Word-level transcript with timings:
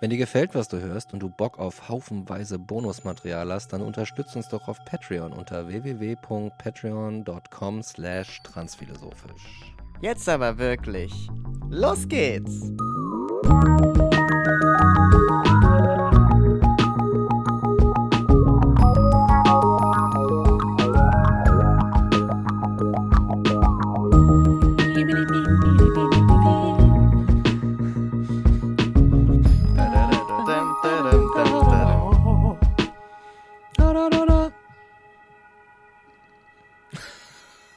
Wenn 0.00 0.10
dir 0.10 0.18
gefällt, 0.18 0.54
was 0.54 0.68
du 0.68 0.78
hörst 0.78 1.14
und 1.14 1.20
du 1.20 1.30
Bock 1.30 1.58
auf 1.58 1.88
haufenweise 1.88 2.58
Bonusmaterial 2.58 3.50
hast, 3.52 3.72
dann 3.72 3.80
unterstützt 3.80 4.36
uns 4.36 4.48
doch 4.48 4.68
auf 4.68 4.84
Patreon 4.84 5.32
unter 5.32 5.68
www.patreon.com 5.68 7.82
slash 7.82 8.42
transphilosophisch. 8.42 9.72
Jetzt 10.02 10.28
aber 10.28 10.58
wirklich. 10.58 11.30
Los 11.70 12.06
geht's! 12.06 12.70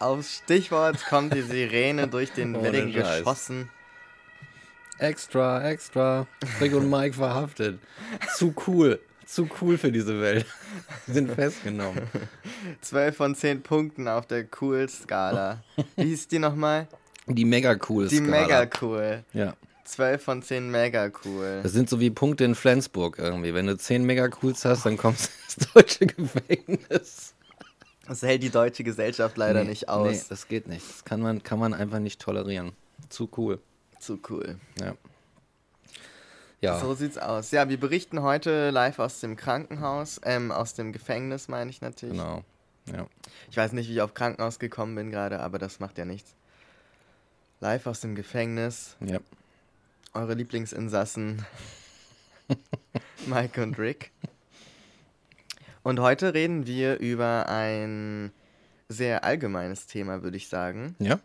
Aufs 0.10 0.38
Stichwort 0.38 1.06
kommt 1.06 1.36
die 1.36 1.44
Sirene 1.44 2.08
durch 2.08 2.32
den 2.32 2.56
Wedding 2.64 2.92
geschossen. 2.92 3.70
Extra, 4.98 5.70
extra. 5.70 6.26
Rick 6.60 6.74
und 6.74 6.90
Mike 6.90 7.14
verhaftet. 7.14 7.80
Zu 8.36 8.56
cool. 8.66 9.00
Zu 9.28 9.48
cool 9.62 9.78
für 9.78 9.92
diese 9.92 10.20
Welt. 10.20 10.48
Sie 11.06 11.14
sind 11.14 11.32
festgenommen. 11.32 12.02
12 12.82 13.16
von 13.16 13.36
10 13.36 13.62
Punkten 13.62 14.08
auf 14.08 14.26
der 14.26 14.48
Cool-Skala. 14.60 15.64
Wie 15.96 16.06
hieß 16.06 16.28
die 16.28 16.40
nochmal? 16.40 16.88
Die 17.28 17.46
mega 17.46 17.78
cool 17.88 18.08
Die 18.08 18.20
mega 18.20 18.68
cool. 18.82 19.24
Ja. 19.34 19.54
12 19.84 20.24
von 20.24 20.42
10 20.42 20.72
mega 20.72 21.12
cool. 21.24 21.60
Das 21.62 21.74
sind 21.74 21.88
so 21.88 22.00
wie 22.00 22.10
Punkte 22.10 22.46
in 22.46 22.56
Flensburg 22.56 23.20
irgendwie. 23.20 23.54
Wenn 23.54 23.68
du 23.68 23.78
10 23.78 24.04
mega 24.06 24.28
cools 24.28 24.66
hast, 24.66 24.88
dann 24.88 24.98
kommst 24.98 25.30
du 25.30 25.62
ins 25.62 25.74
deutsche 25.74 26.08
Gefängnis. 26.08 27.36
Das 28.10 28.24
hält 28.24 28.42
die 28.42 28.50
deutsche 28.50 28.84
Gesellschaft 28.84 29.38
leider 29.38 29.62
nee, 29.62 29.70
nicht 29.70 29.88
aus. 29.88 30.12
Nee, 30.12 30.22
das 30.30 30.48
geht 30.48 30.68
nicht. 30.68 30.84
Das 30.90 31.06
kann 31.06 31.22
man, 31.22 31.44
kann 31.44 31.60
man 31.60 31.76
einfach 31.76 32.00
nicht 32.00 32.20
tolerieren. 32.20 32.72
Zu 33.10 33.30
cool. 33.38 33.60
Zu 34.00 34.20
cool. 34.30 34.58
Ja. 34.80 34.96
Ja. 36.60 36.80
So 36.80 36.96
sieht's 36.96 37.20
aus. 37.20 37.52
Ja, 37.52 37.70
wir 37.70 37.80
berichten 37.80 38.24
heute 38.24 38.72
live 38.72 38.98
aus 38.98 39.20
dem 39.20 39.36
Krankenhaus, 39.36 40.20
ähm, 40.24 40.52
aus 40.52 40.74
dem 40.74 40.92
Gefängnis 40.92 41.48
meine 41.50 41.70
ich 41.70 41.82
natürlich. 41.82 42.18
Genau. 42.18 42.44
Ja. 42.88 43.06
Ich 43.52 43.58
weiß 43.58 43.74
nicht, 43.74 43.88
wie 43.88 43.94
ich 43.94 44.02
auf 44.02 44.16
Krankenhaus 44.16 44.58
gekommen 44.58 44.96
bin 44.96 45.12
gerade, 45.12 45.40
aber 45.40 45.60
das 45.60 45.80
macht 45.80 46.00
ja 46.00 46.06
nichts. 46.06 46.34
Live 47.60 47.86
aus 47.86 48.02
dem 48.02 48.16
Gefängnis. 48.16 48.98
Ja. 49.06 49.20
Eure 50.16 50.34
Lieblingsinsassen 50.34 51.46
Mike 53.28 53.62
und 53.62 53.78
Rick. 53.78 54.12
Und 55.84 56.00
heute 56.00 56.34
reden 56.34 56.66
wir 56.68 57.00
über 57.00 57.48
ein 57.48 58.32
sehr 58.90 59.24
allgemeines 59.24 59.88
Thema, 59.88 60.24
würde 60.24 60.38
ich 60.38 60.48
sagen. 60.48 60.96
Ja. 61.00 61.20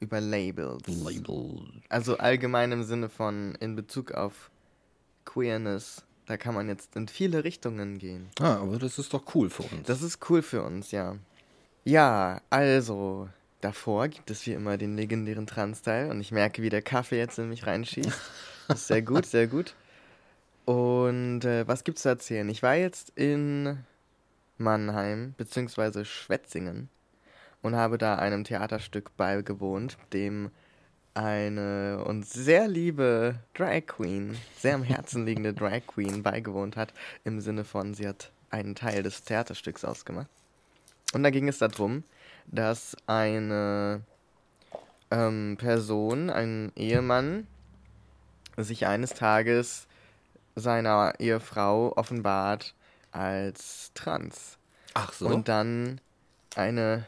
Über 0.00 0.20
Labels. 0.20 0.82
Label. 0.86 1.60
Also 1.88 2.18
allgemein 2.18 2.72
im 2.72 2.82
Sinne 2.82 3.08
von 3.08 3.54
in 3.60 3.76
Bezug 3.76 4.12
auf 4.12 4.50
Queerness. 5.24 6.04
Da 6.26 6.36
kann 6.36 6.54
man 6.54 6.68
jetzt 6.68 6.96
in 6.96 7.08
viele 7.08 7.44
Richtungen 7.44 7.98
gehen. 7.98 8.28
Ah, 8.40 8.56
aber 8.56 8.78
das 8.78 8.98
ist 8.98 9.12
doch 9.12 9.34
cool 9.34 9.50
für 9.50 9.64
uns. 9.64 9.86
Das 9.86 10.02
ist 10.02 10.18
cool 10.30 10.42
für 10.42 10.62
uns, 10.62 10.92
ja. 10.92 11.16
Ja, 11.84 12.40
also, 12.48 13.28
davor 13.60 14.08
gibt 14.08 14.30
es 14.30 14.46
wie 14.46 14.52
immer 14.52 14.78
den 14.78 14.96
legendären 14.96 15.46
Trans-Teil 15.46 16.10
und 16.10 16.20
ich 16.20 16.30
merke, 16.30 16.62
wie 16.62 16.70
der 16.70 16.82
Kaffee 16.82 17.18
jetzt 17.18 17.38
in 17.38 17.48
mich 17.48 17.66
reinschießt. 17.66 18.20
Das 18.68 18.80
ist 18.80 18.86
sehr 18.86 19.02
gut, 19.02 19.26
sehr 19.26 19.48
gut. 19.48 19.74
Und 20.64 21.44
äh, 21.44 21.66
was 21.66 21.84
gibt's 21.84 22.02
zu 22.02 22.08
erzählen? 22.08 22.48
Ich 22.48 22.62
war 22.62 22.74
jetzt 22.74 23.12
in 23.16 23.78
Mannheim, 24.58 25.34
beziehungsweise 25.36 26.04
Schwetzingen, 26.04 26.88
und 27.62 27.76
habe 27.76 27.98
da 27.98 28.16
einem 28.16 28.44
Theaterstück 28.44 29.16
beigewohnt, 29.16 29.96
dem 30.12 30.50
eine 31.14 32.02
uns 32.06 32.32
sehr 32.32 32.68
liebe 32.68 33.36
Drag 33.54 33.86
Queen, 33.86 34.36
sehr 34.56 34.74
am 34.74 34.82
Herzen 34.82 35.26
liegende 35.26 35.52
Drag 35.54 35.86
Queen 35.86 36.22
beigewohnt 36.22 36.76
hat, 36.76 36.94
im 37.24 37.40
Sinne 37.40 37.64
von, 37.64 37.94
sie 37.94 38.08
hat 38.08 38.32
einen 38.50 38.74
Teil 38.74 39.02
des 39.02 39.24
Theaterstücks 39.24 39.84
ausgemacht. 39.84 40.28
Und 41.12 41.22
da 41.22 41.30
ging 41.30 41.48
es 41.48 41.58
darum, 41.58 42.04
dass 42.46 42.96
eine 43.06 44.02
ähm, 45.10 45.56
Person, 45.58 46.30
ein 46.30 46.72
Ehemann, 46.76 47.46
sich 48.56 48.86
eines 48.86 49.14
Tages 49.14 49.86
seiner 50.54 51.14
Ehefrau 51.18 51.92
offenbart 51.96 52.74
als 53.10 53.92
trans. 53.94 54.58
Ach 54.94 55.12
so. 55.12 55.28
Und 55.28 55.48
dann 55.48 56.00
eine, 56.56 57.06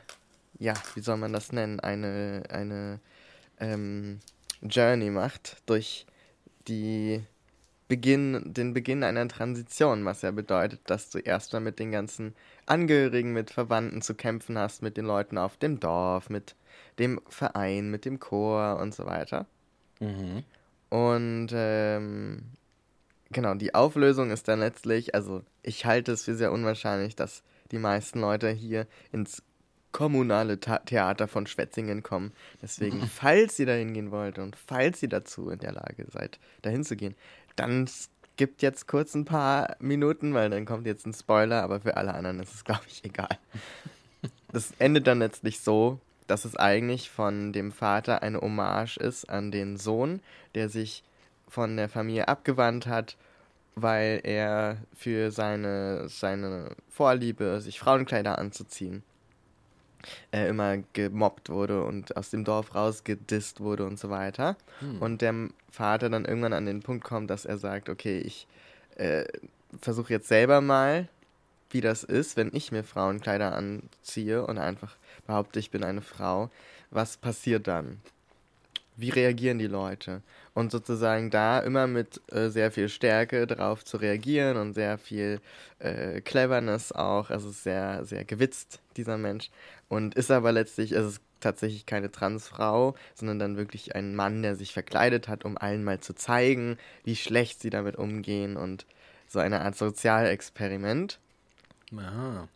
ja, 0.59 0.75
wie 0.94 1.00
soll 1.00 1.16
man 1.16 1.32
das 1.32 1.53
nennen, 1.53 1.81
eine, 1.81 2.44
eine 2.49 3.00
ähm, 3.60 4.21
Journey 4.62 5.10
macht 5.10 5.56
durch 5.66 6.06
die 6.66 7.22
Beginn, 7.88 8.54
den 8.54 8.72
Beginn 8.72 9.04
einer 9.04 9.28
Transition, 9.28 10.04
was 10.04 10.22
ja 10.22 10.31
bedeutet, 10.31 10.81
dass 10.87 11.10
du 11.10 11.19
erstmal 11.19 11.60
mit 11.60 11.78
den 11.78 11.93
ganzen 11.93 12.34
Angehörigen, 12.65 13.33
mit 13.33 13.50
Verwandten 13.50 14.00
zu 14.00 14.15
kämpfen 14.15 14.56
hast, 14.56 14.83
mit 14.83 14.97
den 14.97 15.04
Leuten 15.04 15.37
auf 15.37 15.59
dem 15.59 15.81
Dorf, 15.81 16.31
mit 16.31 16.54
dem 16.99 17.21
Verein, 17.28 17.91
mit 17.91 18.06
dem 18.06 18.21
Chor 18.21 18.78
und 18.81 18.94
so 18.94 19.04
weiter. 19.04 19.47
Mhm. 20.00 20.44
Und 20.88 21.49
ähm, 21.53 22.43
genau, 23.30 23.54
die 23.54 23.74
Auflösung 23.74 24.30
ist 24.30 24.48
dann 24.48 24.60
letztlich, 24.60 25.14
also 25.14 25.42
ich 25.62 25.84
halte 25.84 26.12
es 26.12 26.24
für 26.24 26.34
sehr 26.34 26.52
unwahrscheinlich, 26.52 27.16
dass 27.16 27.42
die 27.70 27.78
meisten 27.78 28.20
Leute 28.20 28.50
hier 28.50 28.86
ins 29.12 29.42
kommunale 29.92 30.58
Ta 30.60 30.78
Theater 30.78 31.28
von 31.28 31.46
Schwetzingen 31.46 32.02
kommen. 32.02 32.32
Deswegen, 32.60 33.06
falls 33.06 33.58
ihr 33.58 33.66
da 33.66 33.72
hingehen 33.72 34.10
wollt 34.10 34.38
und 34.38 34.56
falls 34.56 35.02
ihr 35.02 35.08
dazu 35.08 35.50
in 35.50 35.60
der 35.60 35.72
Lage 35.72 36.06
seid, 36.10 36.38
dahin 36.62 36.84
zu 36.84 36.96
gehen, 36.96 37.14
dann 37.56 37.88
gibt 38.36 38.62
jetzt 38.62 38.88
kurz 38.88 39.14
ein 39.14 39.24
paar 39.24 39.76
Minuten, 39.78 40.34
weil 40.34 40.50
dann 40.50 40.64
kommt 40.64 40.86
jetzt 40.86 41.06
ein 41.06 41.14
Spoiler, 41.14 41.62
aber 41.62 41.80
für 41.80 41.96
alle 41.96 42.14
anderen 42.14 42.41
ist 42.41 42.54
es, 42.54 42.64
glaube 42.64 42.82
ich, 42.88 43.04
egal. 43.04 43.38
Das 44.52 44.72
endet 44.78 45.08
dann 45.08 45.18
letztlich 45.18 45.58
so, 45.58 45.98
dass 46.28 46.44
es 46.44 46.54
eigentlich 46.54 47.10
von 47.10 47.52
dem 47.52 47.72
Vater 47.72 48.22
eine 48.22 48.41
Hommage 48.41 48.96
ist 48.96 49.28
an 49.28 49.50
den 49.50 49.76
Sohn, 49.76 50.20
der 50.54 50.68
sich 50.68 51.02
von 51.49 51.77
der 51.77 51.88
Familie 51.88 52.28
abgewandt 52.28 52.87
hat, 52.87 53.16
weil 53.75 54.21
er 54.25 54.78
für 54.94 55.31
seine, 55.31 56.09
seine 56.09 56.71
Vorliebe, 56.88 57.60
sich 57.60 57.78
Frauenkleider 57.78 58.38
anzuziehen, 58.38 59.03
äh, 60.33 60.49
immer 60.49 60.78
gemobbt 60.93 61.49
wurde 61.49 61.83
und 61.84 62.16
aus 62.16 62.31
dem 62.31 62.44
Dorf 62.44 62.75
rausgedisst 62.75 63.60
wurde 63.60 63.87
und 63.87 63.99
so 63.99 64.10
weiter. 64.10 64.56
Hm. 64.81 65.00
Und 65.00 65.22
der 65.22 65.34
Vater 65.71 66.10
dann 66.10 66.25
irgendwann 66.25 66.53
an 66.53 66.66
den 66.66 66.81
Punkt 66.81 67.04
kommt, 67.04 67.31
dass 67.31 67.44
er 67.44 67.59
sagt, 67.59 67.88
okay, 67.88 68.19
ich 68.19 68.47
äh, 68.97 69.25
versuche 69.81 70.12
jetzt 70.12 70.28
selber 70.28 70.60
mal, 70.60 71.09
wie 71.71 71.81
das 71.81 72.04
ist, 72.04 72.37
wenn 72.37 72.50
ich 72.53 72.71
mir 72.71 72.84
Frauenkleider 72.84 73.54
anziehe 73.54 74.47
und 74.47 74.59
einfach 74.59 74.97
behaupte, 75.27 75.59
ich 75.59 75.71
bin 75.71 75.83
eine 75.83 76.03
Frau. 76.03 76.51
Was 76.91 77.16
passiert 77.16 77.66
dann? 77.66 78.01
Wie 78.97 79.10
reagieren 79.10 79.59
die 79.59 79.66
Leute? 79.66 80.22
Und 80.54 80.71
sozusagen 80.71 81.30
da 81.30 81.59
immer 81.59 81.89
mit 81.89 82.22
äh, 82.33 82.48
sehr 82.48 82.71
viel 82.71 82.89
Stärke 82.89 83.47
drauf 83.47 83.84
zu 83.84 83.97
reagieren 83.97 84.56
und 84.56 84.72
sehr 84.72 84.98
viel 84.98 85.41
äh, 85.80 86.21
Cleverness 86.21 86.92
auch. 86.92 87.30
Also 87.30 87.51
sehr, 87.51 88.04
sehr 88.04 88.24
gewitzt, 88.24 88.80
dieser 88.97 89.18
Mensch. 89.18 89.51
Und 89.89 90.15
ist 90.15 90.30
aber 90.30 90.53
letztlich, 90.53 90.92
es 90.92 91.06
ist 91.06 91.21
tatsächlich 91.41 91.86
keine 91.86 92.10
Transfrau, 92.10 92.95
sondern 93.15 93.39
dann 93.39 93.56
wirklich 93.56 93.95
ein 93.95 94.15
Mann, 94.15 94.42
der 94.42 94.56
sich 94.56 94.72
verkleidet 94.72 95.28
hat, 95.28 95.45
um 95.45 95.59
allen 95.59 95.84
mal 95.84 96.01
zu 96.01 96.15
zeigen, 96.15 96.78
wie 97.04 97.16
schlecht 97.16 97.60
sie 97.60 97.71
damit 97.71 97.97
umgehen 97.97 98.56
und 98.56 98.86
so 99.28 99.41
eine 99.41 99.60
Art 99.60 99.77
Sozialexperiment. 99.77 101.18
Aha. 101.97 102.48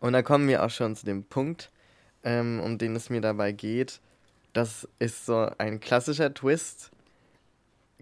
Und 0.00 0.12
da 0.12 0.22
kommen 0.22 0.48
wir 0.48 0.64
auch 0.64 0.70
schon 0.70 0.96
zu 0.96 1.04
dem 1.04 1.24
Punkt, 1.24 1.70
ähm, 2.24 2.60
um 2.60 2.78
den 2.78 2.96
es 2.96 3.10
mir 3.10 3.20
dabei 3.20 3.52
geht. 3.52 4.00
Das 4.52 4.88
ist 4.98 5.26
so 5.26 5.50
ein 5.58 5.80
klassischer 5.80 6.32
Twist. 6.32 6.90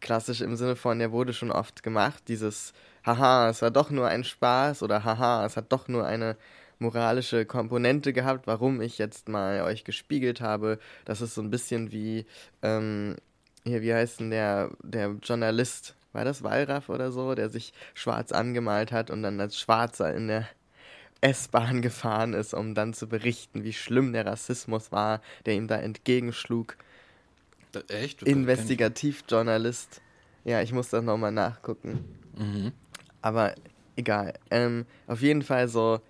Klassisch 0.00 0.40
im 0.40 0.56
Sinne 0.56 0.76
von, 0.76 0.98
der 0.98 1.12
wurde 1.12 1.32
schon 1.32 1.50
oft 1.50 1.82
gemacht. 1.82 2.24
Dieses, 2.28 2.72
haha, 3.04 3.48
es 3.48 3.62
war 3.62 3.70
doch 3.70 3.90
nur 3.90 4.06
ein 4.08 4.24
Spaß 4.24 4.82
oder 4.82 5.04
haha, 5.04 5.46
es 5.46 5.56
hat 5.56 5.72
doch 5.72 5.88
nur 5.88 6.06
eine 6.06 6.36
moralische 6.78 7.46
Komponente 7.46 8.12
gehabt, 8.12 8.46
warum 8.46 8.80
ich 8.80 8.98
jetzt 8.98 9.28
mal 9.28 9.62
euch 9.62 9.84
gespiegelt 9.84 10.40
habe. 10.40 10.78
Das 11.04 11.20
ist 11.20 11.34
so 11.34 11.42
ein 11.42 11.50
bisschen 11.50 11.92
wie, 11.92 12.26
ähm, 12.62 13.16
hier, 13.64 13.82
wie 13.82 13.94
heißt 13.94 14.20
denn 14.20 14.30
der, 14.30 14.70
der 14.82 15.16
Journalist? 15.22 15.94
War 16.12 16.24
das 16.24 16.42
Wallraff 16.42 16.88
oder 16.88 17.12
so, 17.12 17.34
der 17.34 17.50
sich 17.50 17.72
schwarz 17.94 18.32
angemalt 18.32 18.90
hat 18.92 19.10
und 19.10 19.22
dann 19.22 19.40
als 19.40 19.58
Schwarzer 19.58 20.14
in 20.14 20.28
der 20.28 20.48
S-Bahn 21.20 21.82
gefahren 21.82 22.32
ist, 22.32 22.54
um 22.54 22.74
dann 22.74 22.94
zu 22.94 23.08
berichten, 23.08 23.64
wie 23.64 23.72
schlimm 23.72 24.12
der 24.12 24.26
Rassismus 24.26 24.92
war, 24.92 25.20
der 25.44 25.54
ihm 25.54 25.68
da 25.68 25.76
entgegenschlug. 25.76 26.76
Echt? 27.88 28.22
Investigativjournalist. 28.22 30.00
Ja, 30.44 30.62
ich 30.62 30.72
muss 30.72 30.90
das 30.90 31.02
nochmal 31.02 31.32
nachgucken. 31.32 32.04
Mhm. 32.36 32.72
Aber 33.22 33.54
egal. 33.96 34.34
Ähm, 34.50 34.86
auf 35.06 35.20
jeden 35.22 35.42
Fall 35.42 35.68
so 35.68 36.00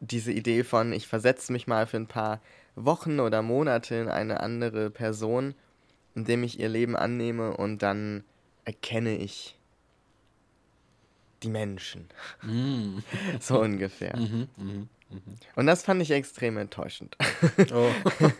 diese 0.00 0.32
Idee 0.32 0.64
von, 0.64 0.92
ich 0.92 1.08
versetze 1.08 1.52
mich 1.52 1.66
mal 1.66 1.86
für 1.86 1.96
ein 1.96 2.06
paar 2.06 2.40
Wochen 2.74 3.20
oder 3.20 3.42
Monate 3.42 3.96
in 3.96 4.08
eine 4.08 4.40
andere 4.40 4.90
Person, 4.90 5.54
indem 6.14 6.44
ich 6.44 6.60
ihr 6.60 6.68
Leben 6.68 6.96
annehme 6.96 7.56
und 7.56 7.82
dann 7.82 8.24
erkenne 8.64 9.16
ich 9.16 9.56
die 11.42 11.48
Menschen. 11.48 12.08
Mhm. 12.42 13.02
so 13.40 13.60
ungefähr. 13.60 14.16
Mhm. 14.16 14.48
Mhm. 14.56 14.88
Und 15.56 15.66
das 15.66 15.82
fand 15.82 16.02
ich 16.02 16.10
extrem 16.10 16.58
enttäuschend. 16.58 17.16
Oh. 17.72 17.90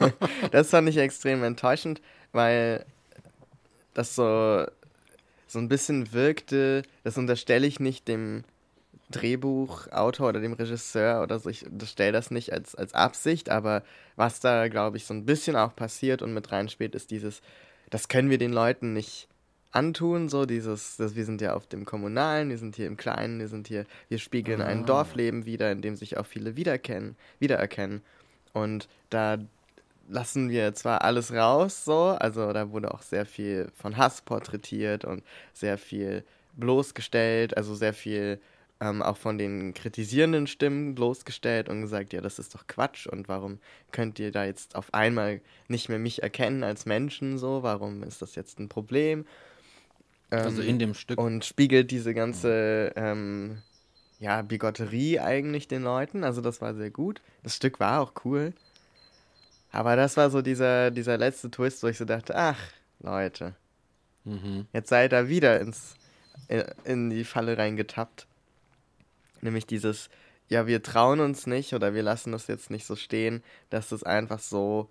das 0.51 0.71
fand 0.71 0.89
ich 0.89 0.99
extrem 0.99 1.43
enttäuschend, 1.43 2.03
weil 2.33 2.85
das 3.95 4.15
so, 4.15 4.65
so 5.47 5.59
ein 5.59 5.69
bisschen 5.69 6.13
wirkte, 6.13 6.83
das 7.05 7.19
unterstelle 7.19 7.67
ich 7.67 7.81
nicht 7.81 8.09
dem 8.09 8.45
Drehbuchautor 9.11 10.29
oder 10.29 10.41
dem 10.41 10.53
Regisseur 10.53 11.23
oder 11.23 11.39
so, 11.39 11.49
ich 11.49 11.67
unterstelle 11.67 12.13
das 12.13 12.31
nicht 12.31 12.53
als, 12.53 12.75
als 12.75 12.93
Absicht, 12.95 13.49
aber 13.49 13.83
was 14.17 14.41
da, 14.41 14.69
glaube 14.69 14.99
ich, 14.99 15.07
so 15.07 15.15
ein 15.15 15.25
bisschen 15.25 15.57
auch 15.57 15.75
passiert 15.75 16.21
und 16.23 16.35
mit 16.35 16.53
reinspielt, 16.53 16.95
ist 16.95 17.11
dieses, 17.11 17.41
das 17.91 18.09
können 18.09 18.31
wir 18.31 18.39
den 18.39 18.53
Leuten 18.53 18.93
nicht 18.93 19.29
antun, 19.71 20.29
so 20.29 20.47
dieses, 20.47 20.97
das, 20.97 21.15
wir 21.15 21.25
sind 21.25 21.41
ja 21.41 21.55
auf 21.55 21.67
dem 21.67 21.85
Kommunalen, 21.85 22.51
wir 22.51 22.59
sind 22.59 22.77
hier 22.77 22.87
im 22.87 22.97
Kleinen, 22.97 23.39
wir 23.39 23.49
sind 23.49 23.69
hier, 23.69 23.87
wir 24.09 24.19
spiegeln 24.19 24.61
ein 24.61 24.83
Ah. 24.83 24.87
Dorfleben 24.87 25.47
wieder, 25.47 25.71
in 25.73 25.83
dem 25.83 25.97
sich 25.97 26.17
auch 26.17 26.27
viele 26.27 26.57
wiedererkennen, 26.57 27.17
wiedererkennen. 27.39 28.03
Und 28.53 28.89
da 29.11 29.39
lassen 30.09 30.51
wir 30.51 30.75
zwar 30.75 31.03
alles 31.03 31.33
raus, 31.33 31.85
so, 31.85 32.09
also 32.19 32.53
da 32.53 32.71
wurde 32.73 32.93
auch 32.95 33.03
sehr 33.03 33.27
viel 33.27 33.71
von 33.75 33.97
Hass 33.97 34.23
porträtiert 34.23 35.05
und 35.05 35.23
sehr 35.53 35.79
viel 35.79 36.25
bloßgestellt, 36.55 37.57
also 37.57 37.75
sehr 37.75 37.95
viel 37.95 38.41
ähm, 38.81 39.03
auch 39.03 39.17
von 39.17 39.39
den 39.39 39.75
kritisierenden 39.75 40.47
Stimmen 40.47 40.95
bloßgestellt 40.95 41.69
und 41.69 41.81
gesagt, 41.83 42.13
ja, 42.13 42.21
das 42.21 42.39
ist 42.39 42.55
doch 42.55 42.67
Quatsch 42.67 43.07
und 43.07 43.29
warum 43.29 43.59
könnt 43.93 44.19
ihr 44.19 44.31
da 44.33 44.45
jetzt 44.45 44.77
auf 44.77 44.95
einmal 44.95 45.41
nicht 45.69 45.89
mehr 45.89 45.99
mich 45.99 46.23
erkennen 46.23 46.63
als 46.65 46.87
Menschen, 46.87 47.39
so, 47.39 47.63
warum 47.63 48.03
ist 48.03 48.23
das 48.23 48.35
jetzt 48.35 48.59
ein 48.61 48.69
Problem? 48.69 49.27
Also 50.37 50.63
Ähm, 50.63 50.69
in 50.69 50.79
dem 50.79 50.95
Stück. 50.95 51.19
und 51.19 51.45
spiegelt 51.45 51.91
diese 51.91 52.15
ganze 52.15 52.93
ähm, 52.97 53.63
ja, 54.19 54.43
Bigotterie 54.43 55.21
eigentlich 55.21 55.69
den 55.69 55.83
Leuten. 55.83 56.25
Also 56.25 56.41
das 56.41 56.61
war 56.61 56.75
sehr 56.75 56.91
gut. 56.91 57.23
Das 57.43 57.57
Stück 57.57 57.81
war 57.81 58.01
auch 58.01 58.13
cool. 58.25 58.55
Aber 59.71 59.97
das 59.97 60.17
war 60.17 60.31
so 60.31 60.43
dieser, 60.43 60.91
dieser 60.91 61.19
letzte 61.19 61.51
Twist, 61.51 61.83
wo 61.83 61.89
ich 61.89 61.99
so 61.99 62.05
dachte, 62.05 62.35
ach, 62.37 62.59
Leute, 63.01 63.55
Mhm. 64.25 64.67
jetzt 64.73 64.91
seid 64.91 65.13
ihr 65.13 65.29
wieder 65.29 65.59
ins, 65.61 65.95
in, 66.49 66.65
in 66.85 67.11
die 67.11 67.25
Falle 67.25 67.57
reingetappt. 67.57 68.27
Nämlich 69.41 69.67
dieses, 69.67 70.11
ja, 70.49 70.67
wir 70.67 70.83
trauen 70.83 71.21
uns 71.21 71.47
nicht 71.47 71.73
oder 71.73 71.95
wir 71.95 72.03
lassen 72.03 72.33
das 72.33 72.47
jetzt 72.47 72.71
nicht 72.71 72.87
so 72.87 72.97
stehen, 72.97 73.43
dass 73.71 73.89
das 73.89 74.03
einfach 74.03 74.41
so 74.41 74.91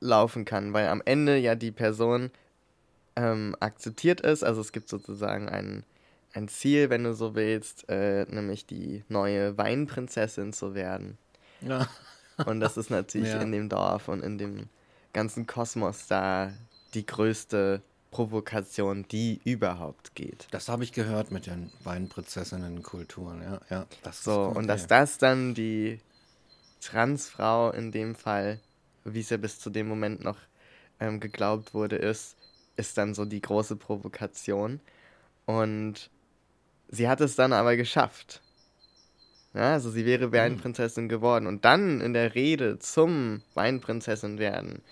laufen 0.00 0.44
kann. 0.44 0.72
Weil 0.72 0.88
am 0.88 1.02
Ende 1.04 1.36
ja 1.36 1.54
die 1.54 1.72
Person 1.72 2.30
ähm, 3.16 3.56
akzeptiert 3.58 4.20
ist. 4.20 4.44
Also 4.44 4.60
es 4.60 4.70
gibt 4.72 4.88
sozusagen 4.88 5.48
ein, 5.48 5.84
ein 6.32 6.46
Ziel, 6.46 6.90
wenn 6.90 7.04
du 7.04 7.14
so 7.14 7.34
willst, 7.34 7.88
äh, 7.88 8.24
nämlich 8.28 8.66
die 8.66 9.02
neue 9.08 9.56
Weinprinzessin 9.58 10.52
zu 10.52 10.74
werden. 10.74 11.18
Ja. 11.60 11.88
Und 12.46 12.60
das 12.60 12.76
ist 12.76 12.90
natürlich 12.90 13.28
Ja. 13.32 13.42
in 13.42 13.52
dem 13.52 13.68
Dorf 13.68 14.08
und 14.08 14.22
in 14.22 14.38
dem 14.38 14.68
ganzen 15.12 15.46
Kosmos 15.46 16.06
da 16.06 16.52
die 16.94 17.04
größte 17.04 17.82
Provokation, 18.10 19.06
die 19.08 19.40
überhaupt 19.44 20.14
geht. 20.14 20.48
Das 20.50 20.68
habe 20.68 20.84
ich 20.84 20.92
gehört 20.92 21.30
mit 21.30 21.46
den 21.46 21.70
Weinprinzessinnen-Kulturen, 21.84 23.42
ja. 23.42 23.60
ja 23.68 23.86
das 24.02 24.24
So, 24.24 24.44
und 24.44 24.66
dass 24.66 24.86
das 24.86 25.18
dann 25.18 25.54
die 25.54 26.00
Transfrau 26.80 27.70
in 27.70 27.92
dem 27.92 28.14
Fall, 28.14 28.60
wie 29.04 29.20
es 29.20 29.30
ja 29.30 29.36
bis 29.36 29.58
zu 29.58 29.70
dem 29.70 29.88
Moment 29.88 30.24
noch 30.24 30.38
ähm, 31.00 31.20
geglaubt 31.20 31.74
wurde, 31.74 31.96
ist, 31.96 32.36
ist 32.76 32.96
dann 32.96 33.14
so 33.14 33.24
die 33.24 33.40
große 33.42 33.76
Provokation. 33.76 34.80
Und 35.44 36.10
sie 36.88 37.08
hat 37.08 37.20
es 37.20 37.36
dann 37.36 37.52
aber 37.52 37.76
geschafft. 37.76 38.40
Ja, 39.54 39.72
also 39.72 39.90
sie 39.90 40.04
wäre 40.04 40.32
Weinprinzessin 40.32 41.08
geworden. 41.08 41.46
Und 41.46 41.64
dann 41.64 42.00
in 42.00 42.12
der 42.12 42.34
Rede 42.34 42.78
zum 42.78 43.42
Weinprinzessin 43.54 44.38
werden, 44.38 44.82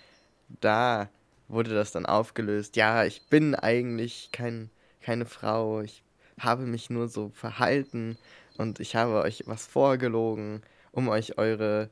da 0.61 1.09
wurde 1.49 1.75
das 1.75 1.93
dann 1.93 2.07
aufgelöst. 2.07 2.77
Ja, 2.77 3.05
ich 3.05 3.29
bin 3.29 3.55
eigentlich 3.55 4.31
kein, 4.33 4.71
keine 5.01 5.27
Frau. 5.27 5.83
Ich 5.83 6.03
habe 6.41 6.67
mich 6.67 6.91
nur 6.91 7.09
so 7.09 7.31
verhalten 7.31 8.17
und 8.57 8.81
ich 8.81 8.97
habe 8.97 9.23
euch 9.23 9.45
was 9.47 9.67
vorgelogen, 9.67 10.63
um 10.93 11.09
euch 11.09 11.39
eure 11.39 11.91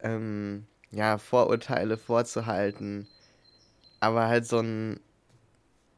ähm, 0.00 0.66
ja, 0.90 1.18
Vorurteile 1.18 1.96
vorzuhalten. 1.96 3.06
Aber 4.00 4.28
halt 4.28 4.46
so 4.46 4.58
ein 4.58 5.00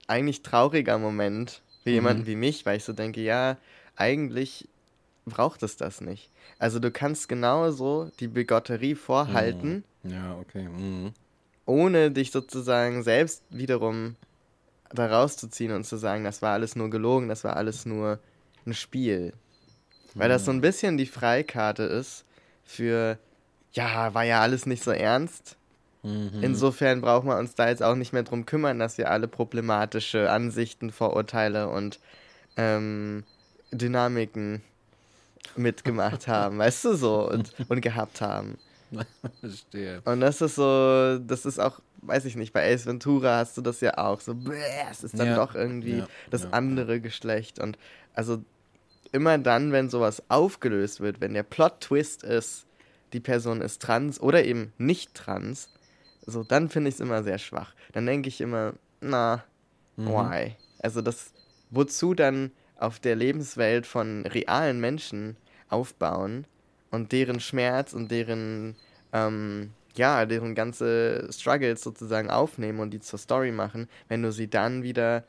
eigentlich 0.06 0.42
trauriger 0.42 0.98
Moment 0.98 1.62
für 1.82 1.90
Mhm. 1.90 1.94
jemanden 1.94 2.26
wie 2.26 2.36
mich, 2.36 2.66
weil 2.66 2.76
ich 2.76 2.84
so 2.84 2.92
denke, 2.92 3.20
ja, 3.20 3.56
eigentlich 3.96 4.68
braucht 5.24 5.62
es 5.62 5.76
das 5.76 6.00
nicht. 6.00 6.30
Also 6.58 6.78
du 6.78 6.90
kannst 6.90 7.28
genauso 7.28 8.10
die 8.20 8.28
Bigotterie 8.28 8.94
vorhalten, 8.94 9.84
Ja, 10.02 10.36
okay. 10.38 10.68
Mhm. 10.68 11.12
ohne 11.66 12.10
dich 12.10 12.30
sozusagen 12.30 13.02
selbst 13.02 13.42
wiederum 13.50 14.16
da 14.92 15.06
rauszuziehen 15.06 15.72
und 15.72 15.84
zu 15.84 15.96
sagen, 15.96 16.24
das 16.24 16.42
war 16.42 16.52
alles 16.52 16.76
nur 16.76 16.90
gelogen, 16.90 17.28
das 17.28 17.42
war 17.44 17.56
alles 17.56 17.84
nur 17.86 18.20
ein 18.66 18.74
Spiel. 18.74 19.32
Weil 20.14 20.28
das 20.28 20.44
so 20.44 20.52
ein 20.52 20.60
bisschen 20.60 20.96
die 20.96 21.06
Freikarte 21.06 21.82
ist 21.82 22.24
für, 22.62 23.18
ja, 23.72 24.14
war 24.14 24.22
ja 24.22 24.40
alles 24.40 24.64
nicht 24.66 24.84
so 24.84 24.92
ernst. 24.92 25.56
Mhm. 26.04 26.40
Insofern 26.40 27.00
brauchen 27.00 27.28
wir 27.28 27.38
uns 27.38 27.54
da 27.56 27.68
jetzt 27.68 27.82
auch 27.82 27.96
nicht 27.96 28.12
mehr 28.12 28.22
drum 28.22 28.46
kümmern, 28.46 28.78
dass 28.78 28.98
wir 28.98 29.10
alle 29.10 29.26
problematische 29.26 30.30
Ansichten, 30.30 30.92
Vorurteile 30.92 31.68
und 31.68 31.98
ähm, 32.56 33.24
Dynamiken 33.72 34.62
mitgemacht 35.56 36.26
haben, 36.28 36.58
weißt 36.58 36.84
du 36.84 36.94
so, 36.94 37.28
und, 37.30 37.52
und 37.68 37.80
gehabt 37.80 38.20
haben. 38.20 38.58
Verstehe. 39.40 40.02
Und 40.04 40.20
das 40.20 40.40
ist 40.40 40.54
so, 40.56 41.18
das 41.18 41.46
ist 41.46 41.58
auch, 41.58 41.80
weiß 42.02 42.24
ich 42.26 42.36
nicht, 42.36 42.52
bei 42.52 42.72
Ace 42.72 42.86
Ventura 42.86 43.38
hast 43.38 43.56
du 43.56 43.62
das 43.62 43.80
ja 43.80 43.98
auch, 43.98 44.20
so, 44.20 44.34
bäh, 44.34 44.52
es 44.90 45.02
ist 45.04 45.18
dann 45.18 45.28
Ja, 45.28 45.36
doch 45.36 45.54
irgendwie 45.54 45.98
ja, 45.98 46.08
das 46.30 46.42
ja, 46.42 46.50
andere 46.50 47.00
Geschlecht. 47.00 47.58
Und 47.58 47.78
also 48.12 48.42
immer 49.12 49.38
dann, 49.38 49.72
wenn 49.72 49.90
sowas 49.90 50.22
aufgelöst 50.28 51.00
wird, 51.00 51.20
wenn 51.20 51.34
der 51.34 51.42
Plot-Twist 51.42 52.22
ist, 52.22 52.66
die 53.12 53.20
Person 53.20 53.60
ist 53.60 53.80
trans 53.82 54.20
oder 54.20 54.44
eben 54.44 54.72
nicht 54.78 55.14
trans, 55.14 55.68
so, 56.26 56.42
dann 56.42 56.68
finde 56.68 56.88
ich 56.88 56.94
es 56.96 57.00
immer 57.00 57.22
sehr 57.22 57.38
schwach. 57.38 57.74
Dann 57.92 58.06
denke 58.06 58.28
ich 58.28 58.40
immer, 58.40 58.74
na, 59.00 59.44
Mhm. 59.96 60.08
why? 60.08 60.56
Also 60.80 61.00
das, 61.02 61.32
wozu 61.70 62.14
dann 62.14 62.50
auf 62.76 62.98
der 63.00 63.16
Lebenswelt 63.16 63.86
von 63.86 64.26
realen 64.26 64.80
Menschen 64.80 65.36
aufbauen 65.68 66.46
und 66.90 67.12
deren 67.12 67.40
Schmerz 67.40 67.92
und 67.92 68.10
deren, 68.10 68.76
ähm, 69.12 69.70
ja, 69.96 70.26
deren 70.26 70.54
ganze 70.54 71.28
Struggles 71.32 71.82
sozusagen 71.82 72.30
aufnehmen 72.30 72.80
und 72.80 72.90
die 72.90 73.00
zur 73.00 73.18
Story 73.18 73.52
machen, 73.52 73.88
wenn 74.08 74.22
du 74.22 74.32
sie 74.32 74.48
dann 74.48 74.82
wieder 74.82 75.24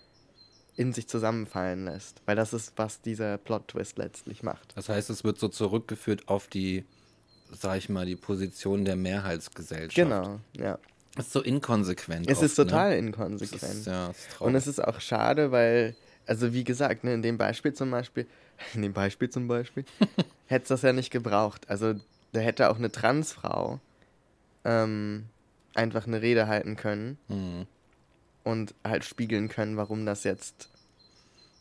in 0.75 0.91
sich 0.91 1.07
zusammenfallen 1.07 1.85
lässt. 1.85 2.21
Weil 2.25 2.35
das 2.35 2.51
ist, 2.53 2.73
was 2.75 3.01
dieser 3.01 3.37
Plot-Twist 3.37 3.97
letztlich 3.97 4.43
macht. 4.43 4.73
Das 4.75 4.89
heißt, 4.89 5.09
es 5.09 5.23
wird 5.23 5.39
so 5.39 5.47
zurückgeführt 5.47 6.27
auf 6.27 6.47
die, 6.47 6.83
sag 7.51 7.77
ich 7.77 7.89
mal, 7.89 8.05
die 8.05 8.17
Position 8.17 8.83
der 8.83 8.95
Mehrheitsgesellschaft. 8.97 9.95
Genau, 9.95 10.39
ja. 10.57 10.77
Das 11.15 11.27
ist 11.27 11.33
so 11.33 11.41
inkonsequent. 11.41 12.29
Es 12.29 12.41
ist 12.41 12.59
oft, 12.59 12.69
total 12.69 12.89
Ne? 12.89 12.97
inkonsequent. 13.07 13.73
Ist, 13.73 13.87
ja, 13.87 14.09
ist 14.09 14.41
Und 14.41 14.53
es 14.55 14.67
ist 14.67 14.83
auch 14.83 14.99
schade, 14.99 15.51
weil, 15.51 15.95
also 16.25 16.53
wie 16.53 16.63
gesagt, 16.63 17.03
ne, 17.03 17.13
in 17.13 17.21
dem 17.21 17.37
Beispiel 17.37 17.73
zum 17.73 17.91
Beispiel, 17.91 18.27
in 18.73 18.81
dem 18.81 18.93
Beispiel 18.93 19.29
zum 19.29 19.47
Beispiel, 19.47 19.85
hätte 20.47 20.63
es 20.63 20.69
das 20.69 20.81
ja 20.81 20.93
nicht 20.93 21.11
gebraucht. 21.11 21.69
Also 21.69 21.93
da 22.33 22.39
hätte 22.39 22.69
auch 22.69 22.77
eine 22.77 22.91
Transfrau 22.91 23.79
ähm, 24.63 25.25
einfach 25.73 26.07
eine 26.07 26.21
Rede 26.21 26.47
halten 26.47 26.75
können 26.75 27.17
Mhm. 27.27 27.67
und 28.43 28.75
halt 28.85 29.03
spiegeln 29.05 29.47
können, 29.49 29.77
warum 29.77 30.05
das 30.05 30.23
jetzt 30.23 30.69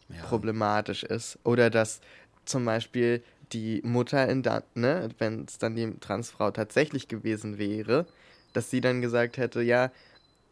Ja. 0.09 0.23
problematisch 0.27 1.03
ist. 1.03 1.39
Oder 1.45 1.71
dass 1.71 2.01
zum 2.45 2.65
Beispiel 2.65 3.23
die 3.53 3.81
Mutter 3.85 4.29
in 4.29 4.43
da, 4.43 4.63
ne, 4.75 5.09
wenn 5.19 5.45
es 5.45 5.59
dann 5.59 5.77
die 5.77 5.99
Transfrau 6.01 6.51
tatsächlich 6.51 7.09
gewesen 7.09 7.59
wäre, 7.59 8.07
dass 8.53 8.71
sie 8.71 8.81
dann 8.81 9.01
gesagt 9.01 9.37
hätte, 9.39 9.63
ja, 9.63 9.91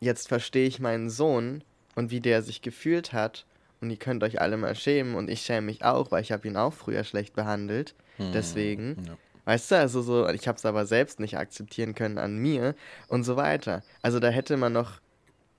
jetzt 0.01 0.29
verstehe 0.29 0.67
ich 0.67 0.81
meinen 0.81 1.11
Sohn 1.11 1.63
und 1.95 2.11
wie 2.11 2.21
der 2.21 2.43
sich 2.43 2.63
gefühlt 2.63 3.13
hat 3.13 3.47
und 3.83 3.91
ihr 3.91 3.97
könnt 3.97 4.23
euch 4.23 4.41
alle 4.41 4.57
mal 4.57 4.75
schämen 4.77 5.17
und 5.17 5.29
ich 5.29 5.43
schäme 5.43 5.67
mich 5.67 5.85
auch, 5.85 6.13
weil 6.13 6.23
ich 6.23 6.31
habe 6.31 6.47
ihn 6.47 6.57
auch 6.57 6.73
früher 6.73 7.03
schlecht 7.03 7.35
behandelt. 7.35 7.95
Hm, 8.17 8.33
Deswegen, 8.33 8.97
ja. 9.07 9.17
weißt 9.45 9.73
du, 9.73 9.79
also 9.79 10.03
so, 10.03 10.29
ich 10.29 10.47
habe 10.47 10.57
es 10.57 10.65
aber 10.65 10.87
selbst 10.87 11.19
nicht 11.19 11.37
akzeptieren 11.37 11.95
können 11.95 12.17
an 12.17 12.37
mir 12.39 12.77
und 13.09 13.25
so 13.25 13.37
weiter. 13.37 13.83
Also 14.01 14.21
da 14.21 14.29
hätte 14.29 14.57
man 14.57 14.73
noch 14.73 15.01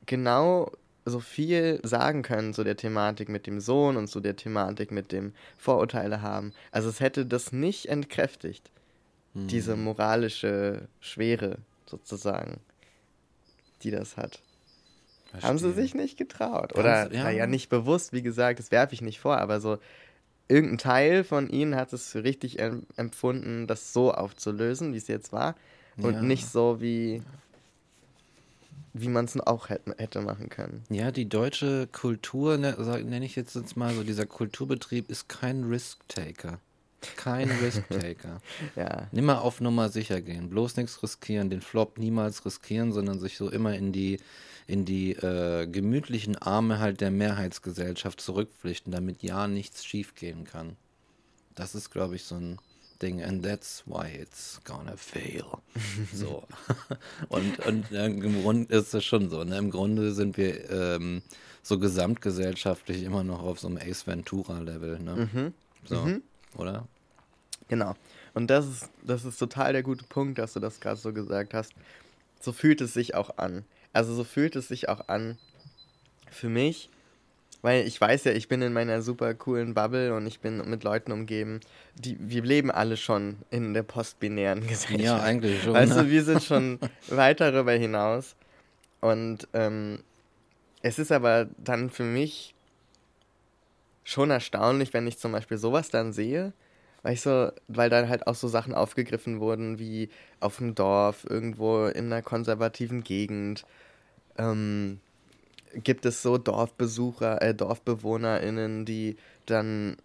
genau 0.05 0.71
so 1.05 1.19
viel 1.19 1.81
sagen 1.83 2.21
können 2.21 2.53
zu 2.53 2.63
der 2.63 2.77
Thematik 2.77 3.27
mit 3.27 3.45
dem 3.45 3.59
Sohn 3.59 3.97
und 3.97 4.07
zu 4.07 4.21
der 4.21 4.37
Thematik 4.37 4.91
mit 4.91 5.11
dem 5.11 5.33
Vorurteile 5.57 6.21
haben. 6.21 6.53
Also 6.71 6.87
es 6.87 7.01
hätte 7.01 7.25
das 7.25 7.51
nicht 7.51 7.87
entkräftigt, 7.87 8.71
hm. 9.33 9.47
diese 9.47 9.75
moralische 9.75 10.87
Schwere 11.01 11.57
sozusagen, 11.85 12.61
die 13.81 13.91
das 13.91 14.15
hat. 14.15 14.41
Verstehe. 15.33 15.49
Haben 15.49 15.57
sie 15.57 15.71
sich 15.73 15.95
nicht 15.95 16.15
getraut. 16.15 16.77
Oder, 16.77 17.11
ja. 17.11 17.23
naja, 17.23 17.47
nicht 17.47 17.69
bewusst, 17.69 18.13
wie 18.13 18.21
gesagt, 18.21 18.59
das 18.59 18.69
werfe 18.69 18.93
ich 18.93 19.01
nicht 19.01 19.19
vor, 19.19 19.39
aber 19.39 19.59
so 19.59 19.79
irgendein 20.47 20.77
Teil 20.77 21.23
von 21.23 21.49
ihnen 21.49 21.75
hat 21.75 21.91
es 21.91 22.15
richtig 22.15 22.59
empfunden, 22.59 23.65
das 23.65 23.93
so 23.93 24.13
aufzulösen, 24.13 24.93
wie 24.93 24.97
es 24.97 25.07
jetzt 25.07 25.33
war. 25.33 25.55
Und 25.97 26.13
ja. 26.13 26.21
nicht 26.21 26.47
so, 26.47 26.81
wie, 26.81 27.23
wie 28.93 29.09
man 29.09 29.25
es 29.25 29.39
auch 29.39 29.69
hätte, 29.69 29.95
hätte 29.97 30.21
machen 30.21 30.49
können. 30.49 30.83
Ja, 30.89 31.09
die 31.09 31.27
deutsche 31.27 31.87
Kultur, 31.91 32.57
ne, 32.57 32.75
nenne 33.03 33.25
ich 33.25 33.35
jetzt, 33.35 33.55
jetzt 33.55 33.75
mal 33.75 33.91
so, 33.95 34.03
dieser 34.03 34.27
Kulturbetrieb 34.27 35.09
ist 35.09 35.29
kein 35.29 35.63
Risk-Taker. 35.63 36.59
Kein 37.15 37.49
Risk-Taker. 37.49 38.41
ja. 38.75 39.07
Nimmer 39.11 39.41
auf 39.41 39.61
Nummer 39.61 39.89
sicher 39.89 40.21
gehen. 40.21 40.49
Bloß 40.49 40.77
nichts 40.77 41.01
riskieren. 41.03 41.49
Den 41.49 41.61
Flop 41.61 41.97
niemals 41.97 42.45
riskieren, 42.45 42.91
sondern 42.91 43.19
sich 43.19 43.37
so 43.37 43.49
immer 43.49 43.75
in 43.75 43.91
die, 43.91 44.19
in 44.67 44.85
die 44.85 45.11
äh, 45.11 45.67
gemütlichen 45.67 46.37
Arme 46.37 46.79
halt 46.79 47.01
der 47.01 47.11
Mehrheitsgesellschaft 47.11 48.21
zurückpflichten, 48.21 48.91
damit 48.91 49.23
ja 49.23 49.47
nichts 49.47 49.85
schiefgehen 49.85 50.45
kann. 50.45 50.77
Das 51.55 51.75
ist, 51.75 51.91
glaube 51.91 52.15
ich, 52.15 52.23
so 52.23 52.35
ein 52.35 52.59
Ding. 53.01 53.21
And 53.23 53.43
that's 53.43 53.83
why 53.85 54.07
it's 54.07 54.59
gonna 54.63 54.95
fail. 54.95 55.45
so. 56.13 56.43
und 57.29 57.59
und 57.65 57.91
äh, 57.91 58.05
im 58.05 58.41
Grunde 58.41 58.75
ist 58.75 58.93
es 58.93 59.03
schon 59.03 59.29
so. 59.29 59.43
Ne? 59.43 59.57
Im 59.57 59.69
Grunde 59.69 60.13
sind 60.13 60.37
wir 60.37 60.69
ähm, 60.69 61.21
so 61.61 61.79
gesamtgesellschaftlich 61.79 63.03
immer 63.03 63.23
noch 63.23 63.43
auf 63.43 63.59
so 63.59 63.67
einem 63.67 63.77
Ace 63.77 64.07
Ventura-Level. 64.07 64.99
Ne? 64.99 65.29
Mhm. 65.31 65.53
So, 65.85 66.01
mhm. 66.01 66.23
oder? 66.55 66.87
Genau. 67.73 67.95
Und 68.35 68.51
das 68.51 68.67
ist, 68.67 68.89
das 69.01 69.25
ist 69.25 69.39
total 69.39 69.73
der 69.73 69.81
gute 69.81 70.05
Punkt, 70.05 70.37
dass 70.37 70.53
du 70.53 70.59
das 70.59 70.79
gerade 70.79 70.97
so 70.97 71.11
gesagt 71.11 71.55
hast. 71.55 71.73
So 72.39 72.51
fühlt 72.51 72.81
es 72.81 72.93
sich 72.93 73.15
auch 73.15 73.39
an. 73.39 73.65
Also 73.93 74.13
so 74.13 74.23
fühlt 74.23 74.55
es 74.55 74.67
sich 74.67 74.89
auch 74.89 75.07
an 75.07 75.39
für 76.29 76.49
mich, 76.49 76.91
weil 77.63 77.87
ich 77.87 77.99
weiß 77.99 78.25
ja, 78.25 78.33
ich 78.33 78.47
bin 78.47 78.61
in 78.61 78.73
meiner 78.73 79.01
super 79.01 79.33
coolen 79.33 79.73
Bubble 79.73 80.13
und 80.13 80.27
ich 80.27 80.39
bin 80.39 80.57
mit 80.69 80.83
Leuten 80.83 81.11
umgeben, 81.11 81.61
die 81.95 82.15
wir 82.19 82.43
leben 82.43 82.69
alle 82.69 82.95
schon 82.95 83.37
in 83.49 83.73
der 83.73 83.81
postbinären 83.81 84.61
Gesellschaft. 84.67 84.99
Ja, 84.99 85.19
eigentlich 85.19 85.63
schon. 85.63 85.75
Also 85.75 86.07
wir 86.11 86.23
sind 86.23 86.43
schon 86.43 86.77
weit 87.07 87.39
darüber 87.41 87.71
hinaus 87.71 88.35
und 89.01 89.47
ähm, 89.53 90.03
es 90.83 90.99
ist 90.99 91.11
aber 91.11 91.47
dann 91.57 91.89
für 91.89 92.03
mich 92.03 92.53
schon 94.03 94.29
erstaunlich, 94.29 94.93
wenn 94.93 95.07
ich 95.07 95.17
zum 95.17 95.31
Beispiel 95.31 95.57
sowas 95.57 95.89
dann 95.89 96.13
sehe, 96.13 96.53
ich 97.11 97.21
so, 97.21 97.51
weil 97.67 97.89
dann 97.89 98.07
halt 98.07 98.27
auch 98.27 98.35
so 98.35 98.47
Sachen 98.47 98.73
aufgegriffen 98.73 99.39
wurden 99.41 99.77
wie 99.77 100.09
auf 100.39 100.57
dem 100.57 100.73
Dorf, 100.73 101.25
irgendwo 101.29 101.85
in 101.87 102.05
einer 102.05 102.21
konservativen 102.21 103.03
Gegend, 103.03 103.65
ähm, 104.37 104.99
gibt 105.75 106.05
es 106.05 106.21
so 106.21 106.37
Dorfbesucher, 106.37 107.41
äh, 107.41 107.53
DorfbewohnerInnen, 107.53 108.85
die 108.85 109.17
dann 109.45 109.97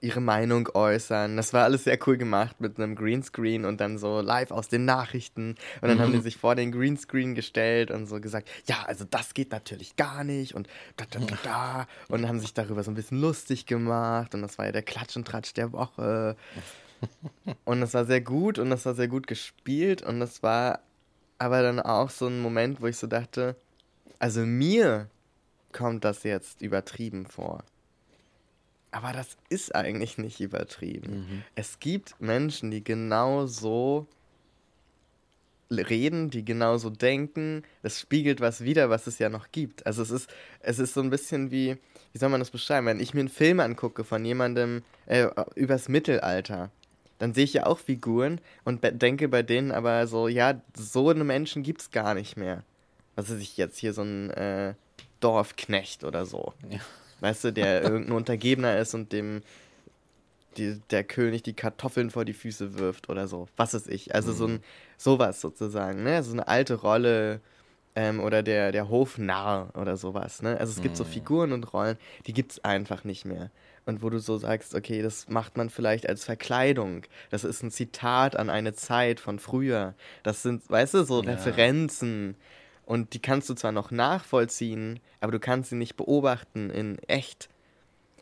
ihre 0.00 0.20
Meinung 0.20 0.68
äußern. 0.72 1.36
Das 1.36 1.52
war 1.52 1.64
alles 1.64 1.84
sehr 1.84 1.98
cool 2.06 2.16
gemacht 2.16 2.60
mit 2.60 2.78
einem 2.78 2.94
Greenscreen 2.94 3.64
und 3.64 3.80
dann 3.80 3.98
so 3.98 4.20
live 4.20 4.50
aus 4.50 4.68
den 4.68 4.84
Nachrichten. 4.84 5.56
Und 5.80 5.88
dann 5.88 5.98
mhm. 5.98 6.02
haben 6.02 6.12
die 6.12 6.20
sich 6.20 6.36
vor 6.36 6.54
den 6.54 6.72
Greenscreen 6.72 7.34
gestellt 7.34 7.90
und 7.90 8.06
so 8.06 8.20
gesagt, 8.20 8.48
ja, 8.66 8.82
also 8.86 9.04
das 9.08 9.34
geht 9.34 9.52
natürlich 9.52 9.96
gar 9.96 10.24
nicht 10.24 10.54
und 10.54 10.68
da, 10.96 11.04
da, 11.10 11.20
da, 11.20 11.38
da. 11.42 11.86
Und 12.08 12.26
haben 12.26 12.40
sich 12.40 12.54
darüber 12.54 12.82
so 12.82 12.90
ein 12.90 12.94
bisschen 12.94 13.20
lustig 13.20 13.66
gemacht. 13.66 14.34
Und 14.34 14.42
das 14.42 14.58
war 14.58 14.66
ja 14.66 14.72
der 14.72 14.82
Klatsch 14.82 15.16
und 15.16 15.26
Tratsch 15.26 15.52
der 15.54 15.72
Woche. 15.72 16.36
Und 17.64 17.80
das 17.80 17.94
war 17.94 18.04
sehr 18.04 18.20
gut 18.20 18.58
und 18.58 18.70
das 18.70 18.84
war 18.86 18.94
sehr 18.94 19.08
gut 19.08 19.26
gespielt. 19.26 20.02
Und 20.02 20.20
das 20.20 20.42
war 20.42 20.80
aber 21.38 21.62
dann 21.62 21.80
auch 21.80 22.10
so 22.10 22.26
ein 22.26 22.40
Moment, 22.40 22.80
wo 22.80 22.86
ich 22.86 22.96
so 22.96 23.06
dachte, 23.06 23.56
also 24.18 24.40
mir 24.40 25.08
kommt 25.72 26.04
das 26.04 26.22
jetzt 26.24 26.60
übertrieben 26.60 27.26
vor. 27.26 27.64
Aber 28.92 29.12
das 29.12 29.36
ist 29.48 29.74
eigentlich 29.74 30.18
nicht 30.18 30.40
übertrieben. 30.40 31.20
Mhm. 31.20 31.42
Es 31.54 31.78
gibt 31.78 32.20
Menschen, 32.20 32.70
die 32.70 32.82
genau 32.82 33.46
so 33.46 34.06
reden, 35.70 36.30
die 36.30 36.44
genauso 36.44 36.90
denken. 36.90 37.62
Es 37.82 38.00
spiegelt 38.00 38.40
was 38.40 38.62
wider, 38.62 38.90
was 38.90 39.06
es 39.06 39.18
ja 39.18 39.28
noch 39.28 39.52
gibt. 39.52 39.86
Also 39.86 40.02
es 40.02 40.10
ist, 40.10 40.30
es 40.60 40.78
ist 40.78 40.94
so 40.94 41.00
ein 41.00 41.10
bisschen 41.10 41.50
wie, 41.50 41.76
wie 42.12 42.18
soll 42.18 42.28
man 42.28 42.40
das 42.40 42.50
beschreiben? 42.50 42.86
Wenn 42.86 43.00
ich 43.00 43.14
mir 43.14 43.20
einen 43.20 43.28
Film 43.28 43.60
angucke 43.60 44.02
von 44.02 44.24
jemandem 44.24 44.82
äh, 45.06 45.28
übers 45.54 45.88
Mittelalter, 45.88 46.70
dann 47.18 47.34
sehe 47.34 47.44
ich 47.44 47.52
ja 47.52 47.66
auch 47.66 47.78
Figuren 47.78 48.40
und 48.64 48.80
denke 48.82 49.28
bei 49.28 49.42
denen 49.42 49.70
aber 49.70 50.06
so, 50.06 50.26
ja, 50.26 50.60
so 50.74 51.10
eine 51.10 51.22
Menschen 51.22 51.62
gibt 51.62 51.82
es 51.82 51.90
gar 51.90 52.14
nicht 52.14 52.36
mehr. 52.36 52.64
Was 53.14 53.30
weiß 53.30 53.38
ich 53.38 53.56
jetzt 53.56 53.78
hier 53.78 53.92
so 53.92 54.02
ein 54.02 54.30
äh, 54.30 54.74
Dorfknecht 55.20 56.02
oder 56.02 56.26
so. 56.26 56.54
Ja. 56.68 56.80
Weißt 57.20 57.44
du, 57.44 57.52
der 57.52 57.82
irgendein 57.82 58.12
Untergebener 58.12 58.78
ist 58.78 58.94
und 58.94 59.12
dem 59.12 59.42
die, 60.56 60.80
der 60.90 61.04
König 61.04 61.42
die 61.42 61.54
Kartoffeln 61.54 62.10
vor 62.10 62.24
die 62.24 62.32
Füße 62.32 62.78
wirft 62.78 63.08
oder 63.08 63.28
so. 63.28 63.48
Was 63.56 63.74
weiß 63.74 63.86
ich. 63.86 64.14
Also 64.14 64.32
mhm. 64.32 64.36
so 64.36 64.44
ein 64.46 64.52
mhm. 64.52 64.60
sowas 64.96 65.40
sozusagen, 65.40 66.02
ne? 66.02 66.22
So 66.22 66.32
eine 66.32 66.48
alte 66.48 66.74
Rolle 66.74 67.40
ähm, 67.94 68.20
oder 68.20 68.42
der, 68.42 68.72
der 68.72 68.88
Hofnarr 68.88 69.70
oder 69.74 69.96
sowas, 69.96 70.42
ne? 70.42 70.58
Also 70.58 70.72
es 70.72 70.82
gibt 70.82 70.96
so 70.96 71.04
mhm. 71.04 71.08
Figuren 71.08 71.52
und 71.52 71.72
Rollen, 71.72 71.96
die 72.26 72.32
gibt 72.32 72.52
es 72.52 72.64
einfach 72.64 73.04
nicht 73.04 73.24
mehr. 73.24 73.50
Und 73.86 74.02
wo 74.02 74.10
du 74.10 74.18
so 74.18 74.36
sagst, 74.36 74.74
okay, 74.74 75.02
das 75.02 75.28
macht 75.28 75.56
man 75.56 75.70
vielleicht 75.70 76.08
als 76.08 76.24
Verkleidung. 76.24 77.02
Das 77.30 77.44
ist 77.44 77.62
ein 77.62 77.70
Zitat 77.70 78.36
an 78.36 78.50
eine 78.50 78.74
Zeit 78.74 79.20
von 79.20 79.38
früher. 79.38 79.94
Das 80.22 80.42
sind, 80.42 80.68
weißt 80.68 80.94
du, 80.94 81.04
so 81.04 81.22
ja. 81.22 81.30
Referenzen. 81.30 82.36
Und 82.90 83.14
die 83.14 83.22
kannst 83.22 83.48
du 83.48 83.54
zwar 83.54 83.70
noch 83.70 83.92
nachvollziehen, 83.92 84.98
aber 85.20 85.30
du 85.30 85.38
kannst 85.38 85.70
sie 85.70 85.76
nicht 85.76 85.96
beobachten 85.96 86.70
in 86.70 86.98
echt. 87.06 87.48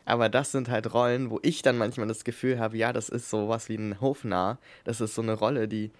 Aber 0.05 0.29
das 0.29 0.53
sind 0.53 0.69
halt 0.69 0.93
Rollen, 0.93 1.31
wo 1.31 1.41
ich 1.43 1.63
dann 1.63 1.79
manchmal 1.79 2.07
das 2.07 2.23
Gefühl 2.23 2.59
habe, 2.59 2.77
ja, 2.77 2.93
das 2.93 3.09
ist 3.09 3.31
sowas 3.31 3.71
wie 3.71 3.77
ein 3.77 3.99
Hofnarr. 4.03 4.59
Das 4.85 5.01
ist 5.01 5.15
so 5.15 5.23
eine 5.23 5.33
Rolle, 5.33 5.69
die, 5.69 5.91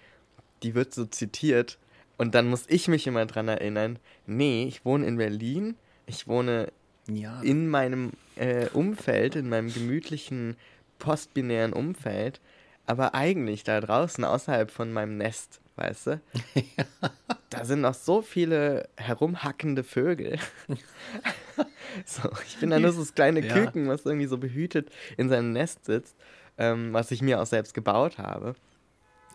die 0.61 0.75
wird 0.75 0.93
so 0.93 1.07
zitiert. 1.07 1.79
Und 2.19 2.35
dann 2.35 2.47
muss 2.47 2.65
ich 2.67 2.87
mich 2.87 3.07
immer 3.07 3.25
dran 3.25 3.47
erinnern, 3.47 3.97
nee, 4.27 4.65
ich 4.67 4.85
wohne 4.85 5.07
in 5.07 5.17
Berlin, 5.17 5.73
ich 6.05 6.27
wohne 6.27 6.71
ja. 7.07 7.41
in 7.41 7.69
meinem 7.69 8.11
äh, 8.35 8.67
Umfeld, 8.67 9.35
in 9.35 9.49
meinem 9.49 9.73
gemütlichen 9.73 10.57
postbinären 10.99 11.73
Umfeld, 11.73 12.39
aber 12.85 13.15
eigentlich 13.15 13.63
da 13.63 13.81
draußen, 13.81 14.23
außerhalb 14.23 14.69
von 14.69 14.93
meinem 14.93 15.17
Nest, 15.17 15.59
weißt 15.79 16.07
du? 16.07 16.21
da 17.49 17.65
sind 17.65 17.81
noch 17.81 17.93
so 17.93 18.21
viele 18.21 18.89
herumhackende 18.97 19.83
Vögel. 19.83 20.37
so, 22.05 22.29
ich 22.45 22.57
bin 22.57 22.69
da 22.69 22.79
nur 22.79 22.91
so 22.91 22.99
das 22.99 23.15
kleine 23.15 23.45
ja. 23.45 23.53
Küken, 23.53 23.87
was 23.87 24.05
irgendwie 24.05 24.27
so 24.27 24.37
behütet 24.37 24.89
in 25.17 25.29
seinem 25.29 25.53
Nest 25.53 25.85
sitzt, 25.85 26.15
ähm, 26.57 26.93
was 26.93 27.11
ich 27.11 27.21
mir 27.21 27.41
auch 27.41 27.45
selbst 27.45 27.73
gebaut 27.73 28.17
habe. 28.17 28.55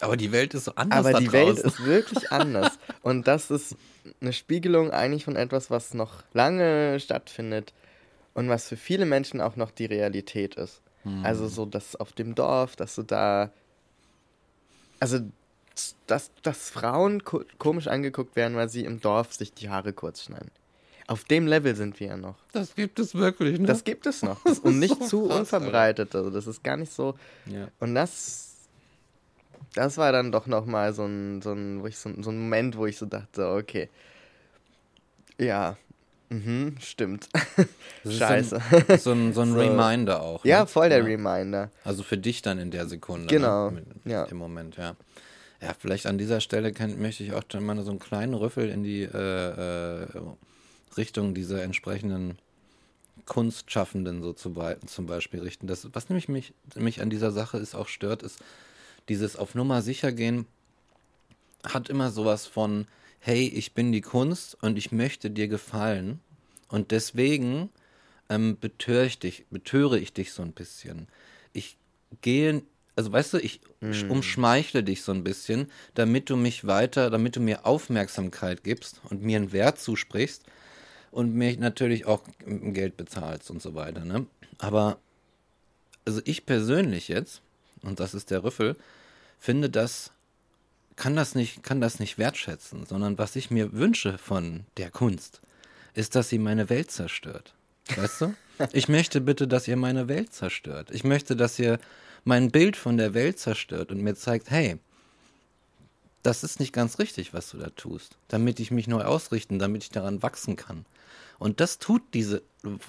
Aber 0.01 0.17
die 0.17 0.33
Welt 0.33 0.55
ist 0.55 0.65
so 0.65 0.75
anders. 0.75 1.07
Aber 1.07 1.19
die 1.19 1.27
draußen. 1.27 1.33
Welt 1.33 1.59
ist 1.59 1.85
wirklich 1.85 2.33
anders. 2.33 2.79
Und 3.03 3.27
das 3.27 3.51
ist 3.51 3.77
eine 4.21 4.33
Spiegelung 4.33 4.91
eigentlich 4.91 5.25
von 5.25 5.37
etwas, 5.37 5.71
was 5.71 5.95
noch 5.95 6.23
lange 6.33 7.01
stattfindet 7.01 7.73
und 8.35 8.49
was 8.49 8.69
für 8.69 8.77
viele 8.77 9.07
Menschen 9.07 9.41
auch 9.41 9.57
noch 9.57 9.71
die 9.71 9.87
Realität 9.87 10.57
ist. 10.57 10.83
Hm. 11.05 11.25
Also 11.25 11.49
so, 11.49 11.65
dass 11.65 11.97
auf 11.97 12.13
dem 12.13 12.35
Dorf, 12.35 12.77
dass 12.77 12.95
du 12.97 13.03
da. 13.03 13.51
Also 15.01 15.21
dass, 16.07 16.31
dass 16.43 16.71
Frauen 16.71 17.25
ko 17.25 17.43
komisch 17.59 17.89
angeguckt 17.89 18.37
werden, 18.37 18.57
weil 18.57 18.69
sie 18.69 18.85
im 18.85 19.01
Dorf 19.01 19.33
sich 19.33 19.53
die 19.53 19.71
Haare 19.71 19.93
kurz 19.93 20.25
schneiden. 20.25 20.51
Auf 21.07 21.25
dem 21.25 21.47
Level 21.47 21.77
sind 21.77 22.01
wir 22.01 22.09
ja 22.09 22.17
noch. 22.17 22.37
Das 22.53 22.75
gibt 22.75 22.99
es 22.99 23.15
wirklich, 23.15 23.59
ne? 23.59 23.67
Das 23.67 23.85
gibt 23.85 24.07
es 24.07 24.23
noch. 24.23 24.41
Das 24.45 24.61
und 24.61 24.79
nicht 24.79 24.97
so 25.03 25.07
zu 25.07 25.29
krass, 25.29 25.39
unverbreitet. 25.41 26.15
Also 26.15 26.31
das 26.31 26.47
ist 26.47 26.65
gar 26.65 26.77
nicht 26.77 26.93
so. 26.93 27.15
Ja. 27.47 27.69
Und 27.79 27.95
das, 27.95 28.55
das 29.75 29.99
war 29.99 30.13
dann 30.13 30.33
doch 30.33 30.47
nochmal 30.47 30.95
so 30.95 31.05
ein, 31.05 31.43
so, 31.43 31.53
ein, 31.53 31.83
wo 31.83 31.87
ich 31.87 31.99
so, 31.99 32.11
so 32.23 32.31
ein 32.31 32.39
Moment, 32.39 32.77
wo 32.77 32.87
ich 32.87 32.97
so 32.97 33.07
dachte, 33.07 33.49
okay. 33.49 33.91
Ja, 35.39 35.77
Mhm, 36.31 36.77
stimmt. 36.81 37.29
Scheiße. 38.09 38.61
So 38.61 38.77
ein, 38.89 38.99
so 38.99 39.13
ein, 39.13 39.33
so 39.33 39.41
ein 39.43 39.53
so. 39.53 39.59
Reminder 39.59 40.23
auch. 40.23 40.43
Ne? 40.43 40.51
Ja, 40.51 40.67
voll 40.67 40.89
der 40.89 40.99
ja. 40.99 41.05
Reminder. 41.05 41.71
Also 41.85 42.03
für 42.03 42.19
dich 42.19 42.43
dann 42.43 42.59
in 42.59 42.71
der 42.71 42.87
Sekunde. 42.87 43.27
Genau. 43.27 43.71
Ne? 43.71 43.83
ja. 44.05 44.25
Im 44.25 44.39
Moment, 44.39 44.77
ja. 44.77 44.97
Ja, 45.61 45.75
vielleicht 45.79 46.07
an 46.07 46.19
dieser 46.19 46.41
Stelle 46.41 46.73
kann, 46.73 47.01
möchte 47.01 47.25
ich 47.25 47.33
auch 47.33 47.45
mal 47.61 47.83
so 47.83 47.91
einen 47.91 47.99
kleinen 47.99 48.35
Rüffel 48.35 48.69
in 48.69 48.83
die 48.83 49.03
äh, 49.03 50.03
äh, 50.03 50.07
Richtung 50.97 51.35
dieser 51.35 51.63
entsprechenden 51.63 52.39
Kunstschaffenden 53.25 54.23
so 54.23 54.33
zu, 54.33 54.55
zum 54.87 55.07
Beispiel 55.07 55.41
richten. 55.41 55.67
Das, 55.67 55.89
was 55.93 56.09
nämlich 56.09 56.29
mich, 56.29 56.53
mich 56.75 57.01
an 57.01 57.11
dieser 57.11 57.31
Sache 57.31 57.59
ist 57.59 57.75
auch 57.75 57.89
stört, 57.89 58.23
ist 58.23 58.41
dieses 59.09 59.37
auf 59.37 59.55
Nummer 59.55 59.81
sicher 59.83 60.13
gehen 60.13 60.47
hat 61.65 61.89
immer 61.89 62.11
sowas 62.11 62.47
von, 62.47 62.87
hey, 63.21 63.49
ich 63.49 63.73
bin 63.73 63.93
die 63.93 64.01
Kunst 64.01 64.57
und 64.63 64.77
ich 64.77 64.93
möchte 64.93 65.31
dir 65.31 65.49
gefallen 65.49 66.21
und 66.69 66.91
deswegen 66.91 67.71
ähm, 68.29 68.59
betöre 68.61 69.07
ich 69.07 69.19
dich, 69.19 69.47
betöre 69.51 69.99
ich 69.99 70.13
dich 70.13 70.33
so 70.33 70.43
ein 70.43 70.53
bisschen. 70.53 71.09
Ich 71.53 71.77
gehe, 72.21 72.63
also 72.97 73.13
weißt 73.13 73.35
du, 73.35 73.39
ich 73.39 73.61
mm. 73.81 74.11
umschmeichle 74.11 74.83
dich 74.83 75.03
so 75.03 75.13
ein 75.13 75.25
bisschen, 75.25 75.71
damit 75.95 76.31
du 76.31 76.37
mich 76.37 76.67
weiter, 76.67 77.11
damit 77.11 77.37
du 77.37 77.41
mir 77.41 77.67
Aufmerksamkeit 77.67 78.65
gibst 78.65 79.01
und 79.11 79.23
mir 79.23 79.37
einen 79.37 79.53
Wert 79.53 79.81
zusprichst 79.81 80.45
und 81.11 81.35
mir 81.35 81.57
natürlich 81.59 82.07
auch 82.07 82.23
Geld 82.47 82.97
bezahlst 82.97 83.51
und 83.51 83.61
so 83.63 83.75
weiter. 83.75 84.05
Ne? 84.05 84.27
Aber 84.59 84.99
also 86.05 86.21
ich 86.25 86.47
persönlich 86.47 87.09
jetzt, 87.09 87.41
und 87.83 88.01
das 88.01 88.15
ist 88.15 88.31
der 88.31 88.45
Rüffel, 88.45 88.77
finde 89.39 89.71
das 89.71 90.13
kann 90.97 91.17
das 91.17 91.35
nicht, 91.35 91.63
kann 91.63 91.81
das 91.81 91.99
nicht 91.99 92.19
wertschätzen, 92.19 92.87
sondern 92.87 93.19
was 93.19 93.37
ich 93.37 93.51
mir 93.51 93.73
wünsche 93.73 94.19
von 94.19 94.65
der 94.77 94.91
Kunst, 94.91 95.41
ist, 95.95 96.15
dass 96.15 96.29
sie 96.29 96.39
meine 96.39 96.71
Welt 96.71 96.91
zerstört. 96.91 97.55
Weißt 97.97 98.21
du? 98.23 98.35
Ich 98.73 98.89
möchte 98.89 99.21
bitte, 99.21 99.49
dass 99.49 99.67
ihr 99.67 99.77
meine 99.77 100.07
Welt 100.07 100.33
zerstört. 100.33 100.93
Ich 100.93 101.03
möchte, 101.03 101.35
dass 101.35 101.59
ihr 101.59 101.81
mein 102.25 102.51
Bild 102.51 102.77
von 102.77 102.97
der 102.97 103.15
Welt 103.15 103.39
zerstört 103.39 103.91
und 103.91 104.01
mir 104.01 104.15
zeigt, 104.15 104.51
hey, 104.51 104.79
das 106.23 106.43
ist 106.43 106.59
nicht 106.59 106.73
ganz 106.73 106.99
richtig, 106.99 107.35
was 107.35 107.51
du 107.51 107.59
da 107.59 107.69
tust, 107.71 108.17
damit 108.29 108.59
ich 108.59 108.71
mich 108.71 108.89
neu 108.89 109.03
ausrichten, 109.03 109.59
damit 109.59 109.85
ich 109.85 109.91
daran 109.91 110.23
wachsen 110.23 110.57
kann. 110.57 110.87
Und 111.39 111.61
das 111.61 111.79
tut 111.79 112.03
diese, 112.15 112.43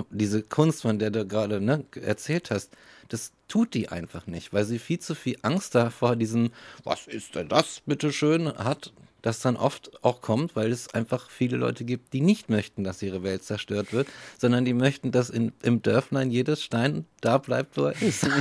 diese 0.09 0.41
Kunst, 0.41 0.83
von 0.83 0.99
der 0.99 1.11
du 1.11 1.27
gerade 1.27 1.59
ne, 1.59 1.83
erzählt 2.01 2.51
hast, 2.51 2.71
das 3.09 3.33
tut 3.47 3.73
die 3.73 3.89
einfach 3.89 4.27
nicht, 4.27 4.53
weil 4.53 4.63
sie 4.65 4.79
viel 4.79 4.99
zu 4.99 5.15
viel 5.15 5.37
Angst 5.41 5.75
da 5.75 5.89
vor 5.89 6.15
diesem, 6.15 6.51
was 6.83 7.07
ist 7.07 7.35
denn 7.35 7.49
das, 7.49 7.81
bitteschön, 7.85 8.57
hat, 8.57 8.93
das 9.25 9.39
dann 9.39 9.57
oft 9.57 10.03
auch 10.03 10.21
kommt, 10.21 10.55
weil 10.55 10.71
es 10.71 10.93
einfach 10.93 11.31
viele 11.31 11.57
Leute 11.57 11.83
gibt, 11.83 12.13
die 12.13 12.21
nicht 12.21 12.47
möchten, 12.47 12.83
dass 12.83 13.01
ihre 13.01 13.23
Welt 13.23 13.43
zerstört 13.43 13.91
wird, 13.91 14.07
sondern 14.37 14.65
die 14.65 14.75
möchten, 14.75 15.11
dass 15.11 15.31
in, 15.31 15.51
im 15.63 15.81
Dörflein 15.81 16.29
jedes 16.29 16.61
Stein 16.63 17.05
da 17.21 17.39
bleibt, 17.39 17.75
wo 17.75 17.85
er 17.85 17.99
ist. 18.03 18.27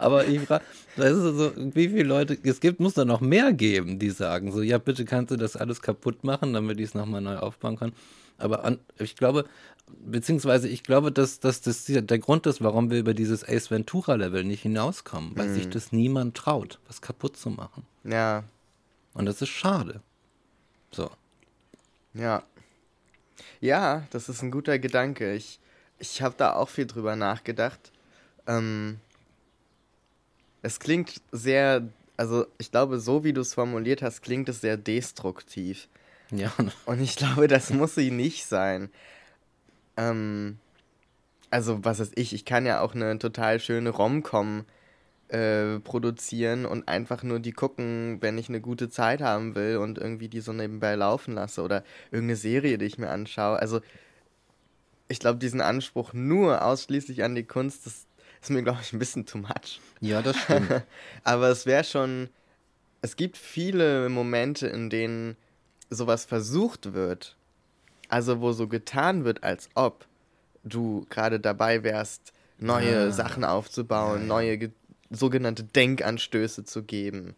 Aber 0.00 0.26
ich 0.26 0.40
frage, 0.40 0.64
das 0.96 1.12
ist 1.12 1.22
so, 1.22 1.52
wie 1.56 1.88
viele 1.88 2.02
Leute 2.02 2.36
es 2.42 2.58
gibt, 2.58 2.80
muss 2.80 2.94
da 2.94 3.04
noch 3.04 3.20
mehr 3.20 3.52
geben, 3.52 4.00
die 4.00 4.10
sagen 4.10 4.50
so, 4.50 4.60
ja, 4.62 4.78
bitte 4.78 5.04
kannst 5.04 5.30
du 5.30 5.36
das 5.36 5.54
alles 5.56 5.82
kaputt 5.82 6.24
machen, 6.24 6.52
damit 6.52 6.80
ich 6.80 6.86
es 6.86 6.94
nochmal 6.94 7.20
neu 7.20 7.36
aufbauen 7.36 7.76
kann. 7.76 7.92
Aber 8.40 8.64
an, 8.64 8.78
ich 8.98 9.16
glaube, 9.16 9.44
beziehungsweise 9.86 10.68
ich 10.68 10.82
glaube, 10.82 11.12
dass, 11.12 11.40
dass 11.40 11.60
das 11.60 11.84
der 11.86 12.18
Grund 12.18 12.46
ist, 12.46 12.62
warum 12.62 12.90
wir 12.90 12.98
über 12.98 13.14
dieses 13.14 13.46
Ace 13.46 13.70
Ventura-Level 13.70 14.44
nicht 14.44 14.62
hinauskommen, 14.62 15.36
weil 15.36 15.48
mhm. 15.48 15.54
sich 15.54 15.68
das 15.68 15.92
niemand 15.92 16.36
traut, 16.36 16.78
was 16.86 17.00
kaputt 17.00 17.36
zu 17.36 17.50
machen. 17.50 17.84
Ja. 18.04 18.44
Und 19.14 19.26
das 19.26 19.42
ist 19.42 19.48
schade. 19.48 20.00
So. 20.90 21.10
Ja. 22.14 22.42
Ja, 23.60 24.06
das 24.10 24.28
ist 24.28 24.42
ein 24.42 24.50
guter 24.50 24.78
Gedanke. 24.78 25.34
Ich, 25.34 25.60
ich 25.98 26.22
habe 26.22 26.34
da 26.36 26.54
auch 26.54 26.68
viel 26.68 26.86
drüber 26.86 27.16
nachgedacht. 27.16 27.92
Ähm, 28.46 28.98
es 30.62 30.78
klingt 30.78 31.20
sehr, 31.32 31.88
also 32.16 32.46
ich 32.58 32.70
glaube, 32.70 33.00
so 33.00 33.24
wie 33.24 33.32
du 33.32 33.40
es 33.40 33.54
formuliert 33.54 34.02
hast, 34.02 34.22
klingt 34.22 34.48
es 34.48 34.60
sehr 34.60 34.76
destruktiv. 34.76 35.88
Ja. 36.30 36.52
Und 36.86 37.00
ich 37.00 37.16
glaube, 37.16 37.48
das 37.48 37.70
muss 37.70 37.94
sie 37.94 38.10
nicht 38.10 38.46
sein. 38.46 38.90
Ähm, 39.96 40.58
also, 41.50 41.84
was 41.84 42.00
weiß 42.00 42.12
ich, 42.14 42.32
ich 42.32 42.44
kann 42.44 42.66
ja 42.66 42.80
auch 42.80 42.94
eine 42.94 43.18
total 43.18 43.60
schöne 43.60 43.90
Rom-Com 43.90 44.64
äh, 45.28 45.78
produzieren 45.80 46.66
und 46.66 46.88
einfach 46.88 47.22
nur 47.22 47.40
die 47.40 47.52
gucken, 47.52 48.18
wenn 48.20 48.38
ich 48.38 48.48
eine 48.48 48.60
gute 48.60 48.88
Zeit 48.88 49.20
haben 49.20 49.54
will 49.54 49.76
und 49.76 49.98
irgendwie 49.98 50.28
die 50.28 50.40
so 50.40 50.52
nebenbei 50.52 50.94
laufen 50.94 51.34
lasse 51.34 51.62
oder 51.62 51.84
irgendeine 52.10 52.36
Serie, 52.36 52.78
die 52.78 52.86
ich 52.86 52.98
mir 52.98 53.10
anschaue. 53.10 53.58
Also, 53.58 53.80
ich 55.08 55.18
glaube, 55.18 55.38
diesen 55.38 55.60
Anspruch 55.60 56.12
nur 56.12 56.64
ausschließlich 56.64 57.24
an 57.24 57.34
die 57.34 57.44
Kunst, 57.44 57.86
das 57.86 58.06
ist 58.40 58.50
mir, 58.50 58.62
glaube 58.62 58.78
ich, 58.82 58.92
ein 58.92 58.98
bisschen 58.98 59.26
too 59.26 59.38
much. 59.38 59.80
Ja, 60.00 60.22
das 60.22 60.36
stimmt. 60.36 60.70
Aber 61.24 61.48
es 61.48 61.66
wäre 61.66 61.84
schon. 61.84 62.28
Es 63.02 63.16
gibt 63.16 63.38
viele 63.38 64.08
Momente, 64.10 64.66
in 64.66 64.90
denen 64.90 65.36
sowas 65.90 66.24
versucht 66.24 66.94
wird. 66.94 67.36
Also, 68.08 68.40
wo 68.40 68.52
so 68.52 68.66
getan 68.66 69.24
wird, 69.24 69.44
als 69.44 69.68
ob 69.74 70.06
du 70.64 71.06
gerade 71.10 71.38
dabei 71.38 71.84
wärst, 71.84 72.32
neue 72.58 73.08
ah. 73.08 73.10
Sachen 73.10 73.44
aufzubauen, 73.44 74.26
neue 74.26 74.70
sogenannte 75.10 75.64
Denkanstöße 75.64 76.64
zu 76.64 76.82
geben. 76.82 77.34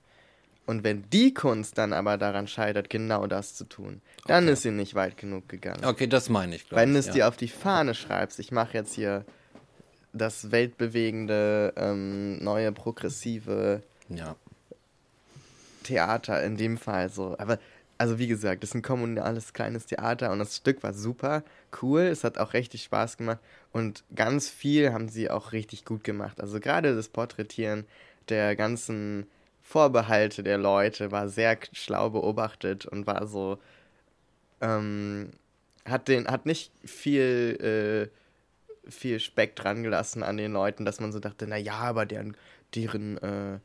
Und 0.64 0.84
wenn 0.84 1.04
die 1.10 1.34
Kunst 1.34 1.76
dann 1.76 1.92
aber 1.92 2.18
daran 2.18 2.46
scheitert, 2.46 2.88
genau 2.88 3.26
das 3.26 3.54
zu 3.54 3.64
tun, 3.64 4.00
dann 4.26 4.44
okay. 4.44 4.52
ist 4.52 4.62
sie 4.62 4.70
nicht 4.70 4.94
weit 4.94 5.16
genug 5.16 5.48
gegangen. 5.48 5.84
Okay, 5.84 6.06
das 6.06 6.28
meine 6.28 6.54
ich. 6.54 6.70
Wenn 6.70 6.92
du 6.92 6.98
es 6.98 7.06
ja. 7.06 7.12
dir 7.12 7.28
auf 7.28 7.36
die 7.36 7.48
Fahne 7.48 7.94
schreibst, 7.94 8.38
ich 8.38 8.52
mache 8.52 8.74
jetzt 8.74 8.94
hier 8.94 9.24
das 10.12 10.50
weltbewegende, 10.52 11.72
ähm, 11.76 12.42
neue, 12.42 12.70
progressive 12.70 13.82
ja. 14.08 14.36
Theater 15.82 16.42
in 16.44 16.56
dem 16.56 16.78
Fall 16.78 17.08
so. 17.08 17.34
Aber, 17.38 17.58
also 18.02 18.18
wie 18.18 18.26
gesagt, 18.26 18.64
das 18.64 18.70
ist 18.70 18.74
ein 18.74 18.82
kommunales 18.82 19.52
kleines 19.52 19.86
Theater 19.86 20.32
und 20.32 20.40
das 20.40 20.56
Stück 20.56 20.82
war 20.82 20.92
super 20.92 21.44
cool. 21.80 22.00
Es 22.00 22.24
hat 22.24 22.36
auch 22.36 22.52
richtig 22.52 22.82
Spaß 22.82 23.16
gemacht 23.16 23.38
und 23.70 24.02
ganz 24.16 24.48
viel 24.48 24.92
haben 24.92 25.08
sie 25.08 25.30
auch 25.30 25.52
richtig 25.52 25.84
gut 25.84 26.02
gemacht. 26.02 26.40
Also 26.40 26.58
gerade 26.58 26.96
das 26.96 27.08
Porträtieren 27.08 27.86
der 28.28 28.56
ganzen 28.56 29.28
Vorbehalte 29.62 30.42
der 30.42 30.58
Leute 30.58 31.12
war 31.12 31.28
sehr 31.28 31.56
schlau 31.70 32.10
beobachtet 32.10 32.86
und 32.86 33.06
war 33.06 33.28
so, 33.28 33.58
ähm, 34.60 35.30
hat 35.84 36.08
den, 36.08 36.26
hat 36.26 36.44
nicht 36.44 36.72
viel, 36.84 38.10
äh, 38.84 38.90
viel 38.90 39.20
Speck 39.20 39.54
dran 39.54 39.84
gelassen 39.84 40.24
an 40.24 40.38
den 40.38 40.52
Leuten, 40.52 40.84
dass 40.84 40.98
man 40.98 41.12
so 41.12 41.20
dachte, 41.20 41.46
na 41.46 41.56
ja, 41.56 41.74
aber 41.74 42.04
deren, 42.04 42.36
deren, 42.74 43.18
äh, 43.18 43.60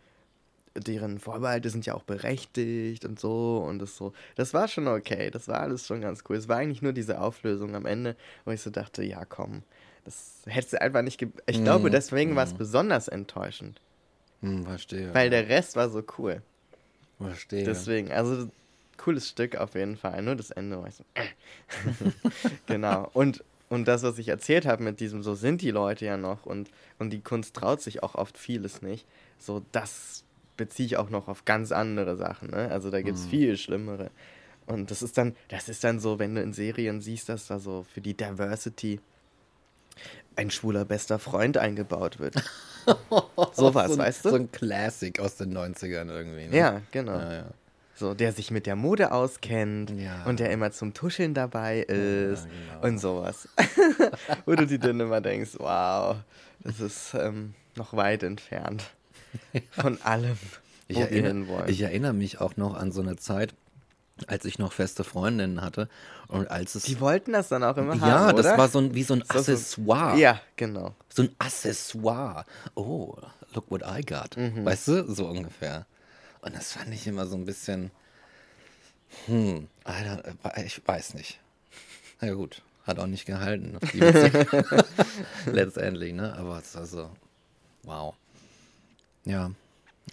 deren 0.79 1.19
Vorbehalte 1.19 1.69
sind 1.69 1.85
ja 1.85 1.93
auch 1.93 2.03
berechtigt 2.03 3.05
und 3.05 3.19
so 3.19 3.63
und 3.67 3.79
das 3.79 3.95
so. 3.95 4.13
Das 4.35 4.53
war 4.53 4.67
schon 4.67 4.87
okay, 4.87 5.29
das 5.31 5.47
war 5.47 5.59
alles 5.59 5.87
schon 5.87 6.01
ganz 6.01 6.23
cool. 6.29 6.37
Es 6.37 6.47
war 6.47 6.57
eigentlich 6.57 6.81
nur 6.81 6.93
diese 6.93 7.19
Auflösung 7.19 7.75
am 7.75 7.85
Ende, 7.85 8.15
wo 8.45 8.51
ich 8.51 8.61
so 8.61 8.69
dachte, 8.69 9.03
ja 9.03 9.25
komm, 9.25 9.63
das 10.05 10.41
hättest 10.45 10.73
du 10.73 10.81
einfach 10.81 11.01
nicht. 11.01 11.21
Ich 11.21 11.59
mm, 11.59 11.63
glaube, 11.63 11.89
deswegen 11.89 12.33
mm. 12.33 12.35
war 12.35 12.43
es 12.43 12.53
besonders 12.53 13.07
enttäuschend. 13.07 13.81
Mm, 14.41 14.63
verstehe. 14.63 15.13
Weil 15.13 15.29
der 15.29 15.49
Rest 15.49 15.75
war 15.75 15.89
so 15.89 16.03
cool. 16.17 16.41
Verstehe. 17.19 17.63
Deswegen, 17.63 18.11
also 18.11 18.49
cooles 18.97 19.29
Stück 19.29 19.55
auf 19.55 19.75
jeden 19.75 19.97
Fall. 19.97 20.21
Nur 20.21 20.35
das 20.35 20.51
Ende 20.51 20.79
war 20.79 20.87
ich 20.87 20.95
so. 20.95 21.03
genau. 22.67 23.09
Und 23.13 23.43
und 23.69 23.87
das, 23.87 24.03
was 24.03 24.17
ich 24.17 24.29
erzählt 24.29 24.65
habe 24.65 24.83
mit 24.83 24.99
diesem, 24.99 25.23
so 25.23 25.35
sind 25.35 25.61
die 25.61 25.71
Leute 25.71 26.05
ja 26.05 26.17
noch 26.17 26.45
und, 26.45 26.71
und 26.99 27.09
die 27.11 27.19
Kunst 27.19 27.55
traut 27.55 27.81
sich 27.81 28.01
auch 28.01 28.15
oft 28.15 28.37
vieles 28.37 28.81
nicht, 28.81 29.05
so 29.37 29.61
das 29.71 30.23
beziehe 30.57 30.85
ich 30.85 30.97
auch 30.97 31.09
noch 31.09 31.27
auf 31.27 31.45
ganz 31.45 31.71
andere 31.71 32.17
Sachen. 32.17 32.49
Ne? 32.49 32.69
Also 32.71 32.89
da 32.89 33.01
gibt 33.01 33.17
es 33.17 33.25
mhm. 33.25 33.29
viel 33.29 33.57
schlimmere. 33.57 34.11
Und 34.65 34.91
das 34.91 35.01
ist 35.01 35.17
dann, 35.17 35.35
das 35.47 35.69
ist 35.69 35.83
dann 35.83 35.99
so, 35.99 36.19
wenn 36.19 36.35
du 36.35 36.41
in 36.41 36.51
Serien 36.51 36.99
siehst, 36.99 37.29
dass 37.29 37.47
da 37.47 37.59
so 37.59 37.85
für 37.93 38.01
die 38.01 38.15
Diversity 38.15 38.99
ein 40.35 40.51
schwuler 40.51 40.85
bester 40.85 41.19
Freund 41.19 41.57
eingebaut 41.57 42.19
wird. 42.19 42.35
Sowas, 43.53 43.91
so 43.91 43.97
weißt 43.97 44.25
du? 44.25 44.29
So 44.29 44.35
ein 44.35 44.51
Classic 44.51 45.19
aus 45.19 45.35
den 45.35 45.57
90ern 45.57 46.09
irgendwie. 46.09 46.47
Ne? 46.47 46.57
Ja, 46.57 46.81
genau. 46.91 47.17
Ja, 47.17 47.33
ja. 47.33 47.45
So, 47.95 48.13
der 48.13 48.31
sich 48.31 48.51
mit 48.51 48.67
der 48.67 48.75
Mode 48.75 49.11
auskennt 49.11 49.89
ja. 49.89 50.23
und 50.25 50.39
der 50.39 50.51
immer 50.51 50.71
zum 50.71 50.93
Tuscheln 50.93 51.33
dabei 51.33 51.79
ist 51.79 52.43
genau. 52.43 52.87
und 52.87 52.99
sowas. 52.99 53.49
Wo 54.45 54.53
du 54.53 54.67
dir 54.67 54.77
dann 54.77 54.99
immer 54.99 55.19
denkst, 55.19 55.53
wow, 55.57 56.17
das 56.59 56.79
ist 56.79 57.15
ähm, 57.15 57.55
noch 57.75 57.93
weit 57.93 58.21
entfernt 58.21 58.91
von 59.71 60.01
allem, 60.01 60.37
ich 60.87 60.97
erinnere. 60.97 61.69
Ich 61.69 61.81
erinnere 61.81 62.13
mich 62.13 62.39
auch 62.39 62.57
noch 62.57 62.75
an 62.75 62.91
so 62.91 63.01
eine 63.01 63.17
Zeit, 63.17 63.53
als 64.25 64.45
ich 64.45 64.57
noch 64.57 64.73
feste 64.73 65.03
Freundinnen 65.03 65.61
hatte 65.61 65.89
und 66.27 66.49
als 66.49 66.75
es 66.75 66.83
die 66.83 66.99
wollten 66.99 67.33
das 67.33 67.49
dann 67.49 67.63
auch 67.63 67.77
immer 67.77 67.95
ja, 67.95 68.01
haben, 68.01 68.37
Ja, 68.37 68.43
das 68.43 68.57
war 68.57 68.67
so 68.67 68.79
ein 68.79 68.95
wie 68.95 69.03
so 69.03 69.13
ein 69.13 69.29
Accessoire. 69.29 70.15
So, 70.15 70.21
ja, 70.21 70.41
genau. 70.55 70.95
So 71.09 71.23
ein 71.23 71.35
Accessoire. 71.37 72.45
Oh, 72.75 73.15
look 73.53 73.69
what 73.69 73.83
I 73.83 74.01
got. 74.01 74.35
Mhm. 74.35 74.65
Weißt 74.65 74.87
du, 74.87 75.13
so 75.13 75.27
ungefähr. 75.27 75.85
Und 76.41 76.55
das 76.55 76.73
fand 76.73 76.93
ich 76.93 77.05
immer 77.07 77.27
so 77.27 77.35
ein 77.35 77.45
bisschen. 77.45 77.91
Hm, 79.25 79.67
Alter, 79.83 80.23
äh, 80.55 80.65
ich 80.65 80.85
weiß 80.85 81.13
nicht. 81.13 81.39
Na 82.19 82.27
ja, 82.27 82.33
gut, 82.33 82.61
hat 82.85 82.99
auch 82.99 83.07
nicht 83.07 83.25
gehalten. 83.25 83.77
Letztendlich, 85.45 86.13
ne? 86.13 86.35
Aber 86.37 86.57
es 86.57 86.69
ist 86.69 86.77
also, 86.77 87.09
wow. 87.83 88.15
Ja, 89.27 89.51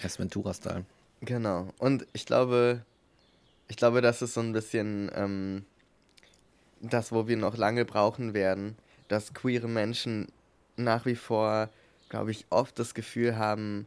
erst 0.02 0.18
Ventura-Style. 0.18 0.84
Genau. 1.20 1.68
Und 1.78 2.04
ich 2.12 2.26
glaube, 2.26 2.84
ich 3.68 3.76
glaube, 3.76 4.00
das 4.00 4.22
ist 4.22 4.34
so 4.34 4.40
ein 4.40 4.52
bisschen 4.52 5.08
ähm, 5.14 5.64
das, 6.80 7.12
wo 7.12 7.28
wir 7.28 7.36
noch 7.36 7.56
lange 7.56 7.84
brauchen 7.84 8.34
werden, 8.34 8.76
dass 9.06 9.32
queere 9.32 9.68
Menschen 9.68 10.26
nach 10.76 11.06
wie 11.06 11.14
vor, 11.14 11.70
glaube 12.08 12.32
ich, 12.32 12.46
oft 12.50 12.76
das 12.78 12.92
Gefühl 12.94 13.36
haben, 13.36 13.86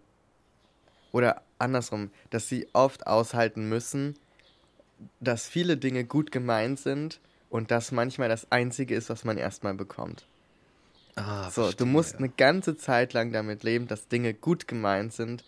oder 1.11 1.41
andersrum, 1.59 2.11
dass 2.29 2.47
sie 2.47 2.67
oft 2.71 3.05
aushalten 3.05 3.67
müssen, 3.67 4.15
dass 5.19 5.49
viele 5.49 5.75
Dinge 5.75 6.05
gut 6.05 6.31
gemeint 6.31 6.79
sind 6.79 7.19
und 7.49 7.71
das 7.71 7.91
manchmal 7.91 8.29
das 8.29 8.51
Einzige 8.51 8.95
ist, 8.95 9.09
was 9.09 9.25
man 9.25 9.37
erstmal 9.37 9.73
bekommt. 9.73 10.25
Ah, 11.17 11.49
so, 11.49 11.63
verstehe, 11.63 11.77
du 11.77 11.86
musst 11.86 12.13
ja. 12.13 12.19
eine 12.19 12.30
ganze 12.30 12.77
Zeit 12.77 13.13
lang 13.13 13.32
damit 13.32 13.63
leben, 13.63 13.88
dass 13.88 14.08
Dinge 14.08 14.34
gut 14.34 14.67
gemeint 14.67 15.13
sind 15.13 15.43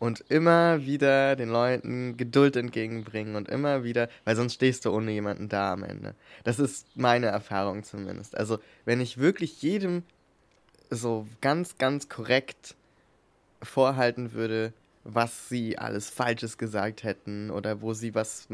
und 0.00 0.24
immer 0.28 0.84
wieder 0.84 1.36
den 1.36 1.48
Leuten 1.48 2.16
Geduld 2.16 2.56
entgegenbringen 2.56 3.36
und 3.36 3.48
immer 3.48 3.84
wieder, 3.84 4.08
weil 4.24 4.34
sonst 4.34 4.54
stehst 4.54 4.84
du 4.84 4.90
ohne 4.90 5.12
jemanden 5.12 5.48
da 5.48 5.72
am 5.72 5.84
Ende. 5.84 6.16
Das 6.42 6.58
ist 6.58 6.88
meine 6.96 7.26
Erfahrung 7.26 7.84
zumindest. 7.84 8.36
Also, 8.36 8.58
wenn 8.84 9.00
ich 9.00 9.18
wirklich 9.18 9.62
jedem 9.62 10.02
so 10.90 11.28
ganz, 11.40 11.78
ganz 11.78 12.08
korrekt 12.08 12.74
vorhalten 13.62 14.32
würde, 14.32 14.72
was 15.04 15.48
sie 15.48 15.78
alles 15.78 16.10
Falsches 16.10 16.58
gesagt 16.58 17.04
hätten 17.04 17.50
oder 17.50 17.80
wo 17.80 17.94
sie 17.94 18.14
was 18.14 18.48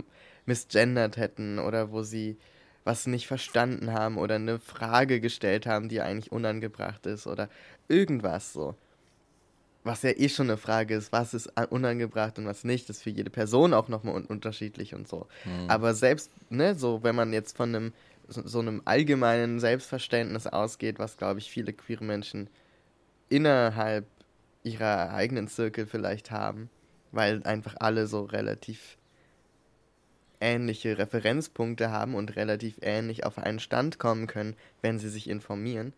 misgendert 0.44 1.16
hätten 1.16 1.58
oder 1.58 1.92
wo 1.92 2.02
sie 2.02 2.36
was 2.88 3.06
nicht 3.06 3.26
verstanden 3.26 3.92
haben 3.92 4.16
oder 4.16 4.36
eine 4.36 4.58
Frage 4.58 5.20
gestellt 5.20 5.66
haben, 5.66 5.90
die 5.90 6.00
eigentlich 6.00 6.32
unangebracht 6.32 7.04
ist 7.04 7.26
oder 7.26 7.50
irgendwas 7.86 8.54
so. 8.54 8.74
Was 9.84 10.02
ja 10.02 10.10
eh 10.10 10.30
schon 10.30 10.48
eine 10.48 10.56
Frage 10.56 10.94
ist, 10.94 11.12
was 11.12 11.34
ist 11.34 11.52
unangebracht 11.68 12.38
und 12.38 12.46
was 12.46 12.64
nicht, 12.64 12.88
ist 12.88 13.02
für 13.02 13.10
jede 13.10 13.28
Person 13.28 13.74
auch 13.74 13.88
nochmal 13.88 14.14
un 14.14 14.24
unterschiedlich 14.24 14.94
und 14.94 15.06
so. 15.06 15.26
Mhm. 15.44 15.68
Aber 15.68 15.92
selbst, 15.92 16.30
ne, 16.48 16.74
so, 16.74 17.02
wenn 17.02 17.14
man 17.14 17.34
jetzt 17.34 17.58
von 17.58 17.74
einem, 17.74 17.92
so, 18.26 18.46
so 18.46 18.58
einem 18.58 18.80
allgemeinen 18.86 19.60
Selbstverständnis 19.60 20.46
ausgeht, 20.46 20.98
was, 20.98 21.18
glaube 21.18 21.40
ich, 21.40 21.50
viele 21.50 21.74
queere 21.74 22.04
Menschen 22.04 22.48
innerhalb 23.28 24.06
ihrer 24.62 25.10
eigenen 25.12 25.48
Zirkel 25.48 25.86
vielleicht 25.86 26.30
haben, 26.30 26.70
weil 27.12 27.42
einfach 27.44 27.76
alle 27.80 28.06
so 28.06 28.22
relativ 28.22 28.97
ähnliche 30.40 30.98
Referenzpunkte 30.98 31.90
haben 31.90 32.14
und 32.14 32.36
relativ 32.36 32.76
ähnlich 32.80 33.24
auf 33.24 33.38
einen 33.38 33.60
Stand 33.60 33.98
kommen 33.98 34.26
können, 34.26 34.56
wenn 34.82 34.98
sie 34.98 35.08
sich 35.08 35.28
informieren, 35.28 35.92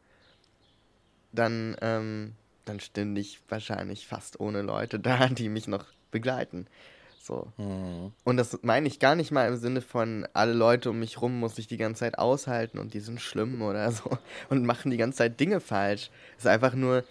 dann, 1.33 1.77
ähm, 1.81 2.33
dann 2.65 2.81
stünde 2.81 3.21
ich 3.21 3.41
wahrscheinlich 3.49 4.07
fast 4.07 4.41
ohne 4.41 4.63
Leute 4.63 4.99
da, 4.99 5.29
die 5.29 5.49
mich 5.49 5.69
noch 5.69 5.87
begleiten. 6.11 6.67
So. 7.23 7.53
Mhm. 7.59 8.13
Und 8.25 8.37
das 8.39 8.59
meine 8.63 8.89
ich 8.89 8.99
gar 8.99 9.15
nicht 9.15 9.31
mal 9.31 9.47
im 9.47 9.57
Sinne 9.57 9.83
von, 9.83 10.27
alle 10.33 10.55
Leute 10.55 10.91
um 10.91 10.99
mich 10.99 11.21
rum 11.21 11.39
muss 11.39 11.59
ich 11.59 11.67
die 11.67 11.77
ganze 11.77 12.01
Zeit 12.01 12.19
aushalten 12.19 12.79
und 12.79 12.95
die 12.95 13.01
sind 13.01 13.21
schlimm 13.21 13.63
oder 13.63 13.93
so 13.93 14.11
und 14.49 14.65
machen 14.65 14.91
die 14.91 14.97
ganze 14.97 15.19
Zeit 15.19 15.39
Dinge 15.39 15.61
falsch. 15.61 16.11
Es 16.37 16.45
ist 16.45 16.51
einfach 16.51 16.75
nur, 16.75 17.05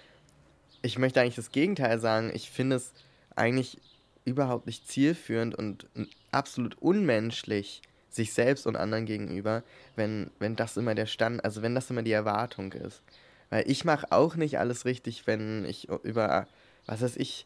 ich 0.81 0.97
möchte 0.97 1.21
eigentlich 1.21 1.35
das 1.35 1.51
Gegenteil 1.51 1.99
sagen. 1.99 2.31
Ich 2.33 2.49
finde 2.49 2.77
es 2.77 2.93
eigentlich 3.35 3.79
überhaupt 4.25 4.65
nicht 4.65 4.87
zielführend 4.87 5.55
und 5.55 5.87
absolut 6.31 6.77
unmenschlich 6.79 7.81
sich 8.09 8.33
selbst 8.33 8.65
und 8.65 8.75
anderen 8.75 9.05
gegenüber, 9.05 9.63
wenn, 9.95 10.31
wenn 10.39 10.55
das 10.55 10.77
immer 10.77 10.95
der 10.95 11.05
Stand, 11.05 11.43
also 11.43 11.61
wenn 11.61 11.75
das 11.75 11.89
immer 11.89 12.01
die 12.01 12.11
Erwartung 12.11 12.73
ist. 12.73 13.03
Weil 13.49 13.69
ich 13.69 13.85
mache 13.85 14.11
auch 14.11 14.35
nicht 14.35 14.59
alles 14.59 14.85
richtig, 14.85 15.27
wenn 15.27 15.65
ich 15.65 15.89
über, 16.03 16.47
was 16.85 17.01
weiß 17.01 17.17
ich, 17.17 17.45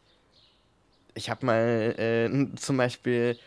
ich 1.14 1.30
habe 1.30 1.46
mal 1.46 1.94
äh, 1.98 2.56
zum 2.56 2.76
Beispiel 2.76 3.38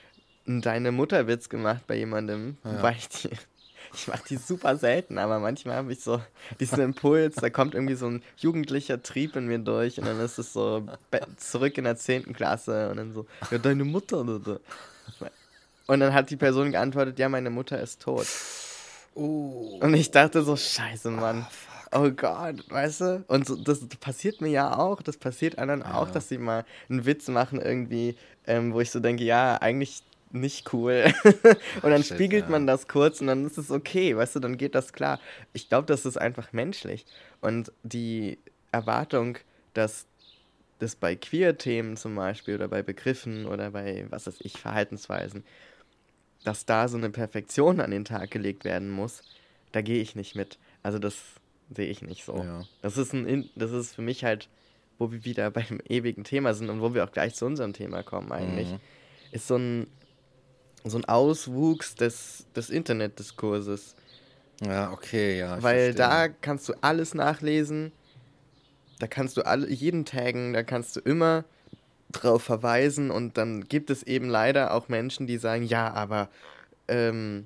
deine 0.45 0.91
Mutterwitz 0.91 1.49
gemacht 1.49 1.85
bei 1.87 1.95
jemandem, 1.95 2.57
ja. 2.63 2.77
wobei 2.77 2.95
ich 2.97 3.09
die 3.09 3.29
ich 3.93 4.07
mache 4.07 4.23
die 4.29 4.37
super 4.37 4.75
selten, 4.77 5.17
aber 5.17 5.39
manchmal 5.39 5.75
habe 5.75 5.93
ich 5.93 6.01
so 6.01 6.21
diesen 6.59 6.79
Impuls, 6.81 7.35
da 7.35 7.49
kommt 7.49 7.73
irgendwie 7.73 7.95
so 7.95 8.07
ein 8.07 8.23
jugendlicher 8.37 9.01
Trieb 9.01 9.35
in 9.35 9.47
mir 9.47 9.59
durch 9.59 9.97
und 9.99 10.05
dann 10.05 10.19
ist 10.19 10.37
es 10.37 10.53
so 10.53 10.85
zurück 11.37 11.77
in 11.77 11.85
der 11.85 11.95
10. 11.95 12.33
Klasse 12.33 12.89
und 12.89 12.97
dann 12.97 13.13
so, 13.13 13.25
ja, 13.51 13.57
deine 13.57 13.83
Mutter. 13.83 14.21
Oder? 14.21 14.59
Und 15.87 16.01
dann 16.01 16.13
hat 16.13 16.29
die 16.29 16.35
Person 16.35 16.71
geantwortet, 16.71 17.17
ja, 17.17 17.29
meine 17.29 17.49
Mutter 17.49 17.81
ist 17.81 18.01
tot. 18.01 18.27
Oh. 19.15 19.79
Und 19.81 19.93
ich 19.93 20.11
dachte 20.11 20.43
so, 20.43 20.55
scheiße, 20.55 21.09
Mann. 21.09 21.47
Oh, 21.91 21.99
oh 21.99 22.11
Gott, 22.11 22.69
weißt 22.69 23.01
du? 23.01 23.23
Und 23.27 23.47
so, 23.47 23.55
das, 23.55 23.87
das, 23.87 23.97
passiert 23.97 24.41
mir 24.41 24.49
ja 24.49 24.77
auch, 24.77 25.01
das 25.01 25.17
passiert 25.17 25.57
anderen 25.57 25.81
ja. 25.81 25.95
auch, 25.95 26.11
dass 26.11 26.29
sie 26.29 26.37
mal 26.37 26.65
einen 26.89 27.05
Witz 27.05 27.27
machen 27.29 27.61
irgendwie, 27.61 28.15
ähm, 28.45 28.73
wo 28.73 28.81
ich 28.81 28.91
so 28.91 28.99
denke, 28.99 29.23
ja, 29.23 29.57
eigentlich 29.61 30.03
nicht 30.31 30.73
cool. 30.73 31.05
und 31.23 31.89
dann 31.89 32.03
Shit, 32.03 32.15
spiegelt 32.15 32.45
ja. 32.45 32.51
man 32.51 32.67
das 32.67 32.87
kurz 32.87 33.21
und 33.21 33.27
dann 33.27 33.45
ist 33.45 33.57
es 33.57 33.71
okay, 33.71 34.15
weißt 34.15 34.35
du, 34.35 34.39
dann 34.39 34.57
geht 34.57 34.75
das 34.75 34.93
klar. 34.93 35.19
Ich 35.53 35.69
glaube, 35.69 35.87
das 35.87 36.05
ist 36.05 36.17
einfach 36.17 36.51
menschlich. 36.53 37.05
Und 37.41 37.71
die 37.83 38.39
Erwartung, 38.71 39.37
dass 39.73 40.05
das 40.79 40.95
bei 40.95 41.15
Queer-Themen 41.15 41.97
zum 41.97 42.15
Beispiel 42.15 42.55
oder 42.55 42.67
bei 42.67 42.83
Begriffen 42.83 43.45
oder 43.45 43.71
bei, 43.71 44.05
was 44.09 44.27
weiß 44.27 44.37
ich, 44.39 44.59
Verhaltensweisen, 44.59 45.43
dass 46.43 46.65
da 46.65 46.87
so 46.87 46.97
eine 46.97 47.09
Perfektion 47.09 47.79
an 47.79 47.91
den 47.91 48.05
Tag 48.05 48.31
gelegt 48.31 48.63
werden 48.63 48.89
muss, 48.89 49.23
da 49.71 49.81
gehe 49.81 50.01
ich 50.01 50.15
nicht 50.15 50.35
mit. 50.35 50.59
Also 50.83 50.99
das 50.99 51.15
sehe 51.75 51.87
ich 51.89 52.01
nicht 52.01 52.23
so. 52.23 52.37
Ja. 52.37 52.65
Das, 52.81 52.97
ist 52.97 53.13
ein, 53.13 53.49
das 53.55 53.71
ist 53.71 53.95
für 53.95 54.01
mich 54.01 54.23
halt, 54.23 54.49
wo 54.97 55.11
wir 55.11 55.25
wieder 55.25 55.49
beim 55.51 55.79
ewigen 55.87 56.23
Thema 56.23 56.53
sind 56.53 56.69
und 56.69 56.81
wo 56.81 56.93
wir 56.93 57.03
auch 57.03 57.11
gleich 57.11 57.35
zu 57.35 57.45
unserem 57.45 57.73
Thema 57.73 58.03
kommen 58.03 58.31
eigentlich, 58.31 58.69
mhm. 58.69 58.79
ist 59.31 59.47
so 59.47 59.55
ein 59.57 59.87
so 60.89 60.97
ein 60.97 61.05
Auswuchs 61.05 61.95
des, 61.95 62.45
des 62.55 62.69
Internetdiskurses. 62.69 63.95
Ja, 64.61 64.91
okay, 64.91 65.37
ja. 65.37 65.61
Weil 65.61 65.93
verstehe. 65.93 65.95
da 65.95 66.27
kannst 66.29 66.69
du 66.69 66.73
alles 66.81 67.13
nachlesen, 67.13 67.91
da 68.99 69.07
kannst 69.07 69.37
du 69.37 69.45
alle, 69.45 69.69
jeden 69.69 70.05
taggen, 70.05 70.53
da 70.53 70.63
kannst 70.63 70.95
du 70.95 70.99
immer 70.99 71.43
drauf 72.11 72.43
verweisen 72.43 73.11
und 73.11 73.37
dann 73.37 73.65
gibt 73.65 73.89
es 73.89 74.03
eben 74.03 74.29
leider 74.29 74.73
auch 74.73 74.87
Menschen, 74.87 75.27
die 75.27 75.37
sagen, 75.37 75.63
ja, 75.63 75.93
aber 75.93 76.29
ähm, 76.87 77.45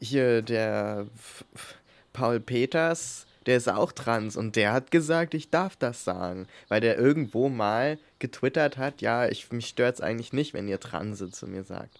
hier 0.00 0.42
der 0.42 1.06
F 1.14 1.44
F 1.54 1.74
Paul 2.12 2.40
Peters, 2.40 3.26
der 3.46 3.56
ist 3.56 3.68
auch 3.68 3.90
trans 3.90 4.36
und 4.36 4.54
der 4.54 4.72
hat 4.72 4.90
gesagt, 4.90 5.34
ich 5.34 5.50
darf 5.50 5.76
das 5.76 6.04
sagen, 6.04 6.46
weil 6.68 6.80
der 6.80 6.98
irgendwo 6.98 7.48
mal 7.48 7.98
getwittert 8.18 8.76
hat, 8.76 9.00
ja, 9.00 9.26
ich, 9.26 9.50
mich 9.50 9.66
stört 9.66 9.96
es 9.96 10.00
eigentlich 10.00 10.32
nicht, 10.32 10.52
wenn 10.54 10.68
ihr 10.68 10.78
Transe 10.78 11.30
zu 11.30 11.46
mir 11.46 11.64
sagt. 11.64 11.98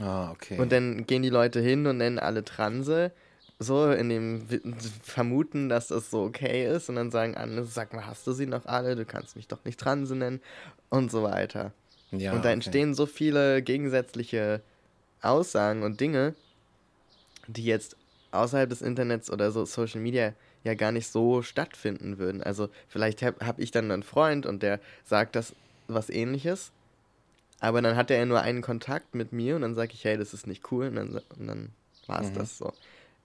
Ah, 0.00 0.30
okay. 0.32 0.58
Und 0.58 0.72
dann 0.72 1.06
gehen 1.06 1.22
die 1.22 1.30
Leute 1.30 1.60
hin 1.60 1.86
und 1.86 1.98
nennen 1.98 2.18
alle 2.18 2.44
Transe, 2.44 3.12
so 3.58 3.90
in 3.90 4.08
dem 4.08 4.46
Vermuten, 5.02 5.68
dass 5.68 5.88
das 5.88 6.10
so 6.10 6.22
okay 6.24 6.66
ist. 6.66 6.88
Und 6.88 6.96
dann 6.96 7.10
sagen 7.10 7.36
andere, 7.36 7.64
sag 7.64 7.92
mal, 7.92 8.06
hast 8.06 8.26
du 8.26 8.32
sie 8.32 8.46
noch 8.46 8.66
alle? 8.66 8.96
Du 8.96 9.04
kannst 9.04 9.36
mich 9.36 9.48
doch 9.48 9.64
nicht 9.64 9.78
Transe 9.78 10.14
nennen. 10.14 10.40
Und 10.90 11.10
so 11.10 11.22
weiter. 11.22 11.72
Ja, 12.10 12.32
und 12.32 12.44
da 12.44 12.48
okay. 12.48 12.54
entstehen 12.54 12.94
so 12.94 13.06
viele 13.06 13.62
gegensätzliche 13.62 14.60
Aussagen 15.20 15.82
und 15.82 16.00
Dinge, 16.00 16.34
die 17.48 17.64
jetzt 17.64 17.96
außerhalb 18.30 18.68
des 18.68 18.82
Internets 18.82 19.30
oder 19.30 19.50
so 19.50 19.64
Social 19.64 20.00
Media 20.00 20.34
ja 20.62 20.74
gar 20.74 20.92
nicht 20.92 21.08
so 21.08 21.42
stattfinden 21.42 22.18
würden. 22.18 22.42
Also 22.42 22.68
vielleicht 22.88 23.22
habe 23.22 23.44
hab 23.44 23.58
ich 23.58 23.70
dann 23.70 23.90
einen 23.90 24.02
Freund 24.02 24.46
und 24.46 24.62
der 24.62 24.80
sagt 25.04 25.36
das 25.36 25.54
was 25.86 26.08
ähnliches 26.08 26.72
aber 27.64 27.80
dann 27.80 27.96
hat 27.96 28.10
er 28.10 28.18
ja 28.18 28.26
nur 28.26 28.42
einen 28.42 28.60
Kontakt 28.60 29.14
mit 29.14 29.32
mir 29.32 29.56
und 29.56 29.62
dann 29.62 29.74
sage 29.74 29.92
ich, 29.94 30.04
hey, 30.04 30.18
das 30.18 30.34
ist 30.34 30.46
nicht 30.46 30.70
cool 30.70 30.88
und 30.88 30.96
dann, 30.96 31.20
und 31.38 31.46
dann 31.46 31.70
war 32.06 32.20
es 32.20 32.30
mhm. 32.30 32.34
das 32.34 32.58
so. 32.58 32.74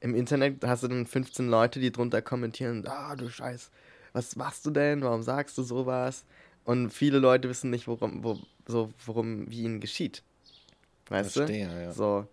Im 0.02 0.16
Internet 0.16 0.64
hast 0.64 0.84
du 0.84 0.88
dann 0.88 1.06
15 1.06 1.50
Leute, 1.50 1.80
die 1.80 1.92
drunter 1.92 2.22
kommentieren, 2.22 2.86
ah, 2.88 3.16
du 3.16 3.30
Scheiß, 3.30 3.70
was 4.14 4.36
machst 4.36 4.66
du 4.66 4.72
denn? 4.72 5.02
Warum 5.02 5.24
sagst 5.24 5.58
du 5.58 5.64
sowas? 5.64 6.26
Und 6.64 6.92
viele 6.92 7.20
Leute 7.20 7.50
wissen 7.50 7.70
nicht, 7.70 7.88
worum, 7.88 8.24
wo, 8.24 8.40
so, 8.68 8.94
worum, 9.06 9.50
wie 9.50 9.64
ihnen 9.64 9.80
geschieht. 9.80 10.24
Weißt 11.10 11.34
Verstehe, 11.34 11.68
du? 11.68 11.82
Ja. 11.82 11.92
So. 11.92 12.28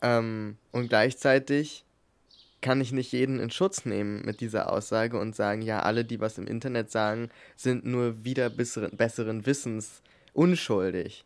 Ähm, 0.00 0.56
und 0.72 0.88
gleichzeitig 0.88 1.84
kann 2.60 2.80
ich 2.80 2.92
nicht 2.92 3.12
jeden 3.12 3.40
in 3.40 3.50
Schutz 3.50 3.84
nehmen 3.84 4.24
mit 4.24 4.40
dieser 4.40 4.72
Aussage 4.72 5.18
und 5.18 5.36
sagen, 5.36 5.60
ja, 5.60 5.80
alle, 5.80 6.04
die 6.04 6.20
was 6.20 6.38
im 6.38 6.46
Internet 6.46 6.90
sagen, 6.90 7.28
sind 7.56 7.84
nur 7.84 8.24
wieder 8.24 8.48
besseren, 8.48 8.96
besseren 8.96 9.44
Wissens 9.44 10.02
unschuldig. 10.32 11.24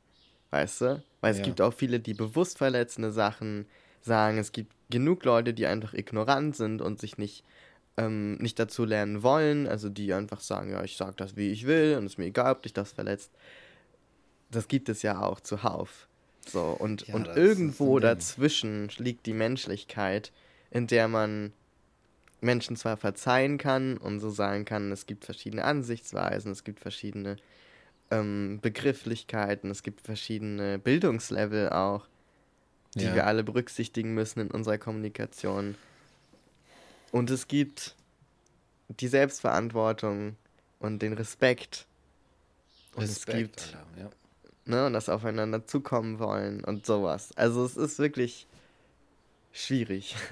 Weißt 0.51 0.81
du? 0.81 1.03
Weil 1.21 1.33
es 1.33 1.39
ja. 1.39 1.45
gibt 1.45 1.61
auch 1.61 1.73
viele, 1.73 2.01
die 2.01 2.15
bewusst 2.15 2.59
verletzende 2.59 3.13
Sachen 3.13 3.67
sagen. 4.09 4.39
Es 4.39 4.51
gibt 4.51 4.73
genug 4.91 5.25
Leute, 5.25 5.55
die 5.55 5.67
einfach 5.67 5.95
ignorant 5.95 6.57
sind 6.57 6.83
und 6.83 6.99
sich 6.99 7.17
nicht, 7.17 7.45
ähm, 7.97 8.35
nicht 8.39 8.59
dazu 8.59 8.85
lernen 8.85 9.23
wollen. 9.23 9.69
Also 9.69 9.89
die 9.89 10.13
einfach 10.13 10.41
sagen, 10.41 10.73
ja, 10.73 10.83
ich 10.83 10.97
sag 10.97 11.17
das, 11.17 11.37
wie 11.37 11.53
ich 11.53 11.67
will 11.67 11.97
und 11.97 12.07
es 12.07 12.15
ist 12.15 12.19
mir 12.19 12.27
egal, 12.27 12.51
ob 12.53 12.63
dich 12.63 12.73
das 12.73 12.93
verletzt. 12.93 13.31
Das 14.51 14.67
gibt 14.67 14.89
es 14.89 15.03
ja 15.03 15.23
auch 15.23 15.39
zuhauf. 15.39 16.09
So, 16.49 16.77
und, 16.79 17.07
ja, 17.07 17.15
und 17.15 17.29
irgendwo 17.29 18.01
dazwischen 18.01 18.89
liegt 18.97 19.27
die 19.27 19.35
Menschlichkeit, 19.35 20.33
in 20.71 20.87
der 20.87 21.07
man 21.07 21.53
Menschen 22.41 22.77
zwar 22.77 22.97
verzeihen 22.97 23.59
kann 23.59 23.97
und 23.97 24.21
so 24.21 24.31
sagen 24.31 24.65
kann, 24.65 24.93
es 24.93 25.07
gibt 25.07 25.25
verschiedene 25.25 25.65
Ansichtsweisen, 25.65 26.53
es 26.53 26.65
gibt 26.65 26.81
verschiedene 26.81 27.37
ähm, 28.11 28.61
Begrifflichkeiten, 28.63 29.71
es 29.71 29.83
gibt 29.83 30.01
verschiedene 30.01 30.79
Bildungslevel 30.79 31.71
auch, 31.71 32.07
die 32.99 33.07
ja. 33.07 33.15
wir 33.15 33.27
alle 33.27 33.45
berücksichtigen 33.45 34.15
müssen 34.15 34.41
in 34.41 34.51
unserer 34.51 34.79
Kommunikation. 34.79 35.77
Und 37.11 37.31
es 37.31 37.49
gibt 37.49 37.95
die 38.89 39.09
Selbstverantwortung 39.09 40.37
und 40.79 41.01
den 41.01 41.15
Respekt. 41.15 41.87
Und 42.95 43.05
Respekt, 43.05 43.29
es 43.29 43.37
gibt 43.37 43.61
Alter, 43.61 43.87
ja. 44.01 44.11
ne, 44.65 44.87
und 44.87 44.93
das 44.93 45.09
Aufeinander 45.09 45.67
zukommen 45.67 46.19
wollen 46.19 46.65
und 46.65 46.87
sowas. 46.87 47.31
Also 47.37 47.65
es 47.65 47.77
ist 47.77 47.99
wirklich 47.99 48.47
schwierig. 49.53 50.17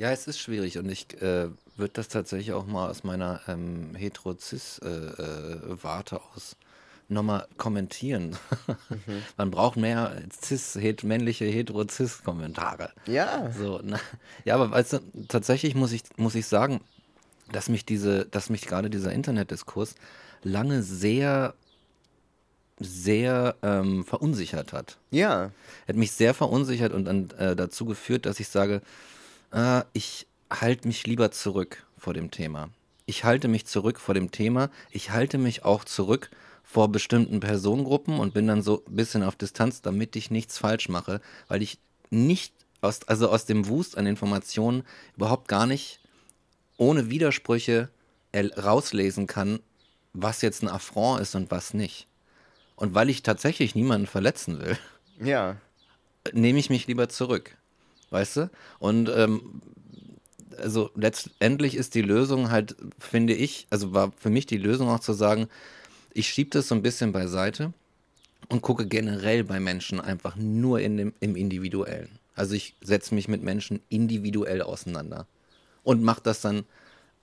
Ja, 0.00 0.10
es 0.12 0.26
ist 0.26 0.38
schwierig 0.38 0.78
und 0.78 0.88
ich 0.88 1.12
äh, 1.20 1.50
würde 1.76 1.92
das 1.92 2.08
tatsächlich 2.08 2.54
auch 2.54 2.64
mal 2.64 2.88
aus 2.88 3.04
meiner 3.04 3.42
ähm, 3.46 3.94
Hetero-Cis-Warte 3.94 6.14
äh, 6.14 6.18
äh, 6.18 6.22
aus 6.34 6.56
nochmal 7.10 7.46
kommentieren. 7.56 8.36
Mhm. 8.88 9.22
Man 9.36 9.50
braucht 9.50 9.76
mehr 9.76 10.22
cis, 10.42 10.74
het, 10.74 11.02
männliche 11.02 11.44
hetero-cis-Kommentare. 11.44 12.90
Ja. 13.06 13.50
So, 13.52 13.80
na, 13.82 13.98
ja, 14.44 14.54
aber 14.54 14.70
weißt 14.70 14.94
du, 14.94 14.98
tatsächlich 15.28 15.74
muss 15.74 15.92
ich, 15.92 16.02
muss 16.16 16.34
ich 16.34 16.46
sagen, 16.46 16.80
dass 17.52 17.68
mich 17.68 17.84
diese, 17.84 18.26
dass 18.26 18.50
mich 18.50 18.66
gerade 18.66 18.90
dieser 18.90 19.12
Internetdiskurs 19.12 19.94
lange 20.42 20.82
sehr 20.82 21.54
sehr 22.82 23.56
ähm, 23.62 24.04
verunsichert 24.04 24.72
hat. 24.72 24.96
Ja. 25.10 25.52
Hat 25.86 25.96
mich 25.96 26.12
sehr 26.12 26.32
verunsichert 26.32 26.92
und 26.92 27.04
dann 27.04 27.30
äh, 27.38 27.54
dazu 27.54 27.84
geführt, 27.84 28.24
dass 28.24 28.40
ich 28.40 28.48
sage, 28.48 28.80
äh, 29.52 29.82
ich 29.92 30.26
halte 30.50 30.88
mich 30.88 31.06
lieber 31.06 31.30
zurück 31.30 31.84
vor 31.98 32.14
dem 32.14 32.30
Thema. 32.30 32.70
Ich 33.04 33.24
halte 33.24 33.48
mich 33.48 33.66
zurück 33.66 34.00
vor 34.00 34.14
dem 34.14 34.30
Thema. 34.30 34.70
Ich 34.90 35.10
halte 35.10 35.36
mich 35.36 35.64
auch 35.64 35.84
zurück 35.84 36.30
vor 36.70 36.90
bestimmten 36.90 37.40
Personengruppen 37.40 38.18
und 38.18 38.34
bin 38.34 38.46
dann 38.46 38.62
so 38.62 38.84
ein 38.86 38.96
bisschen 38.96 39.22
auf 39.22 39.36
Distanz, 39.36 39.82
damit 39.82 40.16
ich 40.16 40.30
nichts 40.30 40.58
falsch 40.58 40.88
mache, 40.88 41.20
weil 41.48 41.62
ich 41.62 41.78
nicht 42.10 42.54
aus, 42.80 43.06
also 43.08 43.28
aus 43.30 43.46
dem 43.46 43.68
Wust 43.68 43.98
an 43.98 44.06
Informationen 44.06 44.84
überhaupt 45.16 45.48
gar 45.48 45.66
nicht 45.66 46.00
ohne 46.76 47.10
Widersprüche 47.10 47.90
rauslesen 48.34 49.26
kann, 49.26 49.60
was 50.12 50.42
jetzt 50.42 50.62
ein 50.62 50.68
Affront 50.68 51.20
ist 51.20 51.34
und 51.34 51.50
was 51.50 51.74
nicht. 51.74 52.06
Und 52.76 52.94
weil 52.94 53.10
ich 53.10 53.22
tatsächlich 53.22 53.74
niemanden 53.74 54.06
verletzen 54.06 54.60
will, 54.60 54.78
ja. 55.20 55.56
nehme 56.32 56.58
ich 56.58 56.70
mich 56.70 56.86
lieber 56.86 57.08
zurück 57.08 57.56
weißt 58.10 58.36
du? 58.36 58.50
Und 58.78 59.10
ähm, 59.14 59.62
also 60.58 60.90
letztendlich 60.94 61.76
ist 61.76 61.94
die 61.94 62.02
Lösung 62.02 62.50
halt, 62.50 62.76
finde 62.98 63.32
ich, 63.32 63.66
also 63.70 63.94
war 63.94 64.12
für 64.16 64.30
mich 64.30 64.46
die 64.46 64.58
Lösung 64.58 64.88
auch 64.88 65.00
zu 65.00 65.12
sagen, 65.12 65.48
ich 66.12 66.28
schiebe 66.28 66.50
das 66.50 66.68
so 66.68 66.74
ein 66.74 66.82
bisschen 66.82 67.12
beiseite 67.12 67.72
und 68.48 68.62
gucke 68.62 68.86
generell 68.86 69.44
bei 69.44 69.60
Menschen 69.60 70.00
einfach 70.00 70.36
nur 70.36 70.80
in 70.80 70.96
dem, 70.96 71.14
im 71.20 71.36
Individuellen. 71.36 72.18
Also 72.34 72.54
ich 72.54 72.74
setze 72.80 73.14
mich 73.14 73.28
mit 73.28 73.42
Menschen 73.42 73.80
individuell 73.88 74.62
auseinander 74.62 75.26
und 75.82 76.02
mache 76.02 76.22
das 76.22 76.40
dann 76.40 76.64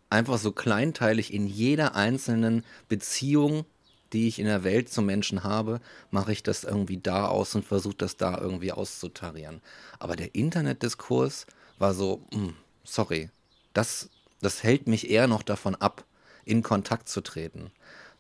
einfach 0.10 0.38
so 0.38 0.52
kleinteilig 0.52 1.34
in 1.34 1.48
jeder 1.48 1.96
einzelnen 1.96 2.64
Beziehung 2.88 3.66
die 4.14 4.28
ich 4.28 4.40
in 4.40 4.46
der 4.46 4.64
Welt 4.64 4.90
zum 4.90 5.06
Menschen 5.06 5.44
habe, 5.44 5.82
mache 6.12 6.32
ich 6.32 6.44
das 6.44 6.64
irgendwie 6.64 6.98
da 6.98 7.28
aus 7.28 7.56
und 7.56 7.66
versuche 7.66 7.96
das 7.96 8.18
da 8.18 8.38
irgendwie 8.38 8.72
auszutarieren. 8.72 9.62
Aber 10.00 10.16
der 10.16 10.34
Internetdiskurs 10.36 11.46
war 11.78 11.94
so, 11.94 12.26
mh, 12.32 12.38
hm, 12.38 12.54
sorry, 12.84 13.30
das, 13.74 14.10
das 14.42 14.64
hält 14.64 14.88
mich 14.88 15.10
eher 15.10 15.28
noch 15.28 15.44
davon 15.44 15.76
ab, 15.76 16.06
in 16.46 16.64
Kontakt 16.64 17.10
zu 17.10 17.22
treten. 17.22 17.72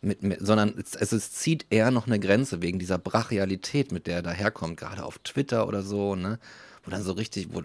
Mit, 0.01 0.21
mit, 0.21 0.45
sondern 0.45 0.75
es, 0.77 0.93
es, 0.93 1.31
zieht 1.31 1.65
eher 1.71 1.89
noch 1.89 2.05
eine 2.05 2.19
Grenze 2.19 2.61
wegen 2.61 2.77
dieser 2.77 2.99
Brachialität, 2.99 3.91
mit 3.91 4.05
der 4.05 4.17
er 4.17 4.21
daherkommt, 4.21 4.77
gerade 4.77 5.03
auf 5.03 5.17
Twitter 5.19 5.67
oder 5.67 5.81
so, 5.81 6.15
ne? 6.15 6.37
Wo 6.83 6.91
dann 6.91 7.01
so 7.01 7.13
richtig, 7.13 7.47
wo, 7.51 7.63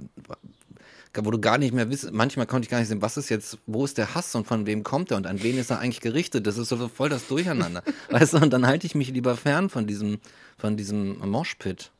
wo 1.14 1.30
du 1.30 1.40
gar 1.40 1.58
nicht 1.58 1.74
mehr 1.74 1.90
wissen, 1.90 2.14
manchmal 2.14 2.46
konnte 2.46 2.66
ich 2.66 2.70
gar 2.70 2.78
nicht 2.78 2.88
sehen, 2.88 3.02
was 3.02 3.18
ist 3.18 3.28
jetzt, 3.28 3.58
wo 3.66 3.84
ist 3.84 3.98
der 3.98 4.14
Hass 4.14 4.34
und 4.34 4.46
von 4.46 4.66
wem 4.66 4.82
kommt 4.82 5.10
er 5.10 5.18
und 5.18 5.26
an 5.26 5.42
wen 5.42 5.58
ist 5.58 5.70
er 5.70 5.78
eigentlich 5.78 6.00
gerichtet? 6.00 6.46
Das 6.46 6.56
ist 6.56 6.70
so 6.70 6.88
voll 6.88 7.10
das 7.10 7.28
Durcheinander. 7.28 7.82
weißt 8.10 8.34
du, 8.34 8.38
und 8.38 8.50
dann 8.50 8.66
halte 8.66 8.86
ich 8.86 8.94
mich 8.94 9.10
lieber 9.10 9.36
fern 9.36 9.68
von 9.68 9.86
diesem, 9.86 10.18
von 10.56 10.76
diesem 10.76 11.18
Moshpit. 11.18 11.90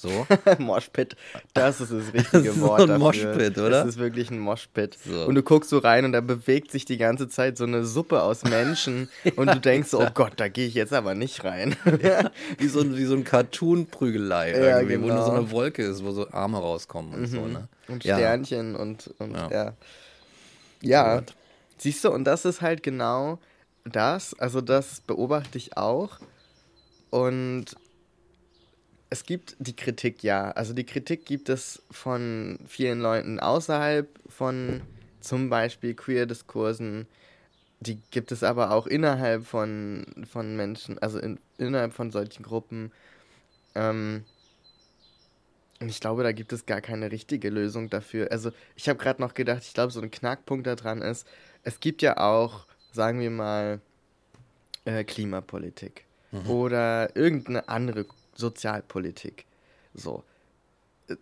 So. 0.00 0.26
Moshpit, 0.58 1.16
das 1.54 1.80
ist 1.80 1.92
das 1.92 2.06
richtige 2.12 2.44
das 2.44 2.56
ist 2.56 2.60
Wort. 2.60 2.78
So 2.78 2.84
ein 2.84 2.88
dafür. 2.88 2.98
Moshpit, 2.98 3.58
oder? 3.58 3.70
Das 3.70 3.86
ist 3.86 3.98
wirklich 3.98 4.30
ein 4.30 4.38
Moshpit. 4.38 4.96
So. 5.04 5.26
Und 5.26 5.34
du 5.34 5.42
guckst 5.42 5.70
so 5.70 5.78
rein 5.78 6.04
und 6.04 6.12
da 6.12 6.20
bewegt 6.20 6.70
sich 6.70 6.84
die 6.84 6.98
ganze 6.98 7.28
Zeit 7.28 7.56
so 7.58 7.64
eine 7.64 7.84
Suppe 7.84 8.22
aus 8.22 8.44
Menschen 8.44 9.08
ja, 9.24 9.32
und 9.36 9.48
du 9.48 9.60
denkst 9.60 9.88
so, 9.90 10.00
oh 10.00 10.08
Gott, 10.14 10.34
da 10.36 10.48
gehe 10.48 10.66
ich 10.66 10.74
jetzt 10.74 10.92
aber 10.92 11.14
nicht 11.14 11.42
rein. 11.44 11.76
ja, 12.02 12.30
wie 12.58 12.68
so, 12.68 12.96
wie 12.96 13.04
so 13.04 13.14
ein 13.14 13.24
Cartoon-Prügelei, 13.24 14.52
ja, 14.52 14.82
genau. 14.82 15.04
wo 15.04 15.08
nur 15.08 15.24
so 15.24 15.32
eine 15.32 15.50
Wolke 15.50 15.82
ist, 15.82 16.04
wo 16.04 16.12
so 16.12 16.30
Arme 16.30 16.58
rauskommen 16.58 17.14
und 17.14 17.20
mhm. 17.22 17.26
so, 17.26 17.46
ne? 17.46 17.68
Und 17.88 18.02
Sternchen 18.02 18.76
und, 18.76 19.10
und 19.18 19.34
ja. 19.34 19.74
Ja. 20.82 21.22
Siehst 21.78 22.04
du, 22.04 22.10
und 22.10 22.24
das 22.24 22.44
ist 22.44 22.60
halt 22.60 22.82
genau 22.82 23.38
das, 23.84 24.38
also 24.38 24.60
das 24.60 25.00
beobachte 25.00 25.58
ich 25.58 25.76
auch. 25.76 26.18
Und 27.10 27.76
es 29.10 29.24
gibt 29.24 29.56
die 29.58 29.74
Kritik, 29.74 30.22
ja. 30.22 30.50
Also 30.50 30.74
die 30.74 30.84
Kritik 30.84 31.24
gibt 31.24 31.48
es 31.48 31.82
von 31.90 32.58
vielen 32.66 33.00
Leuten 33.00 33.40
außerhalb 33.40 34.08
von 34.28 34.82
zum 35.20 35.48
Beispiel 35.50 35.94
Queer-Diskursen. 35.94 37.06
Die 37.80 38.00
gibt 38.10 38.32
es 38.32 38.42
aber 38.42 38.72
auch 38.72 38.86
innerhalb 38.86 39.46
von, 39.46 40.04
von 40.30 40.56
Menschen, 40.56 40.98
also 40.98 41.18
in, 41.18 41.38
innerhalb 41.58 41.94
von 41.94 42.10
solchen 42.10 42.42
Gruppen. 42.42 42.92
Ähm, 43.74 44.24
und 45.80 45.88
ich 45.88 46.00
glaube, 46.00 46.24
da 46.24 46.32
gibt 46.32 46.52
es 46.52 46.66
gar 46.66 46.80
keine 46.80 47.12
richtige 47.12 47.50
Lösung 47.50 47.88
dafür. 47.88 48.32
Also 48.32 48.50
ich 48.74 48.88
habe 48.88 48.98
gerade 48.98 49.22
noch 49.22 49.34
gedacht, 49.34 49.62
ich 49.62 49.74
glaube, 49.74 49.92
so 49.92 50.00
ein 50.00 50.10
Knackpunkt 50.10 50.66
daran 50.66 51.02
ist, 51.02 51.26
es 51.62 51.78
gibt 51.78 52.02
ja 52.02 52.16
auch, 52.18 52.66
sagen 52.92 53.20
wir 53.20 53.30
mal, 53.30 53.80
äh, 54.84 55.04
Klimapolitik 55.04 56.04
mhm. 56.32 56.50
oder 56.50 57.14
irgendeine 57.16 57.68
andere 57.68 58.04
Sozialpolitik. 58.38 59.44
So. 59.94 60.24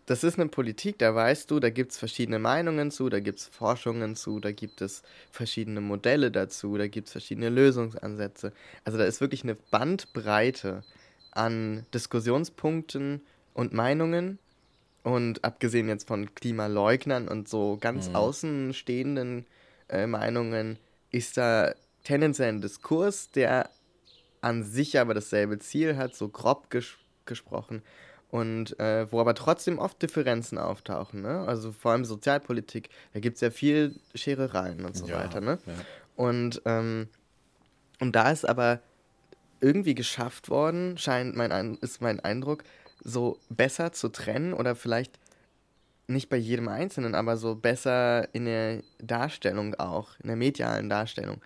Das 0.06 0.24
ist 0.24 0.36
eine 0.36 0.48
Politik, 0.48 0.98
da 0.98 1.14
weißt 1.14 1.48
du, 1.48 1.60
da 1.60 1.70
gibt 1.70 1.92
es 1.92 1.98
verschiedene 1.98 2.40
Meinungen 2.40 2.90
zu, 2.90 3.08
da 3.08 3.20
gibt 3.20 3.38
es 3.38 3.46
Forschungen 3.46 4.16
zu, 4.16 4.40
da 4.40 4.50
gibt 4.50 4.80
es 4.80 5.04
verschiedene 5.30 5.80
Modelle 5.80 6.32
dazu, 6.32 6.76
da 6.76 6.88
gibt 6.88 7.06
es 7.06 7.12
verschiedene 7.12 7.50
Lösungsansätze. 7.50 8.52
Also 8.84 8.98
da 8.98 9.04
ist 9.04 9.20
wirklich 9.20 9.44
eine 9.44 9.54
Bandbreite 9.54 10.82
an 11.30 11.86
Diskussionspunkten 11.94 13.20
und 13.54 13.72
Meinungen. 13.72 14.40
Und 15.04 15.44
abgesehen 15.44 15.88
jetzt 15.88 16.08
von 16.08 16.34
Klimaleugnern 16.34 17.28
und 17.28 17.48
so 17.48 17.78
ganz 17.80 18.08
mhm. 18.08 18.16
außenstehenden 18.16 19.46
äh, 19.88 20.08
Meinungen, 20.08 20.80
ist 21.12 21.36
da 21.36 21.76
tendenziell 22.02 22.48
ein 22.48 22.60
Diskurs, 22.60 23.30
der 23.30 23.70
an 24.40 24.64
sich 24.64 24.98
aber 24.98 25.14
dasselbe 25.14 25.60
Ziel 25.60 25.96
hat, 25.96 26.16
so 26.16 26.28
grob 26.28 26.70
ges 26.70 26.94
gesprochen. 27.26 27.82
Und 28.28 28.78
äh, 28.80 29.10
wo 29.12 29.20
aber 29.20 29.34
trotzdem 29.34 29.78
oft 29.78 30.02
Differenzen 30.02 30.58
auftauchen, 30.58 31.22
ne? 31.22 31.44
Also 31.46 31.70
vor 31.70 31.92
allem 31.92 32.04
Sozialpolitik, 32.04 32.90
da 33.12 33.20
gibt 33.20 33.36
es 33.36 33.40
ja 33.40 33.50
viel 33.50 33.94
Scherereien 34.14 34.84
und 34.84 34.96
so 34.96 35.06
ja, 35.06 35.18
weiter, 35.18 35.40
ne? 35.40 35.58
Ja. 35.64 35.72
Und, 36.16 36.60
ähm, 36.64 37.08
und 38.00 38.16
da 38.16 38.30
ist 38.30 38.48
aber 38.48 38.80
irgendwie 39.60 39.94
geschafft 39.94 40.50
worden, 40.50 40.98
scheint 40.98 41.36
mein 41.36 41.78
ist 41.80 42.00
mein 42.02 42.20
Eindruck, 42.20 42.64
so 43.02 43.38
besser 43.48 43.92
zu 43.92 44.08
trennen 44.08 44.52
oder 44.52 44.74
vielleicht 44.74 45.18
nicht 46.08 46.28
bei 46.28 46.36
jedem 46.36 46.68
Einzelnen, 46.68 47.14
aber 47.14 47.36
so 47.36 47.54
besser 47.54 48.32
in 48.34 48.44
der 48.44 48.82
Darstellung 48.98 49.74
auch, 49.76 50.10
in 50.20 50.28
der 50.28 50.36
medialen 50.36 50.88
Darstellung, 50.88 51.40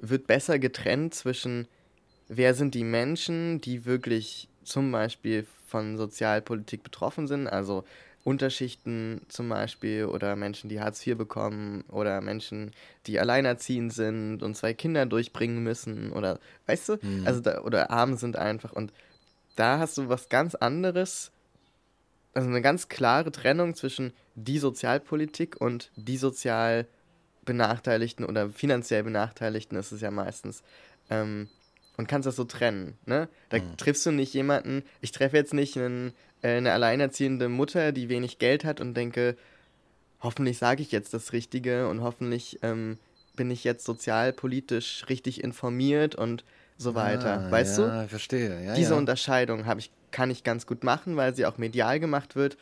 wird 0.00 0.26
besser 0.26 0.58
getrennt 0.58 1.14
zwischen, 1.14 1.66
wer 2.28 2.54
sind 2.54 2.74
die 2.74 2.84
Menschen, 2.84 3.60
die 3.60 3.84
wirklich 3.84 4.48
zum 4.62 4.92
Beispiel 4.92 5.46
von 5.66 5.96
Sozialpolitik 5.96 6.82
betroffen 6.82 7.26
sind, 7.26 7.46
also 7.46 7.84
Unterschichten 8.22 9.22
zum 9.28 9.48
Beispiel 9.48 10.04
oder 10.04 10.36
Menschen, 10.36 10.68
die 10.68 10.80
Hartz 10.80 11.06
IV 11.06 11.16
bekommen 11.16 11.84
oder 11.88 12.20
Menschen, 12.20 12.72
die 13.06 13.18
alleinerziehend 13.18 13.92
sind 13.92 14.42
und 14.42 14.56
zwei 14.56 14.74
Kinder 14.74 15.06
durchbringen 15.06 15.62
müssen 15.62 16.12
oder 16.12 16.38
weißt 16.66 16.88
du, 16.90 16.98
mhm. 17.00 17.26
also 17.26 17.40
da, 17.40 17.62
oder 17.62 17.90
arm 17.90 18.16
sind 18.16 18.36
einfach 18.36 18.72
und 18.72 18.92
da 19.56 19.78
hast 19.78 19.96
du 19.96 20.08
was 20.08 20.28
ganz 20.28 20.54
anderes, 20.54 21.32
also 22.34 22.48
eine 22.48 22.62
ganz 22.62 22.88
klare 22.88 23.32
Trennung 23.32 23.74
zwischen 23.74 24.12
die 24.34 24.58
Sozialpolitik 24.58 25.60
und 25.60 25.90
die 25.96 26.16
sozial 26.16 26.86
Benachteiligten 27.44 28.24
oder 28.24 28.50
finanziell 28.50 29.02
Benachteiligten 29.02 29.76
ist 29.78 29.92
es 29.92 30.02
ja 30.02 30.10
meistens. 30.10 30.62
Ähm, 31.08 31.48
und 32.00 32.08
kannst 32.08 32.26
das 32.26 32.36
so 32.36 32.44
trennen. 32.44 32.98
Ne? 33.06 33.28
Da 33.50 33.58
mhm. 33.58 33.76
triffst 33.76 34.04
du 34.04 34.10
nicht 34.10 34.34
jemanden, 34.34 34.82
ich 35.00 35.12
treffe 35.12 35.36
jetzt 35.36 35.54
nicht 35.54 35.76
einen 35.76 36.12
äh, 36.42 36.56
eine 36.56 36.72
alleinerziehende 36.72 37.48
Mutter, 37.48 37.92
die 37.92 38.08
wenig 38.08 38.38
Geld 38.38 38.64
hat 38.64 38.80
und 38.80 38.94
denke, 38.94 39.36
hoffentlich 40.20 40.58
sage 40.58 40.82
ich 40.82 40.92
jetzt 40.92 41.14
das 41.14 41.32
Richtige 41.32 41.88
und 41.88 42.02
hoffentlich 42.02 42.58
ähm, 42.62 42.98
bin 43.36 43.50
ich 43.50 43.64
jetzt 43.64 43.84
sozialpolitisch 43.84 45.04
richtig 45.08 45.42
informiert 45.42 46.14
und 46.14 46.44
so 46.76 46.94
weiter. 46.94 47.46
Ah, 47.46 47.50
weißt 47.50 47.78
ja, 47.78 48.02
du? 48.02 48.08
verstehe. 48.08 48.64
Ja, 48.64 48.74
Diese 48.74 48.92
ja. 48.92 48.98
Unterscheidung 48.98 49.64
ich, 49.78 49.90
kann 50.10 50.30
ich 50.30 50.44
ganz 50.44 50.66
gut 50.66 50.82
machen, 50.82 51.16
weil 51.16 51.34
sie 51.34 51.46
auch 51.46 51.58
medial 51.58 52.00
gemacht 52.00 52.36
wird. 52.36 52.56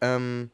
Ähm, 0.00 0.50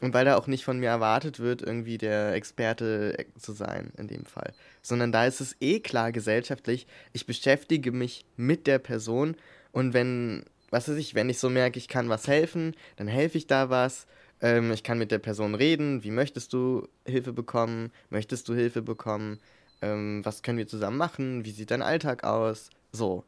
und 0.00 0.12
weil 0.12 0.24
da 0.24 0.36
auch 0.36 0.46
nicht 0.46 0.64
von 0.64 0.78
mir 0.78 0.88
erwartet 0.88 1.40
wird, 1.40 1.62
irgendwie 1.62 1.98
der 1.98 2.34
Experte 2.34 3.16
zu 3.38 3.52
sein, 3.52 3.92
in 3.96 4.08
dem 4.08 4.24
Fall. 4.26 4.52
Sondern 4.82 5.12
da 5.12 5.26
ist 5.26 5.40
es 5.40 5.56
eh 5.60 5.80
klar 5.80 6.12
gesellschaftlich, 6.12 6.86
ich 7.12 7.26
beschäftige 7.26 7.92
mich 7.92 8.24
mit 8.36 8.66
der 8.66 8.78
Person 8.78 9.36
und 9.72 9.94
wenn, 9.94 10.44
was 10.70 10.88
weiß 10.88 10.96
ich, 10.96 11.14
wenn 11.14 11.30
ich 11.30 11.38
so 11.38 11.48
merke, 11.50 11.78
ich 11.78 11.88
kann 11.88 12.08
was 12.08 12.28
helfen, 12.28 12.74
dann 12.96 13.08
helfe 13.08 13.38
ich 13.38 13.46
da 13.46 13.70
was. 13.70 14.06
Ähm, 14.40 14.70
ich 14.72 14.82
kann 14.82 14.98
mit 14.98 15.10
der 15.10 15.18
Person 15.18 15.54
reden, 15.54 16.04
wie 16.04 16.10
möchtest 16.10 16.52
du 16.52 16.88
Hilfe 17.06 17.32
bekommen? 17.32 17.90
Möchtest 18.10 18.48
du 18.48 18.54
Hilfe 18.54 18.82
bekommen? 18.82 19.38
Ähm, 19.82 20.24
was 20.24 20.42
können 20.42 20.58
wir 20.58 20.66
zusammen 20.66 20.96
machen? 20.96 21.44
Wie 21.44 21.50
sieht 21.50 21.70
dein 21.70 21.82
Alltag 21.82 22.24
aus? 22.24 22.70
So. 22.92 23.24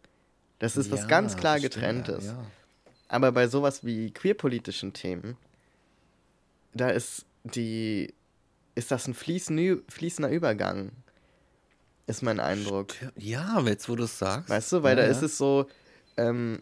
Das 0.58 0.76
ist 0.76 0.90
ja, 0.90 0.94
was 0.94 1.08
ganz 1.08 1.36
klar 1.36 1.60
getrenntes. 1.60 2.26
Ja, 2.26 2.32
ja. 2.32 2.46
Aber 3.08 3.32
bei 3.32 3.46
sowas 3.46 3.84
wie 3.84 4.10
queerpolitischen 4.10 4.92
Themen, 4.92 5.36
da 6.78 6.90
ist 6.90 7.26
die, 7.44 8.14
ist 8.74 8.90
das 8.90 9.06
ein 9.06 9.14
fließender 9.14 10.30
Übergang, 10.30 10.92
ist 12.06 12.22
mein 12.22 12.40
Eindruck. 12.40 12.94
Ja, 13.16 13.60
jetzt 13.60 13.88
wo 13.88 13.96
du 13.96 14.04
es 14.04 14.18
sagst. 14.18 14.48
Weißt 14.48 14.72
du, 14.72 14.82
weil 14.82 14.96
da 14.96 15.02
ist 15.02 15.22
es 15.22 15.36
so, 15.36 15.68
ähm, 16.16 16.60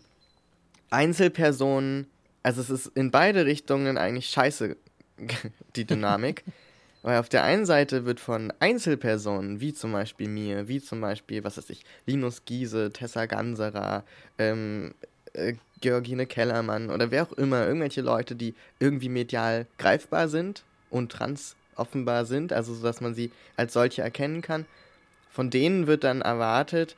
Einzelpersonen, 0.90 2.06
also 2.42 2.60
es 2.60 2.70
ist 2.70 2.86
in 2.94 3.10
beide 3.10 3.46
Richtungen 3.46 3.98
eigentlich 3.98 4.28
scheiße, 4.28 4.76
die 5.76 5.84
Dynamik. 5.84 6.44
Weil 7.02 7.20
auf 7.20 7.28
der 7.28 7.44
einen 7.44 7.66
Seite 7.66 8.04
wird 8.04 8.18
von 8.18 8.52
Einzelpersonen, 8.58 9.60
wie 9.60 9.72
zum 9.72 9.92
Beispiel 9.92 10.28
mir, 10.28 10.66
wie 10.66 10.80
zum 10.80 11.00
Beispiel, 11.00 11.44
was 11.44 11.56
weiß 11.56 11.70
ich, 11.70 11.84
Linus 12.04 12.44
Giese, 12.44 12.90
Tessa 12.92 13.26
Ganserer, 13.26 14.04
ähm, 14.38 14.92
äh, 15.32 15.54
Georgine 15.80 16.26
Kellermann 16.26 16.90
oder 16.90 17.10
wer 17.10 17.24
auch 17.24 17.32
immer, 17.32 17.66
irgendwelche 17.66 18.00
Leute, 18.00 18.34
die 18.34 18.54
irgendwie 18.78 19.08
medial 19.08 19.66
greifbar 19.78 20.28
sind 20.28 20.64
und 20.90 21.12
trans 21.12 21.56
offenbar 21.74 22.24
sind, 22.24 22.52
also 22.52 22.74
so 22.74 22.82
dass 22.82 23.00
man 23.00 23.14
sie 23.14 23.30
als 23.56 23.74
solche 23.74 24.02
erkennen 24.02 24.42
kann, 24.42 24.66
von 25.30 25.50
denen 25.50 25.86
wird 25.86 26.04
dann 26.04 26.22
erwartet, 26.22 26.96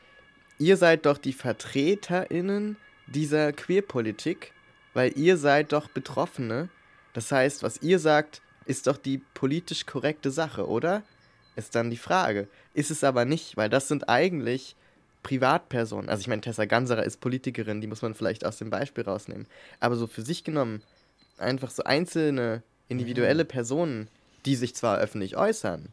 ihr 0.58 0.76
seid 0.76 1.06
doch 1.06 1.18
die 1.18 1.32
VertreterInnen 1.32 2.76
dieser 3.06 3.52
Queerpolitik, 3.52 4.52
weil 4.94 5.16
ihr 5.18 5.36
seid 5.36 5.72
doch 5.72 5.88
Betroffene. 5.88 6.68
Das 7.14 7.32
heißt, 7.32 7.62
was 7.62 7.82
ihr 7.82 7.98
sagt, 7.98 8.42
ist 8.64 8.86
doch 8.86 8.96
die 8.96 9.18
politisch 9.34 9.86
korrekte 9.86 10.30
Sache, 10.30 10.68
oder? 10.68 11.02
Ist 11.56 11.74
dann 11.74 11.90
die 11.90 11.96
Frage. 11.96 12.46
Ist 12.74 12.90
es 12.90 13.02
aber 13.02 13.24
nicht, 13.24 13.56
weil 13.56 13.68
das 13.68 13.88
sind 13.88 14.08
eigentlich 14.08 14.76
Privatpersonen. 15.22 16.08
Also 16.08 16.20
ich 16.20 16.28
meine, 16.28 16.40
Tessa 16.40 16.64
Ganserer 16.64 17.04
ist 17.04 17.20
Politikerin, 17.20 17.80
die 17.80 17.86
muss 17.86 18.02
man 18.02 18.14
vielleicht 18.14 18.44
aus 18.44 18.58
dem 18.58 18.70
Beispiel 18.70 19.04
rausnehmen. 19.04 19.46
Aber 19.80 19.96
so 19.96 20.06
für 20.06 20.22
sich 20.22 20.44
genommen, 20.44 20.82
einfach 21.38 21.70
so 21.70 21.84
einzelne, 21.84 22.62
individuelle 22.88 23.44
mhm. 23.44 23.48
Personen, 23.48 24.08
die 24.46 24.56
sich 24.56 24.74
zwar 24.74 24.98
öffentlich 24.98 25.36
äußern, 25.36 25.88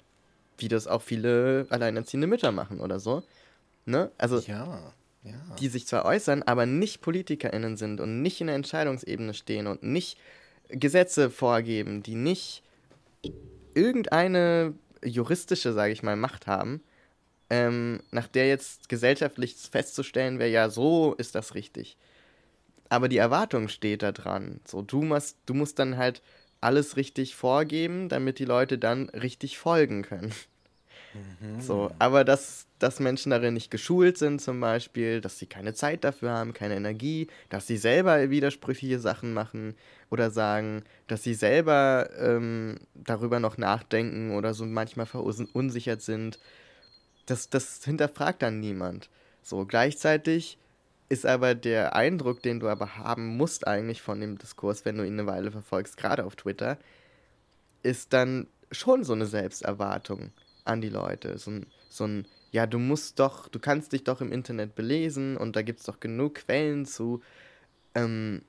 wie 0.58 0.68
das 0.68 0.88
auch 0.88 1.02
viele 1.02 1.68
alleinerziehende 1.70 2.28
Mütter 2.28 2.52
machen 2.52 2.80
oder 2.80 3.00
so. 3.00 3.24
Ne? 3.86 4.12
Also, 4.18 4.40
ja, 4.40 4.94
ja. 5.24 5.34
die 5.60 5.68
sich 5.68 5.88
zwar 5.88 6.06
äußern, 6.06 6.44
aber 6.44 6.66
nicht 6.66 7.02
PolitikerInnen 7.02 7.78
sind 7.78 8.00
und 8.00 8.22
nicht 8.22 8.42
in 8.42 8.48
der 8.48 8.56
Entscheidungsebene 8.56 9.34
stehen 9.34 9.68
und 9.68 9.84
nicht 9.84 10.18
Gesetze 10.70 11.30
vorgeben, 11.30 12.02
die 12.02 12.16
nicht 12.16 12.64
irgendeine 13.74 14.74
juristische, 15.04 15.74
sage 15.74 15.94
ich 15.94 16.02
mal, 16.02 16.16
Macht 16.16 16.48
haben, 16.48 16.82
ähm, 17.50 18.02
nach 18.12 18.28
der 18.28 18.48
jetzt 18.48 18.90
gesellschaftlich 18.90 19.56
festzustellen 19.56 20.40
wäre, 20.40 20.50
ja, 20.50 20.70
so 20.70 21.14
ist 21.16 21.36
das 21.36 21.56
richtig. 21.56 21.98
Aber 22.90 23.08
die 23.08 23.18
Erwartung 23.18 23.68
steht 23.68 24.04
da 24.04 24.12
dran. 24.12 24.60
So, 24.66 24.82
du 24.82 25.02
musst, 25.02 25.38
du 25.46 25.54
musst 25.54 25.80
dann 25.80 25.98
halt 25.98 26.22
alles 26.62 26.98
richtig 26.98 27.36
vorgeben, 27.36 28.10
damit 28.10 28.40
die 28.40 28.46
Leute 28.46 28.78
dann 28.78 29.10
richtig 29.10 29.58
folgen 29.58 30.04
können. 30.04 30.34
Mhm. 31.14 31.62
So, 31.62 31.92
aber 32.00 32.24
dass, 32.24 32.68
dass 32.80 33.00
Menschen 33.00 33.30
darin 33.30 33.54
nicht 33.54 33.72
geschult 33.72 34.18
sind, 34.18 34.42
zum 34.42 34.60
Beispiel, 34.60 35.22
dass 35.22 35.40
sie 35.40 35.46
keine 35.46 35.74
Zeit 35.74 36.04
dafür 36.04 36.32
haben, 36.32 36.54
keine 36.54 36.76
Energie, 36.76 37.28
dass 37.50 37.68
sie 37.68 37.78
selber 37.78 38.30
widersprüchliche 38.30 39.00
Sachen 39.00 39.34
machen 39.34 39.76
oder 40.10 40.32
sagen, 40.32 40.84
dass 41.08 41.24
sie 41.24 41.34
selber 41.34 42.10
ähm, 42.18 42.80
darüber 42.94 43.40
noch 43.40 43.58
nachdenken 43.58 44.36
oder 44.36 44.54
so 44.54 44.66
manchmal 44.66 45.06
verunsichert 45.06 46.02
sind, 46.02 46.40
das, 47.26 47.50
das 47.50 47.84
hinterfragt 47.84 48.42
dann 48.42 48.60
niemand. 48.60 49.10
So, 49.42 49.66
gleichzeitig 49.66 50.58
ist 51.10 51.26
aber 51.26 51.54
der 51.54 51.96
Eindruck, 51.96 52.42
den 52.42 52.60
du 52.60 52.68
aber 52.68 52.98
haben 52.98 53.38
musst 53.38 53.68
eigentlich 53.68 54.02
von 54.02 54.20
dem 54.20 54.38
Diskurs, 54.38 54.86
wenn 54.86 54.98
du 54.98 55.06
ihn 55.06 55.20
eine 55.20 55.28
Weile 55.28 55.52
verfolgst, 55.52 55.98
gerade 55.98 56.26
auf 56.26 56.36
Twitter, 56.36 56.78
ist 57.84 58.14
dann 58.14 58.48
schon 58.72 59.04
so 59.04 59.14
eine 59.14 59.28
Selbsterwartung 59.28 60.32
an 60.64 60.82
die 60.82 60.90
Leute. 60.90 61.38
So 61.38 61.52
ein, 61.52 61.68
so 61.90 62.06
ein, 62.06 62.28
ja, 62.52 62.66
du 62.66 62.80
musst 62.80 63.20
doch, 63.20 63.48
du 63.48 63.60
kannst 63.60 63.92
dich 63.92 64.04
doch 64.04 64.22
im 64.22 64.32
Internet 64.32 64.76
belesen 64.76 65.38
und 65.38 65.56
da 65.56 65.62
gibt 65.62 65.80
es 65.80 65.86
doch 65.86 66.00
genug 66.00 66.36
Quellen 66.36 66.86
zu. 66.86 67.22
Ähm, 67.94 68.42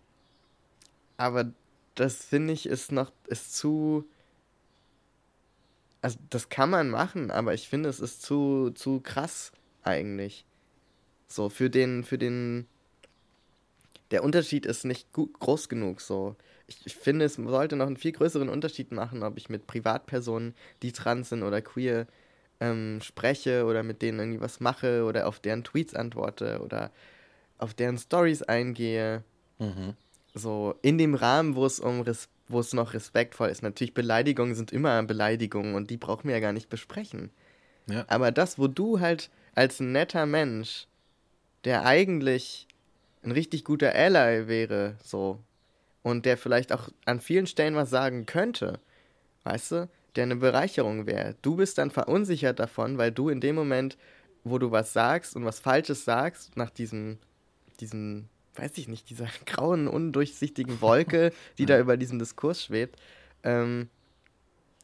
aber 1.19 1.53
das 1.95 2.25
finde 2.25 2.53
ich 2.53 2.67
ist 2.67 2.93
noch, 2.93 3.12
ist 3.27 3.57
zu. 3.57 4.05
Also 6.07 6.19
das 6.31 6.49
kann 6.49 6.71
man 6.71 6.88
machen, 6.88 7.33
aber 7.33 7.53
ich 7.53 7.69
finde, 7.69 7.88
es 7.88 7.99
ist 7.99 8.23
zu, 8.23 8.71
zu 8.71 9.01
krass 9.01 9.51
eigentlich. 9.83 10.45
So, 11.27 11.49
für 11.49 11.69
den, 11.69 12.05
für 12.05 12.16
den. 12.16 12.69
Der 14.12 14.23
Unterschied 14.23 14.66
ist 14.66 14.85
nicht 14.85 15.09
groß 15.12 15.69
genug 15.69 16.01
so 16.01 16.37
ich, 16.66 16.79
ich 16.85 16.97
finde, 16.97 17.25
es 17.25 17.35
sollte 17.35 17.77
noch 17.77 17.87
einen 17.87 17.97
viel 17.97 18.12
größeren 18.12 18.49
Unterschied 18.49 18.92
machen, 18.92 19.23
ob 19.23 19.37
ich 19.37 19.49
mit 19.49 19.66
Privatpersonen, 19.66 20.55
die 20.83 20.92
trans 20.92 21.29
sind 21.29 21.42
oder 21.42 21.62
queer, 21.62 22.07
ähm, 22.61 23.01
spreche 23.03 23.64
oder 23.66 23.83
mit 23.83 24.03
denen 24.03 24.19
irgendwie 24.19 24.40
was 24.40 24.61
mache 24.61 25.05
oder 25.05 25.29
auf 25.29 25.38
deren 25.40 25.62
Tweets 25.62 25.95
antworte 25.95 26.61
oder 26.62 26.90
auf 27.59 27.75
deren 27.75 27.99
Stories 27.99 28.42
eingehe. 28.42 29.23
Mhm. 29.59 29.95
So 30.35 30.75
in 30.83 30.99
dem 30.99 31.14
Rahmen, 31.14 31.55
wo 31.55 31.64
es 31.66 31.81
um 31.81 32.03
wo 32.49 32.61
es 32.61 32.73
noch 32.73 32.95
respektvoll 32.95 33.49
ist. 33.49 33.63
Natürlich, 33.63 33.95
Beleidigungen 33.95 34.55
sind 34.55 34.73
immer 34.73 35.03
Beleidigungen 35.03 35.75
und 35.75 35.91
die 35.91 35.97
brauchen 35.97 36.29
wir 36.29 36.35
ja 36.37 36.41
gar 36.41 36.53
nicht 36.53 36.69
besprechen. 36.69 37.31
Ja. 37.89 38.05
Aber 38.09 38.33
das, 38.33 38.59
wo 38.59 38.69
du 38.69 39.01
halt 39.01 39.31
als 39.55 39.81
netter 39.81 40.27
Mensch, 40.27 40.87
der 41.65 41.85
eigentlich 41.85 42.67
ein 43.23 43.33
richtig 43.33 43.65
guter 43.65 43.95
Ally 43.95 44.49
wäre, 44.49 44.97
so, 45.03 45.41
und 46.03 46.25
der 46.25 46.37
vielleicht 46.37 46.73
auch 46.73 46.89
an 47.05 47.21
vielen 47.21 47.49
Stellen 47.49 47.75
was 47.75 47.91
sagen 47.91 48.27
könnte, 48.27 48.79
weißt 49.43 49.73
du, 49.73 49.89
der 50.15 50.25
eine 50.25 50.37
Bereicherung 50.37 51.07
wäre. 51.07 51.35
Du 51.43 51.57
bist 51.57 51.79
dann 51.79 51.91
verunsichert 51.91 52.59
davon, 52.59 52.99
weil 52.99 53.13
du 53.13 53.29
in 53.29 53.41
dem 53.41 53.57
Moment, 53.57 53.99
wo 54.45 54.59
du 54.59 54.71
was 54.71 54.93
sagst 54.93 55.35
und 55.35 55.45
was 55.45 55.59
Falsches 55.59 56.05
sagst, 56.05 56.57
nach 56.57 56.71
diesem, 56.71 57.19
diesem, 57.81 58.29
weiß 58.59 58.79
ich 58.79 58.88
nicht, 58.88 59.11
dieser 59.11 59.29
grauen, 59.47 59.88
undurchsichtigen 59.88 60.81
Wolke, 60.81 61.33
die 61.59 61.66
da 61.66 61.79
über 61.79 61.97
diesem 61.97 62.19
Diskurs 62.19 62.64
schwebt, 62.64 63.01
ähm, 63.42 63.88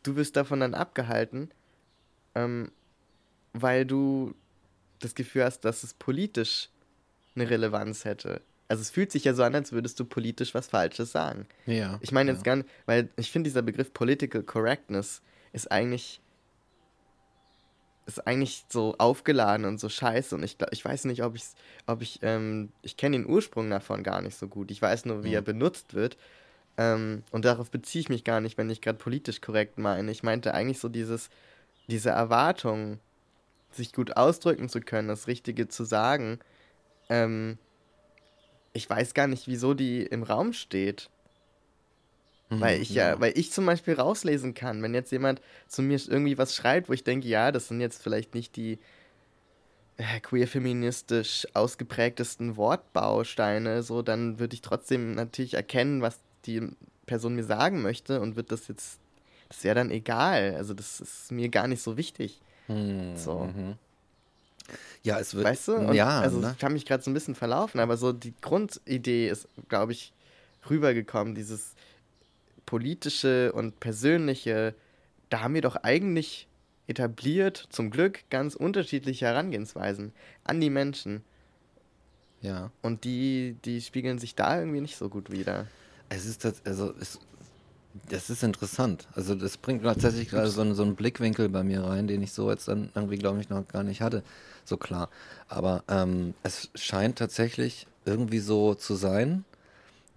du 0.02 0.16
wirst 0.16 0.36
davon 0.36 0.60
dann 0.60 0.74
abgehalten, 0.74 1.50
ähm, 2.34 2.70
weil 3.52 3.84
du 3.84 4.34
das 5.00 5.14
Gefühl 5.14 5.44
hast, 5.44 5.60
dass 5.60 5.82
es 5.82 5.94
politisch 5.94 6.68
eine 7.34 7.48
Relevanz 7.48 8.04
hätte. 8.04 8.40
Also 8.68 8.80
es 8.80 8.90
fühlt 8.90 9.12
sich 9.12 9.24
ja 9.24 9.34
so 9.34 9.42
an, 9.42 9.54
als 9.54 9.72
würdest 9.72 10.00
du 10.00 10.04
politisch 10.04 10.54
was 10.54 10.68
Falsches 10.68 11.12
sagen. 11.12 11.46
Ja. 11.66 11.98
Ich 12.00 12.12
meine 12.12 12.30
ja. 12.30 12.34
jetzt 12.34 12.44
gar 12.44 12.56
nicht, 12.56 12.68
weil 12.86 13.10
ich 13.16 13.30
finde, 13.30 13.48
dieser 13.48 13.62
Begriff 13.62 13.92
Political 13.92 14.42
Correctness 14.42 15.20
ist 15.52 15.70
eigentlich 15.70 16.20
ist 18.06 18.26
eigentlich 18.26 18.64
so 18.68 18.94
aufgeladen 18.98 19.64
und 19.66 19.78
so 19.78 19.88
scheiße 19.88 20.34
und 20.34 20.42
ich 20.42 20.56
ich 20.70 20.84
weiß 20.84 21.04
nicht, 21.04 21.22
ob 21.22 21.36
ich 21.36 21.44
ob 21.86 22.02
ich 22.02 22.18
ähm, 22.22 22.70
ich 22.82 22.96
kenne 22.96 23.16
den 23.16 23.26
Ursprung 23.26 23.70
davon 23.70 24.02
gar 24.02 24.20
nicht 24.20 24.36
so 24.36 24.48
gut. 24.48 24.70
Ich 24.70 24.82
weiß 24.82 25.04
nur, 25.04 25.24
wie 25.24 25.32
ja. 25.32 25.38
er 25.38 25.42
benutzt 25.42 25.94
wird. 25.94 26.16
Ähm, 26.78 27.22
und 27.30 27.44
darauf 27.44 27.70
beziehe 27.70 28.00
ich 28.00 28.08
mich 28.08 28.24
gar 28.24 28.40
nicht, 28.40 28.58
wenn 28.58 28.70
ich 28.70 28.80
gerade 28.80 28.98
politisch 28.98 29.40
korrekt 29.40 29.78
meine. 29.78 30.10
Ich 30.10 30.22
meinte 30.22 30.54
eigentlich 30.54 30.78
so 30.78 30.88
dieses 30.88 31.30
diese 31.88 32.10
Erwartung, 32.10 32.98
sich 33.70 33.92
gut 33.92 34.16
ausdrücken 34.16 34.68
zu 34.68 34.80
können, 34.80 35.08
das 35.08 35.26
Richtige 35.26 35.68
zu 35.68 35.84
sagen. 35.84 36.38
Ähm, 37.08 37.58
ich 38.72 38.88
weiß 38.88 39.14
gar 39.14 39.26
nicht, 39.26 39.46
wieso 39.48 39.74
die 39.74 40.02
im 40.02 40.22
Raum 40.22 40.52
steht. 40.52 41.10
Weil 42.60 42.82
ich 42.82 42.90
ja. 42.90 43.10
ja, 43.10 43.20
weil 43.20 43.36
ich 43.36 43.52
zum 43.52 43.66
Beispiel 43.66 43.94
rauslesen 43.94 44.54
kann, 44.54 44.82
wenn 44.82 44.94
jetzt 44.94 45.12
jemand 45.12 45.40
zu 45.68 45.82
mir 45.82 46.00
irgendwie 46.06 46.38
was 46.38 46.54
schreibt, 46.54 46.88
wo 46.88 46.92
ich 46.92 47.04
denke, 47.04 47.28
ja, 47.28 47.52
das 47.52 47.68
sind 47.68 47.80
jetzt 47.80 48.02
vielleicht 48.02 48.34
nicht 48.34 48.56
die 48.56 48.78
äh, 49.96 50.20
queer-feministisch 50.20 51.46
ausgeprägtesten 51.54 52.56
Wortbausteine, 52.56 53.82
so, 53.82 54.02
dann 54.02 54.38
würde 54.38 54.54
ich 54.54 54.62
trotzdem 54.62 55.14
natürlich 55.14 55.54
erkennen, 55.54 56.02
was 56.02 56.18
die 56.46 56.68
Person 57.06 57.34
mir 57.34 57.44
sagen 57.44 57.82
möchte 57.82 58.20
und 58.20 58.36
wird 58.36 58.52
das 58.52 58.68
jetzt, 58.68 58.98
das 59.48 59.64
wäre 59.64 59.74
dann 59.74 59.90
egal. 59.90 60.54
Also 60.56 60.74
das 60.74 61.00
ist 61.00 61.30
mir 61.30 61.48
gar 61.48 61.68
nicht 61.68 61.82
so 61.82 61.96
wichtig. 61.96 62.40
Hm, 62.66 63.16
so. 63.16 63.50
Mhm. 63.54 63.74
Ja, 65.02 65.18
es 65.18 65.34
wird. 65.34 65.44
Weißt 65.44 65.68
du? 65.68 65.74
Und 65.74 65.94
ja. 65.94 66.20
Also 66.20 66.38
ne? 66.38 66.54
ich 66.56 66.64
habe 66.64 66.74
mich 66.74 66.86
gerade 66.86 67.02
so 67.02 67.10
ein 67.10 67.14
bisschen 67.14 67.34
verlaufen, 67.34 67.80
aber 67.80 67.96
so 67.96 68.12
die 68.12 68.34
Grundidee 68.40 69.28
ist, 69.28 69.48
glaube 69.68 69.92
ich, 69.92 70.12
rübergekommen. 70.70 71.34
Dieses 71.34 71.74
politische 72.72 73.52
und 73.52 73.80
persönliche, 73.80 74.74
da 75.28 75.42
haben 75.42 75.52
wir 75.52 75.60
doch 75.60 75.76
eigentlich 75.76 76.48
etabliert, 76.86 77.66
zum 77.68 77.90
Glück, 77.90 78.20
ganz 78.30 78.54
unterschiedliche 78.54 79.26
Herangehensweisen 79.26 80.14
an 80.42 80.58
die 80.58 80.70
Menschen. 80.70 81.22
Ja. 82.40 82.70
Und 82.80 83.04
die, 83.04 83.56
die 83.66 83.82
spiegeln 83.82 84.18
sich 84.18 84.36
da 84.36 84.58
irgendwie 84.58 84.80
nicht 84.80 84.96
so 84.96 85.10
gut 85.10 85.30
wieder. 85.30 85.66
Es 86.08 86.24
ist 86.24 86.46
das, 86.46 86.64
also 86.64 86.94
es, 86.98 87.20
das 88.08 88.30
ist 88.30 88.42
interessant. 88.42 89.06
Also 89.12 89.34
das 89.34 89.58
bringt 89.58 89.82
tatsächlich 89.82 90.30
gerade 90.30 90.48
so, 90.48 90.62
einen, 90.62 90.74
so 90.74 90.82
einen 90.82 90.96
Blickwinkel 90.96 91.50
bei 91.50 91.62
mir 91.62 91.84
rein, 91.84 92.06
den 92.06 92.22
ich 92.22 92.32
so 92.32 92.50
jetzt 92.50 92.68
dann 92.68 92.88
irgendwie, 92.94 93.18
glaube 93.18 93.38
ich, 93.42 93.50
noch 93.50 93.68
gar 93.68 93.82
nicht 93.82 94.00
hatte. 94.00 94.22
So 94.64 94.78
klar. 94.78 95.10
Aber 95.46 95.84
ähm, 95.88 96.32
es 96.42 96.70
scheint 96.74 97.18
tatsächlich 97.18 97.86
irgendwie 98.06 98.38
so 98.38 98.74
zu 98.74 98.94
sein, 98.94 99.44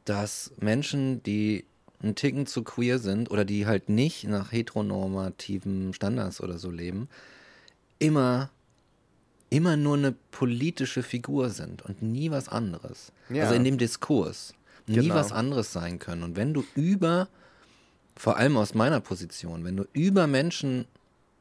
dass 0.06 0.54
Menschen, 0.62 1.22
die 1.24 1.66
einen 2.06 2.16
Ticken 2.16 2.46
zu 2.46 2.64
queer 2.64 3.00
sind 3.00 3.30
oder 3.32 3.44
die 3.44 3.66
halt 3.66 3.90
nicht 3.90 4.24
nach 4.26 4.52
heteronormativen 4.52 5.94
Standards 5.94 6.42
oder 6.42 6.58
so 6.58 6.72
leben, 6.72 7.10
immer, 8.00 8.50
immer 9.50 9.76
nur 9.76 9.98
eine 9.98 10.14
politische 10.32 11.04
Figur 11.04 11.50
sind 11.50 11.82
und 11.82 12.02
nie 12.02 12.32
was 12.32 12.48
anderes. 12.48 13.12
Ja. 13.30 13.44
Also 13.44 13.56
in 13.56 13.64
dem 13.64 13.78
Diskurs 13.78 14.54
nie 14.88 14.96
genau. 14.96 15.16
was 15.16 15.32
anderes 15.32 15.74
sein 15.74 16.00
können. 16.00 16.24
Und 16.24 16.36
wenn 16.36 16.54
du 16.54 16.64
über, 16.76 17.28
vor 18.16 18.38
allem 18.38 18.58
aus 18.58 18.74
meiner 18.74 19.00
Position, 19.00 19.64
wenn 19.64 19.78
du 19.78 19.86
über 19.94 20.28
Menschen 20.28 20.86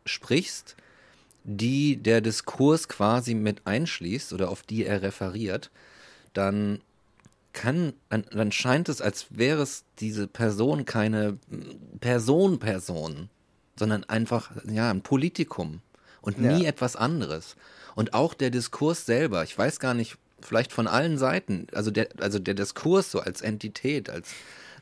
sprichst, 0.07 0.77
die 1.45 1.97
der 1.97 2.21
Diskurs 2.21 2.89
quasi 2.89 3.35
mit 3.35 3.67
einschließt 3.67 4.33
oder 4.33 4.49
auf 4.49 4.63
die 4.63 4.85
er 4.87 5.03
referiert, 5.03 5.71
dann 6.33 6.81
kann, 7.55 7.95
dann 8.11 8.53
scheint 8.53 8.91
es, 8.91 9.01
als 9.01 9.27
wäre 9.31 9.63
es 9.63 9.85
diese 9.99 10.27
Person 10.27 10.85
keine 10.85 11.39
Person-Person, 12.01 13.31
sondern 13.79 14.05
einfach, 14.05 14.51
ja, 14.69 14.91
ein 14.91 15.03
Politikum 15.03 15.81
und 16.21 16.39
nie 16.39 16.65
ja. 16.65 16.69
etwas 16.69 16.97
anderes. 16.97 17.57
Und 17.95 18.13
auch 18.13 18.35
der 18.35 18.51
Diskurs 18.51 19.07
selber, 19.07 19.45
ich 19.45 19.57
weiß 19.57 19.79
gar 19.79 19.95
nicht, 19.95 20.19
vielleicht 20.41 20.73
von 20.73 20.87
allen 20.87 21.17
Seiten, 21.17 21.69
also 21.73 21.91
der, 21.91 22.09
also 22.19 22.39
der 22.39 22.55
Diskurs 22.55 23.11
so 23.11 23.21
als 23.21 23.41
Entität, 23.41 24.11
als 24.11 24.31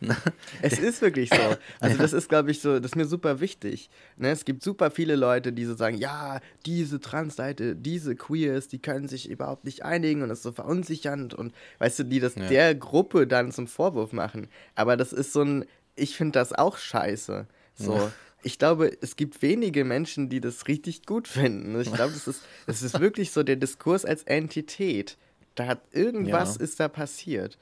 es 0.62 0.78
ist 0.78 1.02
wirklich 1.02 1.30
so. 1.30 1.36
Also 1.80 1.98
das 1.98 2.12
ist, 2.12 2.28
glaube 2.28 2.50
ich, 2.50 2.60
so, 2.60 2.78
das 2.78 2.92
ist 2.92 2.96
mir 2.96 3.04
super 3.04 3.40
wichtig. 3.40 3.90
Ne? 4.16 4.30
Es 4.30 4.44
gibt 4.44 4.62
super 4.62 4.90
viele 4.90 5.16
Leute, 5.16 5.52
die 5.52 5.64
so 5.64 5.74
sagen, 5.74 5.96
ja, 5.96 6.40
diese 6.66 7.00
Trans-Seite, 7.00 7.76
diese 7.76 8.14
Queers, 8.14 8.68
die 8.68 8.80
können 8.80 9.08
sich 9.08 9.28
überhaupt 9.28 9.64
nicht 9.64 9.84
einigen 9.84 10.22
und 10.22 10.28
das 10.28 10.38
ist 10.38 10.44
so 10.44 10.52
verunsichernd 10.52 11.34
und 11.34 11.52
weißt 11.78 12.00
du, 12.00 12.04
die 12.04 12.20
das 12.20 12.34
ja. 12.36 12.46
der 12.46 12.74
Gruppe 12.74 13.26
dann 13.26 13.52
zum 13.52 13.66
Vorwurf 13.66 14.12
machen. 14.12 14.48
Aber 14.74 14.96
das 14.96 15.12
ist 15.12 15.32
so 15.32 15.42
ein, 15.42 15.64
ich 15.96 16.16
finde 16.16 16.32
das 16.32 16.52
auch 16.52 16.76
scheiße. 16.76 17.46
So. 17.74 17.94
Ja. 17.94 18.12
Ich 18.44 18.58
glaube, 18.58 18.90
es 19.00 19.16
gibt 19.16 19.40
wenige 19.42 19.84
Menschen, 19.84 20.28
die 20.28 20.40
das 20.40 20.66
richtig 20.66 21.06
gut 21.06 21.28
finden. 21.28 21.80
Ich 21.80 21.92
glaube, 21.92 22.12
das 22.12 22.26
ist, 22.26 22.42
das 22.66 22.82
ist 22.82 22.98
wirklich 22.98 23.30
so 23.30 23.42
der 23.42 23.56
Diskurs 23.56 24.04
als 24.04 24.24
Entität. 24.24 25.16
Da 25.54 25.66
hat 25.66 25.82
irgendwas 25.92 26.56
ja. 26.56 26.62
ist 26.62 26.80
da 26.80 26.88
passiert. 26.88 27.58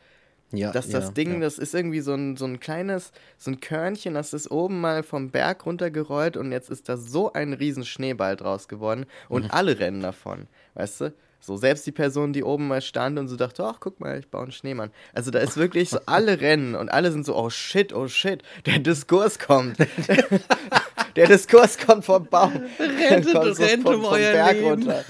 Ja, 0.53 0.73
dass 0.73 0.89
das 0.89 1.05
ja, 1.07 1.11
Ding, 1.13 1.35
ja. 1.35 1.41
das 1.41 1.59
ist 1.59 1.75
irgendwie 1.75 2.01
so 2.01 2.13
ein, 2.15 2.37
so 2.37 2.45
ein 2.45 2.59
kleines, 2.59 3.13
so 3.39 3.53
ein 3.53 3.61
Körnchen, 3.61 4.15
das 4.15 4.33
ist 4.33 4.51
oben 4.51 4.81
mal 4.81 5.03
vom 5.03 5.31
Berg 5.31 5.65
runtergerollt 5.65 6.37
und 6.37 6.51
jetzt 6.51 6.71
ist 6.71 6.89
da 6.89 6.97
so 6.97 7.33
ein 7.33 7.53
riesen 7.53 7.85
Schneeball 7.85 8.37
draus 8.37 8.67
geworden 8.67 9.07
und 9.29 9.45
mhm. 9.45 9.51
alle 9.53 9.79
rennen 9.79 10.01
davon, 10.01 10.49
weißt 10.75 11.01
du? 11.03 11.15
So, 11.43 11.57
selbst 11.57 11.87
die 11.87 11.93
Person, 11.93 12.35
die 12.35 12.45
oben 12.45 12.69
mal 12.69 12.83
stand 12.83 13.19
und 13.19 13.29
so 13.29 13.37
dachte, 13.37 13.65
ach, 13.65 13.79
guck 13.81 13.99
mal, 13.99 14.19
ich 14.19 14.29
baue 14.29 14.43
einen 14.43 14.53
Schneemann. 14.53 14.91
Also 15.15 15.31
da 15.31 15.39
ist 15.39 15.57
wirklich 15.57 15.89
so, 15.89 15.99
alle 16.07 16.41
rennen 16.41 16.75
und 16.75 16.91
alle 16.91 17.11
sind 17.13 17.25
so, 17.25 17.35
oh 17.35 17.49
shit, 17.49 17.95
oh 17.95 18.09
shit, 18.09 18.43
der 18.67 18.79
Diskurs 18.79 19.39
kommt. 19.39 19.79
der 21.17 21.27
Diskurs 21.29 21.79
kommt 21.79 22.05
vom 22.05 22.27
Baum. 22.27 22.53
Rennt, 22.79 23.33
kommt 23.33 23.57
so 23.57 23.63
rennt 23.63 23.83
vom, 23.85 23.95
um 23.95 24.05
euer 24.05 24.33
Berg 24.33 24.57
Leben. 24.57 24.69
runter. 24.69 25.05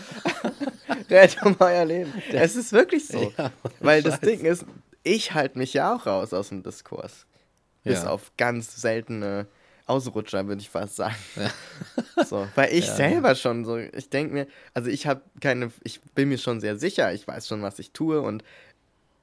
rennt 1.10 1.42
um 1.42 1.56
euer 1.58 1.84
Leben. 1.84 2.12
Es 2.32 2.54
ist 2.54 2.72
wirklich 2.72 3.08
so. 3.08 3.32
Ja, 3.36 3.50
weil 3.80 4.00
das 4.02 4.20
Ding 4.20 4.40
ist, 4.40 4.64
ich 5.02 5.34
halte 5.34 5.58
mich 5.58 5.74
ja 5.74 5.94
auch 5.94 6.06
raus 6.06 6.32
aus 6.32 6.48
dem 6.50 6.62
Diskurs. 6.62 7.26
Bis 7.82 8.02
ja. 8.02 8.10
auf 8.10 8.32
ganz 8.36 8.80
seltene 8.80 9.46
Ausrutscher, 9.86 10.46
würde 10.46 10.60
ich 10.60 10.70
fast 10.70 10.96
sagen. 10.96 11.16
Ja. 11.36 11.50
So, 12.26 12.46
weil 12.54 12.74
ich 12.74 12.86
ja. 12.86 12.96
selber 12.96 13.34
schon 13.34 13.64
so, 13.64 13.78
ich 13.78 14.10
denke 14.10 14.34
mir, 14.34 14.46
also 14.74 14.90
ich 14.90 15.06
habe 15.06 15.22
keine, 15.40 15.72
ich 15.82 16.02
bin 16.14 16.28
mir 16.28 16.36
schon 16.36 16.60
sehr 16.60 16.76
sicher, 16.76 17.14
ich 17.14 17.26
weiß 17.26 17.48
schon, 17.48 17.62
was 17.62 17.78
ich 17.78 17.92
tue 17.92 18.20
und 18.20 18.44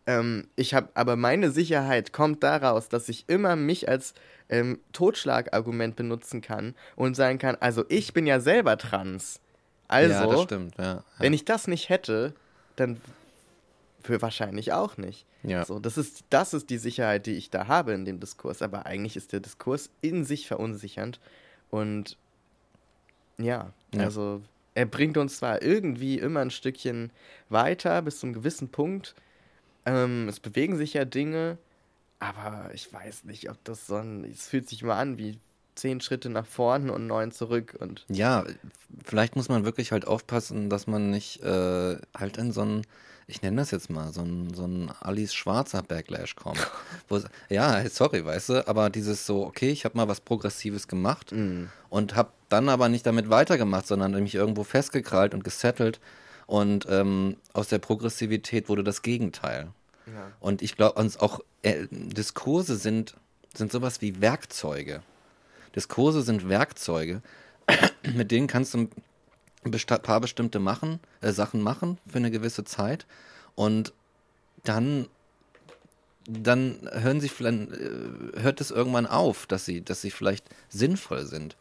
ähm, 0.08 0.48
ich 0.56 0.74
habe, 0.74 0.90
aber 0.96 1.16
meine 1.16 1.52
Sicherheit 1.52 2.12
kommt 2.12 2.42
daraus, 2.42 2.90
dass 2.90 3.08
ich 3.08 3.26
immer 3.28 3.56
mich 3.56 3.88
als 3.88 4.16
ähm, 4.50 4.80
Totschlagargument 4.94 5.96
benutzen 5.96 6.42
kann 6.42 6.74
und 6.96 7.16
sagen 7.16 7.38
kann, 7.38 7.56
also 7.60 7.86
ich 7.88 8.14
bin 8.14 8.26
ja 8.26 8.40
selber 8.40 8.78
trans. 8.78 9.42
Also, 9.88 10.44
stimmt, 10.44 10.76
ja, 10.78 11.04
wenn 11.20 11.34
ich 11.34 11.46
das 11.46 11.68
nicht 11.68 11.90
hätte, 11.90 12.34
dann 12.78 13.00
für 14.08 14.22
wahrscheinlich 14.22 14.72
auch 14.72 14.98
nicht. 14.98 15.26
Ja. 15.44 15.66
So, 15.66 15.80
das, 15.80 15.98
ist, 15.98 16.24
das 16.30 16.54
ist 16.54 16.70
die 16.70 16.78
Sicherheit, 16.78 17.26
die 17.26 17.34
ich 17.34 17.50
da 17.50 17.68
habe 17.68 17.92
in 17.92 18.06
dem 18.06 18.20
Diskurs. 18.20 18.62
Aber 18.62 18.86
eigentlich 18.86 19.18
ist 19.18 19.34
der 19.34 19.42
Diskurs 19.42 19.90
in 20.02 20.24
sich 20.24 20.48
verunsichernd. 20.48 21.20
Und 21.70 22.18
ja, 23.38 23.74
ja. 23.94 24.02
also 24.02 24.42
er 24.74 24.86
bringt 24.86 25.18
uns 25.18 25.38
zwar 25.38 25.62
irgendwie 25.62 26.18
immer 26.18 26.40
ein 26.40 26.52
Stückchen 26.52 27.12
weiter 27.50 28.02
bis 28.02 28.20
zu 28.20 28.28
einem 28.28 28.34
gewissen 28.34 28.70
Punkt. 28.70 29.14
Ähm, 29.86 30.30
es 30.30 30.40
bewegen 30.40 30.78
sich 30.78 30.94
ja 30.94 31.04
Dinge, 31.04 31.58
aber 32.20 32.72
ich 32.74 32.92
weiß 32.92 33.26
nicht, 33.26 33.50
ob 33.50 33.62
das 33.66 33.88
so 33.88 33.96
ein. 33.96 34.24
Es 34.24 34.48
fühlt 34.48 34.70
sich 34.70 34.84
immer 34.84 34.96
an 34.96 35.18
wie 35.18 35.38
zehn 35.76 36.00
Schritte 36.00 36.30
nach 36.30 36.46
vorne 36.46 36.94
und 36.94 37.08
neun 37.08 37.32
zurück. 37.32 37.76
Und 37.80 38.06
ja, 38.08 38.46
vielleicht 39.04 39.36
muss 39.36 39.50
man 39.50 39.66
wirklich 39.66 39.92
halt 39.92 40.08
aufpassen, 40.08 40.70
dass 40.70 40.88
man 40.88 41.10
nicht 41.10 41.44
äh, 41.44 41.98
halt 42.18 42.38
in 42.38 42.52
so 42.54 42.62
einen 42.62 42.84
ich 43.28 43.42
nenne 43.42 43.58
das 43.58 43.72
jetzt 43.72 43.90
mal, 43.90 44.14
so 44.14 44.22
ein, 44.22 44.54
so 44.54 44.66
ein 44.66 44.90
Alice 45.02 45.34
Schwarzer 45.34 45.84
Backlash 45.84 46.36
kommt. 46.36 46.72
Wo, 47.10 47.20
ja, 47.50 47.88
sorry, 47.90 48.26
weißt 48.26 48.50
du, 48.50 48.68
aber 48.68 48.90
dieses 48.90 49.26
so, 49.26 49.46
okay, 49.46 49.70
ich 49.70 49.84
habe 49.84 49.98
mal 49.98 50.08
was 50.08 50.22
Progressives 50.22 50.88
gemacht 50.88 51.34
mm. 51.34 51.66
und 51.90 52.16
habe 52.16 52.32
dann 52.48 52.70
aber 52.70 52.88
nicht 52.88 53.06
damit 53.06 53.30
weitergemacht, 53.30 53.86
sondern 53.86 54.14
mich 54.14 54.34
irgendwo 54.34 54.64
festgekrallt 54.64 55.34
und 55.34 55.44
gesettelt 55.44 56.00
und 56.46 56.88
ähm, 56.90 57.36
aus 57.52 57.68
der 57.68 57.80
Progressivität 57.80 58.70
wurde 58.70 58.84
das 58.84 59.02
Gegenteil. 59.02 59.68
Ja. 60.06 60.32
Und 60.40 60.62
ich 60.62 60.78
glaube, 60.78 60.98
uns 61.00 61.18
auch 61.18 61.42
äh, 61.64 61.88
Diskurse 61.92 62.78
sind, 62.78 63.18
sind 63.54 63.74
sowas 63.74 64.00
wie 64.00 64.22
Werkzeuge. 64.22 65.02
Diskurse 65.76 66.22
sind 66.22 66.48
Werkzeuge, 66.48 67.22
mit 68.16 68.32
denen 68.32 68.48
kannst 68.48 68.74
du 68.74 68.88
ein 69.64 70.02
paar 70.02 70.22
bestimmte 70.22 70.60
machen, 70.60 71.00
äh, 71.22 71.32
Sachen 71.32 71.62
machen 71.62 71.98
für 72.08 72.18
eine 72.18 72.32
gewisse 72.32 72.64
Zeit 72.64 73.06
und 73.56 73.94
dann 74.64 75.08
dann 76.30 76.90
hören 76.92 77.22
sie 77.22 77.30
vielleicht, 77.30 77.72
äh, 77.72 78.42
hört 78.42 78.60
es 78.60 78.70
irgendwann 78.70 79.08
auf, 79.08 79.46
dass 79.46 79.66
sie, 79.66 79.82
dass 79.82 80.02
sie 80.02 80.12
vielleicht 80.12 80.46
sinnvoll 80.70 81.26
sind. 81.26 81.56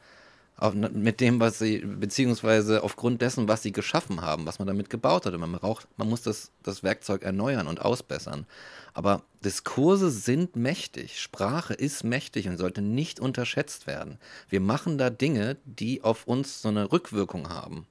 Mit 0.72 1.20
dem, 1.20 1.38
was 1.38 1.58
sie, 1.58 1.80
beziehungsweise 1.80 2.82
aufgrund 2.82 3.20
dessen, 3.20 3.46
was 3.46 3.62
sie 3.62 3.72
geschaffen 3.72 4.22
haben, 4.22 4.46
was 4.46 4.58
man 4.58 4.66
damit 4.66 4.88
gebaut 4.88 5.26
hat. 5.26 5.36
Man 5.36 5.52
braucht, 5.52 5.86
man 5.98 6.08
muss 6.08 6.22
das, 6.22 6.50
das 6.62 6.82
Werkzeug 6.82 7.22
erneuern 7.22 7.66
und 7.66 7.82
ausbessern. 7.82 8.46
Aber 8.94 9.22
Diskurse 9.44 10.10
sind 10.10 10.56
mächtig. 10.56 11.20
Sprache 11.20 11.74
ist 11.74 12.04
mächtig 12.04 12.48
und 12.48 12.56
sollte 12.56 12.80
nicht 12.80 13.20
unterschätzt 13.20 13.86
werden. 13.86 14.18
Wir 14.48 14.60
machen 14.60 14.96
da 14.96 15.10
Dinge, 15.10 15.58
die 15.66 16.02
auf 16.02 16.26
uns 16.26 16.62
so 16.62 16.68
eine 16.68 16.90
Rückwirkung 16.90 17.50
haben. 17.50 17.86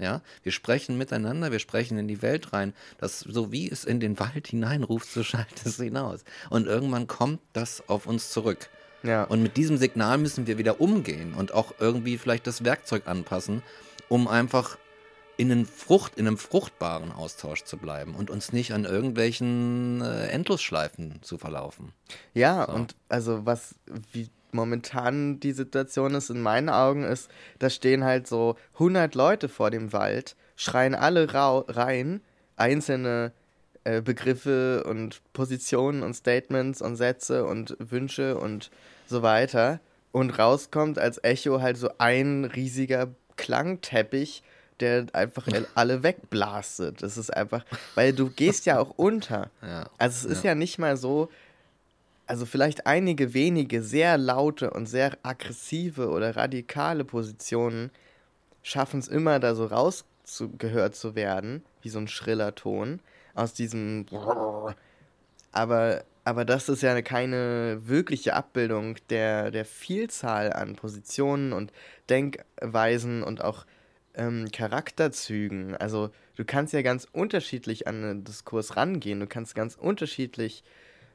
Ja, 0.00 0.22
wir 0.42 0.50
sprechen 0.50 0.98
miteinander, 0.98 1.52
wir 1.52 1.58
sprechen 1.58 1.98
in 1.98 2.08
die 2.08 2.22
Welt 2.22 2.52
rein. 2.52 2.72
Das, 2.98 3.20
so 3.20 3.52
wie 3.52 3.70
es 3.70 3.84
in 3.84 4.00
den 4.00 4.18
Wald 4.18 4.48
hineinruft, 4.48 5.12
so 5.12 5.22
schallt 5.22 5.64
es 5.64 5.76
hinaus. 5.76 6.24
Und 6.48 6.66
irgendwann 6.66 7.06
kommt 7.06 7.40
das 7.52 7.88
auf 7.88 8.06
uns 8.06 8.30
zurück. 8.30 8.70
Ja. 9.02 9.24
Und 9.24 9.42
mit 9.42 9.56
diesem 9.56 9.76
Signal 9.76 10.18
müssen 10.18 10.46
wir 10.46 10.58
wieder 10.58 10.80
umgehen 10.80 11.34
und 11.34 11.54
auch 11.54 11.74
irgendwie 11.78 12.18
vielleicht 12.18 12.46
das 12.46 12.64
Werkzeug 12.64 13.06
anpassen, 13.06 13.62
um 14.08 14.28
einfach 14.28 14.76
in, 15.36 15.50
einen 15.50 15.64
Frucht, 15.64 16.16
in 16.16 16.26
einem 16.26 16.36
fruchtbaren 16.36 17.12
Austausch 17.12 17.64
zu 17.64 17.78
bleiben 17.78 18.14
und 18.14 18.30
uns 18.30 18.52
nicht 18.52 18.74
an 18.74 18.84
irgendwelchen 18.84 20.02
äh, 20.02 20.26
Endlosschleifen 20.26 21.22
zu 21.22 21.38
verlaufen. 21.38 21.92
Ja, 22.34 22.66
so. 22.66 22.72
und 22.74 22.94
also 23.08 23.46
was, 23.46 23.74
wie 24.12 24.28
momentan 24.52 25.40
die 25.40 25.52
Situation 25.52 26.14
ist 26.14 26.28
in 26.28 26.42
meinen 26.42 26.68
Augen, 26.68 27.04
ist, 27.04 27.30
da 27.58 27.70
stehen 27.70 28.04
halt 28.04 28.26
so 28.26 28.56
100 28.74 29.14
Leute 29.14 29.48
vor 29.48 29.70
dem 29.70 29.92
Wald, 29.92 30.36
schreien 30.56 30.94
alle 30.94 31.32
rein 31.32 32.20
einzelne 32.56 33.32
äh, 33.84 34.02
Begriffe 34.02 34.84
und 34.84 35.22
Positionen 35.32 36.02
und 36.02 36.14
Statements 36.14 36.82
und 36.82 36.96
Sätze 36.96 37.46
und 37.46 37.76
Wünsche 37.78 38.36
und 38.36 38.70
so 39.06 39.22
weiter. 39.22 39.80
Und 40.12 40.38
rauskommt 40.38 40.98
als 40.98 41.22
Echo 41.22 41.60
halt 41.60 41.78
so 41.78 41.90
ein 41.98 42.44
riesiger 42.44 43.08
Klangteppich, 43.36 44.42
der 44.80 45.06
einfach 45.14 45.46
alle 45.74 46.02
wegblastet. 46.02 47.02
Das 47.02 47.16
ist 47.16 47.34
einfach, 47.34 47.64
weil 47.94 48.12
du 48.12 48.28
gehst 48.28 48.66
ja 48.66 48.78
auch 48.78 48.90
unter. 48.96 49.50
Ja, 49.62 49.88
also 49.98 50.28
es 50.28 50.38
ist 50.38 50.44
ja. 50.44 50.50
ja 50.50 50.54
nicht 50.54 50.78
mal 50.78 50.96
so, 50.96 51.30
also 52.26 52.44
vielleicht 52.44 52.86
einige 52.86 53.32
wenige 53.32 53.82
sehr 53.82 54.18
laute 54.18 54.70
und 54.72 54.86
sehr 54.86 55.16
aggressive 55.22 56.10
oder 56.10 56.36
radikale 56.36 57.04
Positionen 57.04 57.90
schaffen 58.62 59.00
es 59.00 59.08
immer 59.08 59.38
da 59.38 59.54
so 59.54 59.64
rausgehört 59.64 60.94
zu 60.94 61.14
werden, 61.14 61.64
wie 61.80 61.88
so 61.88 61.98
ein 61.98 62.08
schriller 62.08 62.54
Ton 62.54 63.00
aus 63.34 63.54
diesem 63.54 64.06
aber 65.52 66.04
aber 66.24 66.44
das 66.44 66.68
ist 66.68 66.82
ja 66.82 67.00
keine 67.02 67.80
wirkliche 67.86 68.34
Abbildung 68.34 68.96
der, 69.08 69.50
der 69.50 69.64
Vielzahl 69.64 70.52
an 70.52 70.76
Positionen 70.76 71.52
und 71.52 71.72
Denkweisen 72.08 73.22
und 73.22 73.42
auch 73.42 73.64
ähm, 74.14 74.50
Charakterzügen. 74.52 75.76
Also 75.76 76.10
du 76.36 76.44
kannst 76.44 76.72
ja 76.74 76.82
ganz 76.82 77.08
unterschiedlich 77.10 77.86
an 77.86 78.04
einen 78.04 78.24
Diskurs 78.24 78.76
rangehen, 78.76 79.20
du 79.20 79.26
kannst 79.26 79.54
ganz 79.54 79.76
unterschiedlich 79.76 80.62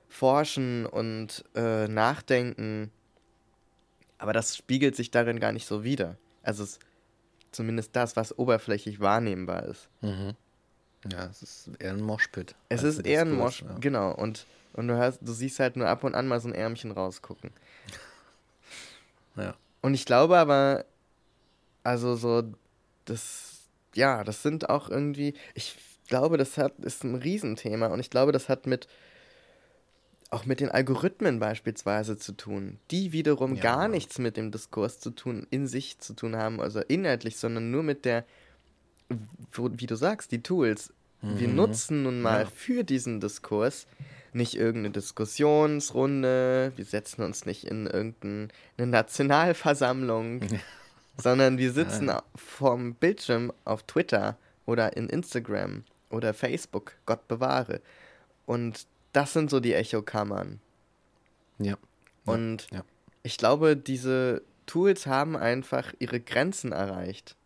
forschen 0.10 0.86
und 0.86 1.46
äh, 1.56 1.88
nachdenken, 1.88 2.92
aber 4.18 4.34
das 4.34 4.58
spiegelt 4.58 4.96
sich 4.96 5.12
darin 5.12 5.40
gar 5.40 5.52
nicht 5.52 5.68
so 5.68 5.84
wider. 5.84 6.18
Also 6.42 6.64
es, 6.64 6.80
zumindest 7.52 7.96
das, 7.96 8.16
was 8.16 8.38
oberflächlich 8.38 9.00
wahrnehmbar 9.00 9.64
ist. 9.66 9.90
Mhm. 10.02 10.34
Ja, 11.12 11.26
es 11.26 11.42
ist 11.42 11.70
eher 11.80 11.92
ein 11.92 12.02
Moshpit. 12.02 12.56
Es 12.70 12.84
ist 12.84 13.06
eher 13.06 13.22
ein 13.22 13.34
Moshpit, 13.34 13.70
ja. 13.70 13.78
genau. 13.80 14.12
Und, 14.12 14.46
und 14.74 14.88
du, 14.88 14.98
hast, 14.98 15.20
du 15.22 15.32
siehst 15.32 15.60
halt 15.60 15.76
nur 15.76 15.88
ab 15.88 16.04
und 16.04 16.16
an 16.16 16.28
mal 16.28 16.40
so 16.40 16.48
ein 16.48 16.56
Ärmchen 16.56 16.92
rausgucken. 16.92 17.52
Ja. 19.38 19.54
Und 19.82 19.94
ich 19.94 20.06
glaube 20.06 20.38
aber, 20.38 20.86
also 21.84 22.16
so 22.16 22.44
das, 23.04 23.68
ja, 23.94 24.24
das 24.24 24.44
sind 24.44 24.70
auch 24.70 24.90
irgendwie, 24.90 25.34
ich 25.54 25.78
glaube, 26.08 26.38
das 26.38 26.58
hat, 26.58 26.74
ist 26.80 27.04
ein 27.04 27.16
Riesenthema 27.16 27.88
und 27.88 28.00
ich 28.00 28.10
glaube, 28.10 28.32
das 28.32 28.50
hat 28.50 28.66
mit, 28.66 28.88
auch 30.30 30.46
mit 30.46 30.60
den 30.60 30.70
Algorithmen 30.70 31.40
beispielsweise 31.40 32.18
zu 32.18 32.34
tun, 32.34 32.80
die 32.92 33.12
wiederum 33.12 33.56
ja, 33.56 33.62
gar 33.62 33.82
ja. 33.84 33.88
nichts 33.88 34.20
mit 34.20 34.38
dem 34.38 34.52
Diskurs 34.52 35.00
zu 35.00 35.12
tun, 35.12 35.48
in 35.50 35.68
sich 35.68 36.00
zu 36.00 36.14
tun 36.14 36.36
haben, 36.36 36.60
also 36.60 36.80
inhaltlich, 36.82 37.38
sondern 37.38 37.72
nur 37.72 37.84
mit 37.84 38.06
der, 38.06 38.26
wie 39.56 39.88
du 39.88 39.96
sagst, 39.96 40.32
die 40.32 40.42
Tools. 40.42 40.92
Mhm. 41.22 41.40
Wir 41.40 41.48
nutzen 41.48 42.04
nun 42.04 42.22
mal 42.22 42.44
ja. 42.44 42.50
für 42.54 42.84
diesen 42.84 43.20
Diskurs 43.20 43.88
nicht 44.36 44.56
irgendeine 44.56 44.92
Diskussionsrunde, 44.92 46.74
wir 46.76 46.86
setzen 46.86 47.24
uns 47.24 47.46
nicht 47.46 47.64
in 47.64 47.88
irgendeine 47.88 48.50
Nationalversammlung, 48.78 50.42
sondern 51.18 51.58
wir 51.58 51.72
sitzen 51.72 52.08
ja. 52.08 52.22
vorm 52.36 52.96
Bildschirm 52.96 53.54
auf 53.64 53.84
Twitter 53.84 54.38
oder 54.66 54.98
in 54.98 55.08
Instagram 55.08 55.86
oder 56.10 56.34
Facebook, 56.34 56.94
Gott 57.06 57.28
bewahre. 57.30 57.82
Und 58.46 58.88
das 59.14 59.32
sind 59.32 59.50
so 59.50 59.62
die 59.62 59.74
Echokammern. 59.74 60.60
Ja. 61.58 61.78
Und 62.26 62.68
ja. 62.72 62.84
ich 63.24 63.38
glaube, 63.38 63.78
diese 63.78 64.42
Tools 64.66 65.08
haben 65.08 65.38
einfach 65.38 65.94
ihre 66.00 66.20
Grenzen 66.20 66.74
erreicht. 66.74 67.38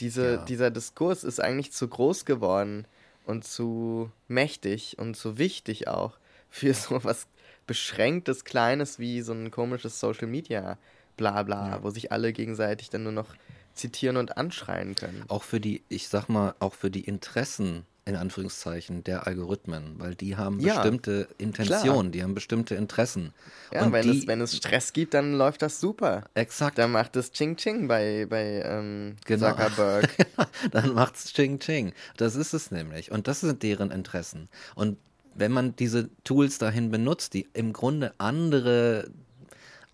Diese, 0.00 0.32
ja. 0.32 0.44
Dieser 0.44 0.70
Diskurs 0.70 1.24
ist 1.24 1.40
eigentlich 1.40 1.72
zu 1.72 1.88
groß 1.88 2.24
geworden 2.24 2.86
und 3.24 3.44
zu 3.44 4.10
mächtig 4.28 4.98
und 4.98 5.16
zu 5.16 5.38
wichtig 5.38 5.88
auch 5.88 6.18
für 6.48 6.74
so 6.74 7.02
was 7.04 7.26
Beschränktes, 7.66 8.44
Kleines 8.44 8.98
wie 8.98 9.20
so 9.22 9.32
ein 9.32 9.50
komisches 9.50 10.00
Social 10.00 10.26
Media 10.26 10.78
Blabla, 11.16 11.68
ja. 11.68 11.82
wo 11.82 11.90
sich 11.90 12.10
alle 12.12 12.32
gegenseitig 12.32 12.90
dann 12.90 13.04
nur 13.04 13.12
noch 13.12 13.34
zitieren 13.74 14.16
und 14.16 14.36
anschreien 14.36 14.94
können. 14.94 15.24
Auch 15.28 15.42
für 15.42 15.60
die, 15.60 15.82
ich 15.88 16.08
sag 16.08 16.28
mal, 16.28 16.54
auch 16.58 16.74
für 16.74 16.90
die 16.90 17.04
Interessen 17.04 17.84
in 18.10 18.16
Anführungszeichen 18.16 19.04
der 19.04 19.26
Algorithmen, 19.26 19.94
weil 19.98 20.14
die 20.14 20.36
haben 20.36 20.60
ja, 20.60 20.74
bestimmte 20.74 21.28
Intentionen, 21.38 22.12
die 22.12 22.22
haben 22.22 22.34
bestimmte 22.34 22.74
Interessen. 22.74 23.32
Ja, 23.72 23.84
und 23.84 23.92
wenn, 23.92 24.02
die, 24.02 24.18
es, 24.18 24.26
wenn 24.26 24.40
es 24.40 24.56
Stress 24.56 24.92
gibt, 24.92 25.14
dann 25.14 25.34
läuft 25.34 25.62
das 25.62 25.80
super. 25.80 26.24
Exakt. 26.34 26.78
Dann 26.78 26.92
macht 26.92 27.16
es 27.16 27.32
Ching 27.32 27.56
Ching 27.56 27.88
bei, 27.88 28.26
bei 28.28 28.62
ähm, 28.64 29.16
genau. 29.24 29.50
Zuckerberg. 29.50 30.08
dann 30.72 30.92
macht 30.92 31.16
es 31.16 31.32
Ching 31.32 31.58
Ching. 31.60 31.92
Das 32.16 32.34
ist 32.34 32.52
es 32.52 32.70
nämlich. 32.70 33.10
Und 33.10 33.28
das 33.28 33.40
sind 33.40 33.62
deren 33.62 33.90
Interessen. 33.90 34.48
Und 34.74 34.98
wenn 35.34 35.52
man 35.52 35.76
diese 35.76 36.10
Tools 36.24 36.58
dahin 36.58 36.90
benutzt, 36.90 37.34
die 37.34 37.48
im 37.54 37.72
Grunde 37.72 38.12
andere 38.18 39.10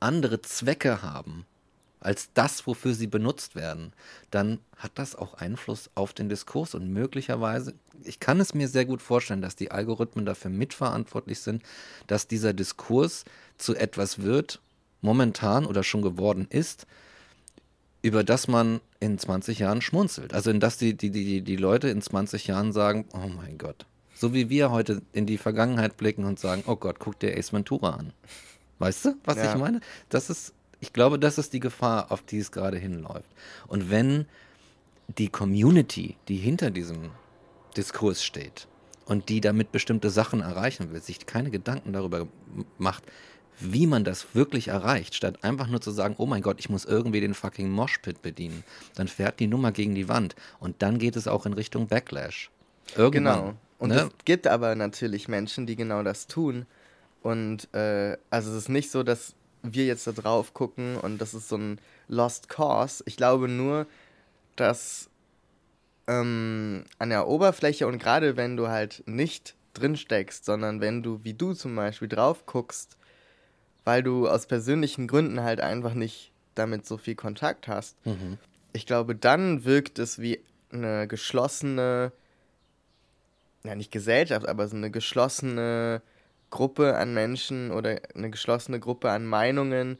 andere 0.00 0.42
Zwecke 0.42 1.02
haben 1.02 1.46
als 2.06 2.32
das, 2.34 2.68
wofür 2.68 2.94
sie 2.94 3.08
benutzt 3.08 3.56
werden, 3.56 3.92
dann 4.30 4.60
hat 4.76 4.92
das 4.94 5.16
auch 5.16 5.34
Einfluss 5.34 5.90
auf 5.96 6.12
den 6.12 6.28
Diskurs 6.28 6.76
und 6.76 6.92
möglicherweise, 6.92 7.74
ich 8.04 8.20
kann 8.20 8.38
es 8.38 8.54
mir 8.54 8.68
sehr 8.68 8.84
gut 8.84 9.02
vorstellen, 9.02 9.42
dass 9.42 9.56
die 9.56 9.72
Algorithmen 9.72 10.24
dafür 10.24 10.52
mitverantwortlich 10.52 11.40
sind, 11.40 11.64
dass 12.06 12.28
dieser 12.28 12.52
Diskurs 12.52 13.24
zu 13.58 13.74
etwas 13.74 14.22
wird, 14.22 14.60
momentan 15.00 15.66
oder 15.66 15.82
schon 15.82 16.00
geworden 16.00 16.46
ist, 16.48 16.86
über 18.02 18.22
das 18.22 18.46
man 18.46 18.80
in 19.00 19.18
20 19.18 19.58
Jahren 19.58 19.82
schmunzelt. 19.82 20.32
Also 20.32 20.50
in 20.50 20.60
das 20.60 20.78
die, 20.78 20.94
die, 20.94 21.10
die, 21.10 21.42
die 21.42 21.56
Leute 21.56 21.88
in 21.88 22.00
20 22.00 22.46
Jahren 22.46 22.72
sagen, 22.72 23.04
oh 23.14 23.28
mein 23.36 23.58
Gott. 23.58 23.84
So 24.14 24.32
wie 24.32 24.48
wir 24.48 24.70
heute 24.70 25.02
in 25.12 25.26
die 25.26 25.38
Vergangenheit 25.38 25.96
blicken 25.96 26.24
und 26.24 26.38
sagen, 26.38 26.62
oh 26.68 26.76
Gott, 26.76 27.00
guck 27.00 27.18
dir 27.18 27.36
Ace 27.36 27.52
Ventura 27.52 27.90
an. 27.90 28.12
Weißt 28.78 29.06
du, 29.06 29.16
was 29.24 29.38
ja. 29.38 29.52
ich 29.52 29.58
meine? 29.58 29.80
Das 30.08 30.30
ist, 30.30 30.54
ich 30.80 30.92
glaube, 30.92 31.18
das 31.18 31.38
ist 31.38 31.52
die 31.52 31.60
Gefahr, 31.60 32.10
auf 32.10 32.22
die 32.22 32.38
es 32.38 32.52
gerade 32.52 32.78
hinläuft. 32.78 33.30
Und 33.66 33.90
wenn 33.90 34.26
die 35.08 35.28
Community, 35.28 36.16
die 36.28 36.36
hinter 36.36 36.70
diesem 36.70 37.10
Diskurs 37.76 38.24
steht 38.24 38.66
und 39.06 39.28
die 39.28 39.40
damit 39.40 39.72
bestimmte 39.72 40.10
Sachen 40.10 40.40
erreichen 40.40 40.92
will, 40.92 41.00
sich 41.00 41.26
keine 41.26 41.50
Gedanken 41.50 41.92
darüber 41.92 42.26
macht, 42.78 43.04
wie 43.58 43.86
man 43.86 44.04
das 44.04 44.34
wirklich 44.34 44.68
erreicht, 44.68 45.14
statt 45.14 45.42
einfach 45.42 45.68
nur 45.68 45.80
zu 45.80 45.90
sagen, 45.90 46.16
oh 46.18 46.26
mein 46.26 46.42
Gott, 46.42 46.60
ich 46.60 46.68
muss 46.68 46.84
irgendwie 46.84 47.20
den 47.20 47.32
fucking 47.32 47.70
Moshpit 47.70 48.20
bedienen, 48.20 48.64
dann 48.94 49.08
fährt 49.08 49.40
die 49.40 49.46
Nummer 49.46 49.72
gegen 49.72 49.94
die 49.94 50.08
Wand 50.08 50.36
und 50.60 50.82
dann 50.82 50.98
geht 50.98 51.16
es 51.16 51.26
auch 51.26 51.46
in 51.46 51.54
Richtung 51.54 51.86
Backlash. 51.86 52.50
Irgendwann, 52.96 53.40
genau. 53.40 53.54
Und 53.78 53.90
ne? 53.90 53.96
es 53.96 54.08
gibt 54.24 54.46
aber 54.46 54.74
natürlich 54.74 55.28
Menschen, 55.28 55.66
die 55.66 55.76
genau 55.76 56.02
das 56.02 56.26
tun 56.26 56.66
und 57.22 57.72
äh, 57.74 58.16
also 58.30 58.50
es 58.50 58.56
ist 58.56 58.68
nicht 58.68 58.90
so, 58.90 59.02
dass 59.02 59.34
wir 59.74 59.86
jetzt 59.86 60.06
da 60.06 60.12
drauf 60.12 60.54
gucken 60.54 60.96
und 60.96 61.18
das 61.18 61.34
ist 61.34 61.48
so 61.48 61.56
ein 61.56 61.80
Lost 62.08 62.48
Cause. 62.48 63.02
Ich 63.06 63.16
glaube 63.16 63.48
nur, 63.48 63.86
dass 64.56 65.08
ähm, 66.06 66.84
an 66.98 67.10
der 67.10 67.28
Oberfläche 67.28 67.86
und 67.86 67.98
gerade 67.98 68.36
wenn 68.36 68.56
du 68.56 68.68
halt 68.68 69.02
nicht 69.06 69.54
drin 69.74 69.96
steckst, 69.96 70.44
sondern 70.44 70.80
wenn 70.80 71.02
du, 71.02 71.22
wie 71.24 71.34
du 71.34 71.52
zum 71.52 71.76
Beispiel, 71.76 72.08
drauf 72.08 72.46
guckst, 72.46 72.96
weil 73.84 74.02
du 74.02 74.28
aus 74.28 74.46
persönlichen 74.46 75.06
Gründen 75.06 75.42
halt 75.42 75.60
einfach 75.60 75.94
nicht 75.94 76.32
damit 76.54 76.86
so 76.86 76.96
viel 76.96 77.14
Kontakt 77.14 77.68
hast. 77.68 77.96
Mhm. 78.06 78.38
Ich 78.72 78.86
glaube, 78.86 79.14
dann 79.14 79.64
wirkt 79.64 79.98
es 79.98 80.18
wie 80.18 80.40
eine 80.72 81.06
geschlossene, 81.06 82.12
ja 83.64 83.74
nicht 83.74 83.92
Gesellschaft, 83.92 84.48
aber 84.48 84.66
so 84.68 84.76
eine 84.76 84.90
geschlossene 84.90 86.02
Gruppe 86.50 86.96
an 86.96 87.14
Menschen 87.14 87.70
oder 87.70 88.00
eine 88.14 88.30
geschlossene 88.30 88.80
Gruppe 88.80 89.10
an 89.10 89.26
Meinungen, 89.26 89.98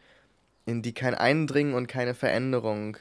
in 0.64 0.82
die 0.82 0.92
kein 0.92 1.14
Eindringen 1.14 1.74
und 1.74 1.86
keine 1.86 2.14
Veränderung 2.14 2.96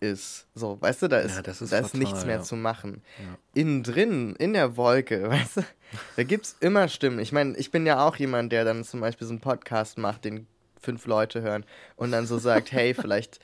ist. 0.00 0.46
So, 0.54 0.80
weißt 0.80 1.02
du, 1.02 1.08
da 1.08 1.18
ist, 1.18 1.34
ja, 1.34 1.40
ist, 1.40 1.60
da 1.60 1.66
fatal, 1.66 1.84
ist 1.84 1.94
nichts 1.94 2.26
mehr 2.26 2.36
ja. 2.36 2.42
zu 2.42 2.56
machen. 2.56 3.02
Ja. 3.18 3.38
Innen 3.54 3.82
drin, 3.82 4.36
in 4.36 4.52
der 4.52 4.76
Wolke, 4.76 5.28
weißt 5.30 5.58
du, 5.58 5.60
da 6.16 6.22
gibt 6.22 6.46
es 6.46 6.56
immer 6.60 6.88
Stimmen. 6.88 7.18
Ich 7.18 7.32
meine, 7.32 7.56
ich 7.56 7.70
bin 7.70 7.86
ja 7.86 8.06
auch 8.06 8.16
jemand, 8.16 8.52
der 8.52 8.64
dann 8.64 8.84
zum 8.84 9.00
Beispiel 9.00 9.26
so 9.26 9.32
einen 9.32 9.40
Podcast 9.40 9.98
macht, 9.98 10.24
den 10.24 10.46
fünf 10.80 11.06
Leute 11.06 11.42
hören 11.42 11.64
und 11.96 12.12
dann 12.12 12.26
so 12.26 12.38
sagt, 12.38 12.72
hey, 12.72 12.94
vielleicht, 13.00 13.40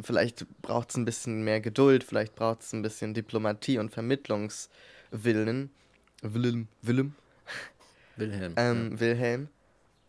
vielleicht 0.00 0.46
braucht 0.62 0.90
es 0.90 0.96
ein 0.96 1.04
bisschen 1.04 1.42
mehr 1.44 1.60
Geduld, 1.60 2.04
vielleicht 2.04 2.34
braucht 2.34 2.62
es 2.62 2.72
ein 2.72 2.82
bisschen 2.82 3.14
Diplomatie 3.14 3.78
und 3.78 3.90
Vermittlungswillen. 3.90 5.70
Willem, 6.24 6.68
Willem, 6.82 7.14
Wilhelm. 8.16 8.54
Ähm, 8.56 8.90
ja. 8.92 9.00
Wilhelm. 9.00 9.48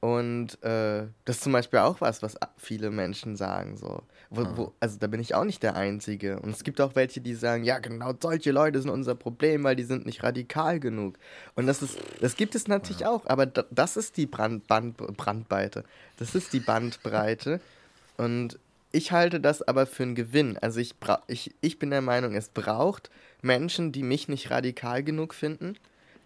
Und 0.03 0.61
äh, 0.63 1.07
das 1.23 1.37
ist 1.37 1.43
zum 1.43 1.53
Beispiel 1.53 1.79
auch 1.79 2.01
was, 2.01 2.21
was 2.21 2.35
viele 2.57 2.91
Menschen 2.91 3.37
sagen. 3.37 3.77
So. 3.77 4.03
Wo, 4.29 4.41
ah. 4.41 4.53
wo, 4.55 4.73
also 4.81 4.97
da 4.99 5.07
bin 5.07 5.21
ich 5.21 5.33
auch 5.33 5.45
nicht 5.45 5.63
der 5.63 5.77
Einzige. 5.77 6.41
Und 6.41 6.49
es 6.49 6.65
gibt 6.65 6.81
auch 6.81 6.95
welche, 6.95 7.21
die 7.21 7.35
sagen, 7.35 7.63
ja, 7.63 7.79
genau 7.79 8.13
solche 8.19 8.51
Leute 8.51 8.81
sind 8.81 8.91
unser 8.91 9.15
Problem, 9.15 9.63
weil 9.63 9.77
die 9.77 9.85
sind 9.85 10.05
nicht 10.05 10.21
radikal 10.21 10.81
genug. 10.81 11.17
Und 11.55 11.67
das 11.67 11.81
ist, 11.81 11.97
das 12.19 12.35
gibt 12.35 12.53
es 12.53 12.67
natürlich 12.67 13.01
ja. 13.01 13.11
auch, 13.11 13.25
aber 13.27 13.45
das 13.45 13.95
ist 13.95 14.17
die 14.17 14.25
Brand, 14.25 14.67
Band, 14.67 14.97
Brandweite. 14.97 15.85
Das 16.17 16.35
ist 16.35 16.51
die 16.51 16.59
Bandbreite. 16.59 17.61
Und 18.17 18.59
ich 18.91 19.13
halte 19.13 19.39
das 19.39 19.61
aber 19.61 19.85
für 19.85 20.03
einen 20.03 20.15
Gewinn. 20.15 20.57
Also 20.57 20.81
ich, 20.81 20.95
ich, 21.27 21.55
ich 21.61 21.79
bin 21.79 21.91
der 21.91 22.01
Meinung, 22.01 22.35
es 22.35 22.49
braucht 22.49 23.09
Menschen, 23.41 23.93
die 23.93 24.03
mich 24.03 24.27
nicht 24.27 24.51
radikal 24.51 25.01
genug 25.01 25.33
finden, 25.33 25.77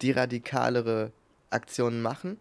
die 0.02 0.10
radikalere 0.10 1.12
Aktionen 1.50 2.02
machen. 2.02 2.38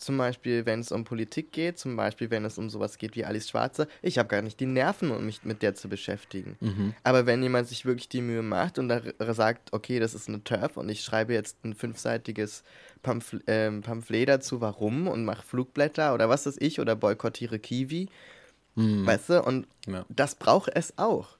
Zum 0.00 0.16
Beispiel, 0.16 0.64
wenn 0.64 0.80
es 0.80 0.92
um 0.92 1.04
Politik 1.04 1.52
geht, 1.52 1.78
zum 1.78 1.94
Beispiel, 1.94 2.30
wenn 2.30 2.46
es 2.46 2.56
um 2.56 2.70
sowas 2.70 2.96
geht 2.96 3.16
wie 3.16 3.26
Alice 3.26 3.50
Schwarzer. 3.50 3.86
Ich 4.00 4.16
habe 4.16 4.30
gar 4.30 4.40
nicht 4.40 4.58
die 4.58 4.64
Nerven, 4.64 5.10
um 5.10 5.26
mich 5.26 5.44
mit 5.44 5.60
der 5.60 5.74
zu 5.74 5.90
beschäftigen. 5.90 6.56
Mhm. 6.60 6.94
Aber 7.02 7.26
wenn 7.26 7.42
jemand 7.42 7.68
sich 7.68 7.84
wirklich 7.84 8.08
die 8.08 8.22
Mühe 8.22 8.40
macht 8.40 8.78
und 8.78 8.88
da 8.88 9.02
sagt, 9.34 9.74
okay, 9.74 10.00
das 10.00 10.14
ist 10.14 10.26
eine 10.26 10.42
Turf 10.42 10.78
und 10.78 10.88
ich 10.88 11.02
schreibe 11.02 11.34
jetzt 11.34 11.62
ein 11.66 11.74
fünfseitiges 11.74 12.64
Pamphl 13.02 13.42
äh, 13.46 13.70
Pamphlet 13.70 14.30
dazu, 14.30 14.62
warum 14.62 15.06
und 15.06 15.26
mache 15.26 15.46
Flugblätter 15.46 16.14
oder 16.14 16.30
was 16.30 16.46
weiß 16.46 16.56
ich 16.60 16.80
oder 16.80 16.96
boykottiere 16.96 17.58
Kiwi, 17.58 18.08
mhm. 18.76 19.06
weißt 19.06 19.28
du, 19.28 19.42
und 19.42 19.66
ja. 19.86 20.06
das 20.08 20.34
braucht 20.34 20.70
es 20.74 20.96
auch. 20.96 21.36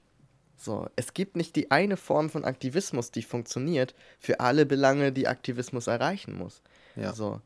So, 0.55 0.87
es 0.95 1.15
gibt 1.15 1.35
nicht 1.35 1.55
die 1.55 1.71
eine 1.71 1.97
Form 1.97 2.29
von 2.29 2.45
Aktivismus, 2.45 3.09
die 3.09 3.23
funktioniert 3.23 3.95
für 4.19 4.39
alle 4.39 4.67
Belange, 4.67 5.11
die 5.11 5.27
Aktivismus 5.27 5.87
erreichen 5.87 6.37
muss. 6.37 6.61
Ja. 6.95 7.13
So. 7.13 7.41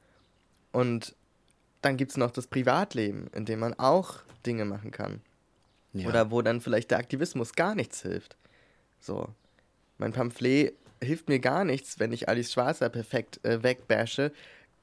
Und 0.72 1.16
dann 1.82 1.98
gibt 1.98 2.12
es 2.12 2.18
noch 2.18 2.32
das 2.32 2.48
Privatleben, 2.48 3.28
in 3.34 3.46
dem 3.46 3.60
man 3.60 3.74
auch 3.76 4.20
Dinge 4.46 4.66
machen 4.66 4.91
kann. 4.91 5.22
Ja. 5.93 6.10
Oder 6.10 6.32
wo 6.32 6.41
dann 6.41 6.62
vielleicht 6.62 6.91
der 6.91 6.98
Aktivismus 6.98 7.54
gar 7.54 7.76
nichts 7.76 8.02
hilft. 8.02 8.36
So. 9.00 9.30
Mein 9.98 10.12
Pamphlet 10.12 10.74
hilft 11.02 11.30
mir 11.30 11.39
gar 11.39 11.64
nichts, 11.64 12.00
wenn 12.00 12.12
ich 12.12 12.28
Alice 12.28 12.52
Schwarzer 12.52 12.89
perfekt 12.89 13.39
äh, 13.46 13.64
wegbashe. 13.64 14.32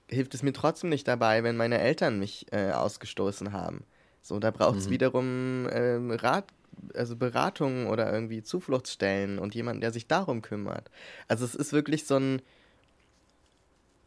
Hilft 0.08 0.34
es 0.34 0.42
mir 0.42 0.52
trotzdem 0.52 0.90
nicht 0.90 1.06
dabei, 1.08 1.42
wenn 1.42 1.56
meine 1.56 1.78
Eltern 1.78 2.18
mich 2.18 2.46
äh, 2.52 2.70
ausgestoßen 2.70 3.52
haben. 3.52 3.84
So, 4.22 4.38
da 4.38 4.50
braucht 4.50 4.78
es 4.78 4.86
mhm. 4.86 4.90
wiederum 4.90 5.66
äh, 5.68 5.96
Rat, 6.14 6.46
also 6.94 7.16
Beratungen 7.16 7.88
oder 7.88 8.12
irgendwie 8.12 8.42
Zufluchtsstellen 8.42 9.38
und 9.38 9.54
jemanden, 9.54 9.80
der 9.80 9.90
sich 9.90 10.06
darum 10.06 10.42
kümmert. 10.42 10.90
Also 11.28 11.44
es 11.44 11.54
ist 11.54 11.72
wirklich 11.72 12.06
so 12.06 12.16
ein. 12.16 12.42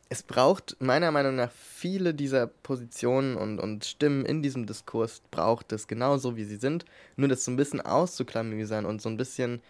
Es 0.07 0.21
braucht 0.21 0.77
meiner 0.79 1.11
Meinung 1.11 1.35
nach 1.35 1.51
viele 1.51 2.13
dieser 2.13 2.47
Positionen 2.47 3.35
und, 3.35 3.59
und 3.59 3.85
Stimmen 3.85 4.25
in 4.25 4.43
diesem 4.43 4.65
Diskurs 4.67 5.21
braucht 5.31 5.71
es 5.71 5.87
genauso 5.87 6.35
wie 6.35 6.43
sie 6.43 6.57
sind, 6.57 6.85
nur 7.15 7.27
das 7.27 7.43
so 7.43 7.51
ein 7.51 7.55
bisschen 7.55 7.81
auszuklamüsern 7.81 8.85
und 8.85 9.01
so 9.01 9.09
ein 9.09 9.17
bisschen 9.17 9.61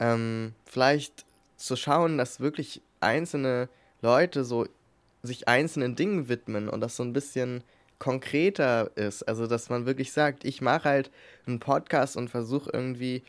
ähm, 0.00 0.54
vielleicht 0.64 1.26
zu 1.56 1.76
schauen, 1.76 2.18
dass 2.18 2.40
wirklich 2.40 2.80
einzelne 3.00 3.68
Leute 4.00 4.44
so 4.44 4.66
sich 5.22 5.48
einzelnen 5.48 5.96
Dingen 5.96 6.28
widmen 6.28 6.68
und 6.68 6.80
das 6.80 6.96
so 6.96 7.02
ein 7.02 7.12
bisschen 7.12 7.62
konkreter 7.98 8.90
ist. 8.96 9.22
Also, 9.22 9.46
dass 9.46 9.70
man 9.70 9.86
wirklich 9.86 10.12
sagt, 10.12 10.44
ich 10.44 10.60
mache 10.60 10.88
halt 10.88 11.10
einen 11.46 11.60
Podcast 11.60 12.16
und 12.16 12.28
versuche 12.28 12.70
irgendwie 12.72 13.22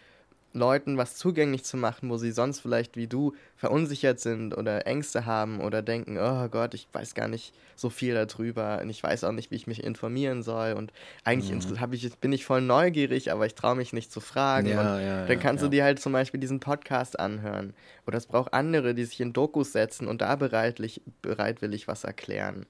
Leuten 0.55 0.97
was 0.97 1.15
zugänglich 1.15 1.63
zu 1.63 1.77
machen, 1.77 2.09
wo 2.09 2.17
sie 2.17 2.31
sonst 2.31 2.61
vielleicht 2.61 2.95
wie 2.95 3.07
du 3.07 3.33
verunsichert 3.57 4.19
sind 4.19 4.57
oder 4.57 4.87
Ängste 4.87 5.25
haben 5.25 5.59
oder 5.59 5.81
denken, 5.81 6.17
oh 6.17 6.47
Gott, 6.47 6.73
ich 6.73 6.87
weiß 6.91 7.13
gar 7.13 7.27
nicht 7.27 7.53
so 7.75 7.89
viel 7.89 8.13
darüber 8.13 8.79
und 8.81 8.89
ich 8.89 9.03
weiß 9.03 9.25
auch 9.25 9.33
nicht, 9.33 9.51
wie 9.51 9.55
ich 9.55 9.67
mich 9.67 9.83
informieren 9.83 10.43
soll 10.43 10.73
und 10.73 10.93
eigentlich 11.25 11.51
mhm. 11.51 11.93
ich, 11.93 12.17
bin 12.17 12.31
ich 12.31 12.45
voll 12.45 12.61
neugierig, 12.61 13.31
aber 13.31 13.45
ich 13.45 13.55
traue 13.55 13.75
mich 13.75 13.91
nicht 13.91 14.11
zu 14.11 14.21
fragen. 14.21 14.69
Ja, 14.69 14.95
und 14.95 15.01
ja, 15.01 15.25
dann 15.25 15.39
kannst 15.39 15.61
ja, 15.61 15.67
du 15.67 15.71
dir 15.71 15.83
halt 15.83 15.99
zum 15.99 16.13
Beispiel 16.13 16.39
diesen 16.39 16.61
Podcast 16.61 17.19
anhören. 17.19 17.73
Oder 18.07 18.17
es 18.17 18.25
braucht 18.25 18.53
andere, 18.53 18.95
die 18.95 19.03
sich 19.03 19.19
in 19.19 19.33
Dokus 19.33 19.73
setzen 19.73 20.07
und 20.07 20.21
da 20.21 20.35
bereitlich, 20.35 21.01
bereitwillig 21.21 21.87
was 21.87 22.05
erklären. 22.05 22.65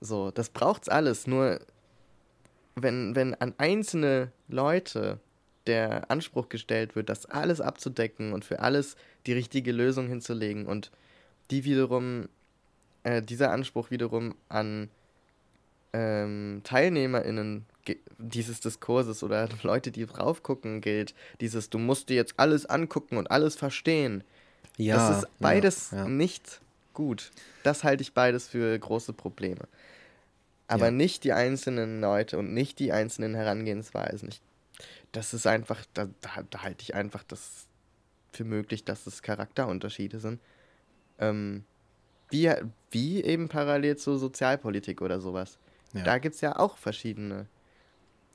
So, 0.00 0.30
das 0.30 0.50
braucht's 0.50 0.88
alles. 0.88 1.26
Nur 1.26 1.60
wenn, 2.76 3.16
wenn 3.16 3.34
an 3.34 3.54
einzelne 3.58 4.30
Leute 4.48 5.18
der 5.66 6.10
Anspruch 6.10 6.48
gestellt 6.48 6.96
wird, 6.96 7.08
das 7.08 7.26
alles 7.26 7.60
abzudecken 7.60 8.32
und 8.32 8.44
für 8.44 8.60
alles 8.60 8.96
die 9.26 9.32
richtige 9.32 9.72
Lösung 9.72 10.08
hinzulegen 10.08 10.66
und 10.66 10.90
die 11.50 11.64
wiederum, 11.64 12.28
äh, 13.04 13.22
dieser 13.22 13.50
Anspruch 13.52 13.90
wiederum 13.90 14.34
an 14.48 14.88
ähm, 15.92 16.62
TeilnehmerInnen 16.64 17.66
dieses 18.18 18.60
Diskurses 18.60 19.22
oder 19.22 19.48
Leute, 19.62 19.90
die 19.90 20.06
drauf 20.06 20.42
gucken, 20.42 20.80
gilt, 20.80 21.14
dieses, 21.40 21.70
du 21.70 21.78
musst 21.78 22.08
dir 22.08 22.16
jetzt 22.16 22.34
alles 22.38 22.66
angucken 22.66 23.16
und 23.16 23.30
alles 23.30 23.56
verstehen. 23.56 24.24
Ja. 24.78 24.96
Das 24.96 25.18
ist 25.18 25.38
beides 25.38 25.90
ja, 25.90 25.98
ja. 25.98 26.08
nicht 26.08 26.60
gut. 26.94 27.30
Das 27.62 27.84
halte 27.84 28.02
ich 28.02 28.14
beides 28.14 28.48
für 28.48 28.78
große 28.78 29.12
Probleme 29.12 29.68
aber 30.72 30.86
ja. 30.86 30.90
nicht 30.90 31.24
die 31.24 31.32
einzelnen 31.32 32.00
Leute 32.00 32.38
und 32.38 32.54
nicht 32.54 32.78
die 32.78 32.92
einzelnen 32.92 33.34
Herangehensweisen. 33.34 34.30
Ich, 34.30 34.40
das 35.12 35.34
ist 35.34 35.46
einfach, 35.46 35.84
da, 35.94 36.08
da, 36.20 36.42
da 36.50 36.62
halte 36.62 36.82
ich 36.82 36.94
einfach 36.94 37.22
das 37.22 37.66
für 38.32 38.44
möglich, 38.44 38.84
dass 38.84 39.06
es 39.06 39.22
Charakterunterschiede 39.22 40.20
sind. 40.20 40.40
Ähm, 41.18 41.64
wie, 42.30 42.50
wie 42.90 43.22
eben 43.22 43.48
parallel 43.48 43.96
zur 43.96 44.18
Sozialpolitik 44.18 45.02
oder 45.02 45.20
sowas. 45.20 45.58
Ja. 45.92 46.02
Da 46.02 46.18
gibt 46.18 46.34
es 46.34 46.40
ja 46.40 46.58
auch 46.58 46.78
verschiedene. 46.78 47.46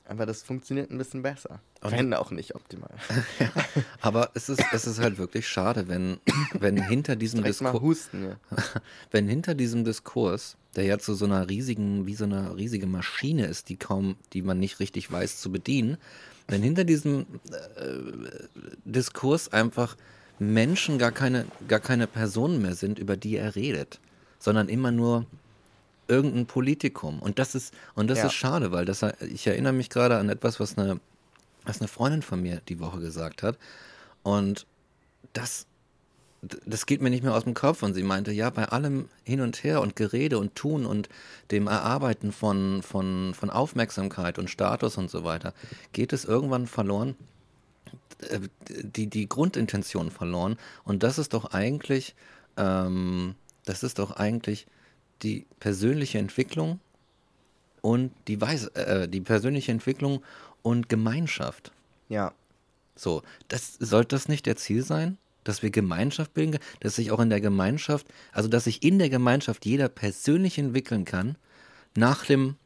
Aber 0.08 0.26
das 0.26 0.42
funktioniert 0.42 0.90
ein 0.90 0.98
bisschen 0.98 1.22
besser. 1.22 1.60
Und 1.82 1.92
wenn 1.92 2.14
auch 2.14 2.30
nicht 2.30 2.54
optimal. 2.54 2.90
ja, 3.38 3.52
aber 4.00 4.30
es 4.34 4.48
ist, 4.48 4.64
es 4.72 4.86
ist 4.86 4.98
halt 5.00 5.18
wirklich 5.18 5.46
schade, 5.46 5.86
wenn, 5.88 6.18
wenn 6.58 6.82
hinter 6.82 7.14
diesem 7.14 7.44
Diskurs. 7.44 8.08
Ja. 8.12 8.36
wenn 9.10 9.28
hinter 9.28 9.54
diesem 9.54 9.84
Diskurs 9.84 10.56
der 10.76 10.84
ja 10.84 10.98
zu 10.98 11.14
so 11.14 11.24
einer 11.24 11.48
riesigen, 11.48 12.06
wie 12.06 12.14
so 12.14 12.24
eine 12.24 12.56
riesige 12.56 12.86
Maschine 12.86 13.46
ist, 13.46 13.68
die 13.68 13.76
kaum, 13.76 14.16
die 14.32 14.42
man 14.42 14.60
nicht 14.60 14.78
richtig 14.78 15.10
weiß 15.10 15.40
zu 15.40 15.50
bedienen, 15.50 15.96
wenn 16.46 16.62
hinter 16.62 16.84
diesem 16.84 17.26
äh, 17.76 17.98
Diskurs 18.84 19.52
einfach 19.52 19.96
Menschen 20.38 20.98
gar 20.98 21.10
keine, 21.10 21.46
gar 21.66 21.80
keine 21.80 22.06
Personen 22.06 22.62
mehr 22.62 22.74
sind, 22.74 22.98
über 22.98 23.16
die 23.16 23.36
er 23.36 23.56
redet, 23.56 23.98
sondern 24.38 24.68
immer 24.68 24.92
nur 24.92 25.26
irgendein 26.08 26.46
Politikum. 26.46 27.20
Und 27.20 27.38
das 27.38 27.54
ist, 27.54 27.74
und 27.94 28.08
das 28.08 28.18
ja. 28.18 28.26
ist 28.26 28.34
schade, 28.34 28.72
weil 28.72 28.84
das, 28.84 29.04
ich 29.20 29.46
erinnere 29.46 29.72
mich 29.72 29.90
gerade 29.90 30.16
an 30.16 30.28
etwas, 30.28 30.58
was 30.58 30.76
eine, 30.76 31.00
was 31.64 31.80
eine 31.80 31.88
Freundin 31.88 32.22
von 32.22 32.42
mir 32.42 32.60
die 32.68 32.80
Woche 32.80 33.00
gesagt 33.00 33.42
hat. 33.42 33.58
Und 34.22 34.66
das 35.32 35.66
das 36.40 36.86
geht 36.86 37.00
mir 37.00 37.10
nicht 37.10 37.24
mehr 37.24 37.34
aus 37.34 37.44
dem 37.44 37.54
Kopf. 37.54 37.82
Und 37.82 37.94
sie 37.94 38.02
meinte, 38.02 38.32
ja, 38.32 38.50
bei 38.50 38.66
allem 38.66 39.08
Hin 39.24 39.40
und 39.40 39.62
Her 39.64 39.80
und 39.80 39.96
Gerede 39.96 40.38
und 40.38 40.54
Tun 40.54 40.86
und 40.86 41.08
dem 41.50 41.66
Erarbeiten 41.66 42.32
von, 42.32 42.82
von, 42.82 43.34
von 43.34 43.50
Aufmerksamkeit 43.50 44.38
und 44.38 44.48
Status 44.48 44.96
und 44.98 45.10
so 45.10 45.24
weiter, 45.24 45.52
geht 45.92 46.12
es 46.12 46.24
irgendwann 46.24 46.66
verloren, 46.66 47.16
äh, 48.20 48.40
die, 48.68 49.08
die 49.08 49.28
Grundintention 49.28 50.10
verloren. 50.10 50.56
Und 50.84 51.02
das 51.02 51.18
ist 51.18 51.34
doch 51.34 51.46
eigentlich, 51.46 52.14
ähm, 52.56 53.34
das 53.64 53.82
ist 53.82 53.98
doch 53.98 54.12
eigentlich 54.12 54.66
die 55.22 55.46
persönliche 55.60 56.18
Entwicklung 56.18 56.80
und 57.80 58.12
die 58.26 58.40
Weise, 58.40 58.74
äh, 58.74 59.08
die 59.08 59.20
persönliche 59.20 59.72
Entwicklung 59.72 60.22
und 60.62 60.88
Gemeinschaft. 60.88 61.72
Ja. 62.08 62.32
So, 62.96 63.22
das 63.48 63.74
sollte 63.74 64.16
das 64.16 64.28
nicht 64.28 64.46
der 64.46 64.56
Ziel 64.56 64.82
sein? 64.82 65.18
dass 65.48 65.62
wir 65.62 65.70
Gemeinschaft 65.70 66.34
bilden, 66.34 66.58
dass 66.80 66.96
sich 66.96 67.10
auch 67.10 67.20
in 67.20 67.30
der 67.30 67.40
Gemeinschaft, 67.40 68.06
also 68.32 68.50
dass 68.50 68.64
sich 68.64 68.82
in 68.82 68.98
der 68.98 69.08
Gemeinschaft 69.08 69.64
jeder 69.64 69.88
persönlich 69.88 70.58
entwickeln 70.58 71.06
kann, 71.06 71.36
nach 71.96 72.26
dem, 72.26 72.56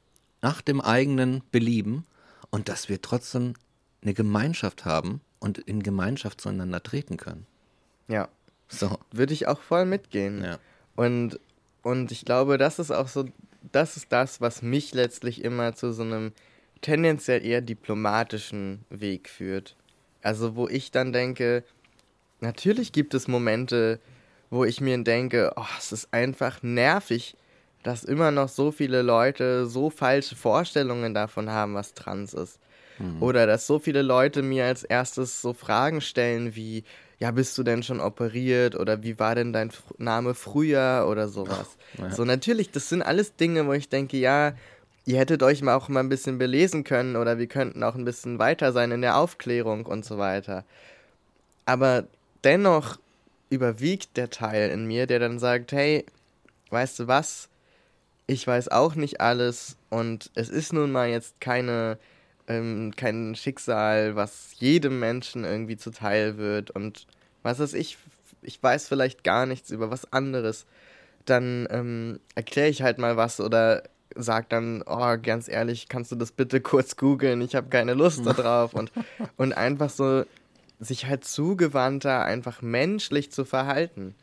nach 0.40 0.60
dem 0.62 0.80
eigenen 0.80 1.42
Belieben 1.52 2.04
und 2.50 2.68
dass 2.68 2.88
wir 2.88 3.00
trotzdem 3.00 3.54
eine 4.02 4.14
Gemeinschaft 4.14 4.84
haben 4.84 5.20
und 5.38 5.58
in 5.58 5.84
Gemeinschaft 5.84 6.40
zueinander 6.40 6.82
treten 6.82 7.18
können. 7.18 7.46
Ja. 8.08 8.28
So. 8.68 8.98
Würde 9.12 9.32
ich 9.32 9.46
auch 9.46 9.60
voll 9.60 9.84
mitgehen. 9.84 10.42
Ja. 10.42 10.58
Und, 10.96 11.38
und 11.82 12.12
ich 12.12 12.24
glaube, 12.24 12.58
das 12.58 12.78
ist 12.78 12.90
auch 12.90 13.08
so, 13.08 13.24
das 13.72 13.96
ist 13.96 14.12
das, 14.12 14.40
was 14.40 14.62
mich 14.62 14.94
letztlich 14.94 15.44
immer 15.44 15.74
zu 15.74 15.92
so 15.92 16.02
einem 16.02 16.32
tendenziell 16.80 17.44
eher 17.44 17.60
diplomatischen 17.60 18.84
Weg 18.90 19.28
führt. 19.28 19.76
Also 20.22 20.56
wo 20.56 20.68
ich 20.68 20.90
dann 20.90 21.12
denke, 21.12 21.64
natürlich 22.40 22.92
gibt 22.92 23.14
es 23.14 23.28
Momente, 23.28 24.00
wo 24.50 24.64
ich 24.64 24.80
mir 24.80 25.02
denke, 25.02 25.52
oh, 25.56 25.64
es 25.78 25.92
ist 25.92 26.12
einfach 26.12 26.62
nervig, 26.62 27.36
dass 27.82 28.04
immer 28.04 28.30
noch 28.30 28.48
so 28.48 28.70
viele 28.70 29.02
Leute 29.02 29.66
so 29.66 29.90
falsche 29.90 30.36
Vorstellungen 30.36 31.14
davon 31.14 31.50
haben, 31.50 31.74
was 31.74 31.94
trans 31.94 32.34
ist. 32.34 32.60
Mhm. 32.98 33.22
Oder 33.22 33.46
dass 33.46 33.66
so 33.66 33.78
viele 33.78 34.02
Leute 34.02 34.42
mir 34.42 34.66
als 34.66 34.84
erstes 34.84 35.40
so 35.42 35.52
Fragen 35.52 36.00
stellen 36.00 36.54
wie, 36.54 36.84
ja, 37.22 37.30
bist 37.30 37.56
du 37.56 37.62
denn 37.62 37.84
schon 37.84 38.00
operiert 38.00 38.74
oder 38.74 39.04
wie 39.04 39.16
war 39.20 39.36
denn 39.36 39.52
dein 39.52 39.70
Name 39.96 40.34
früher 40.34 41.06
oder 41.08 41.28
sowas. 41.28 41.76
Oh, 41.96 42.02
ja. 42.02 42.10
So 42.10 42.24
natürlich, 42.24 42.72
das 42.72 42.88
sind 42.88 43.00
alles 43.00 43.36
Dinge, 43.36 43.64
wo 43.68 43.72
ich 43.74 43.88
denke, 43.88 44.16
ja, 44.16 44.54
ihr 45.04 45.18
hättet 45.18 45.44
euch 45.44 45.62
mal 45.62 45.76
auch 45.76 45.88
mal 45.88 46.00
ein 46.00 46.08
bisschen 46.08 46.38
belesen 46.38 46.82
können 46.82 47.14
oder 47.14 47.38
wir 47.38 47.46
könnten 47.46 47.84
auch 47.84 47.94
ein 47.94 48.04
bisschen 48.04 48.40
weiter 48.40 48.72
sein 48.72 48.90
in 48.90 49.02
der 49.02 49.16
Aufklärung 49.16 49.86
und 49.86 50.04
so 50.04 50.18
weiter. 50.18 50.64
Aber 51.64 52.08
dennoch 52.42 52.98
überwiegt 53.50 54.16
der 54.16 54.30
Teil 54.30 54.70
in 54.70 54.86
mir, 54.86 55.06
der 55.06 55.20
dann 55.20 55.38
sagt, 55.38 55.70
hey, 55.70 56.04
weißt 56.70 56.98
du 56.98 57.06
was? 57.06 57.48
Ich 58.26 58.44
weiß 58.44 58.66
auch 58.66 58.96
nicht 58.96 59.20
alles 59.20 59.76
und 59.90 60.32
es 60.34 60.48
ist 60.48 60.72
nun 60.72 60.90
mal 60.90 61.08
jetzt 61.08 61.40
keine 61.40 61.98
ähm, 62.48 62.92
kein 62.96 63.34
Schicksal, 63.34 64.16
was 64.16 64.54
jedem 64.56 64.98
Menschen 64.98 65.44
irgendwie 65.44 65.76
zuteil 65.76 66.36
wird 66.38 66.70
und 66.70 67.06
was 67.42 67.58
weiß 67.58 67.74
ich, 67.74 67.98
ich 68.42 68.62
weiß 68.62 68.88
vielleicht 68.88 69.24
gar 69.24 69.46
nichts 69.46 69.70
über 69.70 69.90
was 69.90 70.12
anderes, 70.12 70.66
dann 71.24 71.66
ähm, 71.70 72.20
erkläre 72.34 72.68
ich 72.68 72.82
halt 72.82 72.98
mal 72.98 73.16
was 73.16 73.40
oder 73.40 73.84
sag 74.14 74.48
dann, 74.50 74.82
oh, 74.86 75.16
ganz 75.22 75.48
ehrlich, 75.48 75.88
kannst 75.88 76.12
du 76.12 76.16
das 76.16 76.32
bitte 76.32 76.60
kurz 76.60 76.96
googeln? 76.96 77.40
Ich 77.40 77.54
habe 77.54 77.68
keine 77.68 77.94
Lust 77.94 78.26
darauf 78.26 78.74
und, 78.74 78.92
und 79.36 79.52
einfach 79.52 79.90
so 79.90 80.24
sich 80.80 81.06
halt 81.06 81.24
zugewandter, 81.24 82.24
einfach 82.24 82.60
menschlich 82.60 83.30
zu 83.30 83.44
verhalten 83.44 84.14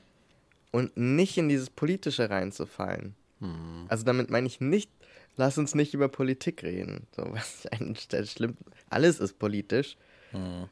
und 0.71 0.95
nicht 0.97 1.37
in 1.37 1.49
dieses 1.49 1.69
Politische 1.69 2.29
reinzufallen. 2.29 3.15
Hm. 3.39 3.85
Also 3.87 4.03
damit 4.03 4.29
meine 4.29 4.47
ich 4.47 4.59
nicht, 4.59 4.91
lass 5.39 5.57
uns 5.57 5.73
nicht 5.73 5.93
über 5.93 6.09
Politik 6.09 6.63
reden. 6.63 7.07
So 7.15 7.23
was 7.31 7.65
ich 7.65 7.73
eigentlich 7.73 8.29
schlimm. 8.29 8.57
Alles 8.89 9.19
ist 9.19 9.39
politisch. 9.39 9.97
Hm. 10.31 10.67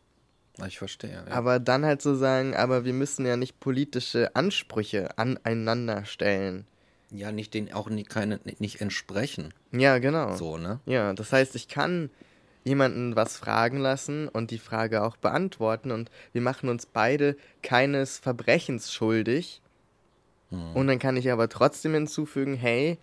Ich 0.68 0.78
verstehe. 0.78 1.24
Ja. 1.28 1.34
Aber 1.34 1.60
dann 1.60 1.86
halt 1.86 2.02
so 2.02 2.16
sagen, 2.16 2.56
aber 2.56 2.84
wir 2.84 2.94
müssen 2.94 3.26
ja 3.26 3.38
nicht 3.38 3.60
politische 3.60 4.36
Ansprüche 4.36 5.18
aneinander 5.18 6.06
stellen. 6.06 6.66
Ja, 7.12 7.32
nicht 7.32 7.54
den 7.54 7.72
auch 7.72 7.90
nicht, 7.90 8.10
keine, 8.10 8.40
nicht 8.60 8.82
entsprechen. 8.82 9.54
Ja, 9.72 10.00
genau. 10.00 10.36
So, 10.36 10.58
ne? 10.58 10.80
Ja, 10.86 11.14
das 11.14 11.32
heißt, 11.32 11.56
ich 11.56 11.68
kann 11.68 12.10
jemanden 12.66 13.16
was 13.16 13.38
fragen 13.38 13.78
lassen 13.78 14.28
und 14.28 14.52
die 14.52 14.58
Frage 14.58 15.04
auch 15.04 15.16
beantworten 15.16 15.92
und 15.92 16.10
wir 16.34 16.42
machen 16.42 16.70
uns 16.70 16.86
beide 16.86 17.38
keines 17.62 18.18
Verbrechens 18.18 18.92
schuldig. 18.92 19.62
Hm. 20.50 20.76
Und 20.76 20.88
dann 20.88 21.00
kann 21.00 21.16
ich 21.18 21.32
aber 21.32 21.48
trotzdem 21.50 21.94
hinzufügen, 21.94 22.56
hey, 22.56 22.98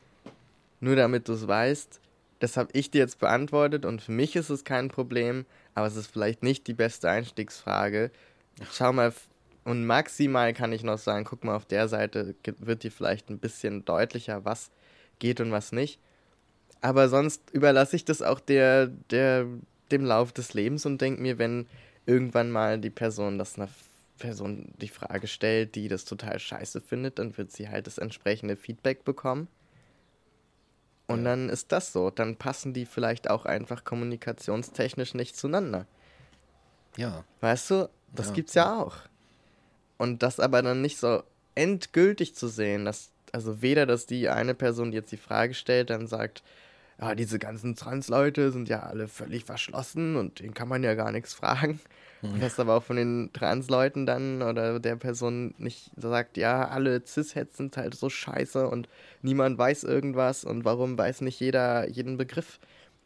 nur 0.85 0.97
damit 0.97 1.29
du 1.29 1.33
es 1.33 1.49
weißt, 1.49 2.01
das 2.41 2.57
habe 2.57 2.71
ich 2.75 2.91
dir 2.91 2.99
jetzt 2.99 3.19
beantwortet 3.19 3.85
und 3.87 4.03
für 4.03 4.13
mich 4.13 4.37
ist 4.37 4.51
es 4.51 4.65
kein 4.65 4.89
Problem, 4.89 5.47
aber 5.75 5.87
es 5.87 5.97
ist 5.97 6.09
vielleicht 6.09 6.43
nicht 6.43 6.67
die 6.67 6.75
beste 6.75 7.09
Einstiegsfrage. 7.09 8.11
Schau 8.71 8.93
mal, 8.93 9.13
und 9.65 9.87
maximal 9.87 10.53
kann 10.53 10.73
ich 10.73 10.83
noch 10.83 10.99
sagen, 10.99 11.25
guck 11.25 11.43
mal, 11.43 11.57
auf 11.57 11.65
der 11.65 11.89
Seite 11.89 12.35
wird 12.59 12.83
dir 12.83 12.93
vielleicht 12.93 13.31
ein 13.31 13.39
bisschen 13.39 13.85
deutlicher, 13.87 14.45
was 14.45 14.71
geht 15.19 15.41
und 15.41 15.53
was 15.53 15.73
nicht. 15.73 15.99
Aber 16.83 17.09
sonst 17.09 17.51
überlasse 17.53 17.97
ich 17.97 18.05
das 18.05 18.21
auch 18.21 18.41
der, 18.41 18.89
der, 19.11 19.47
dem 19.91 20.05
Lauf 20.05 20.33
des 20.33 20.53
Lebens 20.53 20.85
und 20.85 21.01
denke 21.01 21.23
mir, 21.23 21.39
wenn 21.39 21.67
irgendwann 22.05 22.51
mal 22.51 22.79
die 22.79 22.91
Person 22.91 23.39
das 23.39 23.57
einer 23.57 23.71
Person 24.19 24.75
die 24.83 24.89
Frage 24.89 25.27
stellt, 25.27 25.75
die 25.75 25.89
das 25.89 26.05
total 26.05 26.39
scheiße 26.39 26.83
findet, 26.83 27.19
dann 27.19 27.37
wird 27.39 27.53
sie 27.53 27.71
halt 27.71 27.87
das 27.87 27.97
entsprechende 27.97 28.57
Feedback 28.57 29.03
bekommen. 29.05 29.49
Und 31.07 31.25
ja. 31.25 31.31
dann 31.31 31.49
ist 31.49 31.73
das 31.73 31.93
so. 31.93 32.11
Dann 32.11 32.37
passen 32.37 32.73
die 32.73 32.87
vielleicht 32.87 33.29
auch 33.29 33.45
einfach 33.45 33.85
kommunikationstechnisch 33.85 35.15
nicht 35.15 35.37
zueinander. 35.37 35.87
Ja. 36.97 37.25
Weißt 37.41 37.71
du, 37.71 37.91
das 38.15 38.29
ja. 38.29 38.33
gibt's 38.35 38.55
ja 38.55 38.81
auch. 38.81 38.97
Und 39.99 40.23
das 40.23 40.41
aber 40.41 40.63
dann 40.63 40.81
nicht 40.81 40.99
so 40.99 41.23
endgültig 41.55 42.35
zu 42.35 42.49
sehen, 42.49 42.85
dass, 42.85 43.11
also 43.33 43.63
weder, 43.63 43.87
dass 43.87 44.07
die 44.07 44.29
eine 44.29 44.55
Person, 44.55 44.91
die 44.91 44.97
jetzt 44.97 45.13
die 45.13 45.17
Frage 45.17 45.55
stellt, 45.55 45.91
dann 45.91 46.07
sagt, 46.07 46.43
ja, 47.01 47.15
diese 47.15 47.39
ganzen 47.39 47.75
Trans-Leute 47.75 48.53
sind 48.53 48.69
ja 48.69 48.81
alle 48.81 49.09
völlig 49.09 49.45
verschlossen 49.45 50.17
und 50.17 50.41
denen 50.41 50.55
kann 50.55 50.69
man 50.69 50.83
ja 50.83 50.95
gar 50.95 51.13
nichts 51.13 51.35
fragen. 51.35 51.81
Mhm. 52.33 52.41
Dass 52.41 52.59
aber 52.59 52.77
auch 52.77 52.83
von 52.83 52.97
den 52.97 53.31
Trans-Leuten 53.33 54.07
dann 54.07 54.43
oder 54.43 54.81
der 54.81 54.97
Person 54.97 55.55
nicht 55.59 55.91
sagt, 55.97 56.37
ja, 56.37 56.69
alle 56.69 57.03
Cis-Heads 57.05 57.57
sind 57.57 57.77
halt 57.77 57.95
so 57.95 58.09
scheiße 58.09 58.69
und 58.69 58.89
niemand 59.23 59.59
weiß 59.59 59.85
irgendwas 59.85 60.45
und 60.45 60.65
warum 60.65 60.97
weiß 60.97 61.21
nicht 61.21 61.39
jeder 61.41 61.89
jeden 61.89 62.17
Begriff. 62.17 62.59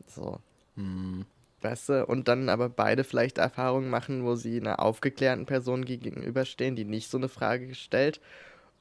So. 0.07 0.39
Mhm. 0.77 1.27
Weißt 1.61 1.89
du, 1.89 2.07
und 2.07 2.29
dann 2.29 2.49
aber 2.49 2.69
beide 2.69 3.03
vielleicht 3.03 3.39
Erfahrungen 3.39 3.91
machen, 3.91 4.25
wo 4.25 4.37
sie 4.37 4.61
einer 4.61 4.81
aufgeklärten 4.81 5.45
Person 5.47 5.85
gegenüberstehen, 5.85 6.77
die 6.77 6.85
nicht 6.85 7.11
so 7.11 7.19
eine 7.19 7.29
Frage 7.29 7.75
stellt. 7.75 8.21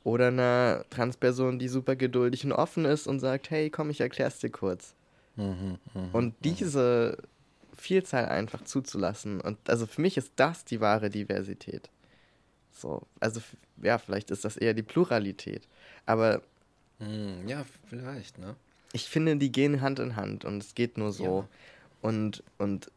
Oder 0.03 0.27
einer 0.27 0.85
Transperson, 0.91 1.59
die 1.59 1.67
super 1.67 1.95
geduldig 1.95 2.45
und 2.45 2.53
offen 2.53 2.85
ist 2.85 3.07
und 3.07 3.19
sagt, 3.19 3.49
hey, 3.49 3.69
komm, 3.69 3.89
ich 3.89 3.99
erklär's 3.99 4.39
dir 4.39 4.51
kurz. 4.51 4.93
Mhm, 5.35 5.79
mh, 5.93 6.09
und 6.13 6.35
diese 6.43 7.17
Vielzahl 7.77 8.25
einfach 8.25 8.63
zuzulassen. 8.63 9.39
Und 9.39 9.57
also 9.69 9.85
für 9.85 10.01
mich 10.01 10.17
ist 10.17 10.33
das 10.35 10.65
die 10.65 10.81
wahre 10.81 11.09
Diversität. 11.09 11.89
So, 12.71 13.01
also 13.19 13.41
ja, 13.81 13.97
vielleicht 13.97 14.31
ist 14.31 14.45
das 14.45 14.57
eher 14.57 14.73
die 14.73 14.83
Pluralität. 14.83 15.67
Aber 16.05 16.41
hm, 16.99 17.47
ja, 17.47 17.65
vielleicht, 17.89 18.37
ne? 18.37 18.55
Ich 18.93 19.09
finde, 19.09 19.35
die 19.37 19.51
gehen 19.51 19.81
Hand 19.81 19.99
in 19.99 20.15
Hand 20.15 20.45
und 20.45 20.63
es 20.63 20.73
geht 20.73 20.97
nur 20.97 21.11
so. 21.11 21.41
Ja. 21.41 21.47
Und, 22.01 22.43
und 22.57 22.91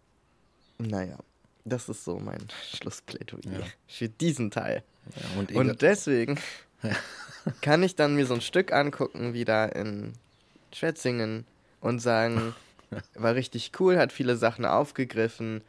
naja, 0.79 1.19
das 1.65 1.89
ist 1.89 2.05
so 2.05 2.19
mein 2.19 2.47
Schlussplädoyer 2.75 3.61
ja. 3.61 3.67
für 3.87 4.09
diesen 4.09 4.51
Teil. 4.51 4.83
Ja, 5.17 5.39
und, 5.39 5.53
und, 5.53 5.83
deswegen 5.83 6.39
kann 7.61 7.83
ich 7.83 7.97
dann 7.97 8.15
mir 8.15 8.27
so 8.27 8.35
ein 8.35 8.41
Stück 8.41 8.73
angucken, 8.73 9.35
wie 9.35 9.45
da 9.45 9.67
in 9.67 10.13
Schwetzingen 10.73 11.45
und 11.81 12.01
sagen, 12.01 12.55
war 13.15 13.35
richtig 13.35 13.73
cool, 13.81 13.99
hat 13.99 14.13
viele 14.13 14.37
Sachen 14.37 14.65
aufgegriffen, 14.65 15.63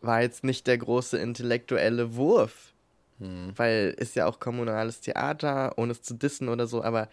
war 0.00 0.22
jetzt 0.22 0.44
nicht 0.44 0.66
der 0.66 0.78
große 0.78 1.18
intellektuelle 1.18 2.14
Wurf, 2.14 2.72
hm. 3.18 3.52
weil 3.56 3.94
ist 3.98 4.16
ja 4.16 4.26
auch 4.26 4.40
kommunales 4.40 5.00
Theater, 5.00 5.74
ohne 5.76 5.92
es 5.92 6.02
zu 6.02 6.14
dissen 6.14 6.48
oder 6.48 6.66
so, 6.66 6.82
aber 6.82 7.08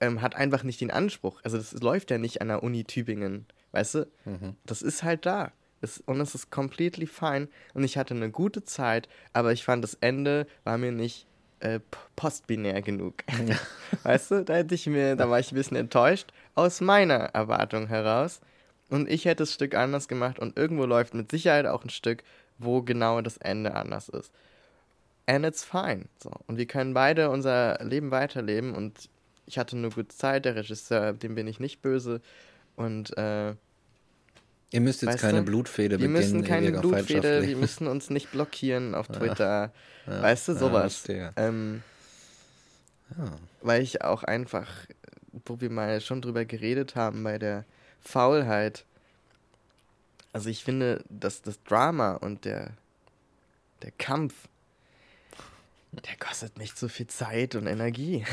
ähm, 0.00 0.22
hat 0.22 0.34
einfach 0.34 0.62
nicht 0.62 0.80
den 0.80 0.90
Anspruch. 0.90 1.40
Also 1.44 1.58
das 1.58 1.72
läuft 1.72 2.10
ja 2.10 2.18
nicht 2.18 2.40
an 2.40 2.48
der 2.48 2.62
Uni 2.62 2.84
Tübingen, 2.84 3.46
weißt 3.72 3.96
du? 3.96 4.08
Mhm. 4.24 4.56
Das 4.64 4.82
ist 4.82 5.02
halt 5.02 5.26
da. 5.26 5.52
Es, 5.82 5.98
und 6.06 6.20
es 6.20 6.34
ist 6.34 6.50
completely 6.50 7.06
fine. 7.06 7.48
Und 7.74 7.84
ich 7.84 7.96
hatte 7.96 8.14
eine 8.14 8.30
gute 8.30 8.64
Zeit, 8.64 9.08
aber 9.32 9.52
ich 9.52 9.64
fand 9.64 9.84
das 9.84 9.94
Ende 9.94 10.46
war 10.64 10.78
mir 10.78 10.92
nicht 10.92 11.26
äh, 11.60 11.80
postbinär 12.16 12.82
genug. 12.82 13.16
Ja. 13.46 13.56
Weißt 14.02 14.30
du, 14.30 14.44
da 14.44 14.54
hätte 14.54 14.74
ich 14.74 14.86
mir, 14.86 15.16
da 15.16 15.28
war 15.28 15.38
ich 15.38 15.52
ein 15.52 15.56
bisschen 15.56 15.76
enttäuscht 15.76 16.32
aus 16.54 16.80
meiner 16.80 17.16
Erwartung 17.34 17.86
heraus. 17.86 18.40
Und 18.90 19.08
ich 19.08 19.24
hätte 19.24 19.42
das 19.42 19.54
Stück 19.54 19.74
anders 19.74 20.08
gemacht 20.08 20.38
und 20.38 20.58
irgendwo 20.58 20.84
läuft 20.84 21.14
mit 21.14 21.30
Sicherheit 21.30 21.66
auch 21.66 21.84
ein 21.84 21.90
Stück, 21.90 22.24
wo 22.58 22.82
genau 22.82 23.20
das 23.20 23.36
Ende 23.36 23.74
anders 23.74 24.08
ist. 24.08 24.32
And 25.26 25.46
it's 25.46 25.64
fine. 25.64 26.06
So. 26.22 26.32
Und 26.48 26.58
wir 26.58 26.66
können 26.66 26.92
beide 26.92 27.30
unser 27.30 27.78
Leben 27.84 28.10
weiterleben 28.10 28.74
und 28.74 29.08
ich 29.46 29.58
hatte 29.58 29.76
eine 29.76 29.90
gute 29.90 30.08
Zeit, 30.08 30.44
der 30.44 30.56
Regisseur, 30.56 31.12
dem 31.12 31.34
bin 31.34 31.46
ich 31.46 31.60
nicht 31.60 31.82
böse. 31.82 32.20
Und 32.76 33.16
äh, 33.16 33.54
Ihr 34.72 34.80
müsst 34.80 35.02
jetzt 35.02 35.18
keine 35.18 35.38
du? 35.38 35.46
Blutfede 35.46 35.98
beginnen. 35.98 36.14
Wir 36.14 36.20
müssen 36.20 36.44
keine 36.44 36.72
Blutfede, 36.72 37.46
wir 37.46 37.56
müssen 37.56 37.88
uns 37.88 38.10
nicht 38.10 38.30
blockieren 38.30 38.94
auf 38.94 39.08
Twitter. 39.08 39.72
Ja, 40.06 40.22
weißt 40.22 40.48
du, 40.48 40.54
sowas. 40.54 41.04
Ja, 41.08 41.32
ähm, 41.36 41.82
ja. 43.16 43.32
Weil 43.62 43.82
ich 43.82 44.02
auch 44.02 44.22
einfach, 44.22 44.68
wo 45.44 45.60
wir 45.60 45.70
mal 45.70 46.00
schon 46.00 46.22
drüber 46.22 46.44
geredet 46.44 46.94
haben 46.94 47.24
bei 47.24 47.38
der 47.38 47.64
Faulheit. 48.00 48.84
Also 50.32 50.48
ich 50.48 50.64
finde, 50.64 51.04
dass 51.08 51.42
das 51.42 51.62
Drama 51.64 52.14
und 52.14 52.44
der, 52.44 52.70
der 53.82 53.90
Kampf, 53.92 54.34
der 55.92 56.16
kostet 56.16 56.58
nicht 56.58 56.78
so 56.78 56.88
viel 56.88 57.08
Zeit 57.08 57.54
und 57.54 57.66
Energie. 57.66 58.24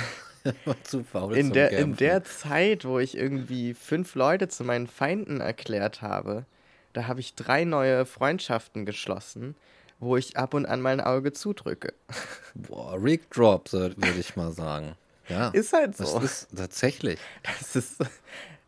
zu 0.84 1.04
faul 1.04 1.36
in 1.36 1.52
der, 1.52 1.72
in 1.72 1.96
der 1.96 2.24
Zeit, 2.24 2.86
wo 2.86 3.00
ich 3.00 3.18
irgendwie 3.18 3.74
fünf 3.74 4.16
Leute 4.16 4.48
zu 4.48 4.64
meinen 4.64 4.88
Feinden 4.88 5.42
erklärt 5.42 6.02
habe, 6.02 6.46
da 6.94 7.08
habe 7.08 7.20
ich 7.20 7.36
drei 7.36 7.66
neue 7.66 8.06
Freundschaften 8.06 8.86
geschlossen, 8.86 9.56
wo 10.00 10.18
ich 10.18 10.38
ab 10.38 10.54
und 10.54 10.66
an 10.66 10.82
mein 10.82 11.02
Auge 11.02 11.34
zudrücke. 11.34 11.94
Boah, 12.56 13.02
Rick 13.02 13.30
Drop, 13.32 13.72
würde 13.74 14.20
ich 14.20 14.36
mal 14.36 14.52
sagen. 14.52 14.96
Ja, 15.28 15.50
ist 15.50 15.74
halt 15.74 15.98
so. 15.98 16.20
Das 16.20 16.24
ist 16.24 16.56
tatsächlich. 16.56 17.20
Das 17.44 17.76
ist 17.76 17.98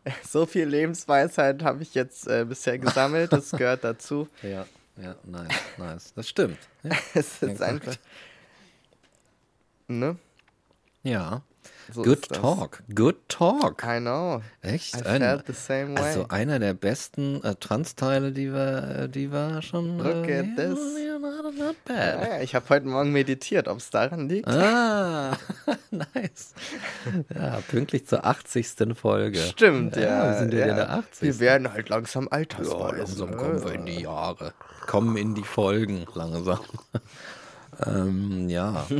so 0.28 0.46
viel 0.46 0.66
Lebensweisheit 0.66 1.62
habe 1.62 1.82
ich 1.82 1.94
jetzt 1.94 2.26
äh, 2.26 2.44
bisher 2.48 2.78
gesammelt, 2.78 3.32
das 3.32 3.50
gehört 3.56 3.84
dazu. 3.84 4.28
Ja, 4.42 4.66
ja, 5.00 5.14
nice, 5.24 5.54
nice. 5.78 6.12
Das 6.14 6.28
stimmt. 6.28 6.58
Ja, 6.82 6.96
es 7.14 7.42
ist 7.42 7.62
einfach. 7.62 7.96
Ne? 9.88 10.16
Ja. 11.02 11.42
So 11.92 12.02
Good 12.02 12.28
Talk. 12.28 12.82
Good 12.94 13.28
Talk. 13.28 13.82
I 13.84 13.98
know. 13.98 14.42
Echt? 14.62 14.96
I 14.96 15.04
Ein. 15.06 15.98
Also 15.98 16.28
einer 16.28 16.58
der 16.58 16.74
besten 16.74 17.42
äh, 17.42 17.56
Trans-Teile, 17.56 18.32
die 18.32 18.52
wir, 18.52 19.08
die 19.08 19.32
wir 19.32 19.60
schon. 19.62 19.98
Look 19.98 20.28
äh, 20.28 20.40
at 20.40 20.56
this. 20.56 20.78
Not, 21.58 21.84
bad. 21.84 22.20
Ja, 22.20 22.40
ich 22.40 22.54
habe 22.54 22.68
heute 22.68 22.86
Morgen 22.86 23.12
meditiert, 23.12 23.66
ob 23.68 23.78
es 23.78 23.90
daran 23.90 24.28
liegt. 24.28 24.48
Ah, 24.48 25.36
nice. 25.90 26.54
Ja, 27.34 27.60
pünktlich 27.68 28.06
zur 28.06 28.24
80. 28.24 28.94
Folge. 28.94 29.38
Stimmt, 29.38 29.96
ja. 29.96 30.02
ja 30.02 30.30
wir 30.30 30.38
sind 30.38 30.52
ja, 30.54 30.66
in 30.66 30.76
der 30.76 30.90
80. 30.90 31.22
Wir 31.22 31.40
werden 31.40 31.72
halt 31.72 31.88
langsam 31.88 32.28
altersweise. 32.30 32.78
Ja, 32.78 32.90
langsam 32.90 33.36
kommen 33.36 33.64
wir 33.64 33.72
in 33.72 33.86
die 33.86 34.00
Jahre. 34.00 34.52
Kommen 34.86 35.16
in 35.16 35.34
die 35.34 35.42
Folgen 35.42 36.06
langsam. 36.14 36.60
ähm, 37.86 38.48
ja. 38.48 38.86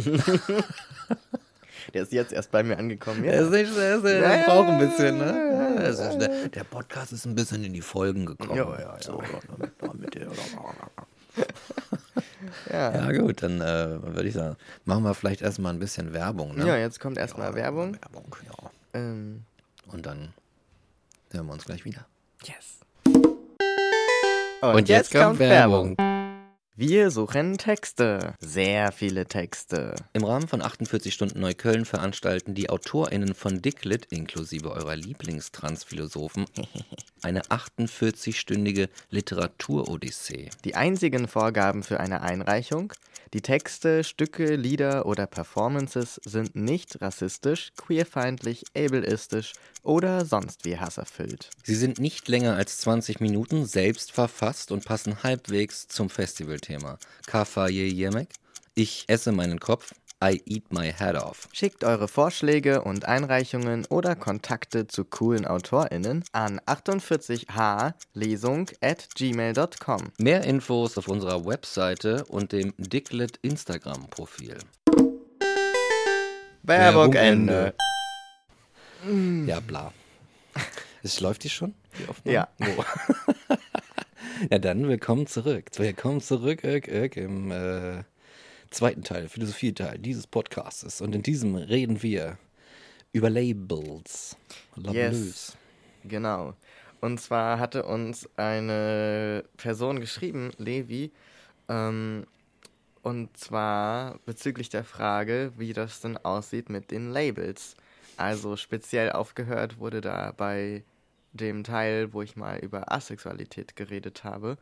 Der 1.95 2.03
ist 2.03 2.13
jetzt 2.13 2.33
erst 2.33 2.53
bei 2.53 2.63
mir 2.63 2.79
angekommen. 2.79 3.25
Ja. 3.25 3.33
Der 3.33 3.41
ist 3.43 3.51
nicht, 3.51 3.77
der, 3.77 3.97
ist, 3.97 4.05
der 4.05 4.21
ja, 4.21 4.47
braucht 4.47 4.69
ein 4.69 4.79
bisschen, 4.79 5.19
ne? 5.19 5.77
Ja, 5.81 5.89
ist, 5.89 5.99
der, 5.99 6.49
der, 6.49 6.63
Podcast 6.63 7.13
ist 7.13 7.25
ein 7.25 7.35
bisschen 7.35 7.65
in 7.65 7.73
die 7.73 7.81
Folgen 7.81 8.27
gekommen. 8.27 8.57
Ja, 8.57 8.65
ja, 8.79 8.81
ja. 8.81 9.03
So, 9.03 9.21
ja. 12.73 12.95
ja, 12.95 13.19
gut, 13.19 13.43
dann 13.43 13.61
äh, 13.61 14.03
würde 14.03 14.29
ich 14.29 14.35
sagen, 14.35 14.57
machen 14.85 15.05
wir 15.05 15.15
vielleicht 15.15 15.43
erstmal 15.43 15.73
ein 15.73 15.79
bisschen 15.79 16.13
Werbung, 16.13 16.57
ne? 16.57 16.67
Ja, 16.67 16.77
jetzt 16.77 17.01
kommt 17.01 17.19
erstmal 17.19 17.51
ja, 17.51 17.55
Werbung. 17.55 17.97
Werbung, 18.01 18.37
ja. 18.47 18.71
Ähm. 19.01 19.45
Und 19.87 20.07
dann 20.07 20.33
hören 21.33 21.47
wir 21.47 21.53
uns 21.53 21.65
gleich 21.65 21.85
wieder. 21.85 22.07
Yes. 22.45 22.81
Und, 24.63 24.75
Und 24.75 24.89
jetzt, 24.89 25.13
jetzt, 25.13 25.23
kommt 25.23 25.39
Werbung. 25.39 25.97
Werbung. 25.97 26.10
Wir 26.81 27.11
suchen 27.11 27.59
Texte. 27.59 28.33
Sehr 28.41 28.91
viele 28.91 29.27
Texte. 29.27 29.97
Im 30.15 30.25
Rahmen 30.25 30.49
von 30.49 30.63
48 30.63 31.13
Stunden 31.13 31.41
Neukölln 31.41 31.85
veranstalten 31.85 32.55
die 32.55 32.71
AutorInnen 32.71 33.35
von 33.35 33.61
Dicklit, 33.61 34.07
inklusive 34.07 34.71
eurer 34.71 34.97
Lieblingstransphilosophen, 34.97 36.47
eine 37.23 37.43
48-stündige 37.43 38.89
Literaturodyssee. 39.11 40.49
Die 40.65 40.75
einzigen 40.75 41.29
Vorgaben 41.29 41.83
für 41.83 42.01
eine 42.01 42.23
Einreichung 42.23 42.95
die 43.33 43.43
Texte, 43.43 44.03
Stücke, 44.03 44.57
Lieder 44.57 45.07
oder 45.07 45.29
Performances 45.29 46.21
sind 46.25 46.57
nicht 46.57 47.01
rassistisch, 47.01 47.71
queerfeindlich, 47.77 48.65
ableistisch 48.77 49.53
oder 49.85 50.25
sonst 50.25 50.65
wie 50.65 50.79
hasserfüllt. 50.79 51.49
Sie 51.63 51.77
sind 51.77 52.01
nicht 52.01 52.27
länger 52.27 52.57
als 52.57 52.79
20 52.79 53.21
Minuten 53.21 53.67
selbst 53.67 54.11
verfasst 54.11 54.73
und 54.73 54.85
passen 54.85 55.23
halbwegs 55.23 55.87
zum 55.87 56.11
Festivalthema. 56.11 56.70
Kafaye 57.27 57.89
Yemek, 57.89 58.29
ich 58.75 59.05
esse 59.09 59.33
meinen 59.33 59.61
Kopf, 59.61 59.93
I 60.23 60.43
Eat 60.45 60.71
My 60.71 60.93
Head 60.93 61.17
Off. 61.17 61.49
Schickt 61.53 61.83
eure 61.83 62.07
Vorschläge 62.07 62.83
und 62.83 63.07
Einreichungen 63.07 63.87
oder 63.87 64.15
Kontakte 64.15 64.87
zu 64.87 65.05
coolen 65.05 65.47
AutorInnen 65.47 66.25
an 66.33 66.61
48hlesung 66.61 68.71
at 68.83 69.09
gmail.com. 69.15 70.13
Mehr 70.19 70.45
Infos 70.45 70.99
auf 70.99 71.09
unserer 71.09 71.47
Webseite 71.47 72.27
und 72.27 72.53
dem 72.53 72.75
Dicklet 72.77 73.39
Instagram-Profil. 73.39 74.59
Werbung 76.63 77.15
Ende. 77.15 77.73
Ja, 79.47 79.61
bla. 79.61 79.95
Es 81.03 81.21
läuft 81.21 81.45
die 81.45 81.49
schon? 81.49 81.75
Die 82.25 82.33
ja. 82.33 82.47
Oh. 82.61 82.85
Ja, 84.51 84.59
dann 84.59 84.89
willkommen 84.89 85.27
zurück. 85.27 85.67
Willkommen 85.77 86.21
zurück, 86.21 86.65
Irk, 86.65 86.89
Irk, 86.89 87.17
im 87.17 87.51
äh, 87.51 88.05
zweiten 88.71 89.03
Teil, 89.03 89.29
Philosophie-Teil 89.29 89.99
dieses 89.99 90.27
Podcasts. 90.27 91.01
Und 91.01 91.15
in 91.15 91.23
diesem 91.23 91.55
reden 91.55 92.03
wir 92.03 92.39
über 93.13 93.31
Labels. 93.31 94.37
Labels. 94.77 94.95
Yes, 94.95 95.57
genau. 96.05 96.55
Und 97.01 97.21
zwar 97.21 97.59
hatte 97.59 97.85
uns 97.85 98.29
eine 98.37 99.45
Person 99.57 100.01
geschrieben, 100.01 100.51
Levi, 100.59 101.11
ähm, 101.69 102.27
und 103.03 103.35
zwar 103.37 104.19
bezüglich 104.27 104.69
der 104.69 104.85
Frage, 104.85 105.53
wie 105.57 105.73
das 105.73 106.01
denn 106.01 106.19
aussieht 106.19 106.69
mit 106.69 106.91
den 106.91 107.11
Labels. 107.11 107.77
Also 108.19 108.57
speziell 108.57 109.13
aufgehört 109.13 109.79
wurde 109.79 110.03
da 110.03 110.33
bei 110.37 110.85
dem 111.33 111.65
Teil, 111.65 112.13
wo 112.13 112.23
ich 112.23 112.37
mal 112.37 112.59
über 112.59 112.93
Asexualität 112.93 113.77
geredet 113.77 114.25
habe 114.25 114.59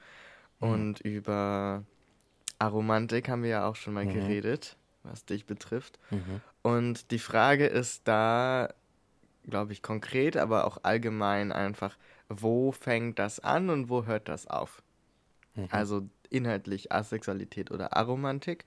mhm. 0.60 0.68
und 0.68 1.00
über 1.00 1.84
Aromantik 2.58 3.28
haben 3.28 3.42
wir 3.42 3.50
ja 3.50 3.66
auch 3.68 3.76
schon 3.76 3.94
mal 3.94 4.04
mhm. 4.04 4.14
geredet, 4.14 4.76
was 5.02 5.24
dich 5.24 5.46
betrifft. 5.46 5.98
Mhm. 6.10 6.40
Und 6.62 7.10
die 7.10 7.18
Frage 7.18 7.66
ist 7.66 8.06
da, 8.06 8.68
glaube 9.44 9.72
ich, 9.72 9.82
konkret, 9.82 10.36
aber 10.36 10.66
auch 10.66 10.78
allgemein 10.82 11.52
einfach, 11.52 11.96
wo 12.28 12.72
fängt 12.72 13.18
das 13.18 13.40
an 13.40 13.70
und 13.70 13.88
wo 13.88 14.04
hört 14.04 14.28
das 14.28 14.46
auf? 14.46 14.82
Mhm. 15.54 15.68
Also 15.70 16.08
inhaltlich 16.30 16.92
Asexualität 16.92 17.70
oder 17.70 17.96
Aromantik. 17.96 18.66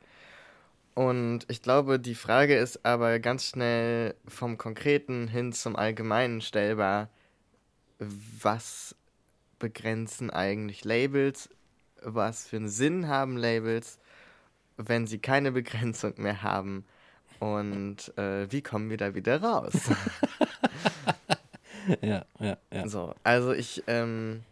Und 0.94 1.46
ich 1.48 1.62
glaube, 1.62 2.00
die 2.00 2.16
Frage 2.16 2.58
ist 2.58 2.86
aber 2.86 3.20
ganz 3.20 3.48
schnell 3.48 4.16
vom 4.28 4.58
Konkreten 4.58 5.28
hin 5.28 5.54
zum 5.54 5.76
Allgemeinen 5.76 6.42
stellbar, 6.42 7.10
was 8.42 8.96
begrenzen 9.60 10.32
eigentlich 10.32 10.84
Labels 10.84 11.50
was 12.02 12.48
für 12.48 12.58
einen 12.58 12.70
Sinn 12.70 13.08
haben 13.08 13.38
Labels, 13.38 14.00
wenn 14.78 15.08
sie 15.08 15.20
keine 15.20 15.52
Begrenzung 15.52 16.14
mehr 16.18 16.44
haben 16.44 16.86
und 17.40 18.16
äh, 18.18 18.52
wie 18.52 18.62
kommen 18.62 18.90
wir 18.90 18.98
da 18.98 19.16
wieder 19.16 19.42
raus? 19.42 19.74
ja, 22.02 22.26
ja, 22.40 22.58
ja. 22.72 22.88
So, 22.88 23.16
also 23.24 23.54
ich 23.54 23.84
ähm, 23.88 24.44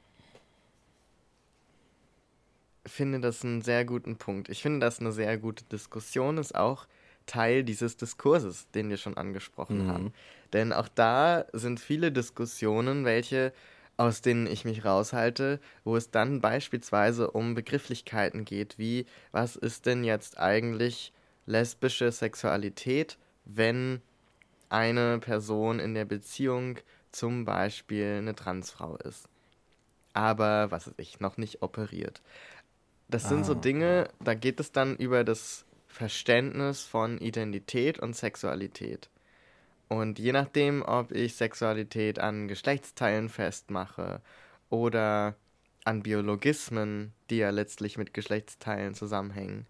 finde 2.86 3.20
das 3.20 3.44
einen 3.44 3.62
sehr 3.62 3.86
guten 3.86 4.18
Punkt. 4.18 4.50
Ich 4.50 4.62
finde, 4.62 4.80
dass 4.80 5.00
eine 5.00 5.12
sehr 5.12 5.38
gute 5.38 5.64
Diskussion 5.66 6.38
ist 6.38 6.56
auch 6.56 6.88
Teil 7.30 7.64
dieses 7.64 7.96
Diskurses, 7.96 8.68
den 8.72 8.90
wir 8.90 8.98
schon 8.98 9.18
angesprochen 9.18 9.86
mhm. 9.86 9.92
haben. 9.92 10.14
Denn 10.52 10.74
auch 10.74 10.88
da 10.88 11.46
sind 11.54 11.80
viele 11.80 12.12
Diskussionen, 12.12 13.06
welche 13.06 13.54
aus 13.98 14.22
denen 14.22 14.48
ich 14.48 14.64
mich 14.64 14.86
raushalte, 14.86 15.60
wo 15.84 15.98
es 15.98 16.10
dann 16.10 16.40
beispielsweise 16.40 17.32
um 17.32 17.54
Begrifflichkeiten 17.54 18.46
geht, 18.46 18.78
wie 18.78 19.06
was 19.34 19.58
ist 19.58 19.86
denn 19.86 20.06
jetzt 20.06 20.40
eigentlich 20.40 21.12
lesbische 21.46 22.10
Sexualität, 22.10 23.18
wenn 23.44 24.02
eine 24.70 25.20
Person 25.20 25.80
in 25.80 25.96
der 25.96 26.06
Beziehung 26.06 26.78
zum 27.12 27.44
Beispiel 27.44 28.20
eine 28.20 28.36
Transfrau 28.36 28.96
ist, 28.98 29.28
aber 30.14 30.72
was 30.72 30.88
weiß 30.88 30.94
ich, 30.98 31.20
noch 31.20 31.36
nicht 31.36 31.62
operiert. 31.62 32.22
Das 33.10 33.28
sind 33.28 33.42
ah, 33.42 33.46
so 33.46 33.54
Dinge, 33.54 34.08
da 34.20 34.34
geht 34.34 34.62
es 34.62 34.72
dann 34.72 34.96
über 34.96 35.26
das 35.26 35.66
Verständnis 35.90 36.84
von 36.84 37.18
Identität 37.18 38.00
und 38.00 38.16
Sexualität. 38.16 39.10
Und 39.90 40.20
je 40.20 40.32
nachdem, 40.32 40.84
ob 40.84 41.12
ich 41.12 41.36
Sexualität 41.36 42.20
an 42.20 42.48
Geschlechtsteilen 42.48 43.28
festmache 43.28 44.22
oder 44.70 45.36
an 45.84 46.04
Biologismen, 46.04 47.12
die 47.30 47.38
ja 47.38 47.50
letztlich 47.50 47.98
mit 47.98 48.14
Geschlechtsteilen 48.14 48.94
zusammenhängen, 48.94 49.66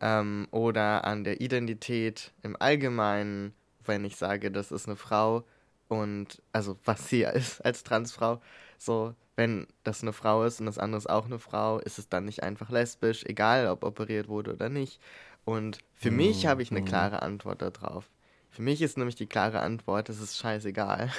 ähm, 0.00 0.48
oder 0.50 1.04
an 1.04 1.22
der 1.24 1.40
Identität 1.40 2.32
im 2.42 2.56
Allgemeinen, 2.60 3.54
wenn 3.84 4.04
ich 4.04 4.16
sage, 4.16 4.50
das 4.50 4.72
ist 4.72 4.86
eine 4.86 4.96
Frau 4.96 5.44
und 5.88 6.42
also 6.52 6.76
was 6.84 7.08
sie 7.08 7.22
ist 7.34 7.64
als 7.64 7.84
Transfrau, 7.84 8.40
so 8.76 9.14
wenn 9.36 9.66
das 9.82 10.02
eine 10.02 10.12
Frau 10.12 10.44
ist 10.44 10.60
und 10.60 10.66
das 10.66 10.78
andere 10.78 10.98
ist 10.98 11.10
auch 11.10 11.26
eine 11.26 11.38
Frau, 11.38 11.78
ist 11.78 11.98
es 11.98 12.08
dann 12.08 12.24
nicht 12.24 12.42
einfach 12.42 12.70
lesbisch, 12.70 13.24
egal 13.24 13.66
ob 13.68 13.84
operiert 13.84 14.28
wurde 14.28 14.52
oder 14.52 14.68
nicht. 14.68 15.00
Und 15.44 15.78
für 15.92 16.10
mhm. 16.10 16.16
mich 16.16 16.46
habe 16.46 16.62
ich 16.62 16.70
eine 16.70 16.80
mhm. 16.80 16.86
klare 16.86 17.22
Antwort 17.22 17.62
darauf. 17.62 18.10
Für 18.50 18.62
mich 18.62 18.82
ist 18.82 18.96
nämlich 18.96 19.16
die 19.16 19.26
klare 19.26 19.60
Antwort, 19.60 20.08
es 20.08 20.20
ist 20.20 20.38
scheißegal. 20.38 21.10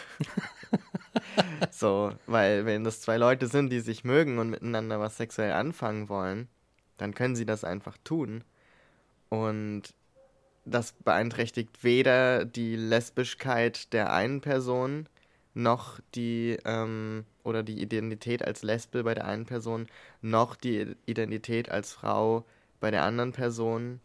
so, 1.71 2.13
weil 2.27 2.65
wenn 2.65 2.83
das 2.83 3.01
zwei 3.01 3.17
Leute 3.17 3.47
sind, 3.47 3.69
die 3.69 3.81
sich 3.81 4.03
mögen 4.03 4.39
und 4.39 4.49
miteinander 4.49 4.99
was 4.99 5.17
sexuell 5.17 5.51
anfangen 5.51 6.07
wollen, 6.07 6.47
dann 6.97 7.13
können 7.13 7.35
sie 7.35 7.45
das 7.45 7.65
einfach 7.65 7.97
tun. 8.03 8.43
Und 9.29 9.93
das 10.63 10.93
beeinträchtigt 10.93 11.83
weder 11.83 12.45
die 12.45 12.75
Lesbischkeit 12.75 13.91
der 13.93 14.13
einen 14.13 14.41
Person 14.41 15.07
noch 15.53 15.99
die 16.15 16.57
ähm, 16.65 17.25
oder 17.43 17.63
die 17.63 17.81
Identität 17.81 18.43
als 18.43 18.63
Lesbe 18.63 19.03
bei 19.03 19.13
der 19.13 19.25
einen 19.25 19.45
Person 19.45 19.87
noch 20.21 20.55
die 20.55 20.95
Identität 21.05 21.69
als 21.69 21.93
Frau 21.93 22.45
bei 22.79 22.91
der 22.91 23.03
anderen 23.03 23.31
Person 23.31 24.01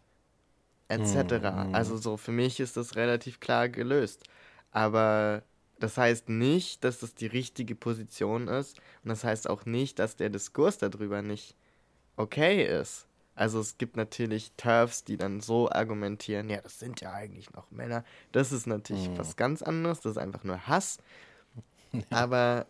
etc. 0.91 1.33
Mhm. 1.33 1.75
Also 1.75 1.97
so 1.97 2.17
für 2.17 2.33
mich 2.33 2.61
ist 2.61 2.77
das 2.77 2.97
relativ 2.97 3.41
klar 3.41 3.69
gelöst. 3.69 4.25
Aber 4.73 5.43
das 5.79 5.97
heißt 5.97 6.29
nicht, 6.29 6.85
dass 6.85 6.99
das 7.01 7.15
die 7.15 7.27
richtige 7.27 7.75
Position 7.75 8.49
ist 8.49 8.79
und 9.03 9.09
das 9.09 9.25
heißt 9.25 9.49
auch 9.49 9.65
nicht, 9.65 9.99
dass 9.99 10.17
der 10.17 10.29
Diskurs 10.29 10.79
darüber 10.79 11.23
nicht 11.23 11.57
okay 12.17 12.65
ist. 12.65 13.07
Also 13.35 13.61
es 13.61 13.79
gibt 13.79 13.97
natürlich 13.97 14.53
Turfs, 14.57 15.05
die 15.05 15.17
dann 15.17 15.41
so 15.41 15.71
argumentieren, 15.71 16.51
ja, 16.51 16.61
das 16.61 16.79
sind 16.79 17.01
ja 17.01 17.13
eigentlich 17.13 17.51
noch 17.53 17.71
Männer. 17.71 18.05
Das 18.33 18.53
ist 18.53 18.67
natürlich 18.67 19.09
mhm. 19.09 19.19
was 19.19 19.37
ganz 19.37 19.63
anderes, 19.63 20.01
das 20.01 20.13
ist 20.13 20.19
einfach 20.19 20.45
nur 20.45 20.67
Hass. 20.67 20.99
Aber 22.11 22.67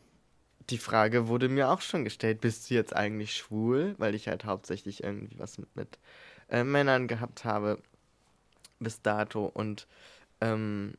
die 0.68 0.78
Frage 0.78 1.26
wurde 1.26 1.48
mir 1.48 1.70
auch 1.70 1.80
schon 1.80 2.04
gestellt, 2.04 2.40
bist 2.40 2.70
du 2.70 2.74
jetzt 2.74 2.94
eigentlich 2.94 3.34
schwul? 3.34 3.96
Weil 3.98 4.14
ich 4.14 4.28
halt 4.28 4.44
hauptsächlich 4.44 5.02
irgendwie 5.02 5.38
was 5.38 5.58
mit, 5.58 5.74
mit 5.74 5.98
äh, 6.48 6.62
Männern 6.62 7.08
gehabt 7.08 7.44
habe 7.44 7.80
bis 8.80 9.02
dato 9.02 9.46
und 9.46 9.86
ähm, 10.40 10.94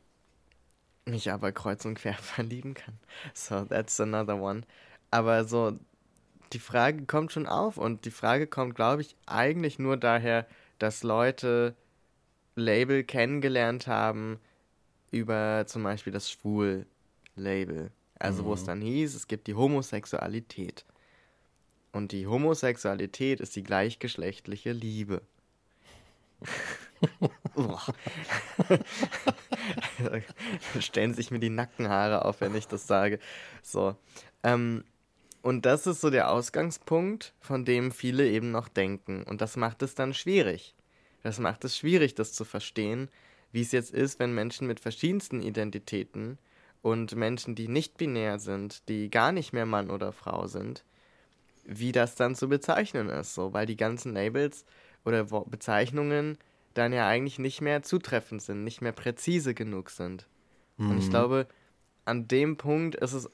mich 1.06 1.32
aber 1.32 1.52
kreuz 1.52 1.84
und 1.86 1.96
quer 1.96 2.14
verlieben 2.22 2.74
kann. 2.74 2.98
So, 3.34 3.66
that's 3.66 4.00
another 4.00 4.42
one. 4.42 4.62
Aber 5.10 5.44
so, 5.46 5.78
die 6.54 6.60
Frage 6.60 7.06
kommt 7.06 7.32
schon 7.32 7.48
auf 7.48 7.78
und 7.78 8.06
die 8.06 8.12
Frage 8.12 8.48
kommt, 8.48 8.76
glaube 8.76 9.02
ich, 9.02 9.16
eigentlich 9.26 9.80
nur 9.80 9.98
daher, 9.98 10.48
dass 10.80 11.04
Leute 11.04 11.76
Label 12.56 13.04
kennengelernt 13.04 13.88
haben, 13.88 14.40
über 15.12 15.66
zum 15.68 15.84
Beispiel 15.84 16.14
das 16.14 16.32
Schwul-Label. 16.32 17.92
Also 18.20 18.44
mhm. 18.44 18.48
wo 18.48 18.54
es 18.54 18.62
mhm. 18.62 18.68
dann 18.68 18.82
hieß, 18.82 19.16
es 19.16 19.28
gibt 19.28 19.48
die 19.48 19.56
Homosexualität. 19.56 20.86
Und 21.92 22.14
die 22.14 22.28
Homosexualität 22.28 23.42
ist 23.42 23.56
die 23.56 23.64
gleichgeschlechtliche 23.64 24.72
Liebe. 24.72 25.22
Stellen 30.80 31.14
sich 31.14 31.32
mir 31.32 31.40
die 31.40 31.50
Nackenhaare 31.50 32.26
auf, 32.26 32.42
wenn 32.42 32.56
ich 32.56 32.68
das 32.68 32.88
sage. 32.88 33.20
So. 33.64 33.96
Ähm, 34.44 34.84
und 35.42 35.66
das 35.66 35.88
ist 35.88 36.02
so 36.02 36.10
der 36.10 36.32
Ausgangspunkt, 36.32 37.34
von 37.40 37.66
dem 37.66 37.92
viele 37.92 38.30
eben 38.30 38.52
noch 38.52 38.68
denken. 38.68 39.24
Und 39.24 39.42
das 39.42 39.58
macht 39.58 39.82
es 39.82 39.96
dann 39.96 40.14
schwierig. 40.14 40.76
Das 41.24 41.40
macht 41.40 41.66
es 41.66 41.78
schwierig, 41.78 42.16
das 42.16 42.34
zu 42.34 42.46
verstehen, 42.46 43.10
wie 43.52 43.62
es 43.62 43.72
jetzt 43.72 43.94
ist, 43.94 44.20
wenn 44.20 44.34
Menschen 44.34 44.68
mit 44.68 44.80
verschiedensten 44.80 45.42
Identitäten 45.42 46.38
und 46.82 47.16
Menschen, 47.16 47.56
die 47.56 47.68
nicht 47.68 47.98
binär 47.98 48.40
sind, 48.40 48.88
die 48.88 49.10
gar 49.10 49.32
nicht 49.32 49.54
mehr 49.54 49.66
Mann 49.66 49.90
oder 49.90 50.14
Frau 50.14 50.48
sind, 50.48 50.84
wie 51.64 51.92
das 51.92 52.16
dann 52.16 52.36
zu 52.36 52.50
bezeichnen 52.50 53.10
ist, 53.10 53.36
so, 53.36 53.54
weil 53.54 53.66
die 53.66 53.78
ganzen 53.78 54.14
Labels 54.14 54.66
oder 55.06 55.24
Bezeichnungen 55.24 56.38
dann 56.74 56.94
ja 56.94 57.08
eigentlich 57.08 57.40
nicht 57.40 57.62
mehr 57.62 57.84
zutreffend 57.84 58.42
sind, 58.42 58.64
nicht 58.64 58.82
mehr 58.82 58.92
präzise 58.92 59.54
genug 59.54 59.90
sind. 59.90 60.28
Mhm. 60.78 60.92
Und 60.92 60.98
ich 60.98 61.06
mhm. 61.08 61.12
glaube, 61.12 61.48
an 62.06 62.28
dem 62.28 62.58
Punkt 62.58 62.96
ist 62.96 63.14
es, 63.14 63.30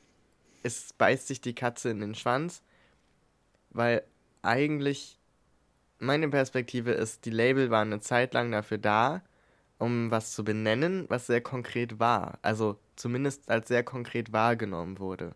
es 0.64 0.94
beißt 0.94 1.28
sich 1.28 1.42
die 1.42 1.56
Katze 1.56 1.90
in 1.90 2.00
den 2.00 2.16
Schwanz, 2.16 2.62
weil 3.70 4.04
eigentlich 4.42 5.20
meine 6.00 6.30
Perspektive 6.30 6.92
ist, 6.92 7.26
die 7.26 7.32
Label 7.32 7.70
waren 7.70 7.92
eine 7.92 8.02
Zeit 8.02 8.34
lang 8.34 8.52
dafür 8.52 8.78
da, 8.78 9.22
um 9.80 10.12
was 10.12 10.34
zu 10.34 10.44
benennen, 10.44 11.06
was 11.10 11.28
sehr 11.28 11.42
konkret 11.42 12.00
war. 12.00 12.40
Also 12.42 12.80
zumindest 12.96 13.50
als 13.50 13.68
sehr 13.68 13.84
konkret 13.84 14.34
wahrgenommen 14.34 15.00
wurde. 15.00 15.34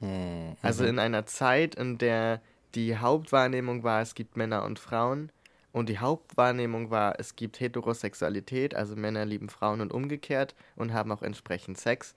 Mhm. 0.00 0.56
Also 0.62 0.84
in 0.84 0.98
einer 0.98 1.26
Zeit, 1.26 1.74
in 1.74 1.98
der 1.98 2.40
die 2.74 2.96
Hauptwahrnehmung 2.98 3.82
war, 3.84 4.02
es 4.02 4.14
gibt 4.14 4.36
Männer 4.36 4.64
und 4.64 4.78
Frauen, 4.78 5.30
und 5.76 5.90
die 5.90 5.98
Hauptwahrnehmung 5.98 6.90
war, 6.90 7.20
es 7.20 7.36
gibt 7.36 7.60
Heterosexualität, 7.60 8.74
also 8.74 8.96
Männer 8.96 9.26
lieben 9.26 9.50
Frauen 9.50 9.82
und 9.82 9.92
umgekehrt 9.92 10.54
und 10.74 10.94
haben 10.94 11.12
auch 11.12 11.20
entsprechend 11.20 11.76
Sex, 11.76 12.14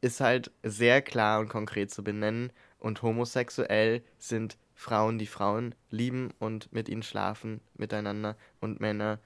ist 0.00 0.20
halt 0.20 0.50
sehr 0.62 1.02
klar 1.02 1.40
und 1.40 1.50
konkret 1.50 1.90
zu 1.90 2.02
benennen. 2.02 2.50
Und 2.78 3.02
homosexuell 3.02 4.02
sind 4.16 4.56
Frauen, 4.74 5.18
die 5.18 5.26
Frauen 5.26 5.74
lieben 5.90 6.30
und 6.38 6.72
mit 6.72 6.88
ihnen 6.88 7.02
schlafen 7.02 7.60
miteinander 7.74 8.34
und 8.62 8.80
Männer, 8.80 9.18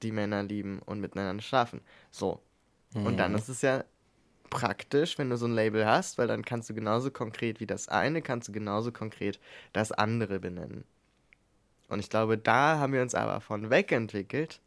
die 0.00 0.12
Männer 0.12 0.44
lieben 0.44 0.78
und 0.78 1.00
miteinander 1.00 1.42
schlafen. 1.42 1.80
So. 2.12 2.40
Mhm. 2.94 3.06
Und 3.06 3.16
dann 3.16 3.32
mhm. 3.32 3.38
ist 3.38 3.48
es 3.48 3.60
ja 3.60 3.82
praktisch, 4.50 5.18
wenn 5.18 5.30
du 5.30 5.36
so 5.36 5.46
ein 5.46 5.52
Label 5.52 5.84
hast, 5.84 6.16
weil 6.16 6.28
dann 6.28 6.44
kannst 6.44 6.70
du 6.70 6.74
genauso 6.74 7.10
konkret 7.10 7.58
wie 7.58 7.66
das 7.66 7.88
eine, 7.88 8.22
kannst 8.22 8.46
du 8.46 8.52
genauso 8.52 8.92
konkret 8.92 9.40
das 9.72 9.90
andere 9.90 10.38
benennen. 10.38 10.84
Und 11.88 12.00
ich 12.00 12.10
glaube, 12.10 12.38
da 12.38 12.78
haben 12.78 12.92
wir 12.92 13.02
uns 13.02 13.14
aber 13.14 13.40
von 13.40 13.70
wegentwickelt 13.70 14.60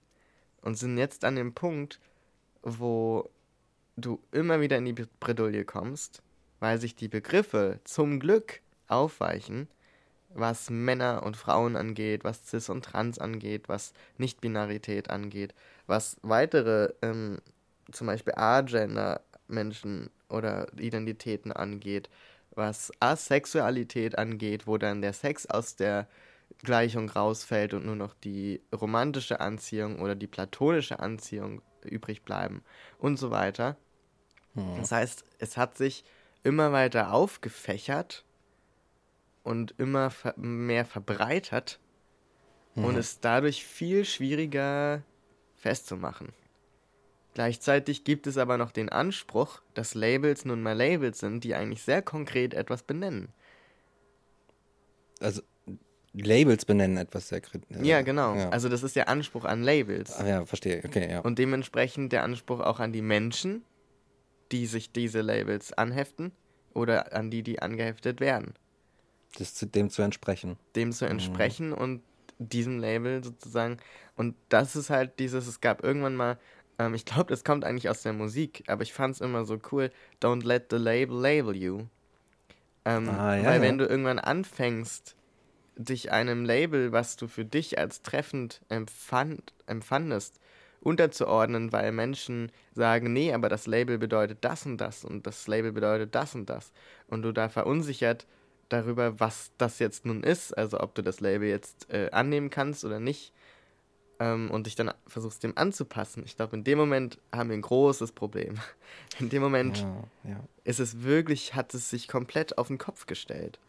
und 0.62 0.76
sind 0.76 0.98
jetzt 0.98 1.24
an 1.24 1.36
dem 1.36 1.54
Punkt, 1.54 2.00
wo 2.64 3.30
du 3.96 4.22
immer 4.32 4.60
wieder 4.62 4.78
in 4.78 4.86
die 4.86 5.06
Bredouille 5.20 5.66
kommst, 5.66 6.22
weil 6.60 6.80
sich 6.80 6.96
die 6.96 7.08
Begriffe 7.08 7.80
zum 7.84 8.20
Glück 8.20 8.62
aufweichen, 8.88 9.68
was 10.34 10.70
Männer 10.70 11.24
und 11.24 11.38
Frauen 11.38 11.76
angeht, 11.76 12.24
was 12.24 12.48
Cis 12.48 12.70
und 12.70 12.86
Trans 12.86 13.20
angeht, 13.20 13.68
was 13.68 13.94
Nicht-Binarität 14.18 15.10
angeht, 15.10 15.54
was 15.88 16.18
weitere, 16.22 16.94
ähm, 17.02 17.40
zum 17.92 18.08
Beispiel 18.08 18.34
A-Gender-Menschen 18.36 20.10
oder 20.30 20.68
Identitäten 20.78 21.52
angeht, 21.52 22.10
was 22.56 22.92
Asexualität 23.00 24.18
angeht, 24.18 24.68
wo 24.68 24.78
dann 24.78 25.02
der 25.02 25.14
Sex 25.14 25.46
aus 25.46 25.76
der 25.76 26.08
Gleichung 26.64 27.10
rausfällt 27.10 27.74
und 27.74 27.86
nur 27.86 27.96
noch 27.96 28.14
die 28.14 28.62
romantische 28.74 29.40
Anziehung 29.40 30.00
oder 30.00 30.16
die 30.16 30.28
platonische 30.28 31.00
Anziehung 31.00 31.62
übrig 31.84 32.24
bleiben 32.24 32.64
und 32.98 33.18
so 33.18 33.32
weiter. 33.32 33.78
Hm. 34.54 34.78
Das 34.78 34.92
heißt, 34.92 35.26
es 35.40 35.58
hat 35.58 35.78
sich 35.78 36.04
immer 36.44 36.72
weiter 36.72 37.14
aufgefächert 37.14 38.26
und 39.44 39.74
immer 39.78 40.10
ver 40.10 40.34
mehr 40.38 40.86
verbreitert 40.86 41.80
hm. 42.76 42.86
und 42.86 42.96
ist 42.96 43.24
dadurch 43.26 43.66
viel 43.66 44.06
schwieriger 44.06 45.04
festzumachen. 45.56 46.34
Gleichzeitig 47.34 48.04
gibt 48.04 48.28
es 48.28 48.38
aber 48.38 48.58
noch 48.58 48.72
den 48.72 48.90
Anspruch, 48.90 49.62
dass 49.74 49.94
Labels 49.94 50.44
nun 50.44 50.62
mal 50.62 50.76
Labels 50.76 51.20
sind, 51.20 51.44
die 51.44 51.56
eigentlich 51.56 51.84
sehr 51.84 52.02
konkret 52.02 52.54
etwas 52.54 52.84
benennen. 52.84 53.30
Also 55.22 55.42
Labels 56.14 56.66
benennen 56.66 56.98
etwas 56.98 57.30
sehr 57.30 57.42
kritisch. 57.42 57.78
Äh, 57.78 57.86
ja, 57.86 58.02
genau. 58.02 58.36
Ja. 58.36 58.50
Also 58.50 58.68
das 58.68 58.84
ist 58.84 58.96
der 58.96 59.08
Anspruch 59.08 59.46
an 59.46 59.64
Labels. 59.64 60.14
Ah, 60.18 60.28
ja, 60.28 60.46
verstehe. 60.46 60.82
Okay, 60.86 61.10
ja. 61.10 61.20
Und 61.20 61.40
dementsprechend 61.40 62.12
der 62.12 62.24
Anspruch 62.24 62.60
auch 62.60 62.80
an 62.80 62.92
die 62.92 63.02
Menschen, 63.02 63.64
die 64.52 64.66
sich 64.66 64.92
diese 64.92 65.22
Labels 65.22 65.72
anheften 65.74 66.32
oder 66.74 67.14
an 67.14 67.32
die, 67.32 67.44
die 67.44 67.62
angeheftet 67.62 68.20
werden. 68.20 68.54
Das 69.38 69.56
zu, 69.56 69.66
dem 69.66 69.90
zu 69.90 70.02
entsprechen. 70.02 70.58
Dem 70.76 70.92
zu 70.92 71.06
mhm. 71.06 71.12
entsprechen 71.12 71.68
mhm. 71.70 71.76
und 71.76 72.02
diesem 72.38 72.80
Label 72.80 73.24
sozusagen. 73.24 73.78
Und 74.16 74.36
das 74.50 74.76
ist 74.76 74.90
halt 74.90 75.20
dieses, 75.20 75.48
es 75.48 75.62
gab 75.62 75.84
irgendwann 75.84 76.16
mal, 76.16 76.38
ähm, 76.80 76.94
ich 76.94 77.06
glaube, 77.06 77.30
das 77.30 77.44
kommt 77.46 77.64
eigentlich 77.64 77.90
aus 77.90 78.02
der 78.02 78.14
Musik, 78.14 78.64
aber 78.68 78.84
ich 78.84 78.94
fand 78.94 79.16
es 79.16 79.22
immer 79.22 79.46
so 79.46 79.60
cool, 79.72 79.92
don't 80.22 80.46
let 80.46 80.66
the 80.72 80.78
label 80.78 81.18
label 81.18 81.56
you. 81.56 81.86
Ähm, 82.84 83.10
ah, 83.10 83.36
ja, 83.36 83.46
weil 83.46 83.56
ja. 83.56 83.62
wenn 83.62 83.78
du 83.78 83.86
irgendwann 83.86 84.20
anfängst, 84.20 85.16
dich 85.76 86.12
einem 86.12 86.46
Label, 86.46 86.92
was 86.92 87.16
du 87.16 87.28
für 87.28 87.46
dich 87.46 87.78
als 87.80 88.02
treffend 88.02 88.62
empfand, 88.70 89.54
empfandest, 89.66 90.40
unterzuordnen, 90.82 91.72
weil 91.72 91.92
Menschen 91.92 92.52
sagen, 92.74 93.14
nee, 93.14 93.34
aber 93.34 93.50
das 93.50 93.68
Label 93.68 93.98
bedeutet 93.98 94.40
das 94.42 94.66
und 94.66 94.78
das 94.78 95.06
und 95.06 95.28
das 95.28 95.48
Label 95.48 95.72
bedeutet 95.72 96.16
das 96.16 96.36
und 96.36 96.50
das. 96.50 96.72
Und 97.08 97.22
du 97.22 97.32
da 97.32 97.50
verunsichert 97.50 98.26
darüber, 98.70 99.20
was 99.20 99.52
das 99.58 99.80
jetzt 99.80 100.06
nun 100.06 100.24
ist, 100.24 100.58
also 100.58 100.80
ob 100.80 100.96
du 100.96 101.02
das 101.02 101.20
Label 101.20 101.48
jetzt 101.48 101.90
äh, 101.92 102.10
annehmen 102.12 102.50
kannst 102.50 102.84
oder 102.86 103.00
nicht, 103.00 103.34
ähm, 104.22 104.52
und 104.52 104.68
dich 104.68 104.76
dann 104.76 104.94
versuchst, 105.08 105.44
dem 105.44 105.58
anzupassen. 105.58 106.24
Ich 106.26 106.36
glaube, 106.38 106.56
in 106.56 106.64
dem 106.64 106.78
Moment 106.78 107.18
haben 107.34 107.50
wir 107.50 107.58
ein 107.58 107.64
großes 107.64 108.12
Problem. 108.12 108.56
In 109.20 109.30
dem 109.30 109.42
Moment 109.42 109.80
ja, 109.80 110.04
ja. 110.32 110.40
ist 110.64 110.80
es 110.80 111.02
wirklich, 111.02 111.56
hat 111.56 111.74
es 111.74 111.90
sich 111.90 112.08
komplett 112.08 112.58
auf 112.58 112.68
den 112.68 112.78
Kopf 112.78 113.08
gestellt. 113.08 113.60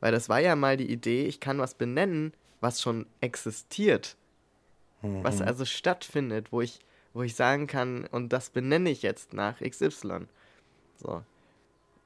Weil 0.00 0.12
das 0.12 0.28
war 0.28 0.40
ja 0.40 0.56
mal 0.56 0.76
die 0.76 0.90
Idee, 0.90 1.26
ich 1.26 1.40
kann 1.40 1.58
was 1.58 1.74
benennen, 1.74 2.32
was 2.60 2.80
schon 2.80 3.06
existiert. 3.20 4.16
Mhm. 5.02 5.24
Was 5.24 5.40
also 5.40 5.64
stattfindet, 5.64 6.52
wo 6.52 6.60
ich, 6.60 6.80
wo 7.12 7.22
ich 7.22 7.34
sagen 7.34 7.66
kann, 7.66 8.06
und 8.06 8.32
das 8.32 8.50
benenne 8.50 8.90
ich 8.90 9.02
jetzt 9.02 9.32
nach 9.32 9.60
XY. 9.60 10.26
So. 10.96 11.22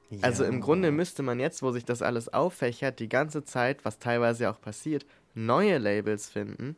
Ja. 0.09 0.19
Also 0.21 0.45
im 0.45 0.61
Grunde 0.61 0.91
müsste 0.91 1.23
man 1.23 1.39
jetzt, 1.39 1.61
wo 1.63 1.71
sich 1.71 1.85
das 1.85 2.01
alles 2.01 2.33
auffächert, 2.33 2.99
die 2.99 3.09
ganze 3.09 3.43
Zeit, 3.43 3.83
was 3.83 3.99
teilweise 3.99 4.49
auch 4.49 4.61
passiert, 4.61 5.05
neue 5.33 5.77
Labels 5.77 6.29
finden 6.29 6.77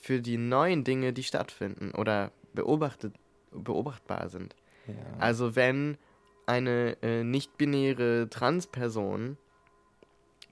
für 0.00 0.20
die 0.20 0.36
neuen 0.36 0.84
Dinge, 0.84 1.12
die 1.12 1.22
stattfinden 1.22 1.92
oder 1.92 2.32
beobachtet, 2.54 3.14
beobachtbar 3.52 4.28
sind. 4.28 4.56
Ja. 4.86 4.94
Also 5.18 5.54
wenn 5.54 5.96
eine 6.46 6.96
äh, 7.02 7.22
nicht-binäre 7.22 8.28
Transperson 8.28 9.38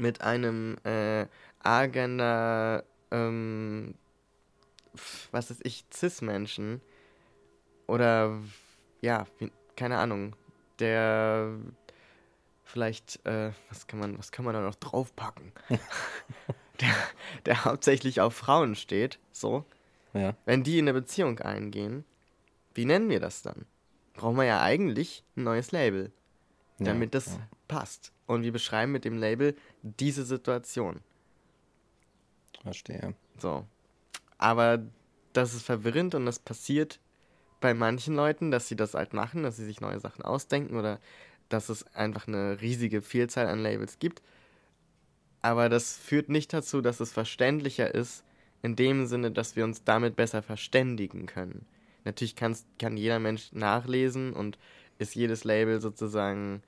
mit 0.00 0.22
einem 0.22 0.76
äh, 0.84 1.26
Agenda, 1.62 2.82
ähm, 3.10 3.94
was 5.30 5.50
ist 5.50 5.64
ich, 5.64 5.84
Cis-Menschen 5.92 6.80
oder 7.86 8.38
ja, 9.00 9.26
keine 9.76 9.98
Ahnung, 9.98 10.34
der 10.78 11.52
vielleicht, 12.64 13.24
äh, 13.26 13.52
was 13.68 13.86
kann 13.86 14.00
man, 14.00 14.18
was 14.18 14.32
kann 14.32 14.44
man 14.44 14.54
da 14.54 14.60
noch 14.60 14.74
draufpacken? 14.74 15.52
der, 16.80 16.94
der 17.46 17.64
hauptsächlich 17.64 18.20
auf 18.20 18.34
Frauen 18.34 18.74
steht, 18.74 19.18
so. 19.32 19.64
Ja. 20.12 20.34
Wenn 20.44 20.64
die 20.64 20.78
in 20.78 20.88
eine 20.88 20.98
Beziehung 20.98 21.38
eingehen, 21.38 22.04
wie 22.74 22.84
nennen 22.84 23.08
wir 23.08 23.20
das 23.20 23.42
dann? 23.42 23.66
Brauchen 24.14 24.36
wir 24.36 24.44
ja 24.44 24.60
eigentlich 24.60 25.24
ein 25.36 25.44
neues 25.44 25.70
Label, 25.70 26.10
damit 26.78 27.14
ja, 27.14 27.20
das 27.20 27.34
ja. 27.34 27.48
passt 27.68 28.12
und 28.30 28.44
wir 28.44 28.52
beschreiben 28.52 28.92
mit 28.92 29.04
dem 29.04 29.18
Label 29.18 29.56
diese 29.82 30.24
Situation. 30.24 31.00
Verstehe. 32.62 33.14
So. 33.38 33.66
Aber 34.38 34.86
das 35.32 35.52
ist 35.52 35.64
verwirrend 35.64 36.14
und 36.14 36.26
das 36.26 36.38
passiert 36.38 37.00
bei 37.60 37.74
manchen 37.74 38.14
Leuten, 38.14 38.52
dass 38.52 38.68
sie 38.68 38.76
das 38.76 38.94
halt 38.94 39.14
machen, 39.14 39.42
dass 39.42 39.56
sie 39.56 39.64
sich 39.64 39.80
neue 39.80 39.98
Sachen 39.98 40.22
ausdenken 40.22 40.76
oder 40.76 41.00
dass 41.48 41.70
es 41.70 41.84
einfach 41.94 42.28
eine 42.28 42.60
riesige 42.60 43.02
Vielzahl 43.02 43.48
an 43.48 43.64
Labels 43.64 43.98
gibt. 43.98 44.22
Aber 45.42 45.68
das 45.68 45.96
führt 45.96 46.28
nicht 46.28 46.52
dazu, 46.52 46.82
dass 46.82 47.00
es 47.00 47.12
verständlicher 47.12 47.92
ist, 47.92 48.22
in 48.62 48.76
dem 48.76 49.06
Sinne, 49.06 49.32
dass 49.32 49.56
wir 49.56 49.64
uns 49.64 49.82
damit 49.82 50.14
besser 50.14 50.42
verständigen 50.42 51.26
können. 51.26 51.66
natürlich 52.04 52.36
kann 52.36 52.96
jeder 52.96 53.18
Mensch 53.18 53.50
nachlesen 53.52 54.34
und 54.34 54.56
ist 54.98 55.16
jedes 55.16 55.42
Label 55.42 55.80
sozusagen 55.80 56.62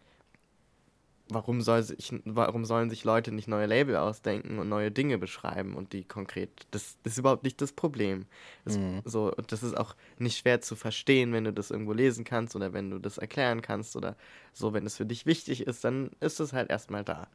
warum, 1.29 1.62
soll 1.62 1.83
sich, 1.83 2.12
warum 2.25 2.64
sollen 2.64 2.91
sich 2.91 3.05
Leute 3.05 3.33
nicht 3.33 3.49
neue 3.49 3.66
Label 3.66 3.97
ausdenken 3.97 4.59
und 4.59 4.68
neue 4.68 4.91
Dinge 4.91 5.18
beschreiben 5.18 5.75
und 5.75 5.93
die 5.93 6.05
konkret. 6.05 6.66
Das, 6.70 6.97
das 7.03 7.14
ist 7.14 7.18
überhaupt 7.18 7.45
nicht 7.45 7.61
das 7.61 7.73
Problem. 7.73 8.27
Das, 8.64 8.77
mhm. 8.77 9.03
so, 9.05 9.31
das 9.31 9.62
ist 9.62 9.77
auch 9.77 9.95
nicht 10.18 10.39
schwer 10.39 10.61
zu 10.61 10.77
verstehen, 10.77 11.33
wenn 11.33 11.45
du 11.45 11.53
das 11.53 11.70
irgendwo 11.70 11.93
lesen 11.93 12.25
kannst 12.25 12.57
oder 12.57 12.73
wenn 12.73 12.91
du 12.91 12.99
das 12.99 13.18
erklären 13.18 13.62
kannst 13.62 13.97
oder 13.97 14.16
so, 14.53 14.73
wenn 14.73 14.87
es 14.87 14.97
für 14.97 15.07
dich 15.07 15.27
wichtig 15.27 15.66
ist, 15.66 15.85
dann 15.85 16.11
ist 16.20 16.41
es 16.41 16.53
halt 16.53 16.70
erstmal 16.70 17.05
da. 17.05 17.29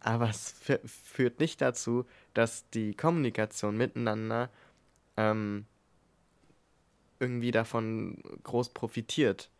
Aber 0.00 0.28
es 0.28 0.54
führt 0.84 1.40
nicht 1.40 1.60
dazu, 1.60 2.04
dass 2.34 2.68
die 2.70 2.94
Kommunikation 2.94 3.76
miteinander 3.76 4.50
ähm, 5.16 5.64
irgendwie 7.18 7.50
davon 7.50 8.22
groß 8.42 8.70
profitiert. 8.70 9.50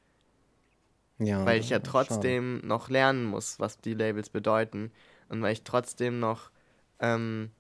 Ja, 1.19 1.47
weil 1.47 1.61
ich 1.61 1.71
ja 1.71 1.79
trotzdem 1.79 2.57
schade. 2.57 2.67
noch 2.67 2.91
lernen 2.91 3.25
muss, 3.25 3.59
was 3.59 3.79
die 3.79 3.95
Labels 3.95 4.29
bedeuten. 4.29 4.93
Und 5.29 5.43
weil 5.43 5.53
ich 5.53 5.63
trotzdem 5.63 6.21
noch 6.21 6.51
ähm, 7.01 7.51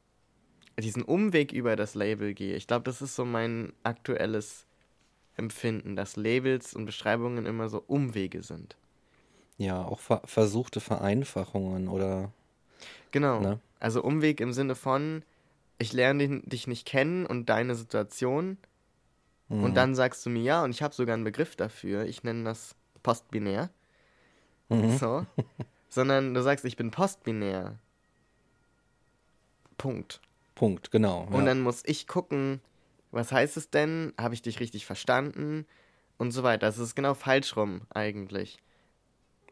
diesen 0.79 1.03
Umweg 1.03 1.53
über 1.53 1.75
das 1.77 1.95
Label 1.95 2.35
gehe. 2.35 2.55
Ich 2.55 2.67
glaube, 2.67 2.85
das 2.85 3.03
ist 3.03 3.17
so 3.17 3.25
mein 3.25 3.73
aktuelles 3.83 4.67
Empfinden, 5.37 5.97
dass 5.97 6.17
Labels 6.17 6.75
und 6.75 6.87
Beschreibungen 6.87 7.47
immer 7.47 7.69
so 7.69 7.83
Umwege 7.87 8.43
sind. 8.43 8.77
Ja, 9.59 9.83
auch 9.83 10.01
ver 10.01 10.21
versuchte 10.25 10.81
Vereinfachungen 10.81 11.89
oder. 11.89 12.33
Genau. 13.11 13.41
Ne? 13.41 13.61
Also 13.81 14.03
Umweg 14.03 14.41
im 14.41 14.53
Sinne 14.53 14.75
von, 14.75 15.23
ich 15.79 15.93
lerne 15.93 16.41
dich 16.41 16.67
nicht 16.67 16.87
kennen 16.87 17.25
und 17.27 17.49
deine 17.49 17.75
Situation. 17.75 18.59
Mhm. 19.49 19.65
Und 19.65 19.75
dann 19.75 19.95
sagst 19.95 20.25
du 20.27 20.31
mir 20.31 20.43
ja, 20.43 20.65
und 20.65 20.71
ich 20.71 20.83
habe 20.83 20.95
sogar 20.95 21.15
einen 21.15 21.25
Begriff 21.25 21.57
dafür. 21.57 22.05
Ich 22.05 22.23
nenne 22.23 22.45
das 22.45 22.76
postbinär. 23.07 23.71
Mhm. 24.69 24.99
So. 24.99 25.25
Sondern 25.89 26.35
du 26.35 26.43
sagst, 26.43 26.65
ich 26.65 26.77
bin 26.77 26.91
postbinär. 26.91 27.79
Punkt. 29.79 30.21
Punkt, 30.57 30.91
genau. 30.91 31.29
Ja. 31.31 31.37
Und 31.37 31.47
dann 31.47 31.61
muss 31.61 31.83
ich 31.87 32.09
gucken, 32.09 32.61
was 33.13 33.31
heißt 33.31 33.57
es 33.57 33.71
denn? 33.71 34.13
Habe 34.19 34.35
ich 34.35 34.43
dich 34.43 34.59
richtig 34.59 34.87
verstanden? 34.87 35.67
Und 36.19 36.33
so 36.33 36.43
weiter. 36.43 36.67
Das 36.67 36.79
ist 36.79 36.97
genau 36.97 37.15
falsch 37.15 37.57
rum, 37.57 37.83
eigentlich. 37.91 38.59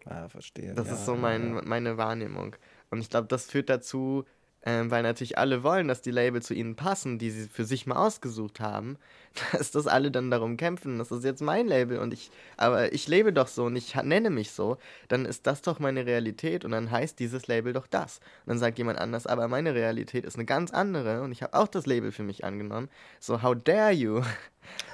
Ah, 0.04 0.28
verstehe. 0.28 0.74
Das 0.74 0.88
ja, 0.88 0.94
ist 0.94 1.06
so 1.06 1.14
mein, 1.14 1.54
ja. 1.54 1.62
meine 1.64 1.96
Wahrnehmung. 1.96 2.56
Und 2.90 3.00
ich 3.00 3.08
glaube, 3.08 3.28
das 3.28 3.46
führt 3.46 3.70
dazu, 3.70 4.24
ähm, 4.66 4.90
weil 4.90 5.02
natürlich 5.02 5.36
alle 5.36 5.62
wollen, 5.62 5.88
dass 5.88 6.00
die 6.00 6.10
Label 6.10 6.40
zu 6.40 6.54
ihnen 6.54 6.74
passen, 6.74 7.18
die 7.18 7.30
sie 7.30 7.48
für 7.48 7.66
sich 7.66 7.86
mal 7.86 7.96
ausgesucht 7.96 8.60
haben, 8.60 8.96
dass 9.52 9.70
das 9.70 9.86
alle 9.86 10.10
dann 10.10 10.30
darum 10.30 10.56
kämpfen, 10.56 10.98
das 10.98 11.10
ist 11.10 11.22
jetzt 11.22 11.42
mein 11.42 11.66
Label 11.66 11.98
und 11.98 12.14
ich, 12.14 12.30
aber 12.56 12.92
ich 12.92 13.06
lebe 13.06 13.32
doch 13.32 13.48
so 13.48 13.64
und 13.64 13.76
ich 13.76 13.94
nenne 13.94 14.30
mich 14.30 14.52
so, 14.52 14.78
dann 15.08 15.26
ist 15.26 15.46
das 15.46 15.60
doch 15.60 15.80
meine 15.80 16.06
Realität 16.06 16.64
und 16.64 16.70
dann 16.70 16.90
heißt 16.90 17.18
dieses 17.18 17.46
Label 17.46 17.74
doch 17.74 17.86
das. 17.86 18.20
Und 18.46 18.50
dann 18.50 18.58
sagt 18.58 18.78
jemand 18.78 18.98
anders, 18.98 19.26
aber 19.26 19.48
meine 19.48 19.74
Realität 19.74 20.24
ist 20.24 20.36
eine 20.36 20.46
ganz 20.46 20.70
andere 20.70 21.20
und 21.20 21.32
ich 21.32 21.42
habe 21.42 21.52
auch 21.54 21.68
das 21.68 21.84
Label 21.84 22.10
für 22.10 22.22
mich 22.22 22.44
angenommen. 22.44 22.88
So, 23.20 23.42
how 23.42 23.54
dare 23.54 23.92
you? 23.92 24.22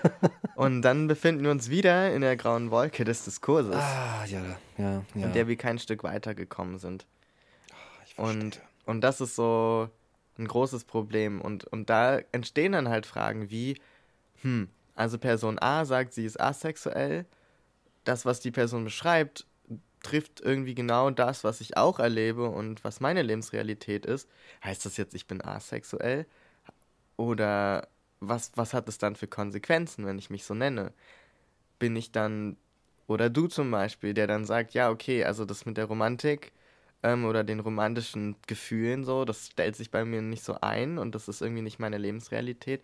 und 0.56 0.82
dann 0.82 1.06
befinden 1.06 1.44
wir 1.44 1.52
uns 1.52 1.70
wieder 1.70 2.12
in 2.12 2.22
der 2.22 2.36
grauen 2.36 2.72
Wolke 2.72 3.04
des 3.04 3.24
Diskurses. 3.24 3.76
Ah, 3.76 4.24
ja, 4.26 4.42
ja, 4.78 5.04
ja. 5.14 5.26
In 5.26 5.32
der 5.32 5.46
wir 5.46 5.56
kein 5.56 5.78
Stück 5.78 6.02
weitergekommen 6.02 6.78
sind. 6.78 7.06
Oh, 7.70 8.02
ich 8.04 8.18
und 8.18 8.60
und 8.86 9.02
das 9.02 9.20
ist 9.20 9.36
so 9.36 9.88
ein 10.38 10.48
großes 10.48 10.84
Problem. 10.84 11.40
Und, 11.40 11.64
und 11.64 11.90
da 11.90 12.18
entstehen 12.32 12.72
dann 12.72 12.88
halt 12.88 13.06
Fragen 13.06 13.50
wie, 13.50 13.76
hm, 14.42 14.68
also 14.94 15.18
Person 15.18 15.58
A 15.58 15.84
sagt, 15.84 16.12
sie 16.12 16.24
ist 16.24 16.40
asexuell. 16.40 17.26
Das, 18.04 18.24
was 18.24 18.40
die 18.40 18.50
Person 18.50 18.84
beschreibt, 18.84 19.46
trifft 20.02 20.40
irgendwie 20.40 20.74
genau 20.74 21.10
das, 21.10 21.44
was 21.44 21.60
ich 21.60 21.76
auch 21.76 21.98
erlebe 21.98 22.48
und 22.48 22.82
was 22.84 23.00
meine 23.00 23.22
Lebensrealität 23.22 24.06
ist. 24.06 24.28
Heißt 24.64 24.84
das 24.86 24.96
jetzt, 24.96 25.14
ich 25.14 25.26
bin 25.26 25.44
asexuell? 25.44 26.26
Oder 27.16 27.88
was, 28.20 28.52
was 28.54 28.72
hat 28.74 28.88
es 28.88 28.98
dann 28.98 29.16
für 29.16 29.26
Konsequenzen, 29.26 30.06
wenn 30.06 30.18
ich 30.18 30.30
mich 30.30 30.44
so 30.44 30.54
nenne? 30.54 30.92
Bin 31.78 31.96
ich 31.96 32.12
dann, 32.12 32.56
oder 33.06 33.28
du 33.30 33.46
zum 33.46 33.70
Beispiel, 33.70 34.14
der 34.14 34.26
dann 34.26 34.44
sagt, 34.44 34.74
ja, 34.74 34.90
okay, 34.90 35.24
also 35.24 35.44
das 35.44 35.66
mit 35.66 35.76
der 35.76 35.86
Romantik, 35.86 36.52
ähm, 37.02 37.24
oder 37.24 37.44
den 37.44 37.60
romantischen 37.60 38.36
Gefühlen 38.46 39.04
so. 39.04 39.24
Das 39.24 39.48
stellt 39.48 39.76
sich 39.76 39.90
bei 39.90 40.04
mir 40.04 40.22
nicht 40.22 40.44
so 40.44 40.58
ein 40.60 40.98
und 40.98 41.14
das 41.14 41.28
ist 41.28 41.42
irgendwie 41.42 41.62
nicht 41.62 41.78
meine 41.78 41.98
Lebensrealität. 41.98 42.82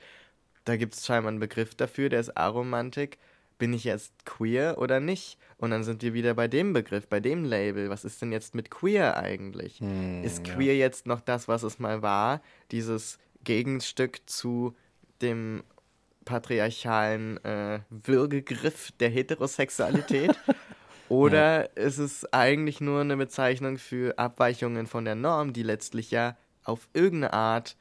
Da 0.64 0.76
gibt 0.76 0.94
es 0.94 1.06
scheinbar 1.06 1.30
einen 1.30 1.40
Begriff 1.40 1.74
dafür, 1.74 2.08
der 2.08 2.20
ist 2.20 2.36
Aromantik. 2.36 3.18
Bin 3.58 3.72
ich 3.72 3.84
jetzt 3.84 4.26
queer 4.26 4.76
oder 4.78 5.00
nicht? 5.00 5.38
Und 5.56 5.70
dann 5.70 5.82
sind 5.82 6.02
wir 6.02 6.12
wieder 6.12 6.34
bei 6.34 6.46
dem 6.46 6.74
Begriff, 6.74 7.06
bei 7.06 7.20
dem 7.20 7.44
Label. 7.44 7.88
Was 7.88 8.04
ist 8.04 8.20
denn 8.20 8.32
jetzt 8.32 8.54
mit 8.54 8.70
queer 8.70 9.16
eigentlich? 9.16 9.80
Hm, 9.80 10.22
ist 10.22 10.44
queer 10.44 10.74
ja. 10.74 10.80
jetzt 10.80 11.06
noch 11.06 11.20
das, 11.20 11.48
was 11.48 11.62
es 11.62 11.78
mal 11.78 12.02
war? 12.02 12.42
Dieses 12.70 13.18
Gegenstück 13.44 14.18
zu 14.26 14.76
dem 15.22 15.62
patriarchalen 16.26 17.42
äh, 17.44 17.80
Würgegriff 17.88 18.92
der 19.00 19.08
Heterosexualität? 19.08 20.36
Oder 21.09 21.62
ja. 21.76 21.86
ist 21.86 21.98
es 21.98 22.32
eigentlich 22.32 22.80
nur 22.80 23.00
eine 23.00 23.16
Bezeichnung 23.16 23.78
für 23.78 24.18
Abweichungen 24.18 24.86
von 24.86 25.04
der 25.04 25.14
Norm, 25.14 25.52
die 25.52 25.62
letztlich 25.62 26.11
ja 26.11 26.36
auf 26.64 26.88
irgendeine 26.92 27.32
Art 27.32 27.76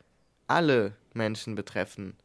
alle 0.47 0.93
Menschen 1.13 1.55
betreffen? 1.55 2.15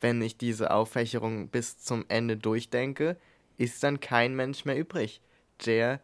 Wenn 0.00 0.20
ich 0.20 0.36
diese 0.36 0.72
Auffächerung 0.72 1.48
bis 1.48 1.78
zum 1.78 2.04
Ende 2.08 2.36
durchdenke, 2.36 3.16
ist 3.56 3.82
dann 3.82 4.00
kein 4.00 4.34
Mensch 4.34 4.64
mehr 4.64 4.76
übrig, 4.76 5.20
der 5.64 6.00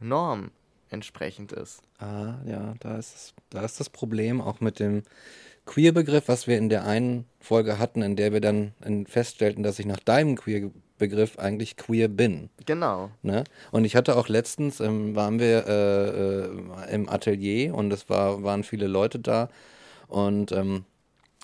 Norm 0.00 0.50
entsprechend 0.88 1.52
ist. 1.52 1.82
Ah, 1.98 2.34
ja, 2.46 2.74
da 2.80 2.96
ist, 2.98 3.34
da 3.50 3.64
ist 3.64 3.80
das 3.80 3.90
Problem 3.90 4.40
auch 4.40 4.60
mit 4.60 4.78
dem 4.78 5.02
Queer-Begriff, 5.66 6.28
was 6.28 6.46
wir 6.46 6.58
in 6.58 6.68
der 6.68 6.84
einen 6.86 7.26
Folge 7.40 7.78
hatten, 7.78 8.02
in 8.02 8.16
der 8.16 8.32
wir 8.32 8.40
dann 8.40 8.72
feststellten, 9.06 9.62
dass 9.62 9.78
ich 9.78 9.86
nach 9.86 10.00
deinem 10.00 10.36
Queer 10.36 10.70
Begriff 10.98 11.38
eigentlich 11.38 11.76
queer 11.76 12.08
bin. 12.08 12.50
Genau. 12.64 13.10
Ne? 13.22 13.44
Und 13.70 13.84
ich 13.84 13.96
hatte 13.96 14.16
auch 14.16 14.28
letztens, 14.28 14.80
ähm, 14.80 15.14
waren 15.14 15.38
wir 15.38 15.66
äh, 15.66 16.90
äh, 16.90 16.94
im 16.94 17.08
Atelier 17.08 17.74
und 17.74 17.92
es 17.92 18.08
war, 18.08 18.42
waren 18.42 18.64
viele 18.64 18.86
Leute 18.86 19.18
da 19.18 19.48
und 20.08 20.52
ähm, 20.52 20.84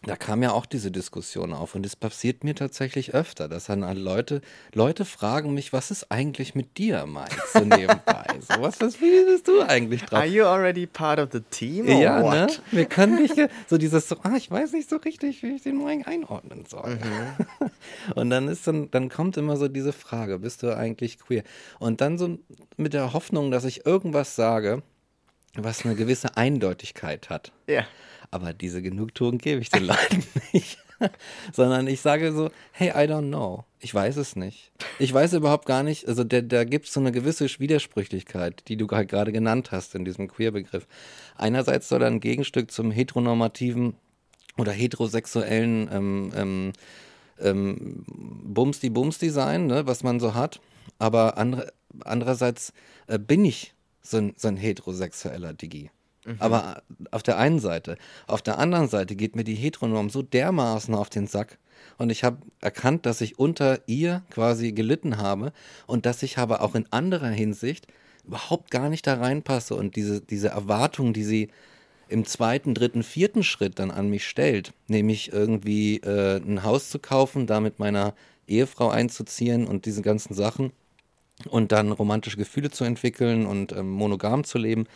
da 0.04 0.16
kam 0.16 0.42
ja 0.42 0.52
auch 0.52 0.66
diese 0.66 0.90
Diskussion 0.90 1.52
auf 1.52 1.74
und 1.74 1.86
es 1.86 1.94
passiert 1.94 2.42
mir 2.42 2.54
tatsächlich 2.54 3.14
öfter, 3.14 3.48
dass 3.48 3.66
dann 3.66 3.82
Leute, 3.96 4.40
Leute 4.74 5.04
fragen 5.04 5.54
mich, 5.54 5.72
was 5.72 5.90
ist 5.90 6.10
eigentlich 6.10 6.54
mit 6.54 6.76
dir, 6.78 7.06
Mike, 7.06 7.36
so 7.52 7.60
nebenbei. 7.60 8.26
so, 8.40 8.60
was, 8.60 8.80
was, 8.80 9.00
wie 9.00 9.24
bist 9.24 9.46
du 9.46 9.62
eigentlich 9.62 10.02
drauf? 10.02 10.20
Are 10.20 10.26
you 10.26 10.44
already 10.44 10.86
part 10.86 11.20
of 11.20 11.28
the 11.32 11.40
team? 11.50 11.86
ja, 11.86 12.20
what? 12.20 12.32
ne? 12.32 12.46
Wir 12.72 12.86
können 12.86 13.22
nicht, 13.22 13.36
so 13.68 13.78
dieses, 13.78 14.08
so, 14.08 14.16
ah, 14.22 14.34
ich 14.36 14.50
weiß 14.50 14.72
nicht 14.72 14.90
so 14.90 14.96
richtig, 14.96 15.42
wie 15.42 15.52
ich 15.52 15.62
den 15.62 15.82
Mike 15.82 16.08
einordnen 16.08 16.64
soll. 16.66 16.96
Mhm. 16.96 17.70
und 18.16 18.30
dann 18.30 18.48
ist 18.48 18.66
dann, 18.66 18.90
dann 18.90 19.08
kommt 19.08 19.36
immer 19.36 19.56
so 19.56 19.68
diese 19.68 19.92
Frage, 19.92 20.40
bist 20.40 20.62
du 20.64 20.76
eigentlich 20.76 21.18
queer? 21.18 21.44
Und 21.78 22.00
dann 22.00 22.18
so 22.18 22.38
mit 22.76 22.92
der 22.92 23.12
Hoffnung, 23.12 23.50
dass 23.50 23.64
ich 23.64 23.86
irgendwas 23.86 24.34
sage, 24.34 24.82
was 25.54 25.84
eine 25.84 25.94
gewisse 25.94 26.36
Eindeutigkeit 26.36 27.30
hat. 27.30 27.52
Ja. 27.66 27.84
Aber 28.32 28.52
diese 28.54 28.82
Genugtuung 28.82 29.38
gebe 29.38 29.60
ich 29.60 29.70
den 29.70 29.84
Leuten 29.86 30.24
nicht. 30.52 30.78
Sondern 31.52 31.86
ich 31.86 32.00
sage 32.00 32.32
so, 32.32 32.50
hey, 32.72 32.88
I 32.90 33.08
don't 33.08 33.28
know. 33.28 33.64
Ich 33.80 33.94
weiß 33.94 34.16
es 34.16 34.36
nicht. 34.36 34.72
Ich 34.98 35.12
weiß 35.12 35.34
überhaupt 35.34 35.66
gar 35.66 35.82
nicht, 35.82 36.08
also 36.08 36.24
der, 36.24 36.42
da 36.42 36.64
gibt 36.64 36.86
es 36.86 36.92
so 36.92 37.00
eine 37.00 37.12
gewisse 37.12 37.46
Widersprüchlichkeit, 37.46 38.62
die 38.68 38.76
du 38.76 38.86
gerade 38.86 39.32
genannt 39.32 39.72
hast 39.72 39.94
in 39.94 40.04
diesem 40.04 40.28
Queer-Begriff. 40.28 40.86
Einerseits 41.36 41.88
soll 41.88 42.02
er 42.02 42.08
ein 42.08 42.20
Gegenstück 42.20 42.70
zum 42.70 42.90
heteronormativen 42.90 43.94
oder 44.56 44.72
heterosexuellen 44.72 45.88
ähm, 45.92 46.32
ähm, 46.36 46.72
ähm, 47.40 48.04
Bumsti-Bumsti 48.06 49.30
sein, 49.30 49.66
ne, 49.66 49.86
was 49.86 50.02
man 50.02 50.20
so 50.20 50.34
hat. 50.34 50.60
Aber 50.98 51.36
andere, 51.36 51.72
andererseits 52.04 52.72
äh, 53.08 53.18
bin 53.18 53.44
ich 53.44 53.74
so 54.00 54.18
ein, 54.18 54.34
so 54.36 54.48
ein 54.48 54.56
heterosexueller 54.56 55.52
Digi. 55.52 55.90
Mhm. 56.24 56.36
Aber 56.38 56.82
auf 57.10 57.22
der 57.22 57.38
einen 57.38 57.58
Seite. 57.58 57.96
Auf 58.26 58.42
der 58.42 58.58
anderen 58.58 58.88
Seite 58.88 59.16
geht 59.16 59.36
mir 59.36 59.44
die 59.44 59.54
Heteronorm 59.54 60.10
so 60.10 60.22
dermaßen 60.22 60.94
auf 60.94 61.10
den 61.10 61.26
Sack. 61.26 61.58
Und 61.98 62.10
ich 62.10 62.24
habe 62.24 62.38
erkannt, 62.60 63.06
dass 63.06 63.20
ich 63.20 63.38
unter 63.38 63.80
ihr 63.86 64.22
quasi 64.30 64.72
gelitten 64.72 65.18
habe 65.18 65.52
und 65.86 66.06
dass 66.06 66.22
ich 66.22 66.38
aber 66.38 66.62
auch 66.62 66.74
in 66.74 66.86
anderer 66.90 67.28
Hinsicht 67.28 67.86
überhaupt 68.24 68.70
gar 68.70 68.88
nicht 68.88 69.06
da 69.06 69.14
reinpasse. 69.14 69.74
Und 69.74 69.96
diese, 69.96 70.20
diese 70.20 70.48
Erwartung, 70.48 71.12
die 71.12 71.24
sie 71.24 71.48
im 72.08 72.24
zweiten, 72.24 72.74
dritten, 72.74 73.02
vierten 73.02 73.42
Schritt 73.42 73.78
dann 73.78 73.90
an 73.90 74.08
mich 74.08 74.26
stellt, 74.26 74.72
nämlich 74.86 75.32
irgendwie 75.32 75.96
äh, 75.98 76.36
ein 76.36 76.62
Haus 76.62 76.90
zu 76.90 76.98
kaufen, 76.98 77.46
da 77.46 77.60
mit 77.60 77.78
meiner 77.78 78.14
Ehefrau 78.46 78.90
einzuziehen 78.90 79.66
und 79.66 79.86
diese 79.86 80.02
ganzen 80.02 80.34
Sachen 80.34 80.72
und 81.48 81.72
dann 81.72 81.90
romantische 81.90 82.36
Gefühle 82.36 82.70
zu 82.70 82.84
entwickeln 82.84 83.46
und 83.46 83.72
ähm, 83.72 83.90
monogam 83.90 84.44
zu 84.44 84.58
leben, 84.58 84.86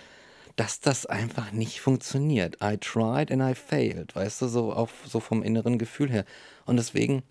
dass 0.56 0.80
das 0.80 1.04
einfach 1.06 1.52
nicht 1.52 1.80
funktioniert. 1.80 2.56
I 2.62 2.78
tried 2.78 3.30
and 3.30 3.42
I 3.42 3.54
failed, 3.54 4.16
weißt 4.16 4.42
du, 4.42 4.48
so, 4.48 4.72
auf, 4.72 4.90
so 5.06 5.20
vom 5.20 5.42
inneren 5.42 5.78
Gefühl 5.78 6.10
her. 6.10 6.24
Und 6.64 6.76
deswegen 6.76 7.22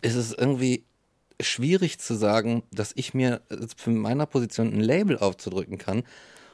ist 0.00 0.14
es 0.14 0.32
irgendwie 0.32 0.84
schwierig 1.40 1.98
zu 1.98 2.14
sagen, 2.14 2.62
dass 2.70 2.92
ich 2.94 3.12
mir 3.12 3.42
für 3.76 3.90
meiner 3.90 4.26
Position 4.26 4.72
ein 4.72 4.80
Label 4.80 5.18
aufzudrücken 5.18 5.78
kann. 5.78 6.04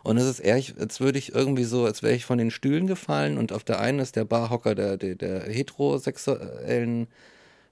Und 0.03 0.17
es 0.17 0.25
ist 0.25 0.41
eher, 0.41 0.63
als 0.79 1.01
würde 1.01 1.19
ich 1.19 1.35
irgendwie 1.35 1.65
so, 1.65 1.85
als 1.85 2.03
wäre 2.03 2.15
ich 2.15 2.25
von 2.25 2.39
den 2.39 2.51
Stühlen 2.51 2.87
gefallen 2.87 3.37
und 3.37 3.53
auf 3.53 3.65
der 3.65 3.81
einen 3.81 3.99
ist 3.99 4.17
der 4.17 4.25
Barhocker 4.25 4.75
der, 4.75 4.97
der, 4.97 5.15
der 5.17 5.43
heterosexuellen 5.43 7.09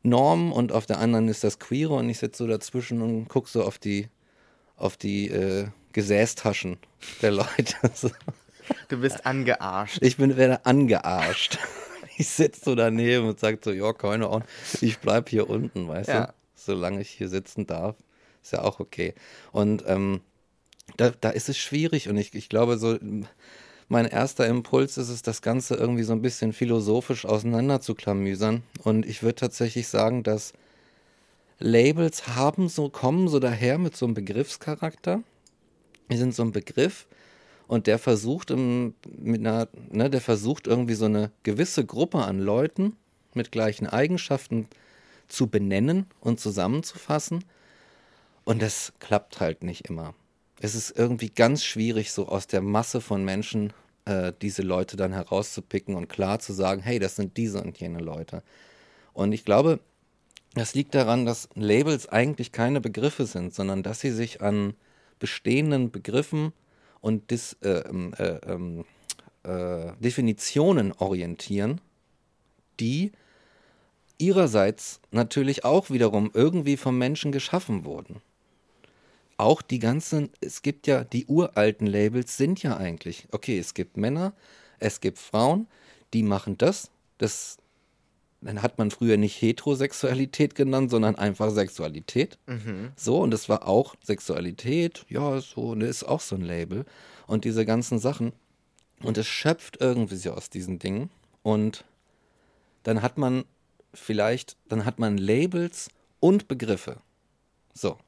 Norm 0.02 0.52
und 0.52 0.70
auf 0.72 0.84
der 0.84 0.98
anderen 0.98 1.28
ist 1.28 1.42
das 1.42 1.58
Queere 1.58 1.94
und 1.94 2.10
ich 2.10 2.18
sitze 2.18 2.44
so 2.44 2.46
dazwischen 2.46 3.00
und 3.00 3.28
gucke 3.28 3.48
so 3.48 3.64
auf 3.64 3.78
die, 3.78 4.08
auf 4.76 4.98
die 4.98 5.30
äh, 5.30 5.68
Gesäßtaschen 5.92 6.78
der 7.22 7.32
Leute. 7.32 7.74
Du 8.88 9.00
bist 9.00 9.24
angearscht. 9.24 10.02
Ich 10.02 10.18
bin 10.18 10.36
werde 10.36 10.66
angearscht. 10.66 11.58
Ich 12.20 12.28
sitze 12.30 12.62
so 12.64 12.74
daneben 12.74 13.28
und 13.28 13.38
sage 13.38 13.60
so, 13.62 13.70
ja, 13.70 13.92
keine 13.92 14.26
Ahnung, 14.26 14.42
ich 14.80 14.98
bleibe 14.98 15.30
hier 15.30 15.48
unten, 15.48 15.86
weißt 15.86 16.08
ja. 16.08 16.26
du? 16.26 16.32
Solange 16.56 17.00
ich 17.00 17.10
hier 17.10 17.28
sitzen 17.28 17.64
darf, 17.64 17.94
ist 18.42 18.52
ja 18.52 18.62
auch 18.62 18.80
okay. 18.80 19.14
Und 19.52 19.84
ähm, 19.86 20.20
da, 20.96 21.10
da 21.10 21.30
ist 21.30 21.48
es 21.48 21.56
schwierig 21.56 22.08
und 22.08 22.16
ich, 22.16 22.34
ich 22.34 22.48
glaube, 22.48 22.76
so 22.76 22.98
mein 23.88 24.06
erster 24.06 24.46
Impuls 24.46 24.98
ist 24.98 25.08
es, 25.08 25.22
das 25.22 25.42
Ganze 25.42 25.74
irgendwie 25.74 26.02
so 26.02 26.12
ein 26.12 26.20
bisschen 26.20 26.52
philosophisch 26.52 27.24
auseinander 27.24 27.80
zu 27.80 27.94
klamüsern. 27.94 28.62
Und 28.82 29.06
ich 29.06 29.22
würde 29.22 29.36
tatsächlich 29.36 29.88
sagen, 29.88 30.22
dass 30.22 30.52
Labels 31.58 32.28
haben 32.28 32.68
so, 32.68 32.90
kommen 32.90 33.28
so 33.28 33.38
daher 33.38 33.78
mit 33.78 33.96
so 33.96 34.06
einem 34.06 34.14
Begriffscharakter. 34.14 35.22
Sind 36.10 36.34
so 36.34 36.42
ein 36.42 36.52
Begriff, 36.52 37.06
und 37.68 37.86
der 37.86 37.98
versucht 37.98 38.50
im, 38.50 38.94
mit 39.16 39.40
einer, 39.40 39.68
ne, 39.90 40.10
der 40.10 40.22
versucht 40.22 40.66
irgendwie 40.66 40.94
so 40.94 41.04
eine 41.04 41.30
gewisse 41.42 41.84
Gruppe 41.84 42.24
an 42.24 42.40
Leuten 42.40 42.96
mit 43.34 43.52
gleichen 43.52 43.86
Eigenschaften 43.86 44.66
zu 45.28 45.48
benennen 45.48 46.06
und 46.20 46.40
zusammenzufassen. 46.40 47.44
Und 48.44 48.62
das 48.62 48.94
klappt 49.00 49.40
halt 49.40 49.62
nicht 49.62 49.86
immer. 49.86 50.14
Es 50.60 50.74
ist 50.74 50.98
irgendwie 50.98 51.28
ganz 51.28 51.62
schwierig, 51.62 52.10
so 52.10 52.26
aus 52.26 52.46
der 52.46 52.62
Masse 52.62 53.02
von 53.02 53.22
Menschen 53.22 53.74
äh, 54.06 54.32
diese 54.40 54.62
Leute 54.62 54.96
dann 54.96 55.12
herauszupicken 55.12 55.94
und 55.94 56.08
klar 56.08 56.40
zu 56.40 56.54
sagen, 56.54 56.80
hey, 56.80 56.98
das 56.98 57.16
sind 57.16 57.36
diese 57.36 57.62
und 57.62 57.78
jene 57.78 57.98
Leute. 57.98 58.42
Und 59.12 59.32
ich 59.32 59.44
glaube, 59.44 59.78
das 60.54 60.74
liegt 60.74 60.94
daran, 60.94 61.26
dass 61.26 61.50
Labels 61.54 62.08
eigentlich 62.08 62.50
keine 62.50 62.80
Begriffe 62.80 63.26
sind, 63.26 63.54
sondern 63.54 63.82
dass 63.82 64.00
sie 64.00 64.10
sich 64.10 64.40
an 64.40 64.72
bestehenden 65.18 65.90
Begriffen 65.90 66.52
und 67.00 67.30
Dis, 67.30 67.56
äh, 67.62 67.80
ähm, 67.88 68.12
äh, 68.18 68.38
ähm, 68.46 68.84
äh, 69.44 69.92
Definitionen 70.00 70.92
orientieren, 70.92 71.80
die 72.80 73.12
ihrerseits 74.18 75.00
natürlich 75.10 75.64
auch 75.64 75.90
wiederum 75.90 76.30
irgendwie 76.34 76.76
vom 76.76 76.98
Menschen 76.98 77.32
geschaffen 77.32 77.84
wurden. 77.84 78.20
Auch 79.36 79.62
die 79.62 79.78
ganzen, 79.78 80.30
es 80.40 80.62
gibt 80.62 80.88
ja, 80.88 81.04
die 81.04 81.26
uralten 81.26 81.86
Labels 81.86 82.36
sind 82.36 82.62
ja 82.62 82.76
eigentlich, 82.76 83.28
okay, 83.30 83.58
es 83.58 83.74
gibt 83.74 83.96
Männer, 83.96 84.32
es 84.80 85.00
gibt 85.00 85.18
Frauen, 85.18 85.68
die 86.12 86.24
machen 86.24 86.58
das, 86.58 86.90
das 87.18 87.58
dann 88.40 88.62
hat 88.62 88.78
man 88.78 88.90
früher 88.90 89.16
nicht 89.16 89.40
Heterosexualität 89.40 90.54
genannt, 90.54 90.90
sondern 90.90 91.16
einfach 91.16 91.50
Sexualität. 91.50 92.38
Mhm. 92.46 92.92
So, 92.96 93.18
und 93.20 93.32
das 93.32 93.48
war 93.48 93.66
auch 93.66 93.96
Sexualität, 94.02 95.04
ja, 95.08 95.40
so, 95.40 95.74
ne, 95.74 95.86
ist 95.86 96.04
auch 96.04 96.20
so 96.20 96.36
ein 96.36 96.42
Label. 96.42 96.84
Und 97.26 97.44
diese 97.44 97.66
ganzen 97.66 97.98
Sachen. 97.98 98.32
Und 99.02 99.18
es 99.18 99.26
schöpft 99.26 99.78
irgendwie 99.80 100.16
so 100.16 100.32
aus 100.32 100.50
diesen 100.50 100.78
Dingen. 100.78 101.10
Und 101.42 101.84
dann 102.84 103.02
hat 103.02 103.18
man 103.18 103.44
vielleicht, 103.92 104.56
dann 104.68 104.84
hat 104.84 104.98
man 104.98 105.18
Labels 105.18 105.88
und 106.20 106.48
Begriffe. 106.48 107.00
So. 107.74 107.98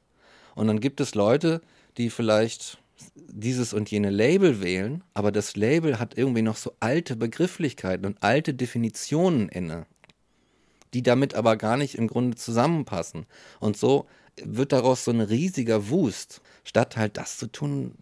Und 0.55 0.67
dann 0.67 0.79
gibt 0.79 1.01
es 1.01 1.13
Leute, 1.13 1.61
die 1.97 2.09
vielleicht 2.09 2.77
dieses 3.15 3.73
und 3.73 3.89
jene 3.89 4.09
Label 4.09 4.61
wählen, 4.61 5.03
aber 5.13 5.31
das 5.31 5.55
Label 5.55 5.99
hat 5.99 6.17
irgendwie 6.17 6.41
noch 6.41 6.57
so 6.57 6.73
alte 6.79 7.15
Begrifflichkeiten 7.15 8.05
und 8.05 8.21
alte 8.21 8.53
Definitionen 8.53 9.49
inne 9.49 9.85
die 10.93 11.03
damit 11.03 11.35
aber 11.35 11.57
gar 11.57 11.77
nicht 11.77 11.95
im 11.95 12.07
Grunde 12.07 12.37
zusammenpassen. 12.37 13.25
Und 13.59 13.77
so 13.77 14.07
wird 14.41 14.71
daraus 14.71 15.03
so 15.03 15.11
ein 15.11 15.21
riesiger 15.21 15.89
Wust, 15.89 16.41
statt 16.63 16.97
halt 16.97 17.17
das 17.17 17.37
zu 17.37 17.47
tun, 17.47 17.93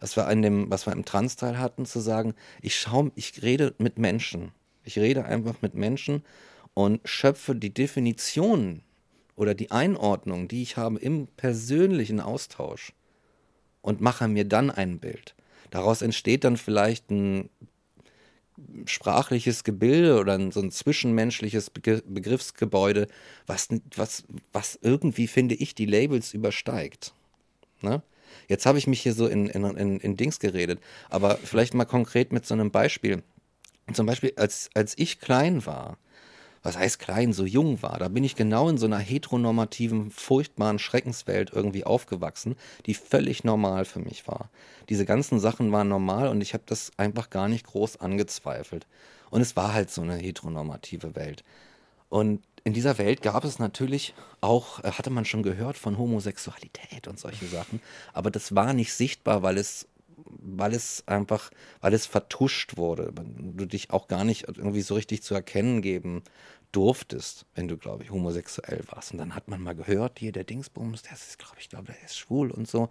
was 0.00 0.16
wir 0.16 0.28
in 0.30 0.42
dem, 0.42 0.70
was 0.70 0.86
wir 0.86 0.92
im 0.92 1.04
Trans-Teil 1.04 1.58
hatten, 1.58 1.86
zu 1.86 2.00
sagen, 2.00 2.34
ich 2.60 2.78
schaue, 2.78 3.12
ich 3.14 3.42
rede 3.42 3.74
mit 3.78 3.98
Menschen. 3.98 4.52
Ich 4.84 4.98
rede 4.98 5.24
einfach 5.24 5.62
mit 5.62 5.74
Menschen 5.74 6.22
und 6.74 7.00
schöpfe 7.04 7.54
die 7.54 7.72
Definitionen 7.72 8.82
oder 9.36 9.54
die 9.54 9.70
Einordnung, 9.70 10.48
die 10.48 10.62
ich 10.62 10.76
habe 10.76 10.98
im 10.98 11.26
persönlichen 11.26 12.20
Austausch 12.20 12.92
und 13.80 14.00
mache 14.00 14.28
mir 14.28 14.44
dann 14.44 14.70
ein 14.70 14.98
Bild. 14.98 15.34
Daraus 15.70 16.02
entsteht 16.02 16.44
dann 16.44 16.56
vielleicht 16.56 17.10
ein 17.10 17.48
sprachliches 18.86 19.64
Gebilde 19.64 20.18
oder 20.18 20.38
so 20.52 20.60
ein 20.60 20.70
zwischenmenschliches 20.70 21.70
Begriffsgebäude, 21.70 23.08
was, 23.46 23.68
was, 23.96 24.24
was 24.52 24.78
irgendwie, 24.82 25.26
finde 25.26 25.54
ich, 25.54 25.74
die 25.74 25.86
Labels 25.86 26.34
übersteigt. 26.34 27.14
Ne? 27.80 28.02
Jetzt 28.48 28.66
habe 28.66 28.78
ich 28.78 28.86
mich 28.86 29.00
hier 29.00 29.14
so 29.14 29.26
in, 29.26 29.48
in, 29.48 29.64
in, 29.64 30.00
in 30.00 30.16
Dings 30.16 30.38
geredet, 30.38 30.80
aber 31.08 31.36
vielleicht 31.36 31.74
mal 31.74 31.84
konkret 31.84 32.32
mit 32.32 32.46
so 32.46 32.54
einem 32.54 32.70
Beispiel. 32.70 33.22
Zum 33.92 34.06
Beispiel, 34.06 34.32
als, 34.36 34.70
als 34.74 34.94
ich 34.96 35.20
klein 35.20 35.66
war, 35.66 35.98
was 36.64 36.78
heißt 36.78 36.98
klein, 36.98 37.32
so 37.32 37.44
jung 37.44 37.82
war. 37.82 37.98
Da 37.98 38.08
bin 38.08 38.24
ich 38.24 38.34
genau 38.34 38.68
in 38.68 38.78
so 38.78 38.86
einer 38.86 38.98
heteronormativen, 38.98 40.10
furchtbaren 40.10 40.80
Schreckenswelt 40.80 41.52
irgendwie 41.52 41.84
aufgewachsen, 41.84 42.56
die 42.86 42.94
völlig 42.94 43.44
normal 43.44 43.84
für 43.84 44.00
mich 44.00 44.26
war. 44.26 44.48
Diese 44.88 45.04
ganzen 45.04 45.38
Sachen 45.38 45.70
waren 45.70 45.88
normal 45.88 46.28
und 46.28 46.40
ich 46.40 46.54
habe 46.54 46.64
das 46.66 46.90
einfach 46.96 47.30
gar 47.30 47.48
nicht 47.48 47.66
groß 47.66 48.00
angezweifelt. 48.00 48.86
Und 49.30 49.42
es 49.42 49.56
war 49.56 49.74
halt 49.74 49.90
so 49.90 50.00
eine 50.00 50.16
heteronormative 50.16 51.14
Welt. 51.14 51.44
Und 52.08 52.40
in 52.64 52.72
dieser 52.72 52.96
Welt 52.96 53.20
gab 53.20 53.44
es 53.44 53.58
natürlich 53.58 54.14
auch, 54.40 54.82
äh, 54.82 54.92
hatte 54.92 55.10
man 55.10 55.26
schon 55.26 55.42
gehört 55.42 55.76
von 55.76 55.98
Homosexualität 55.98 57.06
und 57.08 57.20
solche 57.20 57.46
Sachen, 57.46 57.80
aber 58.14 58.30
das 58.30 58.54
war 58.54 58.72
nicht 58.72 58.94
sichtbar, 58.94 59.42
weil 59.42 59.58
es 59.58 59.86
weil 60.16 60.74
es 60.74 61.02
einfach, 61.06 61.50
weil 61.80 61.94
es 61.94 62.06
vertuscht 62.06 62.76
wurde, 62.76 63.12
du 63.14 63.66
dich 63.66 63.90
auch 63.90 64.08
gar 64.08 64.24
nicht 64.24 64.46
irgendwie 64.48 64.82
so 64.82 64.94
richtig 64.94 65.22
zu 65.22 65.34
erkennen 65.34 65.82
geben 65.82 66.22
durftest, 66.72 67.46
wenn 67.54 67.68
du, 67.68 67.76
glaube 67.76 68.02
ich, 68.02 68.10
homosexuell 68.10 68.82
warst. 68.88 69.12
Und 69.12 69.18
dann 69.18 69.34
hat 69.34 69.48
man 69.48 69.62
mal 69.62 69.74
gehört, 69.74 70.18
hier 70.18 70.32
der 70.32 70.44
Dingsbums, 70.44 71.02
der 71.02 71.12
ist, 71.12 71.38
glaube 71.38 71.56
ich, 71.60 71.68
glaube, 71.68 71.86
der 71.86 72.04
ist 72.04 72.16
schwul 72.16 72.50
und 72.50 72.68
so. 72.68 72.88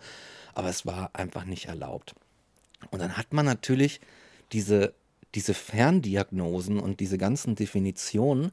Aber 0.54 0.70
es 0.70 0.86
war 0.86 1.12
einfach 1.14 1.46
nicht 1.46 1.66
erlaubt. 1.66 2.16
Und 2.92 3.00
dann 3.00 3.18
hat 3.18 3.34
man 3.34 3.46
natürlich 3.46 4.00
diese, 4.52 4.94
diese 5.36 5.54
Ferndiagnosen 5.54 6.80
und 6.80 7.00
diese 7.00 7.18
ganzen 7.18 7.56
Definitionen 7.56 8.52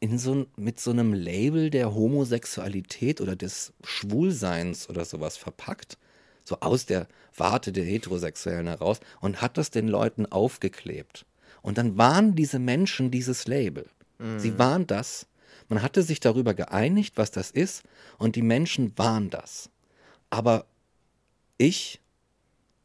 in 0.00 0.18
so, 0.18 0.46
mit 0.56 0.80
so 0.80 0.90
einem 0.90 1.12
Label 1.12 1.70
der 1.70 1.94
Homosexualität 1.94 3.20
oder 3.20 3.36
des 3.36 3.72
Schwulseins 3.82 4.88
oder 4.88 5.04
sowas 5.04 5.36
verpackt, 5.36 5.98
so 6.44 6.60
aus 6.60 6.86
der 6.86 7.08
Warte 7.36 7.72
der 7.72 7.84
Heterosexuellen 7.84 8.66
heraus 8.66 9.00
und 9.20 9.40
hat 9.40 9.58
das 9.58 9.70
den 9.70 9.88
Leuten 9.88 10.26
aufgeklebt. 10.26 11.26
Und 11.62 11.78
dann 11.78 11.96
waren 11.98 12.34
diese 12.34 12.58
Menschen 12.58 13.10
dieses 13.10 13.46
Label. 13.46 13.88
Mhm. 14.18 14.38
Sie 14.38 14.58
waren 14.58 14.86
das. 14.86 15.26
Man 15.68 15.82
hatte 15.82 16.02
sich 16.02 16.20
darüber 16.20 16.54
geeinigt, 16.54 17.16
was 17.16 17.30
das 17.30 17.50
ist, 17.50 17.82
und 18.18 18.36
die 18.36 18.42
Menschen 18.42 18.96
waren 18.96 19.30
das. 19.30 19.70
Aber 20.30 20.66
ich 21.56 22.00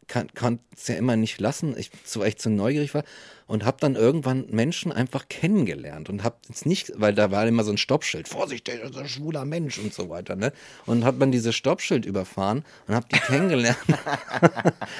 kann 0.09 0.59
es 0.75 0.87
ja 0.87 0.95
immer 0.95 1.15
nicht 1.15 1.39
lassen, 1.39 1.77
ich, 1.77 1.91
so 2.03 2.23
echt 2.23 2.41
zu 2.41 2.49
neugierig 2.49 2.93
war 2.93 3.03
und 3.47 3.63
habe 3.63 3.77
dann 3.79 3.95
irgendwann 3.95 4.45
Menschen 4.49 4.91
einfach 4.91 5.29
kennengelernt 5.29 6.09
und 6.09 6.23
habe 6.23 6.35
jetzt 6.49 6.65
nicht, 6.65 6.91
weil 6.95 7.13
da 7.13 7.31
war 7.31 7.47
immer 7.47 7.63
so 7.63 7.71
ein 7.71 7.77
Stoppschild, 7.77 8.27
Vorsicht, 8.27 8.67
der 8.67 8.81
ist 8.81 8.97
ein 8.97 9.07
schwuler 9.07 9.45
Mensch 9.45 9.77
und 9.77 9.93
so 9.93 10.09
weiter, 10.09 10.35
ne? 10.35 10.51
Und 10.85 11.05
hat 11.05 11.17
man 11.17 11.31
dieses 11.31 11.55
Stoppschild 11.55 12.05
überfahren 12.05 12.65
und 12.87 12.95
habe 12.95 13.05
die 13.11 13.19
kennengelernt 13.27 13.77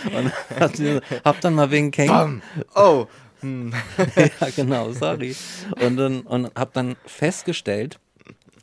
und 0.06 0.32
habe 0.60 1.02
hab 1.26 1.42
dann 1.42 1.56
mal 1.56 1.72
wegen 1.72 1.92
Kennengelernt. 1.92 2.44
Oh, 2.76 3.08
hm. 3.42 3.74
ja, 4.16 4.50
genau, 4.56 4.92
sorry. 4.94 5.36
Und 5.82 5.98
dann 5.98 6.22
und 6.22 6.52
habe 6.56 6.72
dann 6.74 6.96
festgestellt, 7.06 8.00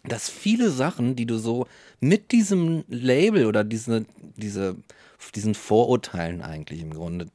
dass 0.04 0.28
viele 0.28 0.70
Sachen, 0.70 1.16
die 1.16 1.26
du 1.26 1.38
so 1.38 1.66
mit 2.00 2.32
diesem 2.32 2.84
Label 2.88 3.46
oder 3.46 3.64
diese, 3.64 4.06
diese, 4.36 4.76
diesen 5.34 5.54
Vorurteilen 5.54 6.42
eigentlich 6.42 6.80
im 6.80 6.92
Grunde, 6.92 7.26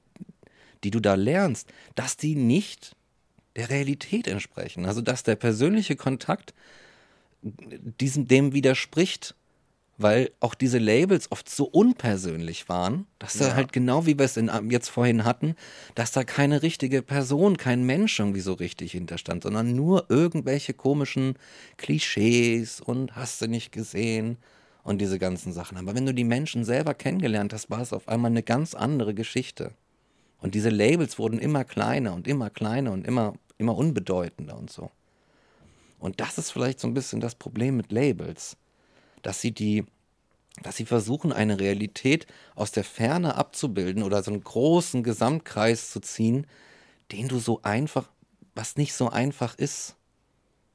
die 0.84 0.92
du 0.92 1.00
da 1.00 1.16
lernst, 1.16 1.68
dass 1.96 2.18
die 2.18 2.36
nicht 2.36 2.96
der 3.56 3.70
Realität 3.70 4.28
entsprechen. 4.28 4.86
Also 4.86 5.02
dass 5.02 5.24
der 5.24 5.36
persönliche 5.36 5.96
Kontakt 5.96 6.54
diesem, 7.42 8.28
dem 8.28 8.54
widerspricht, 8.54 9.36
weil 9.98 10.32
auch 10.40 10.56
diese 10.56 10.80
Labels 10.80 11.32
oft 11.32 11.50
so 11.50 11.66
unpersönlich 11.66 12.70
waren, 12.70 13.06
dass 13.20 13.36
ja. 13.36 13.50
da 13.50 13.56
halt 13.56 13.72
genau 13.74 14.06
wie 14.06 14.18
wir 14.18 14.26
es 14.26 14.38
in, 14.38 14.50
jetzt 14.70 14.90
vorhin 14.90 15.26
hatten, 15.26 15.56
dass 15.96 16.12
da 16.12 16.24
keine 16.24 16.64
richtige 16.64 17.02
Person, 17.02 17.58
kein 17.58 17.84
Mensch 17.84 18.20
irgendwie 18.20 18.42
so 18.42 18.54
richtig 18.54 18.94
hinterstand, 18.94 19.44
sondern 19.44 19.76
nur 19.76 20.06
irgendwelche 20.10 20.74
komischen 20.74 21.36
Klischees 21.78 22.82
und 22.82 23.16
hast 23.16 23.42
du 23.42 23.48
nicht 23.48 23.72
gesehen 23.72 24.38
und 24.84 25.00
diese 25.00 25.20
ganzen 25.20 25.54
Sachen. 25.54 25.78
Aber 25.78 25.96
wenn 25.96 26.06
du 26.06 26.14
die 26.14 26.24
Menschen 26.24 26.64
selber 26.64 26.94
kennengelernt 26.94 27.54
hast, 27.54 27.70
war 27.70 27.82
es 27.82 27.94
auf 27.94 28.08
einmal 28.08 28.32
eine 28.32 28.44
ganz 28.44 28.74
andere 28.74 29.14
Geschichte. 29.14 29.74
Und 30.40 30.56
diese 30.56 30.70
Labels 30.70 31.20
wurden 31.20 31.40
immer 31.40 31.64
kleiner 31.64 32.14
und 32.14 32.28
immer 32.28 32.50
kleiner 32.50 32.92
und 32.92 33.06
immer, 33.06 33.34
immer 33.58 33.78
unbedeutender 33.78 34.58
und 34.58 34.72
so. 34.72 34.90
Und 36.00 36.20
das 36.20 36.38
ist 36.38 36.52
vielleicht 36.52 36.80
so 36.80 36.88
ein 36.88 36.96
bisschen 36.96 37.20
das 37.20 37.36
Problem 37.36 37.78
mit 37.78 37.92
Labels 37.92 38.58
dass 39.22 39.42
sie 39.42 39.52
die, 39.52 39.86
dass 40.62 40.78
sie 40.78 40.86
versuchen, 40.86 41.32
eine 41.32 41.60
Realität 41.60 42.28
aus 42.56 42.72
der 42.72 42.84
Ferne 42.84 43.36
abzubilden 43.36 44.04
oder 44.04 44.24
so 44.24 44.32
einen 44.32 44.44
großen 44.44 45.04
Gesamtkreis 45.04 45.92
zu 45.92 46.00
ziehen, 46.00 46.48
den 47.12 47.28
du 47.28 47.40
so 47.40 47.62
einfach, 47.64 48.10
was 48.56 48.76
nicht 48.76 48.94
so 48.94 49.10
einfach 49.10 49.56
ist. 49.56 49.96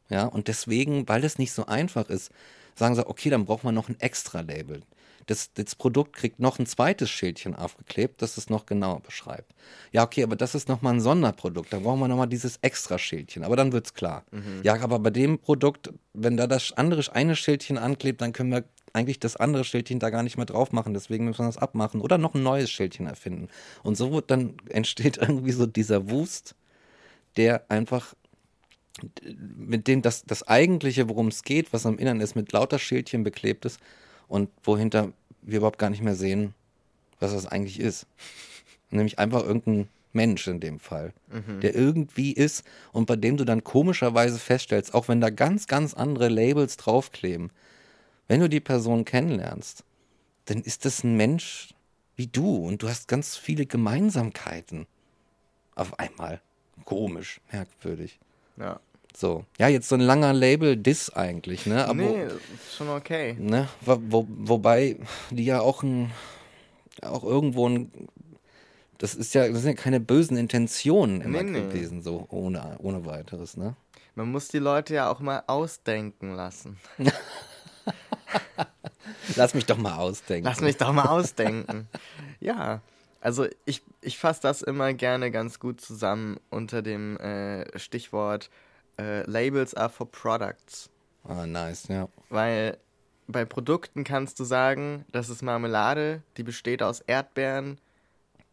Ja, 0.08 0.24
und 0.26 0.48
deswegen, 0.48 1.08
weil 1.08 1.24
es 1.24 1.38
nicht 1.38 1.52
so 1.52 1.66
einfach 1.66 2.08
ist, 2.08 2.30
sagen 2.78 2.94
sie, 2.94 3.06
okay, 3.06 3.30
dann 3.30 3.44
brauchen 3.44 3.64
wir 3.64 3.72
noch 3.72 3.88
ein 3.88 3.98
extra 4.00 4.40
Label. 4.40 4.82
Das, 5.26 5.52
das 5.54 5.74
Produkt 5.74 6.14
kriegt 6.14 6.38
noch 6.38 6.60
ein 6.60 6.66
zweites 6.66 7.10
Schildchen 7.10 7.56
aufgeklebt, 7.56 8.22
das 8.22 8.36
es 8.36 8.48
noch 8.48 8.64
genauer 8.64 9.00
beschreibt. 9.00 9.52
Ja, 9.90 10.04
okay, 10.04 10.22
aber 10.22 10.36
das 10.36 10.54
ist 10.54 10.68
nochmal 10.68 10.94
ein 10.94 11.00
Sonderprodukt. 11.00 11.72
Da 11.72 11.80
brauchen 11.80 11.98
wir 11.98 12.06
nochmal 12.06 12.28
dieses 12.28 12.58
extra 12.62 12.96
Schildchen. 12.96 13.42
Aber 13.42 13.56
dann 13.56 13.72
wird 13.72 13.86
es 13.86 13.94
klar. 13.94 14.24
Mhm. 14.30 14.60
Ja, 14.62 14.80
aber 14.80 15.00
bei 15.00 15.10
dem 15.10 15.40
Produkt, 15.40 15.92
wenn 16.14 16.36
da 16.36 16.46
das 16.46 16.72
andere 16.72 17.02
eine 17.12 17.34
Schildchen 17.34 17.76
anklebt, 17.76 18.20
dann 18.20 18.32
können 18.32 18.52
wir 18.52 18.64
eigentlich 18.92 19.18
das 19.18 19.36
andere 19.36 19.64
Schildchen 19.64 19.98
da 19.98 20.10
gar 20.10 20.22
nicht 20.22 20.36
mehr 20.36 20.46
drauf 20.46 20.72
machen. 20.72 20.94
Deswegen 20.94 21.24
müssen 21.24 21.40
wir 21.40 21.46
das 21.46 21.58
abmachen 21.58 22.00
oder 22.00 22.18
noch 22.18 22.34
ein 22.34 22.44
neues 22.44 22.70
Schildchen 22.70 23.06
erfinden. 23.06 23.48
Und 23.82 23.96
so 23.96 24.12
wird 24.12 24.30
dann 24.30 24.54
entsteht 24.68 25.18
irgendwie 25.18 25.52
so 25.52 25.66
dieser 25.66 26.08
Wust, 26.08 26.54
der 27.36 27.68
einfach 27.68 28.14
mit 29.56 29.88
dem 29.88 30.02
das, 30.02 30.24
das 30.24 30.42
eigentliche, 30.46 31.08
worum 31.08 31.28
es 31.28 31.42
geht, 31.42 31.72
was 31.72 31.86
am 31.86 31.98
Innern 31.98 32.20
ist, 32.20 32.34
mit 32.34 32.52
lauter 32.52 32.78
Schildchen 32.78 33.24
beklebt 33.24 33.64
ist, 33.64 33.80
und 34.28 34.50
wohinter 34.64 35.12
wir 35.42 35.58
überhaupt 35.58 35.78
gar 35.78 35.90
nicht 35.90 36.02
mehr 36.02 36.16
sehen, 36.16 36.54
was 37.20 37.32
das 37.32 37.46
eigentlich 37.46 37.80
ist. 37.80 38.06
Nämlich 38.90 39.18
einfach 39.18 39.44
irgendein 39.44 39.88
Mensch 40.12 40.46
in 40.48 40.60
dem 40.60 40.80
Fall, 40.80 41.12
mhm. 41.28 41.60
der 41.60 41.74
irgendwie 41.74 42.32
ist 42.32 42.64
und 42.92 43.06
bei 43.06 43.16
dem 43.16 43.36
du 43.36 43.44
dann 43.44 43.64
komischerweise 43.64 44.38
feststellst, 44.38 44.94
auch 44.94 45.08
wenn 45.08 45.20
da 45.20 45.30
ganz, 45.30 45.66
ganz 45.66 45.92
andere 45.94 46.28
Labels 46.28 46.76
draufkleben, 46.76 47.50
wenn 48.28 48.40
du 48.40 48.48
die 48.48 48.60
Person 48.60 49.04
kennenlernst, 49.04 49.84
dann 50.46 50.62
ist 50.62 50.84
das 50.84 51.04
ein 51.04 51.16
Mensch 51.16 51.74
wie 52.16 52.28
du 52.28 52.66
und 52.66 52.82
du 52.82 52.88
hast 52.88 53.08
ganz 53.08 53.36
viele 53.36 53.66
Gemeinsamkeiten. 53.66 54.86
Auf 55.74 55.98
einmal. 55.98 56.40
Komisch, 56.84 57.40
merkwürdig. 57.52 58.18
Ja. 58.56 58.80
So. 59.16 59.46
Ja, 59.58 59.68
jetzt 59.68 59.88
so 59.88 59.94
ein 59.94 60.02
langer 60.02 60.34
Label-Diss 60.34 61.08
eigentlich, 61.08 61.64
ne? 61.64 61.86
Aber, 61.86 61.94
nee, 61.94 62.26
schon 62.76 62.90
okay. 62.90 63.34
Ne? 63.38 63.66
Wo, 63.80 64.26
wobei 64.28 64.98
die 65.30 65.46
ja 65.46 65.60
auch 65.60 65.82
ein, 65.82 66.12
auch 67.00 67.24
irgendwo 67.24 67.66
ein, 67.66 67.90
das 68.98 69.14
ist 69.14 69.32
ja, 69.32 69.48
das 69.48 69.62
sind 69.62 69.78
ja 69.78 69.82
keine 69.82 70.00
bösen 70.00 70.36
Intentionen 70.36 71.22
immer 71.22 71.42
nee, 71.42 71.62
gewesen, 71.62 71.98
nee. 71.98 72.02
so 72.02 72.26
ohne, 72.28 72.76
ohne 72.78 73.06
weiteres, 73.06 73.56
ne? 73.56 73.74
Man 74.16 74.30
muss 74.30 74.48
die 74.48 74.58
Leute 74.58 74.92
ja 74.92 75.10
auch 75.10 75.20
mal 75.20 75.42
ausdenken 75.46 76.34
lassen. 76.34 76.78
Lass 79.36 79.54
mich 79.54 79.64
doch 79.64 79.78
mal 79.78 79.96
ausdenken. 79.96 80.44
Lass 80.44 80.60
mich 80.60 80.76
doch 80.76 80.92
mal 80.92 81.06
ausdenken. 81.06 81.88
ja, 82.40 82.82
also 83.22 83.46
ich, 83.64 83.80
ich 84.02 84.18
fasse 84.18 84.42
das 84.42 84.60
immer 84.60 84.92
gerne 84.92 85.30
ganz 85.30 85.58
gut 85.58 85.80
zusammen 85.80 86.38
unter 86.50 86.82
dem 86.82 87.16
äh, 87.16 87.78
Stichwort 87.78 88.50
äh, 88.98 89.28
Labels 89.28 89.74
are 89.74 89.90
for 89.90 90.10
products. 90.10 90.90
Ah, 91.24 91.46
nice, 91.46 91.88
ja. 91.88 92.08
Weil 92.28 92.78
bei 93.26 93.44
Produkten 93.44 94.04
kannst 94.04 94.38
du 94.38 94.44
sagen, 94.44 95.04
das 95.12 95.28
ist 95.28 95.42
Marmelade, 95.42 96.22
die 96.36 96.42
besteht 96.42 96.82
aus 96.82 97.00
Erdbeeren, 97.00 97.78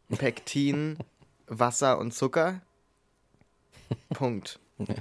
Pektin, 0.10 0.98
Wasser 1.48 1.98
und 1.99 2.14
Zucker. 2.14 2.61
Punkt. 4.14 4.60
Ja. 4.80 4.95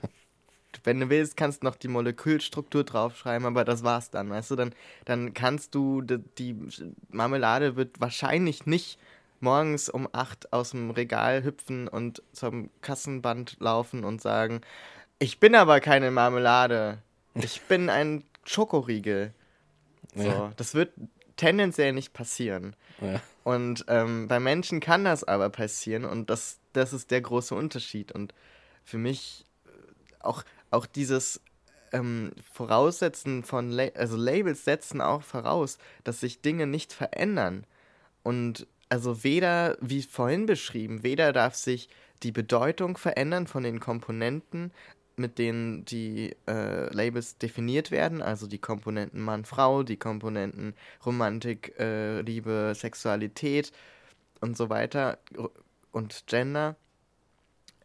Wenn 0.85 1.01
du 1.01 1.09
willst, 1.11 1.37
kannst 1.37 1.63
du 1.63 1.67
noch 1.67 1.77
die 1.77 1.89
Molekülstruktur 1.89 2.85
draufschreiben, 2.85 3.47
aber 3.47 3.65
das 3.65 3.85
war's 3.85 4.11
dann, 4.11 4.31
weißt 4.31 4.51
du? 4.51 4.57
Dann, 4.57 4.75
dann 5.05 5.33
kannst 5.33 5.75
du, 5.75 6.03
die, 6.03 6.19
die 6.39 6.57
Marmelade 7.11 7.77
wird 7.77 8.01
wahrscheinlich 8.01 8.67
nicht 8.67 8.99
morgens 9.41 9.89
um 9.89 10.09
8 10.13 10.53
aus 10.53 10.71
dem 10.71 10.91
Regal 10.91 11.45
hüpfen 11.45 11.89
und 11.89 12.23
zum 12.33 12.71
Kassenband 12.81 13.57
laufen 13.61 14.05
und 14.05 14.21
sagen, 14.21 14.61
ich 15.23 15.39
bin 15.39 15.55
aber 15.55 15.81
keine 15.81 16.11
Marmelade. 16.11 16.99
Ich 17.35 17.63
bin 17.69 17.89
ein 17.89 18.25
Schokoriegel. 18.45 19.33
So, 20.15 20.23
ja. 20.23 20.53
Das 20.57 20.75
wird 20.75 20.93
tendenziell 21.37 21.93
nicht 21.93 22.13
passieren. 22.13 22.77
Ja. 23.01 23.21
Und 23.45 23.85
ähm, 23.89 24.29
bei 24.29 24.41
Menschen 24.41 24.81
kann 24.81 25.05
das 25.05 25.25
aber 25.25 25.49
passieren 25.51 26.05
und 26.05 26.29
das, 26.31 26.59
das 26.73 26.93
ist 26.93 27.11
der 27.11 27.21
große 27.21 27.55
Unterschied. 27.55 28.13
Und 28.13 28.35
für 28.85 28.99
mich 28.99 29.47
äh, 29.67 29.71
auch, 30.21 30.45
auch 30.71 30.87
dieses 30.87 31.41
ähm, 31.93 32.33
Voraussetzen 32.53 33.45
von, 33.45 33.71
La 33.71 33.89
also 33.95 34.17
Labels 34.17 34.65
setzen 34.65 35.01
auch 35.01 35.23
voraus, 35.23 35.79
dass 36.05 36.21
sich 36.21 36.43
Dinge 36.43 36.67
nicht 36.67 36.93
verändern. 36.93 37.65
Und 38.23 38.67
also 38.89 39.25
weder, 39.25 39.77
wie 39.81 40.03
vorhin 40.03 40.47
beschrieben, 40.47 41.03
weder 41.03 41.33
darf 41.33 41.55
sich 41.55 41.89
die 42.23 42.33
Bedeutung 42.33 42.97
verändern 42.97 43.47
von 43.47 43.63
den 43.63 43.81
Komponenten, 43.81 44.73
mit 45.23 45.39
denen 45.39 45.87
die 45.87 46.37
äh, 46.47 46.93
Labels 46.93 47.39
definiert 47.39 47.91
werden, 47.91 48.21
also 48.21 48.47
die 48.47 48.59
Komponenten 48.59 49.23
Mann-Frau, 49.23 49.83
die 49.83 49.97
Komponenten 49.97 50.75
Romantik, 51.07 51.79
äh, 51.79 52.21
Liebe, 52.21 52.75
Sexualität 52.77 53.73
und 54.41 54.57
so 54.57 54.69
weiter 54.69 55.19
und 55.93 56.25
Gender. 56.27 56.77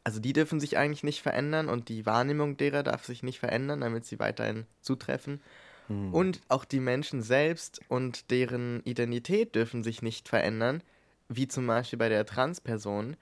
Also 0.03 0.19
die 0.19 0.33
dürfen 0.33 0.59
sich 0.59 0.77
eigentlich 0.77 1.03
nicht 1.03 1.21
verändern 1.21 1.69
und 1.69 1.87
die 1.87 2.05
Wahrnehmung 2.05 2.57
derer 2.57 2.83
darf 2.83 3.05
sich 3.05 3.23
nicht 3.23 3.39
verändern, 3.39 3.81
damit 3.81 4.05
sie 4.05 4.19
weiterhin 4.19 4.65
zutreffen. 4.81 5.41
Hm. 5.87 6.13
Und 6.13 6.41
auch 6.49 6.65
die 6.65 6.79
Menschen 6.79 7.21
selbst 7.21 7.79
und 7.87 8.31
deren 8.31 8.81
Identität 8.83 9.55
dürfen 9.55 9.83
sich 9.83 10.01
nicht 10.01 10.27
verändern, 10.27 10.81
wie 11.29 11.47
zum 11.47 11.67
Beispiel 11.67 11.99
bei 11.99 12.09
der 12.09 12.25
Transperson, 12.25 13.15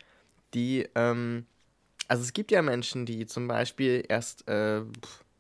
die 0.54 0.88
ähm, 0.96 1.46
also 2.08 2.24
es 2.24 2.34
gibt 2.34 2.52
ja 2.52 2.62
Menschen, 2.62 3.06
die 3.06 3.26
zum 3.26 3.48
Beispiel 3.48 4.04
erst 4.08 4.48
äh, 4.48 4.82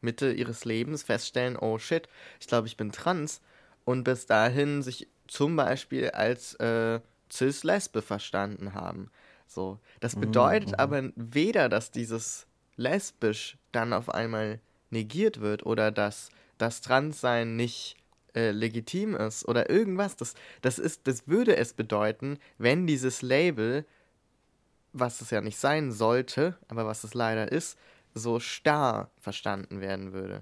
Mitte 0.02 0.32
ihres 0.32 0.66
Lebens 0.66 1.04
feststellen, 1.04 1.58
oh 1.58 1.78
shit, 1.78 2.08
ich 2.40 2.48
glaube, 2.48 2.68
ich 2.68 2.78
bin 2.78 2.92
trans 2.92 3.42
und 3.84 4.04
bis 4.04 4.26
dahin 4.26 4.82
sich 4.82 5.08
zum 5.28 5.56
Beispiel 5.56 6.12
als 6.12 6.56
äh, 6.56 7.00
cis-lesbe 7.32 8.02
verstanden 8.02 8.74
haben. 8.74 9.10
So, 9.48 9.80
das 10.00 10.16
mhm, 10.16 10.22
bedeutet 10.22 10.70
mhm. 10.70 10.76
aber 10.76 11.04
weder, 11.16 11.70
dass 11.70 11.92
dieses 11.92 12.48
lesbisch 12.78 13.58
dann 13.72 13.94
auf 13.94 14.10
einmal 14.10 14.60
negiert 14.90 15.42
wird 15.42 15.66
oder 15.66 15.92
dass 15.92 16.30
das 16.58 16.82
Transsein 16.82 17.56
nicht 17.56 17.98
äh, 18.34 18.52
legitim 18.52 19.16
ist 19.16 19.48
oder 19.48 19.70
irgendwas. 19.70 20.16
Das, 20.16 20.36
das, 20.62 20.80
ist, 20.80 21.08
das 21.08 21.28
würde 21.28 21.58
es 21.58 21.74
bedeuten, 21.74 22.38
wenn 22.58 22.88
dieses 22.88 23.22
Label 23.22 23.86
was 24.96 25.22
es 25.22 25.30
ja 25.30 25.42
nicht 25.42 25.58
sein 25.58 25.92
sollte, 25.92 26.58
aber 26.70 26.86
was 26.86 27.04
es 27.04 27.14
leider 27.14 27.52
ist, 27.52 27.78
so 28.14 28.40
starr 28.40 29.10
verstanden 29.20 29.82
werden 29.82 30.14
würde. 30.14 30.42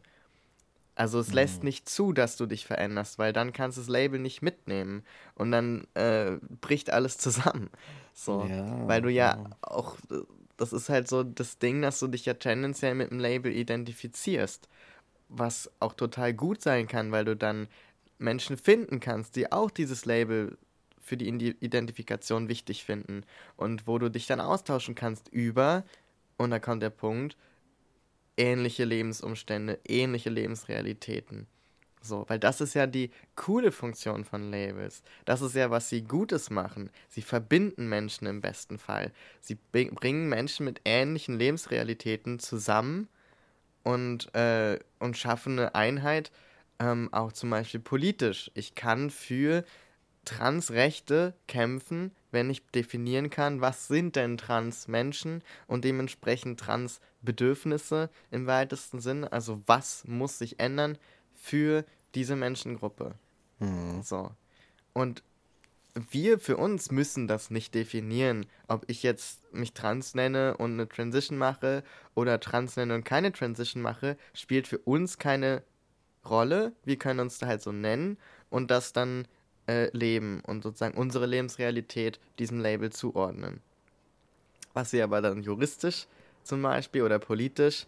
Also 0.96 1.20
es 1.20 1.30
mhm. 1.30 1.34
lässt 1.34 1.64
nicht 1.64 1.90
zu, 1.90 2.14
dass 2.14 2.38
du 2.38 2.46
dich 2.46 2.68
veränderst, 2.68 3.18
weil 3.18 3.34
dann 3.34 3.52
kannst 3.52 3.78
du 3.78 3.82
das 3.82 3.90
Label 3.90 4.20
nicht 4.20 4.44
mitnehmen 4.44 5.04
und 5.34 5.52
dann 5.52 5.88
äh, 5.96 6.38
bricht 6.62 6.92
alles 6.92 7.18
zusammen. 7.18 7.70
So, 8.14 8.46
ja, 8.46 8.88
weil 8.88 9.02
du 9.02 9.10
ja, 9.10 9.38
ja 9.38 9.50
auch, 9.62 9.98
das 10.56 10.72
ist 10.72 10.90
halt 10.90 11.08
so 11.08 11.24
das 11.24 11.58
Ding, 11.58 11.82
dass 11.82 12.00
du 12.00 12.08
dich 12.08 12.26
ja 12.26 12.36
tendenziell 12.36 12.94
mit 12.94 13.10
dem 13.10 13.20
Label 13.20 13.52
identifizierst, 13.52 14.70
was 15.30 15.72
auch 15.80 15.94
total 15.94 16.36
gut 16.36 16.62
sein 16.62 16.88
kann, 16.88 17.12
weil 17.12 17.26
du 17.26 17.36
dann 17.36 17.68
Menschen 18.20 18.56
finden 18.58 19.00
kannst, 19.00 19.36
die 19.36 19.52
auch 19.52 19.72
dieses 19.72 20.06
Label 20.06 20.60
für 21.04 21.18
die 21.18 21.28
Identifikation 21.28 22.48
wichtig 22.48 22.84
finden 22.84 23.24
und 23.58 23.86
wo 23.86 24.00
du 24.00 24.10
dich 24.10 24.26
dann 24.26 24.40
austauschen 24.40 24.96
kannst 24.96 25.30
über, 25.30 25.84
und 26.38 26.50
da 26.50 26.60
kommt 26.60 26.82
der 26.82 26.90
Punkt, 26.90 27.38
ähnliche 28.38 28.86
Lebensumstände, 28.86 29.80
ähnliche 29.88 30.30
Lebensrealitäten. 30.30 31.48
So, 32.02 32.26
weil 32.28 32.40
das 32.40 32.60
ist 32.60 32.74
ja 32.74 32.86
die 32.86 33.12
coole 33.36 33.72
Funktion 33.72 34.26
von 34.26 34.52
Labels. 34.52 35.04
Das 35.24 35.42
ist 35.42 35.56
ja, 35.56 35.72
was 35.72 35.88
sie 35.88 36.02
Gutes 36.04 36.50
machen. 36.50 36.90
Sie 37.08 37.22
verbinden 37.22 37.88
Menschen 37.88 38.28
im 38.28 38.42
besten 38.42 38.78
Fall. 38.78 39.12
Sie 39.40 39.58
bringen 39.72 40.28
Menschen 40.28 40.66
mit 40.66 40.82
ähnlichen 40.84 41.40
Lebensrealitäten 41.40 42.40
zusammen 42.40 43.08
und, 43.84 44.34
äh, 44.36 44.80
und 45.00 45.18
schaffen 45.18 45.60
eine 45.60 45.76
Einheit, 45.76 46.32
ähm, 46.80 47.08
auch 47.14 47.32
zum 47.32 47.50
Beispiel 47.50 47.80
politisch. 47.80 48.52
Ich 48.54 48.76
kann 48.76 49.10
für 49.10 49.64
Transrechte 50.26 51.34
kämpfen, 51.48 52.12
wenn 52.32 52.50
ich 52.50 52.66
definieren 52.68 53.30
kann, 53.30 53.62
was 53.62 53.88
sind 53.88 54.16
denn 54.16 54.38
Transmenschen 54.38 55.44
und 55.68 55.84
dementsprechend 55.84 56.60
Transbedürfnisse 56.60 58.10
im 58.32 58.48
weitesten 58.48 59.00
Sinn. 59.00 59.26
Also 59.26 59.62
was 59.66 60.06
muss 60.06 60.40
sich 60.40 60.60
ändern 60.60 60.98
für 61.34 61.86
diese 62.16 62.36
Menschengruppe. 62.36 63.16
Mhm. 63.60 64.02
So. 64.02 64.32
Und 64.94 65.24
wir 65.94 66.40
für 66.40 66.58
uns 66.58 66.92
müssen 66.92 67.28
das 67.28 67.52
nicht 67.52 67.76
definieren, 67.76 68.48
ob 68.68 68.84
ich 68.88 69.04
jetzt 69.04 69.54
mich 69.54 69.74
trans 69.74 70.16
nenne 70.16 70.58
und 70.58 70.74
eine 70.74 70.90
Transition 70.90 71.38
mache 71.38 71.84
oder 72.16 72.40
trans 72.40 72.76
nenne 72.76 72.96
und 72.96 73.04
keine 73.04 73.32
Transition 73.32 73.82
mache, 73.82 74.18
spielt 74.34 74.68
für 74.68 74.80
uns 74.80 75.20
keine 75.20 75.62
Rolle. 76.26 76.74
Wir 76.84 76.98
können 76.98 77.20
uns 77.20 77.38
da 77.38 77.48
halt 77.48 77.62
so 77.62 77.72
nennen 77.72 78.18
und 78.50 78.72
das 78.72 78.94
dann 78.94 79.28
äh, 79.68 79.90
leben 79.96 80.42
und 80.46 80.64
sozusagen 80.64 80.98
unsere 80.98 81.26
Lebensrealität 81.26 82.20
diesem 82.40 82.60
Label 82.60 82.92
zuordnen. 82.92 83.62
Was 84.74 84.94
wir 84.94 85.04
aber 85.04 85.22
dann 85.22 85.44
juristisch 85.44 86.08
zum 86.44 86.62
Beispiel 86.62 87.04
oder 87.04 87.20
politisch 87.20 87.86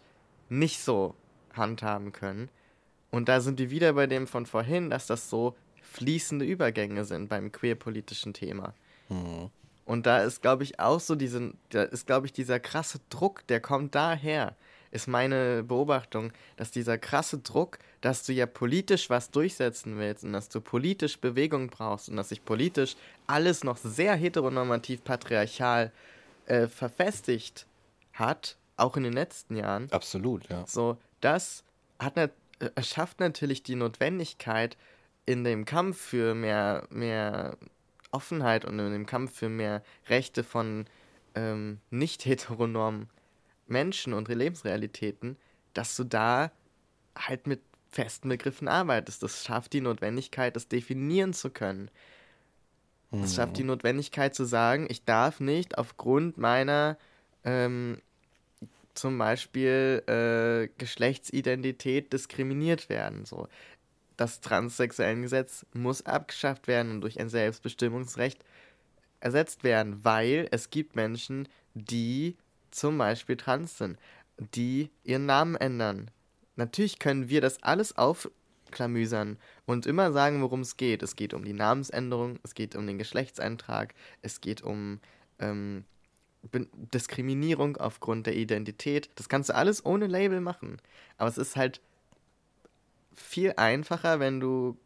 nicht 0.48 0.80
so 0.80 1.14
handhaben 1.52 2.12
können. 2.12 2.48
Und 3.10 3.28
da 3.28 3.40
sind 3.40 3.58
wir 3.58 3.70
wieder 3.70 3.92
bei 3.94 4.06
dem 4.06 4.26
von 4.26 4.46
vorhin, 4.46 4.90
dass 4.90 5.06
das 5.06 5.30
so 5.30 5.54
fließende 5.82 6.44
Übergänge 6.44 7.04
sind 7.04 7.28
beim 7.28 7.52
queerpolitischen 7.52 8.34
Thema. 8.34 8.74
Mhm. 9.08 9.50
Und 9.84 10.06
da 10.06 10.18
ist, 10.18 10.42
glaube 10.42 10.64
ich, 10.64 10.80
auch 10.80 11.00
so 11.00 11.14
diesen, 11.14 11.56
da 11.70 11.84
ist, 11.84 12.06
glaube 12.06 12.26
ich, 12.26 12.32
dieser 12.32 12.58
krasse 12.58 12.98
Druck, 13.08 13.46
der 13.46 13.60
kommt 13.60 13.94
daher, 13.94 14.56
ist 14.90 15.08
meine 15.08 15.62
Beobachtung, 15.62 16.32
dass 16.56 16.70
dieser 16.70 16.98
krasse 16.98 17.38
Druck, 17.38 17.78
dass 18.00 18.24
du 18.24 18.32
ja 18.32 18.46
politisch 18.46 19.10
was 19.10 19.30
durchsetzen 19.30 19.98
willst 19.98 20.24
und 20.24 20.32
dass 20.32 20.48
du 20.48 20.60
politisch 20.60 21.18
Bewegung 21.18 21.68
brauchst 21.68 22.08
und 22.08 22.16
dass 22.16 22.30
sich 22.30 22.44
politisch 22.44 22.96
alles 23.26 23.64
noch 23.64 23.76
sehr 23.76 24.14
heteronormativ 24.14 25.04
patriarchal 25.04 25.92
äh, 26.46 26.66
verfestigt 26.66 27.66
hat, 28.12 28.56
auch 28.76 28.96
in 28.96 29.04
den 29.04 29.12
letzten 29.12 29.56
Jahren. 29.56 29.90
Absolut, 29.90 30.48
ja. 30.48 30.64
So, 30.66 30.98
das 31.20 31.64
hat 31.98 32.16
ne, 32.16 32.30
schafft 32.80 33.20
natürlich 33.20 33.62
die 33.62 33.74
Notwendigkeit 33.74 34.76
in 35.24 35.44
dem 35.44 35.64
Kampf 35.64 36.00
für 36.00 36.34
mehr, 36.34 36.86
mehr 36.90 37.56
Offenheit 38.12 38.64
und 38.64 38.78
in 38.78 38.92
dem 38.92 39.06
Kampf 39.06 39.34
für 39.34 39.48
mehr 39.48 39.82
Rechte 40.08 40.44
von 40.44 40.86
ähm, 41.34 41.80
nicht 41.90 42.24
heteronormen 42.24 43.10
Menschen 43.66 44.12
und 44.12 44.28
Lebensrealitäten, 44.28 45.36
dass 45.74 45.96
du 45.96 46.04
da 46.04 46.50
halt 47.16 47.46
mit 47.46 47.60
festen 47.88 48.28
Begriffen 48.28 48.68
arbeitest. 48.68 49.22
Das 49.22 49.44
schafft 49.44 49.72
die 49.72 49.80
Notwendigkeit, 49.80 50.54
das 50.54 50.68
definieren 50.68 51.32
zu 51.32 51.50
können. 51.50 51.90
Das 53.10 53.32
mhm. 53.32 53.34
schafft 53.34 53.56
die 53.56 53.64
Notwendigkeit 53.64 54.34
zu 54.34 54.44
sagen, 54.44 54.86
ich 54.90 55.04
darf 55.04 55.40
nicht 55.40 55.78
aufgrund 55.78 56.38
meiner 56.38 56.98
ähm, 57.44 58.00
zum 58.94 59.18
Beispiel 59.18 60.02
äh, 60.06 60.68
Geschlechtsidentität 60.78 62.12
diskriminiert 62.12 62.88
werden. 62.88 63.24
So. 63.24 63.48
Das 64.16 64.40
Transsexuellengesetz 64.40 65.66
muss 65.72 66.04
abgeschafft 66.04 66.66
werden 66.66 66.92
und 66.92 67.00
durch 67.02 67.20
ein 67.20 67.28
Selbstbestimmungsrecht 67.28 68.42
ersetzt 69.20 69.64
werden, 69.64 70.04
weil 70.04 70.48
es 70.50 70.70
gibt 70.70 70.96
Menschen, 70.96 71.48
die 71.74 72.36
zum 72.76 72.98
Beispiel 72.98 73.36
trans 73.36 73.78
sind, 73.78 73.98
die 74.38 74.90
ihren 75.02 75.26
Namen 75.26 75.56
ändern. 75.56 76.10
Natürlich 76.56 76.98
können 76.98 77.28
wir 77.28 77.40
das 77.40 77.62
alles 77.62 77.96
aufklamüsern 77.96 79.38
und 79.66 79.86
immer 79.86 80.12
sagen, 80.12 80.42
worum 80.42 80.60
es 80.60 80.76
geht. 80.76 81.02
Es 81.02 81.16
geht 81.16 81.34
um 81.34 81.44
die 81.44 81.52
Namensänderung, 81.52 82.38
es 82.42 82.54
geht 82.54 82.76
um 82.76 82.86
den 82.86 82.98
Geschlechtseintrag, 82.98 83.94
es 84.22 84.40
geht 84.40 84.62
um 84.62 85.00
ähm, 85.38 85.84
Diskriminierung 86.94 87.76
aufgrund 87.76 88.26
der 88.26 88.36
Identität. 88.36 89.10
Das 89.16 89.28
kannst 89.28 89.50
du 89.50 89.54
alles 89.54 89.84
ohne 89.84 90.06
Label 90.06 90.40
machen. 90.40 90.78
Aber 91.18 91.28
es 91.28 91.38
ist 91.38 91.56
halt 91.56 91.80
viel 93.14 93.54
einfacher, 93.56 94.20
wenn 94.20 94.40
du 94.40 94.76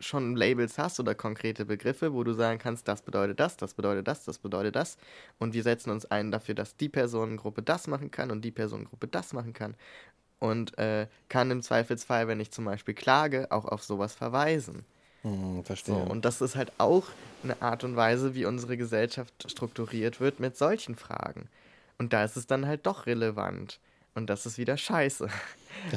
schon 0.00 0.34
Labels 0.34 0.78
hast 0.78 0.98
oder 0.98 1.14
konkrete 1.14 1.64
Begriffe, 1.64 2.12
wo 2.12 2.24
du 2.24 2.32
sagen 2.32 2.58
kannst, 2.58 2.88
das 2.88 3.02
bedeutet 3.02 3.38
das, 3.38 3.56
das 3.56 3.74
bedeutet 3.74 4.08
das, 4.08 4.24
das 4.24 4.38
bedeutet 4.38 4.74
das. 4.76 4.96
Und 5.38 5.54
wir 5.54 5.62
setzen 5.62 5.90
uns 5.90 6.06
ein 6.06 6.30
dafür, 6.30 6.54
dass 6.54 6.76
die 6.76 6.88
Personengruppe 6.88 7.62
das 7.62 7.86
machen 7.86 8.10
kann 8.10 8.30
und 8.30 8.42
die 8.42 8.50
Personengruppe 8.50 9.06
das 9.06 9.32
machen 9.32 9.52
kann. 9.52 9.74
Und 10.38 10.76
äh, 10.78 11.06
kann 11.28 11.50
im 11.50 11.62
Zweifelsfall, 11.62 12.26
wenn 12.26 12.40
ich 12.40 12.50
zum 12.50 12.64
Beispiel 12.64 12.94
klage, 12.94 13.52
auch 13.52 13.66
auf 13.66 13.82
sowas 13.82 14.14
verweisen. 14.14 14.86
Hm, 15.22 15.62
verstehe. 15.64 15.94
So, 15.94 16.00
und 16.00 16.24
das 16.24 16.40
ist 16.40 16.56
halt 16.56 16.72
auch 16.78 17.04
eine 17.44 17.60
Art 17.60 17.84
und 17.84 17.94
Weise, 17.94 18.34
wie 18.34 18.46
unsere 18.46 18.76
Gesellschaft 18.78 19.50
strukturiert 19.50 20.18
wird 20.18 20.40
mit 20.40 20.56
solchen 20.56 20.96
Fragen. 20.96 21.48
Und 21.98 22.14
da 22.14 22.24
ist 22.24 22.36
es 22.36 22.46
dann 22.46 22.66
halt 22.66 22.86
doch 22.86 23.04
relevant. 23.04 23.78
Und 24.14 24.30
das 24.30 24.46
ist 24.46 24.56
wieder 24.56 24.78
scheiße. 24.78 25.28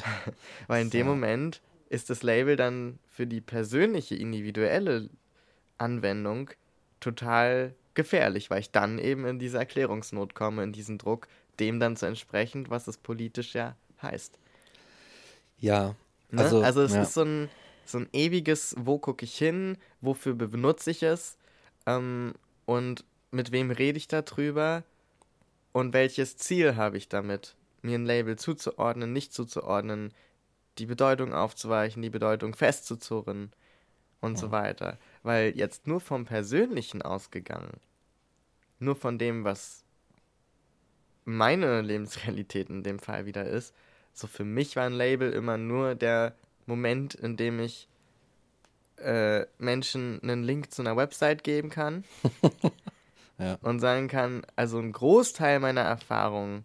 Weil 0.68 0.82
in 0.82 0.90
dem 0.90 1.08
Moment 1.08 1.62
ist 1.94 2.10
das 2.10 2.24
Label 2.24 2.56
dann 2.56 2.98
für 3.07 3.28
die 3.28 3.40
persönliche, 3.40 4.15
individuelle 4.15 5.10
Anwendung 5.78 6.49
total 6.99 7.76
gefährlich, 7.94 8.49
weil 8.49 8.61
ich 8.61 8.72
dann 8.72 8.98
eben 8.98 9.28
in 9.28 9.38
diese 9.38 9.60
Erklärungsnot 9.60 10.34
komme, 10.34 10.64
in 10.64 10.74
diesen 10.74 10.98
Druck, 10.98 11.28
dem 11.60 11.80
dann 11.80 11.95
zu 11.95 12.07
entsprechen, 12.07 12.65
was 12.70 12.88
es 12.88 12.98
politisch 12.98 13.53
ja 13.53 13.76
heißt. 14.02 14.40
Ja. 15.60 15.95
Ne? 16.32 16.41
Also, 16.41 16.64
also 16.64 16.82
es 16.82 16.94
ja. 16.95 17.03
ist 17.03 17.14
so 17.14 17.22
ein, 17.22 17.49
so 17.86 17.99
ein 17.99 18.10
ewiges, 18.11 18.76
wo 18.80 18.98
gucke 18.98 19.26
ich 19.26 19.38
hin, 19.38 19.78
wofür 20.02 20.34
benutze 20.34 20.90
ich 20.90 21.03
es 21.03 21.38
ähm, 21.86 22.34
und 22.65 23.06
mit 23.30 23.52
wem 23.52 23.70
rede 23.70 23.99
ich 23.99 24.07
darüber 24.07 24.84
und 25.74 25.94
welches 25.94 26.38
Ziel 26.38 26.76
habe 26.76 26.98
ich 26.98 27.07
damit, 27.07 27.56
mir 27.84 27.99
ein 27.99 28.06
Label 28.06 28.36
zuzuordnen, 28.36 29.14
nicht 29.14 29.32
zuzuordnen, 29.32 30.11
die 30.78 30.86
Bedeutung 30.86 31.34
aufzuweichen, 31.34 32.02
die 32.02 32.10
Bedeutung 32.10 32.56
festzuzurren 32.56 33.52
und 34.22 34.34
ja. 34.34 34.40
so 34.40 34.52
weiter. 34.52 34.98
Weil 35.22 35.56
jetzt 35.56 35.88
nur 35.88 36.00
vom 36.00 36.26
Persönlichen 36.26 37.02
ausgegangen, 37.02 37.80
nur 38.80 38.95
von 38.95 39.18
dem, 39.18 39.44
was 39.44 39.84
meine 41.26 41.82
Lebensrealität 41.82 42.70
in 42.70 42.84
dem 42.84 43.00
Fall 43.00 43.26
wieder 43.26 43.45
ist, 43.45 43.74
so 44.14 44.28
für 44.28 44.44
mich 44.44 44.76
war 44.76 44.86
ein 44.86 44.94
Label 44.94 45.32
immer 45.32 45.58
nur 45.58 45.95
der 45.95 46.36
Moment, 46.66 47.16
in 47.16 47.38
dem 47.38 47.60
ich 47.60 47.88
äh, 48.98 49.45
Menschen 49.58 50.22
einen 50.22 50.44
Link 50.44 50.72
zu 50.72 50.82
einer 50.82 50.95
Website 50.95 51.44
geben 51.44 51.70
kann 51.70 52.04
ja. 53.38 53.58
und 53.62 53.80
sagen 53.80 54.08
kann, 54.08 54.45
also 54.56 54.80
ein 54.80 54.91
Großteil 54.91 55.60
meiner 55.60 55.82
Erfahrungen 55.82 56.64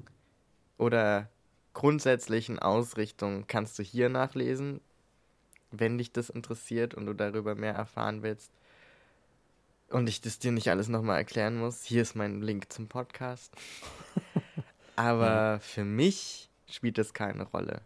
oder 0.76 1.28
grundsätzlichen 1.74 2.58
Ausrichtung 2.58 3.46
kannst 3.46 3.78
du 3.78 3.82
hier 3.82 4.08
nachlesen, 4.08 4.80
wenn 5.70 5.98
dich 5.98 6.12
das 6.12 6.30
interessiert 6.30 6.94
und 6.94 7.06
du 7.06 7.14
darüber 7.14 7.54
mehr 7.54 7.74
erfahren 7.74 8.22
willst. 8.22 8.50
Und 9.90 10.08
ich 10.08 10.20
das 10.20 10.38
dir 10.38 10.52
nicht 10.52 10.68
alles 10.68 10.88
nochmal 10.88 11.18
erklären 11.18 11.56
muss. 11.56 11.82
Hier 11.84 12.02
ist 12.02 12.14
mein 12.14 12.42
Link 12.42 12.72
zum 12.72 12.88
Podcast. 12.88 13.54
Aber 14.96 15.26
ja. 15.26 15.58
für 15.60 15.84
mich 15.84 16.50
spielt 16.66 16.98
das 16.98 17.14
keine 17.14 17.44
Rolle. 17.44 17.80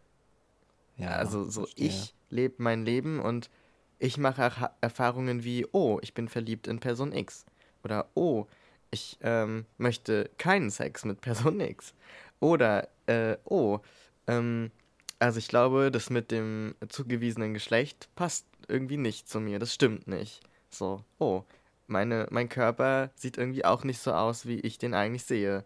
Ja, 0.96 1.10
also 1.10 1.48
so 1.48 1.62
verstehe. 1.62 1.88
ich 1.88 2.14
lebe 2.30 2.54
mein 2.58 2.84
Leben 2.84 3.20
und 3.20 3.50
ich 3.98 4.18
mache 4.18 4.70
Erfahrungen 4.80 5.44
wie, 5.44 5.66
oh, 5.70 6.00
ich 6.02 6.12
bin 6.14 6.28
verliebt 6.28 6.66
in 6.66 6.80
Person 6.80 7.12
X. 7.12 7.44
Oder 7.84 8.08
oh, 8.14 8.46
ich 8.90 9.18
ähm, 9.20 9.64
möchte 9.78 10.30
keinen 10.38 10.70
Sex 10.70 11.04
mit 11.04 11.20
Person 11.20 11.60
X. 11.60 11.94
Oder, 12.42 12.88
äh, 13.06 13.36
oh, 13.44 13.78
ähm, 14.26 14.72
also 15.20 15.38
ich 15.38 15.46
glaube, 15.46 15.92
das 15.92 16.10
mit 16.10 16.32
dem 16.32 16.74
zugewiesenen 16.88 17.54
Geschlecht 17.54 18.08
passt 18.16 18.46
irgendwie 18.66 18.96
nicht 18.96 19.28
zu 19.28 19.38
mir. 19.38 19.60
Das 19.60 19.72
stimmt 19.72 20.08
nicht. 20.08 20.40
So, 20.68 21.04
oh, 21.20 21.44
meine, 21.86 22.26
mein 22.32 22.48
Körper 22.48 23.10
sieht 23.14 23.38
irgendwie 23.38 23.64
auch 23.64 23.84
nicht 23.84 24.00
so 24.00 24.12
aus, 24.12 24.44
wie 24.44 24.58
ich 24.58 24.76
den 24.76 24.92
eigentlich 24.92 25.22
sehe. 25.22 25.64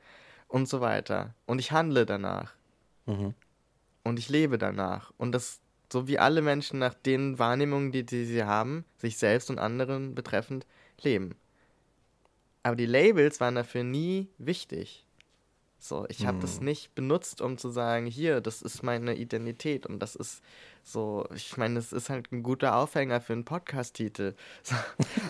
Und 0.49 0.69
so 0.69 0.83
weiter. 0.83 1.35
Und 1.47 1.61
ich 1.61 1.73
handle 1.73 2.05
danach. 2.05 2.53
Mhm. 3.07 3.33
Und 4.05 4.19
ich 4.19 4.29
lebe 4.29 4.59
danach. 4.59 5.15
Und 5.17 5.33
das, 5.33 5.61
so 5.91 6.07
wie 6.09 6.19
alle 6.19 6.43
Menschen 6.43 6.79
nach 6.79 6.93
den 6.93 7.39
Wahrnehmungen, 7.39 7.91
die, 7.91 8.05
die 8.05 8.27
sie 8.27 8.45
haben, 8.45 8.85
sich 8.99 9.17
selbst 9.17 9.49
und 9.49 9.59
anderen 9.59 10.15
betreffend, 10.15 10.67
leben. 11.01 11.37
Aber 12.63 12.77
die 12.77 12.85
Labels 12.85 13.41
waren 13.41 13.55
dafür 13.55 13.83
nie 13.83 14.29
wichtig. 14.37 15.06
So, 15.79 16.07
ich 16.09 16.27
habe 16.27 16.39
hm. 16.39 16.41
das 16.41 16.61
nicht 16.61 16.95
benutzt, 16.95 17.41
um 17.41 17.59
zu 17.59 17.69
sagen, 17.69 18.07
hier, 18.07 18.41
das 18.41 18.63
ist 18.63 18.83
meine 18.83 19.15
Identität 19.15 19.87
und 19.87 20.01
das 20.01 20.17
ist 20.17 20.43
so, 20.83 21.29
ich 21.35 21.57
meine, 21.57 21.75
das 21.75 21.93
ist 21.93 22.11
halt 22.11 22.31
ein 22.33 22.43
guter 22.43 22.77
Aufhänger 22.77 23.21
für 23.21 23.33
einen 23.33 23.45
Podcast-Titel 23.45 24.35
so, 24.63 24.75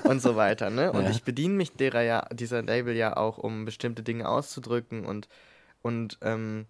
und 0.05 0.21
so 0.21 0.37
weiter, 0.37 0.71
ne? 0.71 0.93
Und 0.93 1.05
ja. 1.05 1.11
ich 1.11 1.25
bediene 1.25 1.55
mich 1.55 1.73
derer 1.73 2.03
ja, 2.03 2.27
dieser 2.33 2.63
Label 2.63 2.95
ja 2.95 3.17
auch, 3.17 3.39
um 3.39 3.65
bestimmte 3.65 4.03
Dinge 4.03 4.29
auszudrücken 4.29 5.05
und, 5.05 5.29
und, 5.83 6.19
ähm, 6.23 6.67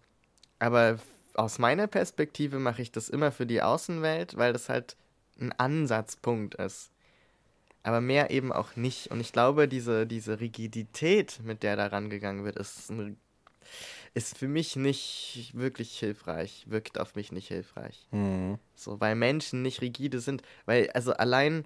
aber 0.59 0.98
aus 1.35 1.59
meiner 1.59 1.86
Perspektive 1.86 2.59
mache 2.59 2.82
ich 2.82 2.93
das 2.93 3.09
immer 3.09 3.31
für 3.31 3.47
die 3.47 3.61
Außenwelt, 3.61 4.36
weil 4.36 4.53
das 4.53 4.69
halt 4.69 4.97
ein 5.39 5.53
Ansatzpunkt 5.53 6.55
ist. 6.55 6.90
Aber 7.82 8.01
mehr 8.01 8.31
eben 8.31 8.53
auch 8.53 8.74
nicht. 8.74 9.11
Und 9.11 9.20
ich 9.20 9.32
glaube, 9.32 9.69
diese, 9.69 10.07
diese 10.07 10.40
Rigidität, 10.40 11.40
mit 11.44 11.62
der 11.62 11.77
da 11.77 11.86
rangegangen 11.86 12.44
wird, 12.44 12.57
ist, 12.57 12.90
ist 14.14 14.36
für 14.38 14.48
mich 14.48 14.76
nicht 14.76 15.51
wirklich 15.55 15.98
hilfreich. 15.98 16.64
Wirkt 16.68 16.98
auf 16.98 17.14
mich 17.14 17.32
nicht 17.32 17.48
hilfreich. 17.48 18.06
Mhm. 18.10 18.59
So, 18.74 19.01
weil 19.01 19.14
Menschen 19.14 19.62
nicht 19.62 19.80
rigide 19.80 20.20
sind. 20.20 20.43
Weil, 20.64 20.90
also 20.90 21.12
allein, 21.12 21.64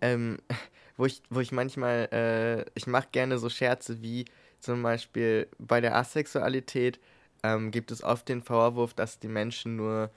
ähm, 0.00 0.38
wo 0.96 1.06
ich, 1.06 1.22
wo 1.30 1.40
ich 1.40 1.52
manchmal, 1.52 2.08
äh, 2.12 2.70
ich 2.74 2.86
mache 2.86 3.08
gerne 3.12 3.38
so 3.38 3.48
Scherze 3.48 4.00
wie 4.02 4.24
zum 4.60 4.82
Beispiel 4.82 5.48
bei 5.58 5.80
der 5.80 5.94
Asexualität 5.96 6.98
ähm, 7.42 7.70
gibt 7.70 7.90
es 7.90 8.02
oft 8.02 8.28
den 8.28 8.42
Vorwurf, 8.42 8.94
dass 8.94 9.18
die 9.18 9.28
Menschen 9.28 9.76
nur 9.76 10.10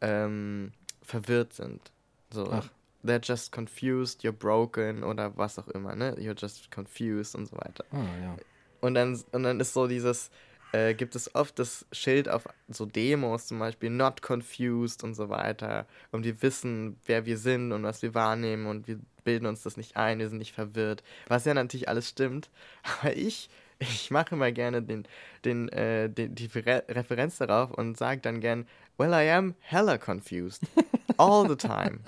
ähm, 0.00 0.72
verwirrt 1.02 1.52
sind. 1.52 1.92
So, 2.30 2.50
Ach. 2.50 2.70
they're 3.04 3.20
just 3.22 3.52
confused, 3.52 4.22
you're 4.22 4.32
broken 4.32 5.04
oder 5.04 5.36
was 5.36 5.58
auch 5.58 5.68
immer, 5.68 5.94
ne? 5.94 6.14
You're 6.18 6.38
just 6.38 6.70
confused 6.70 7.34
und 7.34 7.46
so 7.46 7.56
weiter. 7.56 7.84
Ah, 7.92 7.98
ja. 8.22 8.36
Und 8.80 8.94
dann, 8.94 9.20
und 9.32 9.42
dann 9.42 9.60
ist 9.60 9.72
so 9.72 9.86
dieses, 9.86 10.30
äh, 10.72 10.94
gibt 10.94 11.16
es 11.16 11.34
oft 11.34 11.58
das 11.58 11.86
Schild 11.92 12.28
auf 12.28 12.48
so 12.68 12.86
Demos 12.86 13.46
zum 13.46 13.58
Beispiel, 13.58 13.90
not 13.90 14.22
confused 14.22 15.02
und 15.02 15.14
so 15.14 15.28
weiter. 15.28 15.86
Und 16.12 16.24
wir 16.24 16.40
wissen, 16.42 16.98
wer 17.06 17.26
wir 17.26 17.38
sind 17.38 17.72
und 17.72 17.82
was 17.82 18.02
wir 18.02 18.14
wahrnehmen 18.14 18.66
und 18.66 18.86
wir 18.86 18.98
bilden 19.24 19.46
uns 19.46 19.62
das 19.62 19.76
nicht 19.76 19.96
ein, 19.96 20.18
wir 20.18 20.28
sind 20.28 20.38
nicht 20.38 20.54
verwirrt. 20.54 21.02
Was 21.28 21.44
ja 21.44 21.54
natürlich 21.54 21.88
alles 21.88 22.08
stimmt. 22.08 22.50
Aber 23.00 23.16
ich, 23.16 23.50
ich 23.78 24.10
mache 24.10 24.34
immer 24.34 24.52
gerne 24.52 24.82
den, 24.82 25.06
den, 25.44 25.68
äh, 25.70 26.08
den, 26.08 26.34
die 26.34 26.46
Re 26.46 26.84
Referenz 26.88 27.38
darauf 27.38 27.70
und 27.72 27.96
sage 27.96 28.20
dann 28.20 28.40
gern, 28.40 28.66
well, 28.98 29.12
I 29.12 29.30
am 29.30 29.54
hella 29.60 29.98
confused. 29.98 30.62
All 31.16 31.48
the 31.48 31.56
time. 31.56 32.00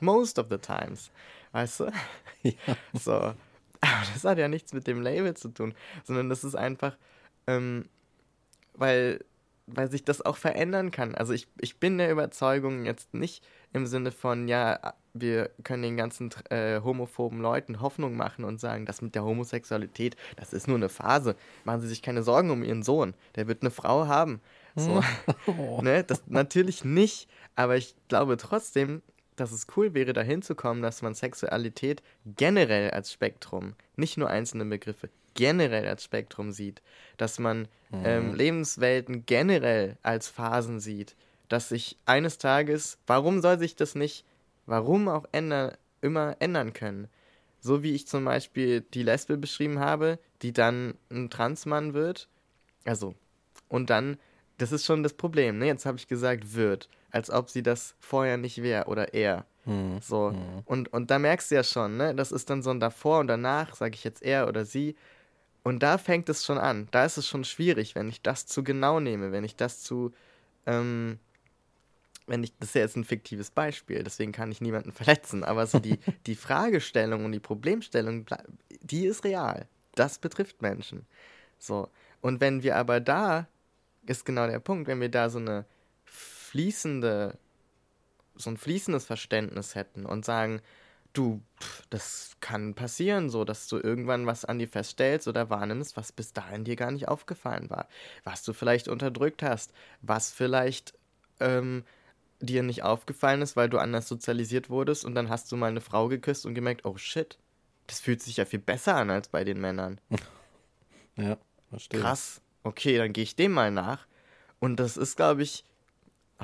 Most 0.00 0.38
of 0.38 0.46
the 0.50 0.58
times. 0.58 1.10
Weißt 1.52 1.80
du? 1.80 1.92
Ja. 2.42 2.52
So. 2.92 3.34
Aber 3.80 4.02
das 4.12 4.24
hat 4.24 4.38
ja 4.38 4.48
nichts 4.48 4.72
mit 4.72 4.86
dem 4.86 5.00
Label 5.00 5.34
zu 5.34 5.48
tun, 5.48 5.74
sondern 6.04 6.28
das 6.28 6.44
ist 6.44 6.54
einfach, 6.54 6.96
ähm, 7.46 7.86
weil, 8.74 9.24
weil 9.66 9.90
sich 9.90 10.04
das 10.04 10.24
auch 10.24 10.36
verändern 10.36 10.90
kann. 10.90 11.14
Also 11.14 11.32
ich, 11.32 11.48
ich 11.60 11.78
bin 11.78 11.98
der 11.98 12.10
Überzeugung 12.10 12.84
jetzt 12.84 13.14
nicht 13.14 13.44
im 13.72 13.86
Sinne 13.86 14.12
von, 14.12 14.48
ja, 14.48 14.94
wir 15.12 15.50
können 15.64 15.82
den 15.82 15.96
ganzen 15.96 16.30
äh, 16.50 16.80
homophoben 16.80 17.40
Leuten 17.40 17.80
Hoffnung 17.80 18.16
machen 18.16 18.44
und 18.44 18.60
sagen, 18.60 18.86
das 18.86 19.02
mit 19.02 19.14
der 19.14 19.24
Homosexualität, 19.24 20.16
das 20.36 20.52
ist 20.52 20.68
nur 20.68 20.76
eine 20.76 20.88
Phase. 20.88 21.36
Machen 21.64 21.80
Sie 21.80 21.88
sich 21.88 22.02
keine 22.02 22.22
Sorgen 22.22 22.50
um 22.50 22.62
Ihren 22.62 22.82
Sohn. 22.82 23.14
Der 23.36 23.48
wird 23.48 23.62
eine 23.62 23.70
Frau 23.70 24.06
haben. 24.06 24.40
So. 24.76 25.02
Oh. 25.46 25.80
ne? 25.82 26.04
Das 26.04 26.22
natürlich 26.26 26.84
nicht, 26.84 27.28
aber 27.56 27.76
ich 27.76 27.94
glaube 28.08 28.36
trotzdem, 28.36 29.02
dass 29.40 29.52
es 29.52 29.66
cool 29.76 29.94
wäre, 29.94 30.12
dahin 30.12 30.42
zu 30.42 30.54
kommen, 30.54 30.82
dass 30.82 31.02
man 31.02 31.14
Sexualität 31.14 32.02
generell 32.24 32.90
als 32.90 33.12
Spektrum, 33.12 33.74
nicht 33.96 34.16
nur 34.16 34.28
einzelne 34.28 34.64
Begriffe, 34.64 35.08
generell 35.34 35.86
als 35.86 36.04
Spektrum 36.04 36.50
sieht, 36.50 36.82
dass 37.16 37.38
man 37.38 37.68
mhm. 37.90 38.02
ähm, 38.04 38.34
Lebenswelten 38.34 39.24
generell 39.24 39.96
als 40.02 40.28
Phasen 40.28 40.80
sieht, 40.80 41.14
dass 41.48 41.68
sich 41.68 41.96
eines 42.06 42.38
Tages, 42.38 42.98
warum 43.06 43.40
soll 43.40 43.58
sich 43.58 43.76
das 43.76 43.94
nicht, 43.94 44.24
warum 44.66 45.08
auch 45.08 45.26
ändern, 45.32 45.76
immer 46.00 46.36
ändern 46.40 46.72
können? 46.72 47.08
So 47.60 47.82
wie 47.82 47.94
ich 47.94 48.06
zum 48.06 48.24
Beispiel 48.24 48.80
die 48.80 49.02
Lesbe 49.02 49.36
beschrieben 49.36 49.78
habe, 49.78 50.18
die 50.42 50.52
dann 50.52 50.94
ein 51.10 51.30
Transmann 51.30 51.94
wird, 51.94 52.28
also, 52.84 53.14
und 53.68 53.90
dann, 53.90 54.16
das 54.58 54.72
ist 54.72 54.84
schon 54.84 55.02
das 55.02 55.14
Problem, 55.14 55.58
ne? 55.58 55.66
Jetzt 55.66 55.86
habe 55.86 55.98
ich 55.98 56.08
gesagt, 56.08 56.54
wird, 56.54 56.88
als 57.10 57.30
ob 57.30 57.50
sie 57.50 57.62
das 57.62 57.94
vorher 58.00 58.36
nicht 58.36 58.62
wäre 58.62 58.86
oder 58.86 59.14
er. 59.14 59.46
Mhm. 59.64 60.00
So. 60.00 60.30
Mhm. 60.30 60.62
Und, 60.64 60.92
und 60.92 61.10
da 61.10 61.18
merkst 61.18 61.50
du 61.50 61.56
ja 61.56 61.64
schon, 61.64 61.96
ne? 61.96 62.14
Das 62.14 62.32
ist 62.32 62.50
dann 62.50 62.62
so 62.62 62.70
ein 62.70 62.80
davor 62.80 63.20
und 63.20 63.28
danach, 63.28 63.74
sage 63.74 63.94
ich 63.94 64.04
jetzt 64.04 64.22
er 64.22 64.48
oder 64.48 64.64
sie. 64.64 64.96
Und 65.62 65.82
da 65.82 65.98
fängt 65.98 66.28
es 66.28 66.44
schon 66.44 66.58
an. 66.58 66.88
Da 66.90 67.04
ist 67.04 67.18
es 67.18 67.26
schon 67.26 67.44
schwierig, 67.44 67.94
wenn 67.94 68.08
ich 68.08 68.22
das 68.22 68.46
zu 68.46 68.64
genau 68.64 69.00
nehme, 69.00 69.32
wenn 69.32 69.44
ich 69.44 69.56
das 69.56 69.82
zu, 69.82 70.12
ähm, 70.66 71.18
wenn 72.26 72.42
ich, 72.42 72.56
das 72.58 72.70
ist 72.70 72.74
ja 72.74 72.80
jetzt 72.82 72.96
ein 72.96 73.04
fiktives 73.04 73.50
Beispiel, 73.50 74.02
deswegen 74.02 74.32
kann 74.32 74.50
ich 74.50 74.60
niemanden 74.60 74.92
verletzen, 74.92 75.44
aber 75.44 75.66
so 75.66 75.78
die, 75.78 75.98
die 76.26 76.36
Fragestellung 76.36 77.24
und 77.24 77.32
die 77.32 77.40
Problemstellung, 77.40 78.26
die 78.80 79.06
ist 79.06 79.24
real. 79.24 79.66
Das 79.94 80.18
betrifft 80.18 80.62
Menschen. 80.62 81.06
So. 81.58 81.88
Und 82.20 82.40
wenn 82.40 82.62
wir 82.62 82.76
aber 82.76 83.00
da, 83.00 83.46
ist 84.06 84.24
genau 84.24 84.46
der 84.46 84.60
Punkt, 84.60 84.88
wenn 84.88 85.00
wir 85.00 85.10
da 85.10 85.28
so 85.28 85.38
eine 85.38 85.66
fließende, 86.48 87.38
so 88.34 88.50
ein 88.50 88.56
fließendes 88.56 89.04
Verständnis 89.04 89.74
hätten 89.74 90.06
und 90.06 90.24
sagen, 90.24 90.60
du, 91.12 91.42
das 91.90 92.36
kann 92.40 92.74
passieren, 92.74 93.30
so 93.30 93.44
dass 93.44 93.68
du 93.68 93.78
irgendwann 93.78 94.26
was 94.26 94.44
an 94.44 94.58
dir 94.58 94.68
feststellst 94.68 95.28
oder 95.28 95.50
wahrnimmst, 95.50 95.96
was 95.96 96.12
bis 96.12 96.32
dahin 96.32 96.64
dir 96.64 96.76
gar 96.76 96.90
nicht 96.90 97.08
aufgefallen 97.08 97.70
war, 97.70 97.88
was 98.24 98.42
du 98.42 98.52
vielleicht 98.52 98.88
unterdrückt 98.88 99.42
hast, 99.42 99.72
was 100.00 100.32
vielleicht 100.32 100.94
ähm, 101.40 101.84
dir 102.40 102.62
nicht 102.62 102.82
aufgefallen 102.82 103.42
ist, 103.42 103.56
weil 103.56 103.68
du 103.68 103.78
anders 103.78 104.08
sozialisiert 104.08 104.70
wurdest 104.70 105.04
und 105.04 105.14
dann 105.14 105.28
hast 105.28 105.50
du 105.50 105.56
mal 105.56 105.68
eine 105.68 105.80
Frau 105.80 106.08
geküsst 106.08 106.46
und 106.46 106.54
gemerkt, 106.54 106.84
oh 106.84 106.96
shit, 106.96 107.38
das 107.86 108.00
fühlt 108.00 108.22
sich 108.22 108.36
ja 108.36 108.44
viel 108.44 108.60
besser 108.60 108.96
an 108.96 109.10
als 109.10 109.28
bei 109.28 109.44
den 109.44 109.60
Männern. 109.60 110.00
ja, 111.16 111.36
verstehe. 111.68 112.00
Krass. 112.00 112.40
Okay, 112.62 112.98
dann 112.98 113.12
gehe 113.12 113.24
ich 113.24 113.34
dem 113.34 113.52
mal 113.52 113.70
nach. 113.70 114.06
Und 114.60 114.76
das 114.76 114.96
ist, 114.96 115.16
glaube 115.16 115.42
ich, 115.42 115.64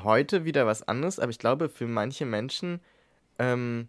heute 0.03 0.45
wieder 0.45 0.67
was 0.67 0.83
anderes, 0.83 1.19
aber 1.19 1.31
ich 1.31 1.39
glaube, 1.39 1.69
für 1.69 1.87
manche 1.87 2.27
Menschen 2.27 2.81
ähm, 3.39 3.89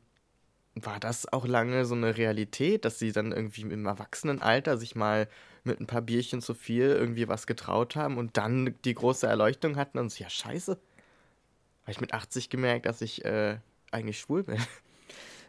war 0.75 0.99
das 0.99 1.31
auch 1.31 1.45
lange 1.45 1.85
so 1.85 1.95
eine 1.95 2.17
Realität, 2.17 2.85
dass 2.85 2.99
sie 2.99 3.11
dann 3.11 3.31
irgendwie 3.31 3.61
im 3.61 3.85
Erwachsenenalter 3.85 4.77
sich 4.77 4.95
mal 4.95 5.27
mit 5.63 5.79
ein 5.79 5.87
paar 5.87 6.01
Bierchen 6.01 6.41
zu 6.41 6.53
viel 6.53 6.89
irgendwie 6.89 7.27
was 7.27 7.47
getraut 7.47 7.95
haben 7.95 8.17
und 8.17 8.37
dann 8.37 8.75
die 8.83 8.93
große 8.93 9.25
Erleuchtung 9.25 9.77
hatten 9.77 9.97
und 9.97 10.11
so, 10.11 10.23
ja, 10.23 10.29
scheiße. 10.29 10.73
Habe 10.73 11.91
ich 11.91 12.01
mit 12.01 12.13
80 12.13 12.49
gemerkt, 12.49 12.85
dass 12.85 13.01
ich 13.01 13.23
äh, 13.23 13.57
eigentlich 13.91 14.19
schwul 14.19 14.43
bin. 14.43 14.57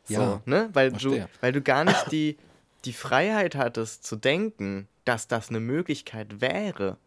so, 0.04 0.14
ja, 0.14 0.42
ne? 0.46 0.70
Weil 0.72 0.92
du, 0.92 1.26
weil 1.40 1.52
du 1.52 1.60
gar 1.60 1.84
nicht 1.84 2.12
die, 2.12 2.36
die 2.84 2.92
Freiheit 2.92 3.56
hattest 3.56 4.04
zu 4.04 4.16
denken, 4.16 4.86
dass 5.04 5.28
das 5.28 5.50
eine 5.50 5.60
Möglichkeit 5.60 6.40
wäre. 6.40 6.98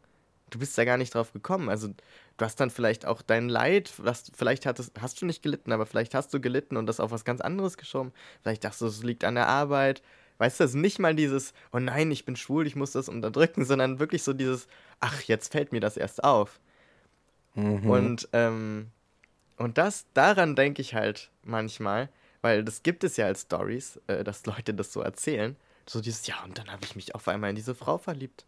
Du 0.50 0.60
bist 0.60 0.78
da 0.78 0.86
gar 0.86 0.98
nicht 0.98 1.14
drauf 1.14 1.32
gekommen. 1.32 1.70
Also 1.70 1.90
du 2.40 2.46
hast 2.46 2.60
dann 2.60 2.70
vielleicht 2.70 3.06
auch 3.06 3.22
dein 3.22 3.50
Leid, 3.50 3.92
was 3.98 4.32
vielleicht 4.36 4.66
hattest, 4.66 5.00
hast 5.00 5.22
du 5.22 5.26
nicht 5.26 5.44
gelitten, 5.44 5.72
aber 5.72 5.86
vielleicht 5.86 6.16
hast 6.16 6.34
du 6.34 6.40
gelitten 6.40 6.78
und 6.78 6.88
das 6.88 7.00
auf 7.00 7.12
was 7.12 7.26
ganz 7.26 7.42
anderes 7.42 7.78
geschoben. 7.78 8.12
Vielleicht 8.42 8.64
dachtest 8.64 8.82
du, 8.82 8.86
es 8.88 9.04
liegt 9.04 9.24
an 9.24 9.36
der 9.36 9.48
Arbeit. 9.48 10.02
Weißt 10.38 10.60
du, 10.60 10.64
es 10.64 10.72
ist 10.72 10.78
nicht 10.78 11.00
mal 11.00 11.16
dieses, 11.16 11.54
oh 11.74 11.80
nein, 11.80 12.10
ich 12.12 12.24
bin 12.26 12.38
schwul, 12.38 12.66
ich 12.66 12.78
muss 12.78 12.94
das 12.94 13.10
unterdrücken, 13.10 13.66
sondern 13.66 14.00
wirklich 14.00 14.24
so 14.24 14.32
dieses, 14.34 14.68
ach, 15.02 15.22
jetzt 15.24 15.52
fällt 15.52 15.74
mir 15.74 15.82
das 15.82 15.98
erst 15.98 16.24
auf. 16.24 16.62
Mhm. 17.56 17.90
Und, 17.90 18.30
ähm, 18.32 18.88
und 19.58 19.78
das, 19.78 20.06
daran 20.14 20.56
denke 20.56 20.82
ich 20.82 20.94
halt 20.94 21.30
manchmal, 21.44 22.08
weil 22.42 22.64
das 22.64 22.84
gibt 22.84 23.04
es 23.04 23.18
ja 23.18 23.26
als 23.26 23.42
Stories, 23.42 24.00
äh, 24.08 24.24
dass 24.24 24.46
Leute 24.46 24.74
das 24.74 24.94
so 24.94 25.02
erzählen. 25.02 25.58
So 25.86 26.00
dieses, 26.00 26.26
ja, 26.28 26.42
und 26.46 26.58
dann 26.58 26.72
habe 26.72 26.86
ich 26.86 26.96
mich 26.96 27.16
auf 27.16 27.28
einmal 27.28 27.50
in 27.50 27.58
diese 27.58 27.76
Frau 27.76 27.98
verliebt 27.98 28.46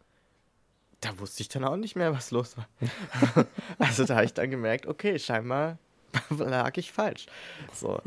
da 1.01 1.19
wusste 1.19 1.41
ich 1.41 1.49
dann 1.49 1.65
auch 1.65 1.75
nicht 1.75 1.95
mehr, 1.95 2.13
was 2.13 2.31
los 2.31 2.55
war. 2.57 2.67
also 3.79 4.05
da 4.05 4.15
habe 4.15 4.25
ich 4.25 4.33
dann 4.33 4.49
gemerkt, 4.49 4.85
okay, 4.85 5.19
scheinbar 5.19 5.77
lag 6.29 6.77
ich 6.77 6.91
falsch. 6.91 7.25
So. 7.73 8.01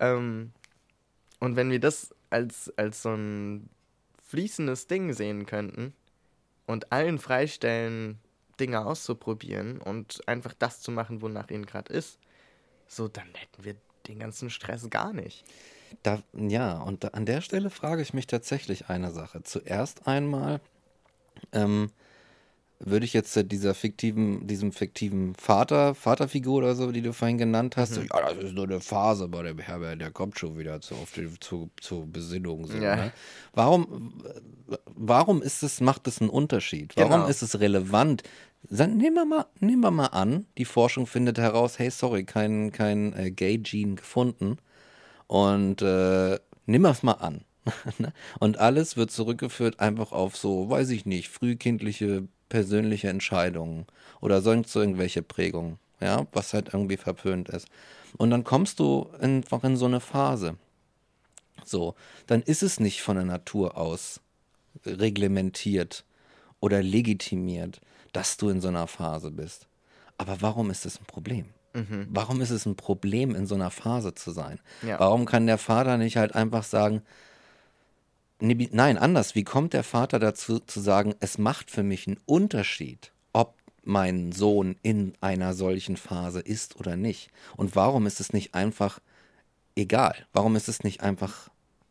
ähm, 0.00 0.52
und 1.40 1.56
wenn 1.56 1.70
wir 1.70 1.80
das 1.80 2.14
als, 2.30 2.72
als 2.76 3.02
so 3.02 3.10
ein 3.10 3.68
fließendes 4.28 4.86
Ding 4.86 5.12
sehen 5.12 5.46
könnten 5.46 5.94
und 6.66 6.92
allen 6.92 7.18
freistellen, 7.18 8.18
Dinge 8.58 8.84
auszuprobieren 8.86 9.80
und 9.80 10.26
einfach 10.26 10.54
das 10.58 10.80
zu 10.80 10.90
machen, 10.90 11.20
wonach 11.20 11.50
ihnen 11.50 11.66
gerade 11.66 11.92
ist, 11.92 12.18
so 12.86 13.08
dann 13.08 13.28
hätten 13.34 13.64
wir 13.64 13.76
den 14.08 14.18
ganzen 14.18 14.50
Stress 14.50 14.88
gar 14.88 15.12
nicht. 15.12 15.44
Da, 16.02 16.22
ja, 16.32 16.80
und 16.80 17.04
da, 17.04 17.08
an 17.08 17.26
der 17.26 17.40
Stelle 17.40 17.70
frage 17.70 18.02
ich 18.02 18.14
mich 18.14 18.26
tatsächlich 18.26 18.88
eine 18.88 19.10
Sache. 19.10 19.42
Zuerst 19.42 20.06
einmal, 20.06 20.60
ähm, 21.52 21.90
würde 22.78 23.06
ich 23.06 23.12
jetzt 23.12 23.34
dieser 23.50 23.74
fiktiven, 23.74 24.46
diesem 24.46 24.72
fiktiven 24.72 25.34
Vater, 25.34 25.94
Vaterfigur 25.94 26.58
oder 26.58 26.74
so, 26.74 26.92
die 26.92 27.00
du 27.00 27.12
vorhin 27.12 27.38
genannt 27.38 27.76
hast, 27.76 27.96
mhm. 27.96 28.08
ja, 28.12 28.32
das 28.34 28.44
ist 28.44 28.54
nur 28.54 28.64
eine 28.64 28.80
Phase 28.80 29.28
bei 29.28 29.42
dem 29.42 29.58
Herbert, 29.58 30.00
der 30.00 30.10
kommt 30.10 30.38
schon 30.38 30.58
wieder 30.58 30.80
zu, 30.80 30.94
auf 30.94 31.12
die, 31.12 31.28
zu, 31.40 31.70
zur 31.80 32.06
Besinnung. 32.06 32.66
So, 32.66 32.76
ja. 32.76 32.96
ne? 32.96 33.12
Warum, 33.54 34.22
warum 34.94 35.42
ist 35.42 35.62
es, 35.62 35.80
macht 35.80 36.06
es 36.06 36.20
einen 36.20 36.30
Unterschied? 36.30 36.92
Warum 36.96 37.12
genau. 37.12 37.26
ist 37.26 37.42
es 37.42 37.58
relevant? 37.60 38.22
Nehmen 38.68 39.14
wir, 39.14 39.24
mal, 39.24 39.46
nehmen 39.60 39.80
wir 39.80 39.90
mal 39.90 40.06
an, 40.06 40.46
die 40.58 40.64
Forschung 40.64 41.06
findet 41.06 41.38
heraus, 41.38 41.78
hey, 41.78 41.90
sorry, 41.90 42.24
kein, 42.24 42.72
kein 42.72 43.12
äh, 43.14 43.30
Gay-Gene 43.30 43.94
gefunden. 43.94 44.58
Und 45.28 45.82
äh, 45.82 46.38
nimm 46.66 46.82
wir 46.82 46.90
es 46.90 47.02
mal 47.02 47.12
an. 47.12 47.42
Ne? 47.98 48.12
Und 48.38 48.58
alles 48.58 48.96
wird 48.96 49.10
zurückgeführt 49.10 49.80
einfach 49.80 50.12
auf 50.12 50.36
so, 50.36 50.70
weiß 50.70 50.90
ich 50.90 51.04
nicht, 51.04 51.28
frühkindliche 51.28 52.28
persönliche 52.48 53.08
Entscheidungen 53.08 53.86
oder 54.20 54.42
sonst 54.42 54.72
so 54.72 54.80
irgendwelche 54.80 55.22
Prägungen, 55.22 55.78
ja, 56.00 56.26
was 56.32 56.54
halt 56.54 56.72
irgendwie 56.72 56.96
verpönt 56.96 57.48
ist. 57.48 57.68
Und 58.16 58.30
dann 58.30 58.44
kommst 58.44 58.80
du 58.80 59.10
einfach 59.20 59.64
in 59.64 59.76
so 59.76 59.86
eine 59.86 60.00
Phase. 60.00 60.56
So, 61.64 61.94
dann 62.26 62.42
ist 62.42 62.62
es 62.62 62.80
nicht 62.80 63.02
von 63.02 63.16
der 63.16 63.24
Natur 63.24 63.76
aus 63.76 64.20
reglementiert 64.84 66.04
oder 66.60 66.82
legitimiert, 66.82 67.80
dass 68.12 68.36
du 68.36 68.48
in 68.48 68.60
so 68.60 68.68
einer 68.68 68.86
Phase 68.86 69.30
bist. 69.30 69.66
Aber 70.18 70.40
warum 70.40 70.70
ist 70.70 70.86
es 70.86 71.00
ein 71.00 71.06
Problem? 71.06 71.46
Mhm. 71.74 72.06
Warum 72.10 72.40
ist 72.40 72.50
es 72.50 72.64
ein 72.64 72.76
Problem, 72.76 73.34
in 73.34 73.46
so 73.46 73.54
einer 73.54 73.70
Phase 73.70 74.14
zu 74.14 74.30
sein? 74.30 74.58
Ja. 74.82 74.98
Warum 74.98 75.26
kann 75.26 75.46
der 75.46 75.58
Vater 75.58 75.98
nicht 75.98 76.16
halt 76.16 76.34
einfach 76.34 76.64
sagen, 76.64 77.02
nein, 78.40 78.98
anders, 78.98 79.34
wie 79.34 79.44
kommt 79.44 79.72
der 79.72 79.82
Vater 79.82 80.18
dazu 80.18 80.58
zu 80.58 80.80
sagen, 80.80 81.14
es 81.20 81.38
macht 81.38 81.70
für 81.70 81.82
mich 81.82 82.06
einen 82.06 82.20
Unterschied, 82.26 83.12
ob 83.32 83.54
mein 83.84 84.32
Sohn 84.32 84.76
in 84.82 85.14
einer 85.20 85.54
solchen 85.54 85.96
Phase 85.96 86.40
ist 86.40 86.76
oder 86.76 86.96
nicht? 86.96 87.30
Und 87.56 87.76
warum 87.76 88.06
ist 88.06 88.20
es 88.20 88.32
nicht 88.32 88.54
einfach 88.54 89.00
egal? 89.74 90.26
Warum 90.32 90.56
ist 90.56 90.68
es 90.68 90.84
nicht 90.84 91.02
einfach 91.02 91.50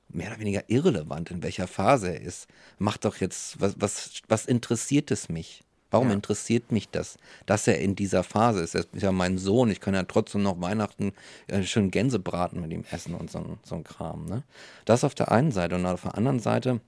mehr 0.10 0.30
oder 0.30 0.40
weniger 0.40 0.64
irrelevant, 0.68 1.32
in 1.32 1.44
welcher 1.44 1.68
Phase 1.68 2.14
er 2.14 2.22
ist? 2.22 2.48
Macht 2.78 3.06
doch 3.06 3.18
jetzt, 3.18 3.60
was, 3.60 3.76
was, 3.80 4.22
was 4.28 4.46
interessiert 4.46 5.12
es 5.12 5.30
mich? 5.30 5.65
Warum 5.96 6.10
ja. 6.10 6.16
interessiert 6.16 6.74
mich 6.74 6.90
das, 6.90 7.18
dass 7.46 7.68
er 7.68 7.80
in 7.80 7.96
dieser 7.96 8.24
Phase 8.24 8.60
ist? 8.60 8.76
Er 8.76 8.82
ist 8.82 9.02
ja 9.02 9.14
mein 9.14 9.38
Sohn, 9.38 9.72
ich 9.72 9.80
kann 9.80 9.94
ja 9.94 10.04
trotzdem 10.04 10.44
noch 10.44 10.60
Weihnachten 10.60 11.14
äh, 11.48 11.64
schön 11.64 11.90
Gänsebraten 11.90 12.60
mit 12.60 12.74
ihm 12.74 12.84
essen 12.92 13.16
und 13.16 13.32
so, 13.32 13.58
so 13.64 13.76
ein 13.76 13.86
Kram. 13.86 14.26
Ne? 14.26 14.44
Das 14.84 15.06
auf 15.06 15.16
der 15.16 15.32
einen 15.32 15.52
Seite. 15.52 15.76
Und 15.76 15.86
auf 15.86 16.02
der 16.02 16.18
anderen 16.18 16.40
Seite 16.42 16.82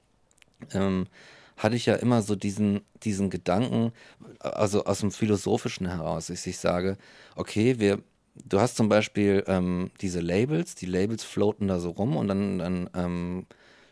ähm, 0.73 1.07
hatte 1.55 1.77
ich 1.77 1.85
ja 1.85 1.95
immer 1.95 2.21
so 2.21 2.35
diesen, 2.35 2.81
diesen 3.03 3.29
Gedanken, 3.29 3.93
also 4.39 4.83
aus 4.83 4.99
dem 4.99 5.11
Philosophischen 5.11 5.87
heraus, 5.87 6.27
dass 6.27 6.45
ich 6.45 6.57
sage, 6.57 6.97
okay, 7.37 7.79
wir, 7.79 7.99
du 8.43 8.59
hast 8.59 8.75
zum 8.75 8.89
Beispiel 8.89 9.41
ähm, 9.47 9.89
diese 10.01 10.19
Labels, 10.19 10.75
die 10.75 10.85
Labels 10.85 11.23
floaten 11.23 11.69
da 11.69 11.79
so 11.79 11.91
rum 11.91 12.17
und 12.17 12.27
dann, 12.27 12.59
dann 12.59 12.89
ähm, 12.93 13.45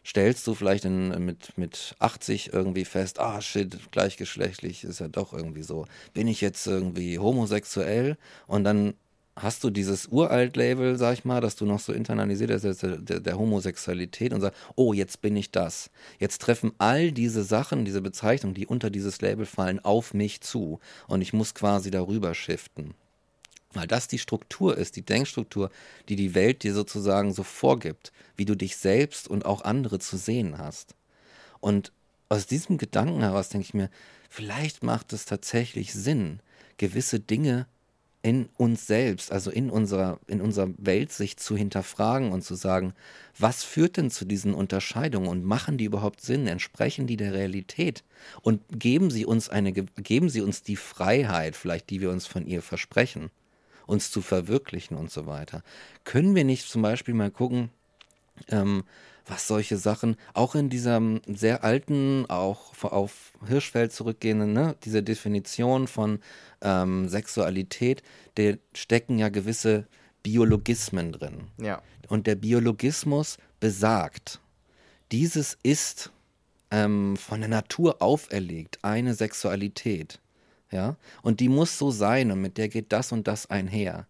stellst 0.06 0.45
du 0.48 0.53
vielleicht 0.53 0.86
in, 0.86 1.26
mit, 1.26 1.57
mit 1.57 1.95
80 1.99 2.53
irgendwie 2.53 2.86
fest, 2.86 3.19
ah 3.19 3.41
shit, 3.41 3.91
gleichgeschlechtlich 3.91 4.84
ist 4.84 4.99
ja 4.99 5.07
doch 5.07 5.34
irgendwie 5.34 5.64
so. 5.64 5.86
Bin 6.14 6.27
ich 6.27 6.41
jetzt 6.41 6.68
irgendwie 6.68 7.19
homosexuell? 7.19 8.18
Und 8.48 8.64
dann 8.64 8.94
hast 9.36 9.64
du 9.64 9.69
dieses 9.69 10.07
Uralt-Label, 10.07 10.98
sag 10.98 11.14
ich 11.14 11.26
mal, 11.26 11.41
dass 11.41 11.56
du 11.56 11.65
noch 11.65 11.80
so 11.80 11.91
internalisiert 11.91 12.52
hast, 12.52 12.64
der, 12.64 12.98
der, 12.98 13.19
der, 13.19 13.38
Homosexualität 13.38 14.34
und 14.34 14.41
sagst, 14.41 14.60
oh, 14.76 14.94
jetzt 14.94 15.22
bin 15.22 15.36
ich 15.36 15.52
das. 15.52 15.90
Jetzt 16.19 16.41
treffen 16.41 16.72
all 16.77 17.11
diese 17.11 17.44
Sachen, 17.44 17.84
diese 17.84 18.02
Bezeichnungen, 18.02 18.56
die 18.56 18.68
unter 18.68 18.90
dieses 18.90 19.22
Label 19.22 19.45
fallen, 19.45 19.80
auf 19.80 20.14
mich 20.14 20.41
zu. 20.41 20.80
Und 21.07 21.22
ich 21.22 21.34
muss 21.34 21.53
quasi 21.53 21.91
darüber 21.91 22.34
shiften. 22.34 22.94
Weil 23.76 23.88
das 23.88 24.07
die 24.07 24.19
Struktur 24.19 24.77
ist, 24.77 24.95
die 24.95 25.06
Denkstruktur, 25.06 25.69
die 26.10 26.15
die 26.15 26.34
Welt 26.34 26.64
dir 26.64 26.73
sozusagen 26.73 27.34
so 27.34 27.43
vorgibt, 27.43 28.11
wie 28.35 28.45
du 28.45 28.56
dich 28.56 28.77
selbst 28.77 29.27
und 29.27 29.45
auch 29.45 29.64
andere 29.64 29.99
zu 29.99 30.18
sehen 30.18 30.57
hast. 30.57 30.95
Und 31.60 31.91
aus 32.30 32.47
diesem 32.47 32.77
Gedanken 32.77 33.22
heraus 33.22 33.49
denke 33.49 33.65
ich 33.65 33.73
mir, 33.73 33.89
vielleicht 34.30 34.84
macht 34.84 35.14
es 35.14 35.26
tatsächlich 35.26 35.93
Sinn, 35.93 36.39
gewisse 36.77 37.19
Dinge 37.19 37.68
in 38.26 38.49
uns 38.57 38.88
selbst, 38.88 39.31
also 39.31 39.52
in 39.52 39.69
unserer, 39.69 40.19
in 40.26 40.41
unserer 40.41 40.69
Weltsicht 40.77 41.39
zu 41.39 41.56
hinterfragen 41.56 42.31
und 42.31 42.43
zu 42.43 42.56
sagen, 42.56 42.95
was 43.38 43.64
führt 43.64 43.97
denn 43.97 44.10
zu 44.10 44.26
diesen 44.26 44.56
Unterscheidungen 44.56 45.27
und 45.27 45.45
machen 45.45 45.77
die 45.77 45.85
überhaupt 45.85 46.22
Sinn? 46.22 46.47
Entsprechen 46.47 47.06
die 47.06 47.18
der 47.18 47.34
Realität? 47.34 48.03
Und 48.41 48.64
geben 48.72 49.11
sie 49.11 49.27
uns 49.27 49.49
eine, 49.49 49.73
geben 49.73 50.30
sie 50.30 50.41
uns 50.41 50.64
die 50.64 50.76
Freiheit, 50.76 51.56
vielleicht, 51.56 51.91
die 51.91 52.02
wir 52.02 52.10
uns 52.10 52.26
von 52.26 52.47
ihr 52.47 52.64
versprechen? 52.64 53.30
Uns 53.88 54.12
zu 54.12 54.22
verwirklichen 54.22 54.98
und 54.98 55.12
so 55.12 55.26
weiter. 55.26 55.64
Können 56.03 56.36
wir 56.36 56.44
nicht 56.44 56.68
zum 56.68 56.82
Beispiel 56.82 57.14
mal 57.14 57.32
gucken, 57.32 57.70
ähm, 58.49 58.84
was 59.28 59.48
solche 59.48 59.78
Sachen, 59.78 60.18
auch 60.34 60.56
in 60.56 60.70
diesem 60.70 61.22
sehr 61.28 61.64
alten, 61.64 62.26
auch 62.28 62.74
auf 62.84 63.34
Hirschfeld 63.48 63.91
zurückgehenden, 63.91 64.53
ne, 64.53 64.76
diese 64.84 65.02
Definition 65.02 65.88
von 65.88 66.20
ähm, 66.62 67.10
Sexualität, 67.10 68.03
da 68.36 68.53
stecken 68.74 69.18
ja 69.18 69.30
gewisse 69.30 69.88
Biologismen 70.22 71.12
drin. 71.12 71.48
Ja. 71.57 71.82
Und 72.07 72.28
der 72.28 72.36
Biologismus 72.36 73.38
besagt, 73.60 74.41
dieses 75.12 75.57
ist 75.64 76.12
ähm, 76.72 77.18
von 77.18 77.40
der 77.40 77.49
Natur 77.49 78.02
auferlegt, 78.02 78.80
eine 78.84 79.14
Sexualität 79.16 80.20
ja, 80.72 80.98
und 81.22 81.40
die 81.40 81.50
muss 81.50 81.78
so 81.78 81.92
sein 81.92 82.32
und 82.32 82.42
mit 82.42 82.58
der 82.58 82.70
geht 82.70 82.92
das 82.92 83.12
und 83.12 83.28
das 83.28 83.50
einher. 83.50 84.08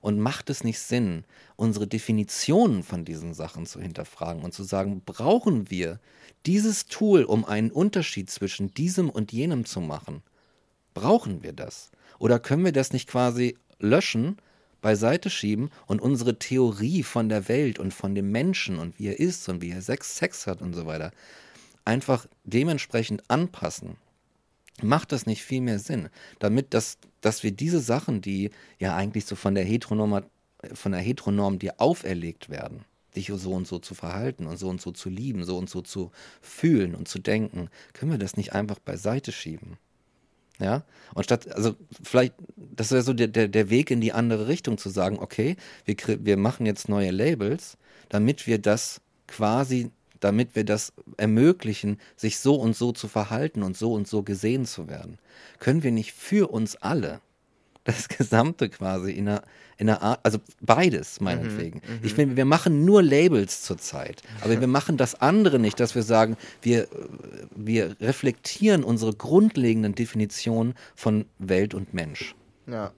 Und 0.00 0.20
macht 0.20 0.48
es 0.48 0.62
nicht 0.62 0.78
Sinn, 0.78 1.24
unsere 1.56 1.88
Definitionen 1.88 2.84
von 2.84 3.04
diesen 3.04 3.34
Sachen 3.34 3.66
zu 3.66 3.80
hinterfragen 3.80 4.42
und 4.42 4.54
zu 4.54 4.62
sagen, 4.62 5.02
brauchen 5.04 5.70
wir 5.70 5.98
dieses 6.46 6.86
Tool, 6.86 7.24
um 7.24 7.44
einen 7.44 7.72
Unterschied 7.72 8.30
zwischen 8.30 8.72
diesem 8.72 9.10
und 9.10 9.32
jenem 9.32 9.64
zu 9.64 9.80
machen? 9.80 10.22
Brauchen 10.94 11.42
wir 11.42 11.52
das? 11.52 11.90
Oder 12.20 12.38
können 12.38 12.64
wir 12.64 12.72
das 12.72 12.92
nicht 12.92 13.08
quasi 13.08 13.58
löschen, 13.80 14.36
beiseite 14.80 15.30
schieben 15.30 15.70
und 15.86 16.00
unsere 16.00 16.38
Theorie 16.38 17.02
von 17.02 17.28
der 17.28 17.48
Welt 17.48 17.80
und 17.80 17.92
von 17.92 18.14
dem 18.14 18.30
Menschen 18.30 18.78
und 18.78 19.00
wie 19.00 19.08
er 19.08 19.18
ist 19.18 19.48
und 19.48 19.62
wie 19.62 19.70
er 19.70 19.82
Sex, 19.82 20.16
Sex 20.16 20.46
hat 20.46 20.62
und 20.62 20.74
so 20.74 20.86
weiter 20.86 21.12
einfach 21.88 22.26
dementsprechend 22.44 23.28
anpassen? 23.28 23.96
Macht 24.82 25.12
das 25.12 25.26
nicht 25.26 25.42
viel 25.42 25.60
mehr 25.60 25.78
Sinn, 25.78 26.08
damit 26.38 26.74
das, 26.74 26.98
dass 27.20 27.42
wir 27.42 27.52
diese 27.52 27.80
Sachen, 27.80 28.20
die 28.20 28.50
ja 28.78 28.94
eigentlich 28.94 29.26
so 29.26 29.36
von 29.36 29.54
der 29.54 29.64
Heteronorm, 29.64 30.24
von 30.72 30.92
der 30.92 31.00
Heteronorm 31.00 31.58
dir 31.58 31.80
auferlegt 31.80 32.48
werden, 32.48 32.84
dich 33.16 33.32
so 33.34 33.52
und 33.52 33.66
so 33.66 33.78
zu 33.78 33.94
verhalten 33.94 34.46
und 34.46 34.56
so 34.56 34.68
und 34.68 34.80
so 34.80 34.90
zu 34.92 35.08
lieben, 35.08 35.44
so 35.44 35.56
und 35.56 35.68
so 35.70 35.82
zu 35.82 36.10
fühlen 36.40 36.94
und 36.94 37.08
zu 37.08 37.18
denken, 37.18 37.68
können 37.92 38.12
wir 38.12 38.18
das 38.18 38.36
nicht 38.36 38.52
einfach 38.52 38.78
beiseite 38.78 39.32
schieben? 39.32 39.78
Ja, 40.60 40.82
und 41.14 41.22
statt, 41.22 41.48
also 41.52 41.76
vielleicht, 42.02 42.34
das 42.56 42.90
wäre 42.90 43.02
so 43.02 43.12
der, 43.12 43.28
der, 43.28 43.46
der 43.46 43.70
Weg 43.70 43.92
in 43.92 44.00
die 44.00 44.12
andere 44.12 44.48
Richtung 44.48 44.76
zu 44.76 44.88
sagen, 44.90 45.20
okay, 45.20 45.56
wir, 45.84 45.96
wir 46.24 46.36
machen 46.36 46.66
jetzt 46.66 46.88
neue 46.88 47.12
Labels, 47.12 47.78
damit 48.08 48.48
wir 48.48 48.58
das 48.58 49.00
quasi 49.28 49.92
damit 50.20 50.54
wir 50.56 50.64
das 50.64 50.92
ermöglichen, 51.16 51.98
sich 52.16 52.38
so 52.38 52.54
und 52.56 52.76
so 52.76 52.92
zu 52.92 53.08
verhalten 53.08 53.62
und 53.62 53.76
so 53.76 53.92
und 53.92 54.08
so 54.08 54.22
gesehen 54.22 54.66
zu 54.66 54.88
werden, 54.88 55.18
können 55.58 55.82
wir 55.82 55.92
nicht 55.92 56.12
für 56.12 56.50
uns 56.50 56.76
alle 56.76 57.20
das 57.88 58.08
Gesamte 58.18 58.68
quasi 58.68 59.12
in 59.12 59.28
einer, 59.28 59.42
in 59.78 59.88
einer 59.88 60.02
Art, 60.02 60.20
also 60.22 60.38
beides 60.60 61.20
meinetwegen. 61.20 61.80
Mhm, 61.86 61.94
mhm. 61.94 62.00
ich 62.02 62.14
finde, 62.14 62.36
wir 62.36 62.44
machen 62.44 62.84
nur 62.84 63.02
Labels 63.02 63.62
zurzeit, 63.62 64.22
aber 64.42 64.60
wir 64.60 64.66
machen 64.66 64.96
das 64.96 65.20
andere 65.20 65.58
nicht, 65.58 65.80
dass 65.80 65.94
wir 65.94 66.02
sagen, 66.02 66.36
wir, 66.62 66.86
wir 67.56 67.96
reflektieren 68.00 68.84
unsere 68.84 69.14
grundlegenden 69.14 69.94
Definitionen 69.94 70.74
von 70.94 71.24
Welt 71.38 71.74
und 71.74 71.94
Mensch. 71.94 72.34
Ja. 72.66 72.92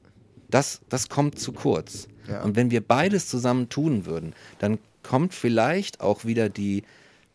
Das, 0.49 0.81
das 0.89 1.09
kommt 1.09 1.39
zu 1.39 1.53
kurz. 1.53 2.09
Ja. 2.29 2.43
Und 2.43 2.57
wenn 2.57 2.71
wir 2.71 2.81
beides 2.81 3.29
zusammen 3.29 3.69
tun 3.69 4.07
würden, 4.07 4.35
dann 4.59 4.79
kommt 5.03 5.35
vielleicht 5.35 6.01
auch 6.01 6.25
wieder 6.25 6.49
die, 6.49 6.83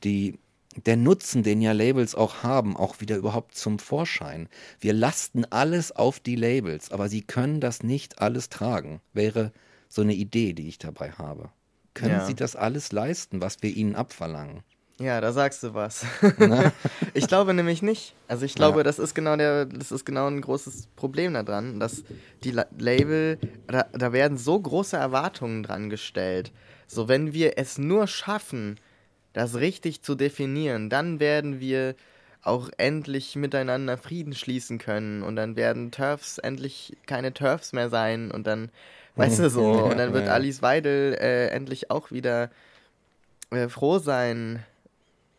die, 0.05 0.39
der 0.85 0.95
Nutzen, 0.95 1.43
den 1.43 1.61
ja 1.61 1.71
Labels 1.71 2.15
auch 2.15 2.43
haben, 2.43 2.77
auch 2.77 3.01
wieder 3.01 3.17
überhaupt 3.17 3.55
zum 3.55 3.79
Vorschein. 3.79 4.47
Wir 4.79 4.93
lasten 4.93 5.45
alles 5.45 5.91
auf 5.91 6.19
die 6.19 6.35
Labels, 6.35 6.91
aber 6.91 7.09
sie 7.09 7.21
können 7.21 7.59
das 7.59 7.83
nicht 7.83 8.21
alles 8.21 8.49
tragen, 8.49 9.01
wäre 9.13 9.51
so 9.89 10.01
eine 10.01 10.13
Idee, 10.13 10.53
die 10.53 10.67
ich 10.67 10.77
dabei 10.77 11.11
habe. 11.11 11.49
Können 11.93 12.11
ja. 12.11 12.25
sie 12.25 12.35
das 12.35 12.55
alles 12.55 12.91
leisten, 12.91 13.41
was 13.41 13.61
wir 13.61 13.75
ihnen 13.75 13.95
abverlangen? 13.95 14.61
Ja, 14.99 15.19
da 15.19 15.33
sagst 15.33 15.61
du 15.63 15.73
was. 15.73 16.05
ich 17.13 17.27
glaube 17.27 17.53
nämlich 17.53 17.81
nicht. 17.81 18.15
Also 18.29 18.45
ich 18.45 18.55
glaube, 18.55 18.77
ja. 18.79 18.83
das 18.83 18.97
ist 18.97 19.13
genau 19.13 19.35
der, 19.35 19.65
das 19.65 19.91
ist 19.91 20.05
genau 20.05 20.27
ein 20.27 20.39
großes 20.39 20.87
Problem 20.95 21.33
daran, 21.33 21.81
dass 21.81 22.03
die 22.43 22.51
La 22.51 22.65
Label, 22.77 23.37
da, 23.67 23.87
da 23.91 24.13
werden 24.13 24.37
so 24.37 24.57
große 24.57 24.95
Erwartungen 24.95 25.63
dran 25.63 25.89
gestellt. 25.89 26.53
So, 26.87 27.09
wenn 27.09 27.33
wir 27.33 27.57
es 27.57 27.77
nur 27.77 28.07
schaffen, 28.07 28.79
das 29.35 29.55
richtig 29.55 30.01
zu 30.01 30.15
definieren, 30.15 30.89
dann 30.89 31.19
werden 31.19 31.59
wir 31.59 31.95
auch 32.41 32.69
endlich 32.77 33.35
miteinander 33.35 33.97
Frieden 33.97 34.33
schließen 34.33 34.77
können 34.77 35.23
und 35.23 35.35
dann 35.35 35.57
werden 35.57 35.91
Turfs 35.91 36.37
endlich 36.37 36.95
keine 37.05 37.33
Turfs 37.33 37.73
mehr 37.73 37.89
sein 37.89 38.31
und 38.31 38.47
dann, 38.47 38.69
weißt 39.15 39.39
du 39.39 39.49
so, 39.49 39.83
und 39.83 39.97
dann 39.97 40.13
wird 40.13 40.29
Alice 40.29 40.61
Weidel 40.61 41.15
äh, 41.15 41.47
endlich 41.47 41.91
auch 41.91 42.11
wieder 42.11 42.49
äh, 43.49 43.67
froh 43.67 43.99
sein 43.99 44.63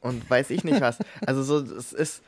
und 0.03 0.29
weiß 0.29 0.51
ich 0.51 0.63
nicht 0.63 0.83
was. 0.83 0.99
Also 1.27 1.43
so, 1.43 1.61
es 1.61 1.95
ist 1.95 2.23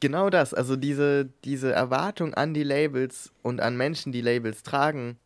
genau 0.00 0.28
das, 0.28 0.54
also 0.54 0.74
diese, 0.74 1.28
diese 1.44 1.72
Erwartung 1.72 2.34
an 2.34 2.52
die 2.52 2.64
Labels 2.64 3.30
und 3.42 3.60
an 3.60 3.76
Menschen, 3.76 4.10
die 4.10 4.22
Labels 4.22 4.64
tragen, 4.64 5.18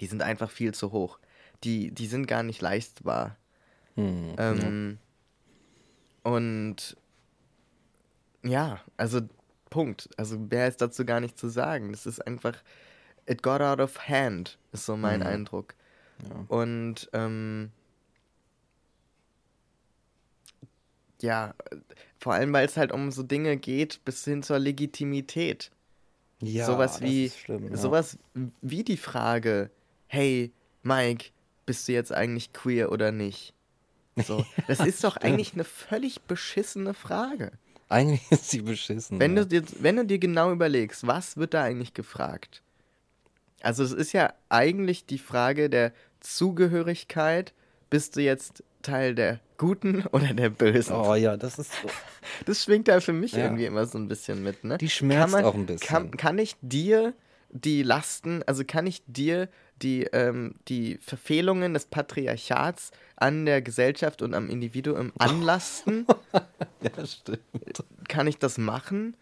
die 0.00 0.06
sind 0.06 0.22
einfach 0.22 0.50
viel 0.50 0.72
zu 0.72 0.90
hoch. 0.90 1.18
Die, 1.64 1.90
die 1.90 2.06
sind 2.06 2.26
gar 2.26 2.42
nicht 2.42 2.62
leistbar. 2.62 3.36
Mhm, 3.96 4.34
ähm, 4.38 4.98
ja. 6.24 6.30
Und 6.30 6.96
ja, 8.42 8.80
also 8.96 9.20
Punkt. 9.70 10.08
Also 10.16 10.38
mehr 10.38 10.68
ist 10.68 10.80
dazu 10.80 11.04
gar 11.04 11.20
nicht 11.20 11.38
zu 11.38 11.48
sagen. 11.48 11.92
Das 11.92 12.06
ist 12.06 12.20
einfach, 12.26 12.56
it 13.26 13.42
got 13.42 13.60
out 13.60 13.80
of 13.80 14.08
hand, 14.08 14.58
ist 14.72 14.86
so 14.86 14.96
mein 14.96 15.20
mhm. 15.20 15.26
Eindruck. 15.26 15.74
Ja. 16.22 16.44
Und 16.48 17.08
ähm, 17.12 17.70
ja, 21.20 21.54
vor 22.18 22.34
allem, 22.34 22.52
weil 22.52 22.66
es 22.66 22.76
halt 22.76 22.92
um 22.92 23.10
so 23.10 23.22
Dinge 23.22 23.56
geht, 23.56 24.04
bis 24.04 24.24
hin 24.24 24.42
zur 24.42 24.58
Legitimität. 24.58 25.70
Ja, 26.40 26.66
sowas 26.66 27.00
wie, 27.00 27.30
schlimm, 27.30 27.70
ja. 27.70 27.76
sowas 27.76 28.18
wie 28.60 28.82
die 28.82 28.96
Frage, 28.96 29.70
hey, 30.08 30.52
Mike, 30.82 31.30
bist 31.66 31.86
du 31.86 31.92
jetzt 31.92 32.12
eigentlich 32.12 32.52
queer 32.52 32.90
oder 32.90 33.12
nicht? 33.12 33.54
So, 34.16 34.44
das 34.66 34.80
ist 34.80 35.02
doch 35.04 35.16
eigentlich 35.16 35.54
eine 35.54 35.64
völlig 35.64 36.22
beschissene 36.22 36.94
Frage. 36.94 37.52
Eigentlich 37.88 38.22
ist 38.30 38.50
sie 38.50 38.62
beschissen. 38.62 39.20
Wenn, 39.20 39.36
ja. 39.36 39.44
du 39.44 39.60
dir, 39.60 39.62
wenn 39.80 39.96
du 39.96 40.06
dir 40.06 40.18
genau 40.18 40.50
überlegst, 40.50 41.06
was 41.06 41.36
wird 41.36 41.54
da 41.54 41.62
eigentlich 41.62 41.94
gefragt? 41.94 42.62
Also 43.60 43.84
es 43.84 43.92
ist 43.92 44.12
ja 44.12 44.32
eigentlich 44.48 45.06
die 45.06 45.18
Frage 45.18 45.68
der 45.70 45.92
Zugehörigkeit. 46.20 47.52
Bist 47.90 48.16
du 48.16 48.22
jetzt 48.22 48.64
Teil 48.80 49.14
der 49.14 49.40
Guten 49.58 50.06
oder 50.12 50.32
der 50.34 50.50
Bösen? 50.50 50.96
Oh 50.96 51.14
ja, 51.14 51.36
das 51.36 51.58
ist 51.58 51.72
so. 51.80 51.88
Das 52.46 52.62
schwingt 52.64 52.88
da 52.88 53.00
für 53.00 53.12
mich 53.12 53.32
ja. 53.32 53.44
irgendwie 53.44 53.66
immer 53.66 53.84
so 53.84 53.98
ein 53.98 54.08
bisschen 54.08 54.42
mit, 54.42 54.64
ne? 54.64 54.78
Die 54.78 54.88
schmerzt 54.88 55.32
man, 55.32 55.44
auch 55.44 55.54
ein 55.54 55.66
bisschen. 55.66 55.86
Kann, 55.86 56.10
kann 56.12 56.38
ich 56.38 56.56
dir 56.62 57.14
die 57.50 57.82
Lasten, 57.82 58.42
also 58.44 58.64
kann 58.64 58.86
ich 58.86 59.02
dir 59.06 59.48
die, 59.82 60.04
ähm, 60.04 60.54
die 60.68 60.98
Verfehlungen 60.98 61.74
des 61.74 61.86
Patriarchats 61.86 62.90
an 63.22 63.46
der 63.46 63.62
Gesellschaft 63.62 64.20
und 64.20 64.34
am 64.34 64.50
Individuum 64.50 65.12
anlasten? 65.18 66.06
ja, 66.82 67.06
stimmt. 67.06 67.84
Kann 68.08 68.26
ich 68.26 68.38
das 68.38 68.58
machen 68.58 69.16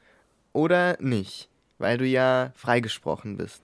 oder 0.53 0.97
nicht? 1.01 1.49
Weil 1.79 1.99
du 1.99 2.07
ja 2.07 2.53
freigesprochen 2.57 3.37
bist. 3.37 3.63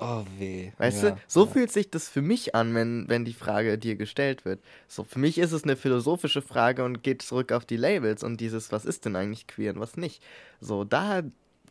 Oh 0.00 0.24
weh. 0.38 0.70
Weißt 0.78 1.02
ja, 1.02 1.10
du, 1.10 1.16
so 1.26 1.44
ja. 1.44 1.50
fühlt 1.50 1.72
sich 1.72 1.90
das 1.90 2.08
für 2.08 2.22
mich 2.22 2.54
an, 2.54 2.72
wenn, 2.74 3.08
wenn 3.08 3.24
die 3.24 3.32
Frage 3.32 3.78
dir 3.78 3.96
gestellt 3.96 4.44
wird. 4.44 4.60
So, 4.86 5.02
für 5.02 5.18
mich 5.18 5.38
ist 5.38 5.50
es 5.50 5.64
eine 5.64 5.74
philosophische 5.74 6.40
Frage 6.40 6.84
und 6.84 7.02
geht 7.02 7.22
zurück 7.22 7.50
auf 7.50 7.64
die 7.64 7.76
Labels 7.76 8.22
und 8.22 8.40
dieses, 8.40 8.70
was 8.70 8.84
ist 8.84 9.04
denn 9.04 9.16
eigentlich 9.16 9.48
queer 9.48 9.74
und 9.74 9.80
was 9.80 9.96
nicht. 9.96 10.22
So, 10.60 10.84
da, 10.84 11.22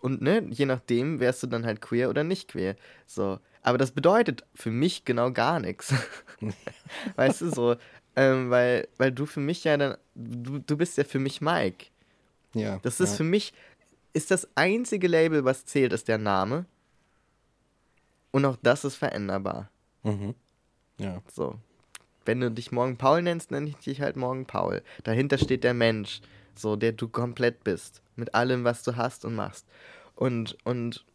und 0.02 0.22
ne, 0.22 0.46
je 0.50 0.66
nachdem 0.66 1.22
wärst 1.22 1.44
du 1.44 1.48
dann 1.48 1.66
halt 1.66 1.80
queer 1.80 2.10
oder 2.10 2.26
nicht 2.26 2.50
queer. 2.50 2.76
So, 3.06 3.40
aber 3.68 3.78
das 3.78 3.92
bedeutet 3.92 4.46
für 4.56 4.72
mich 4.72 5.06
genau 5.06 5.32
gar 5.32 5.60
nichts. 5.62 5.94
weißt 7.16 7.42
du, 7.42 7.50
so, 7.50 7.76
ähm, 8.18 8.49
weil, 8.49 8.88
weil 8.98 9.11
du 9.11 9.27
für 9.27 9.39
mich 9.39 9.64
ja 9.64 9.77
dann, 9.77 9.95
du, 10.15 10.57
du 10.57 10.76
bist 10.76 10.98
ja 10.98 11.03
für 11.03 11.19
mich 11.19 11.39
Mike. 11.39 11.85
Ja. 12.53 12.80
Das 12.81 12.99
ist 12.99 13.11
ja. 13.11 13.18
für 13.18 13.23
mich, 13.23 13.53
ist 14.11 14.31
das 14.31 14.48
einzige 14.56 15.07
Label, 15.07 15.45
was 15.45 15.65
zählt, 15.65 15.94
ist 15.94 16.07
der 16.07 16.18
Name. 16.18 16.65
Und 18.31 18.44
auch 18.45 18.57
das 18.64 18.84
ist 18.84 18.95
veränderbar. 18.95 19.69
Mhm. 20.02 20.34
Ja. 20.98 21.22
So. 21.31 21.60
Wenn 22.26 22.41
du 22.41 22.49
dich 22.49 22.72
morgen 22.72 22.98
Paul 22.98 23.22
nennst, 23.22 23.52
nenne 23.52 23.69
ich 23.69 23.76
dich 23.77 24.02
halt 24.02 24.15
morgen 24.15 24.45
Paul. 24.45 24.81
Dahinter 25.03 25.38
steht 25.38 25.64
der 25.64 25.76
Mensch, 25.76 26.22
so 26.56 26.76
der 26.76 26.94
du 26.94 27.07
komplett 27.07 27.64
bist. 27.64 28.02
Mit 28.15 28.34
allem, 28.34 28.64
was 28.64 28.81
du 28.81 28.95
hast 28.95 29.26
und 29.26 29.35
machst. 29.35 29.68
Und, 30.15 30.57
und 30.64 31.06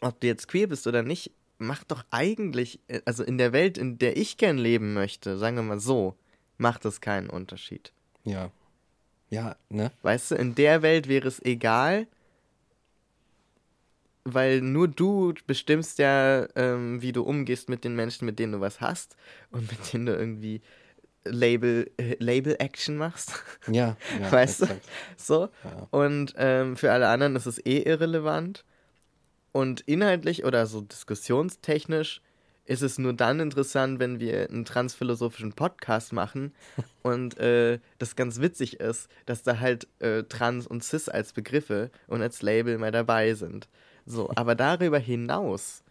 ob 0.00 0.20
du 0.20 0.26
jetzt 0.26 0.48
queer 0.48 0.66
bist 0.66 0.88
oder 0.88 1.04
nicht, 1.04 1.30
macht 1.58 1.90
doch 1.90 2.04
eigentlich, 2.10 2.80
also 3.04 3.22
in 3.22 3.38
der 3.38 3.52
Welt, 3.52 3.78
in 3.78 3.98
der 3.98 4.16
ich 4.16 4.36
gern 4.36 4.58
leben 4.58 4.94
möchte, 4.94 5.38
sagen 5.38 5.56
wir 5.56 5.62
mal 5.62 5.80
so, 5.80 6.16
macht 6.58 6.84
es 6.84 7.00
keinen 7.00 7.30
Unterschied. 7.30 7.92
Ja. 8.24 8.50
Ja, 9.30 9.56
ne? 9.70 9.90
Weißt 10.02 10.32
du, 10.32 10.34
in 10.34 10.54
der 10.54 10.82
Welt 10.82 11.08
wäre 11.08 11.26
es 11.26 11.42
egal, 11.42 12.06
weil 14.24 14.60
nur 14.60 14.88
du 14.88 15.34
bestimmst 15.46 15.98
ja, 15.98 16.46
ähm, 16.54 17.00
wie 17.02 17.12
du 17.12 17.22
umgehst 17.22 17.68
mit 17.68 17.84
den 17.84 17.96
Menschen, 17.96 18.26
mit 18.26 18.38
denen 18.38 18.52
du 18.52 18.60
was 18.60 18.80
hast 18.80 19.16
und 19.50 19.70
mit 19.70 19.92
denen 19.92 20.06
du 20.06 20.14
irgendwie 20.14 20.60
Label, 21.24 21.90
äh, 21.96 22.16
Label 22.18 22.56
Action 22.58 22.96
machst. 22.96 23.32
Ja, 23.68 23.96
ja 24.20 24.30
weißt 24.30 24.62
exakt. 24.62 24.84
du? 24.84 25.22
So. 25.22 25.48
Ja. 25.64 25.88
Und 25.90 26.34
ähm, 26.36 26.76
für 26.76 26.92
alle 26.92 27.08
anderen 27.08 27.36
ist 27.36 27.46
es 27.46 27.58
eh 27.64 27.82
irrelevant. 27.82 28.64
Und 29.52 29.82
inhaltlich 29.82 30.44
oder 30.44 30.66
so 30.66 30.80
diskussionstechnisch 30.80 32.22
ist 32.64 32.82
es 32.82 32.98
nur 32.98 33.12
dann 33.12 33.40
interessant, 33.40 33.98
wenn 33.98 34.20
wir 34.20 34.48
einen 34.48 34.64
transphilosophischen 34.64 35.52
Podcast 35.52 36.12
machen 36.12 36.52
und 37.02 37.38
äh, 37.38 37.80
das 37.98 38.16
ganz 38.16 38.40
witzig 38.40 38.80
ist, 38.80 39.08
dass 39.26 39.42
da 39.42 39.58
halt 39.58 39.88
äh, 39.98 40.22
Trans 40.24 40.66
und 40.66 40.82
Cis 40.84 41.08
als 41.08 41.32
Begriffe 41.32 41.90
und 42.06 42.22
als 42.22 42.42
Label 42.42 42.78
mal 42.78 42.92
dabei 42.92 43.34
sind. 43.34 43.68
So, 44.06 44.30
aber 44.36 44.54
darüber 44.54 44.98
hinaus, 44.98 45.82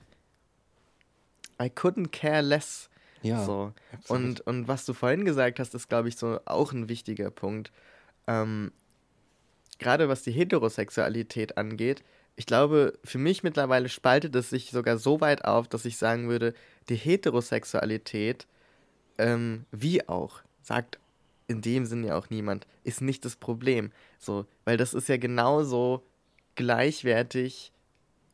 I 1.61 1.65
couldn't 1.65 2.09
care 2.11 2.41
less. 2.41 2.89
Ja. 3.21 3.43
So. 3.45 3.73
Und, 4.07 4.41
und 4.41 4.67
was 4.67 4.85
du 4.85 4.93
vorhin 4.93 5.25
gesagt 5.25 5.59
hast, 5.59 5.75
ist, 5.75 5.89
glaube 5.89 6.09
ich, 6.09 6.17
so 6.17 6.39
auch 6.45 6.73
ein 6.73 6.89
wichtiger 6.89 7.29
Punkt. 7.29 7.71
Ähm, 8.25 8.71
Gerade 9.77 10.09
was 10.09 10.23
die 10.23 10.31
Heterosexualität 10.31 11.57
angeht, 11.57 12.03
ich 12.41 12.47
glaube, 12.47 12.97
für 13.03 13.19
mich 13.19 13.43
mittlerweile 13.43 13.87
spaltet 13.87 14.35
es 14.35 14.49
sich 14.49 14.71
sogar 14.71 14.97
so 14.97 15.21
weit 15.21 15.45
auf, 15.45 15.67
dass 15.67 15.85
ich 15.85 15.97
sagen 15.97 16.27
würde, 16.27 16.55
die 16.89 16.95
Heterosexualität, 16.95 18.47
ähm, 19.19 19.65
wie 19.69 20.09
auch, 20.09 20.41
sagt 20.63 20.97
in 21.47 21.61
dem 21.61 21.85
Sinne 21.85 22.07
ja 22.07 22.17
auch 22.17 22.31
niemand, 22.31 22.65
ist 22.83 22.99
nicht 22.99 23.25
das 23.25 23.35
Problem. 23.35 23.91
So, 24.17 24.47
weil 24.65 24.75
das 24.75 24.95
ist 24.95 25.07
ja 25.07 25.17
genauso 25.17 26.01
gleichwertig 26.55 27.71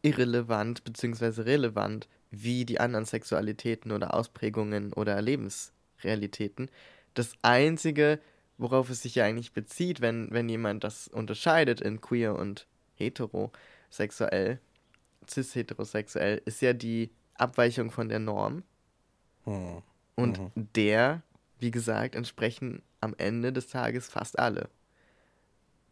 irrelevant 0.03 0.85
bzw. 0.85 1.41
relevant 1.41 2.07
wie 2.31 2.63
die 2.63 2.79
anderen 2.79 3.03
Sexualitäten 3.03 3.91
oder 3.91 4.13
Ausprägungen 4.13 4.93
oder 4.93 5.21
Lebensrealitäten. 5.21 6.71
Das 7.13 7.33
Einzige, 7.41 8.21
worauf 8.57 8.89
es 8.89 9.01
sich 9.01 9.15
ja 9.15 9.25
eigentlich 9.25 9.51
bezieht, 9.51 9.99
wenn, 9.99 10.29
wenn 10.31 10.47
jemand 10.47 10.85
das 10.85 11.09
unterscheidet 11.09 11.81
in 11.81 11.99
queer 11.99 12.37
und 12.37 12.67
heterosexuell, 13.89 14.59
cis-heterosexuell, 15.29 16.41
ist 16.45 16.61
ja 16.61 16.73
die 16.73 17.11
Abweichung 17.35 17.91
von 17.91 18.09
der 18.09 18.19
Norm. 18.19 18.63
Hm. 19.43 19.81
Und 20.15 20.39
mhm. 20.39 20.67
der, 20.75 21.21
wie 21.59 21.71
gesagt, 21.71 22.15
entsprechen 22.15 22.81
am 23.01 23.13
Ende 23.17 23.53
des 23.53 23.67
Tages 23.67 24.07
fast 24.07 24.39
alle. 24.39 24.69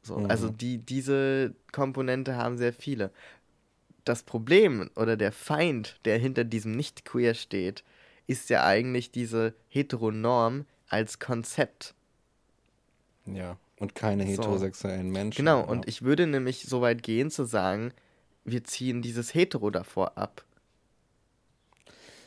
So, 0.01 0.17
mhm. 0.17 0.29
Also 0.29 0.49
die, 0.49 0.79
diese 0.79 1.53
Komponente 1.71 2.35
haben 2.35 2.57
sehr 2.57 2.73
viele 2.73 3.11
das 4.03 4.21
Problem 4.21 4.89
oder 4.95 5.17
der 5.17 5.31
Feind, 5.31 5.99
der 6.05 6.19
hinter 6.19 6.43
diesem 6.43 6.73
Nicht-Queer 6.73 7.33
steht, 7.33 7.83
ist 8.27 8.49
ja 8.49 8.63
eigentlich 8.63 9.11
diese 9.11 9.55
Heteronorm 9.67 10.65
als 10.87 11.19
Konzept. 11.19 11.95
Ja, 13.25 13.57
und 13.79 13.95
keine 13.95 14.23
heterosexuellen 14.23 15.07
so. 15.07 15.13
Menschen. 15.13 15.37
Genau, 15.37 15.59
ja. 15.59 15.65
und 15.65 15.87
ich 15.87 16.01
würde 16.01 16.27
nämlich 16.27 16.63
so 16.63 16.81
weit 16.81 17.03
gehen 17.03 17.29
zu 17.29 17.43
sagen, 17.43 17.91
wir 18.43 18.63
ziehen 18.63 19.01
dieses 19.01 19.33
Hetero 19.33 19.69
davor 19.69 20.17
ab. 20.17 20.45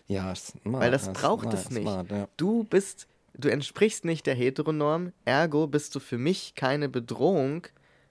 Ja, 0.07 0.35
smart, 0.35 0.83
Weil 0.83 0.91
das 0.91 1.13
braucht 1.13 1.43
smart, 1.43 1.55
es 1.55 1.71
nicht. 1.71 1.83
Smart, 1.83 2.11
ja. 2.11 2.29
Du 2.37 2.65
bist, 2.65 3.07
du 3.35 3.49
entsprichst 3.49 4.05
nicht 4.05 4.27
der 4.27 4.35
Heteronorm, 4.35 5.13
ergo 5.25 5.67
bist 5.67 5.95
du 5.95 6.01
für 6.01 6.19
mich 6.19 6.55
keine 6.55 6.89
Bedrohung 6.89 7.67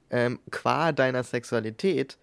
ähm, 0.10 0.40
qua 0.52 0.92
deiner 0.92 1.24
Sexualität, 1.24 2.18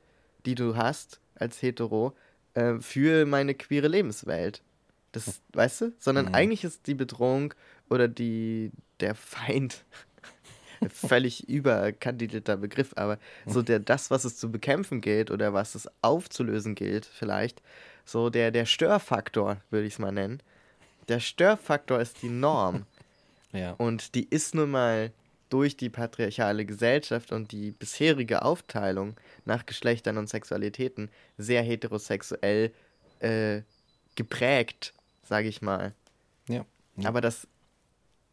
die 0.46 0.54
du 0.54 0.76
hast, 0.76 1.20
als 1.34 1.60
Hetero 1.60 2.14
äh, 2.54 2.78
für 2.80 3.26
meine 3.26 3.54
queere 3.54 3.88
Lebenswelt. 3.88 4.62
Das, 5.12 5.42
weißt 5.52 5.80
du? 5.80 5.92
Sondern 5.98 6.26
mhm. 6.26 6.34
eigentlich 6.34 6.64
ist 6.64 6.86
die 6.86 6.94
Bedrohung 6.94 7.54
oder 7.88 8.08
die, 8.08 8.72
der 9.00 9.14
Feind 9.14 9.84
völlig 10.90 11.48
überkandidelter 11.48 12.56
Begriff, 12.56 12.92
aber 12.96 13.18
so 13.46 13.62
der, 13.62 13.78
das, 13.78 14.10
was 14.10 14.24
es 14.24 14.36
zu 14.36 14.50
bekämpfen 14.50 15.00
gilt 15.00 15.30
oder 15.30 15.52
was 15.52 15.74
es 15.74 15.88
aufzulösen 16.02 16.74
gilt, 16.74 17.06
vielleicht, 17.06 17.62
so 18.04 18.30
der, 18.30 18.50
der 18.50 18.66
Störfaktor, 18.66 19.58
würde 19.70 19.86
ich 19.86 19.94
es 19.94 19.98
mal 19.98 20.12
nennen. 20.12 20.42
Der 21.08 21.20
Störfaktor 21.20 22.00
ist 22.00 22.22
die 22.22 22.30
Norm. 22.30 22.86
Ja. 23.52 23.70
Und 23.78 24.16
die 24.16 24.24
ist 24.28 24.56
nun 24.56 24.72
mal 24.72 25.12
durch 25.48 25.76
die 25.76 25.88
patriarchale 25.88 26.66
Gesellschaft 26.66 27.30
und 27.30 27.52
die 27.52 27.70
bisherige 27.70 28.42
Aufteilung 28.42 29.14
nach 29.44 29.64
Geschlechtern 29.64 30.18
und 30.18 30.28
Sexualitäten 30.28 31.08
sehr 31.38 31.62
heterosexuell 31.62 32.72
äh, 33.20 33.62
geprägt, 34.16 34.92
sage 35.22 35.46
ich 35.46 35.62
mal. 35.62 35.94
Ja, 36.48 36.64
ja. 36.96 37.08
Aber 37.08 37.20
das 37.20 37.46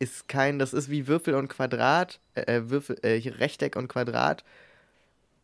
ist 0.01 0.27
kein, 0.27 0.57
das 0.57 0.73
ist 0.73 0.89
wie 0.89 1.07
Würfel 1.07 1.35
und 1.35 1.47
Quadrat, 1.47 2.19
äh, 2.33 2.41
äh 2.41 2.69
Würfel, 2.71 2.97
äh, 3.03 3.17
Rechteck 3.29 3.75
und 3.75 3.87
Quadrat. 3.87 4.43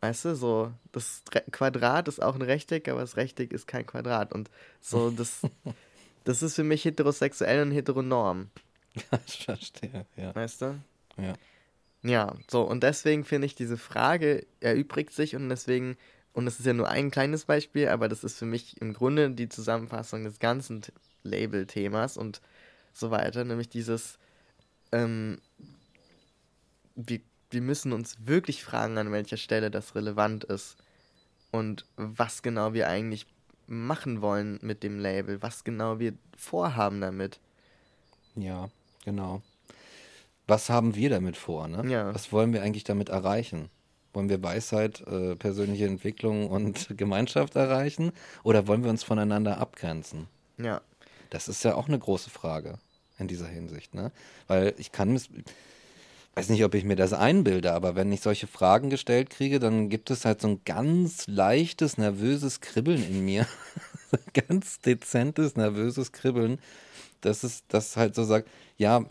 Weißt 0.00 0.24
du, 0.24 0.34
so, 0.34 0.72
das 0.90 1.22
Re 1.32 1.44
Quadrat 1.52 2.08
ist 2.08 2.20
auch 2.20 2.34
ein 2.34 2.42
Rechteck, 2.42 2.88
aber 2.88 3.00
das 3.00 3.16
Rechteck 3.16 3.52
ist 3.52 3.68
kein 3.68 3.86
Quadrat. 3.86 4.32
Und 4.32 4.50
so, 4.80 5.10
das, 5.16 5.42
das 6.24 6.42
ist 6.42 6.56
für 6.56 6.64
mich 6.64 6.84
heterosexuell 6.84 7.62
und 7.62 7.70
heteronorm. 7.70 8.50
Ich 9.28 9.44
verstehe, 9.44 10.06
ja. 10.16 10.34
Weißt 10.34 10.62
du? 10.62 10.80
Ja. 11.18 11.34
Ja, 12.02 12.34
so, 12.48 12.62
und 12.62 12.82
deswegen 12.82 13.24
finde 13.24 13.46
ich, 13.46 13.54
diese 13.54 13.76
Frage 13.76 14.44
erübrigt 14.58 15.12
sich 15.12 15.36
und 15.36 15.48
deswegen, 15.48 15.96
und 16.32 16.46
das 16.46 16.58
ist 16.58 16.66
ja 16.66 16.72
nur 16.72 16.88
ein 16.88 17.12
kleines 17.12 17.44
Beispiel, 17.44 17.88
aber 17.88 18.08
das 18.08 18.24
ist 18.24 18.38
für 18.38 18.46
mich 18.46 18.80
im 18.80 18.92
Grunde 18.92 19.30
die 19.30 19.48
Zusammenfassung 19.48 20.24
des 20.24 20.40
ganzen 20.40 20.82
Label-Themas 21.22 22.16
und 22.16 22.40
so 22.92 23.12
weiter, 23.12 23.44
nämlich 23.44 23.68
dieses, 23.68 24.18
ähm, 24.92 25.40
wir, 26.94 27.20
wir 27.50 27.60
müssen 27.62 27.92
uns 27.92 28.16
wirklich 28.24 28.62
fragen, 28.62 28.98
an 28.98 29.12
welcher 29.12 29.36
Stelle 29.36 29.70
das 29.70 29.94
relevant 29.94 30.44
ist 30.44 30.76
und 31.50 31.86
was 31.96 32.42
genau 32.42 32.72
wir 32.74 32.88
eigentlich 32.88 33.26
machen 33.66 34.22
wollen 34.22 34.58
mit 34.62 34.82
dem 34.82 34.98
Label, 34.98 35.42
was 35.42 35.64
genau 35.64 35.98
wir 35.98 36.14
vorhaben 36.36 37.00
damit. 37.00 37.40
Ja, 38.34 38.70
genau. 39.04 39.42
Was 40.46 40.70
haben 40.70 40.94
wir 40.94 41.10
damit 41.10 41.36
vor? 41.36 41.68
Ne? 41.68 41.90
Ja. 41.90 42.14
Was 42.14 42.32
wollen 42.32 42.52
wir 42.52 42.62
eigentlich 42.62 42.84
damit 42.84 43.10
erreichen? 43.10 43.68
Wollen 44.14 44.30
wir 44.30 44.42
Weisheit, 44.42 45.06
äh, 45.06 45.36
persönliche 45.36 45.86
Entwicklung 45.86 46.48
und 46.48 46.88
Gemeinschaft 46.96 47.56
erreichen? 47.56 48.12
Oder 48.42 48.66
wollen 48.66 48.82
wir 48.82 48.90
uns 48.90 49.04
voneinander 49.04 49.58
abgrenzen? 49.58 50.28
Ja. 50.56 50.80
Das 51.28 51.48
ist 51.48 51.62
ja 51.64 51.74
auch 51.74 51.88
eine 51.88 51.98
große 51.98 52.30
Frage 52.30 52.78
in 53.18 53.28
dieser 53.28 53.48
Hinsicht. 53.48 53.94
Ne? 53.94 54.12
Weil 54.46 54.74
ich 54.78 54.92
kann, 54.92 55.16
ich 55.16 55.28
weiß 56.34 56.48
nicht, 56.48 56.64
ob 56.64 56.74
ich 56.74 56.84
mir 56.84 56.96
das 56.96 57.12
einbilde, 57.12 57.72
aber 57.72 57.96
wenn 57.96 58.12
ich 58.12 58.20
solche 58.20 58.46
Fragen 58.46 58.90
gestellt 58.90 59.30
kriege, 59.30 59.58
dann 59.58 59.88
gibt 59.88 60.10
es 60.10 60.24
halt 60.24 60.40
so 60.40 60.48
ein 60.48 60.60
ganz 60.64 61.26
leichtes, 61.26 61.98
nervöses 61.98 62.60
Kribbeln 62.60 63.02
in 63.02 63.24
mir. 63.24 63.46
ganz 64.48 64.80
dezentes, 64.80 65.56
nervöses 65.56 66.12
Kribbeln, 66.12 66.58
dass 67.20 67.44
es 67.44 67.64
das 67.68 67.96
halt 67.96 68.14
so 68.14 68.24
sagt, 68.24 68.48
ja, 68.76 69.04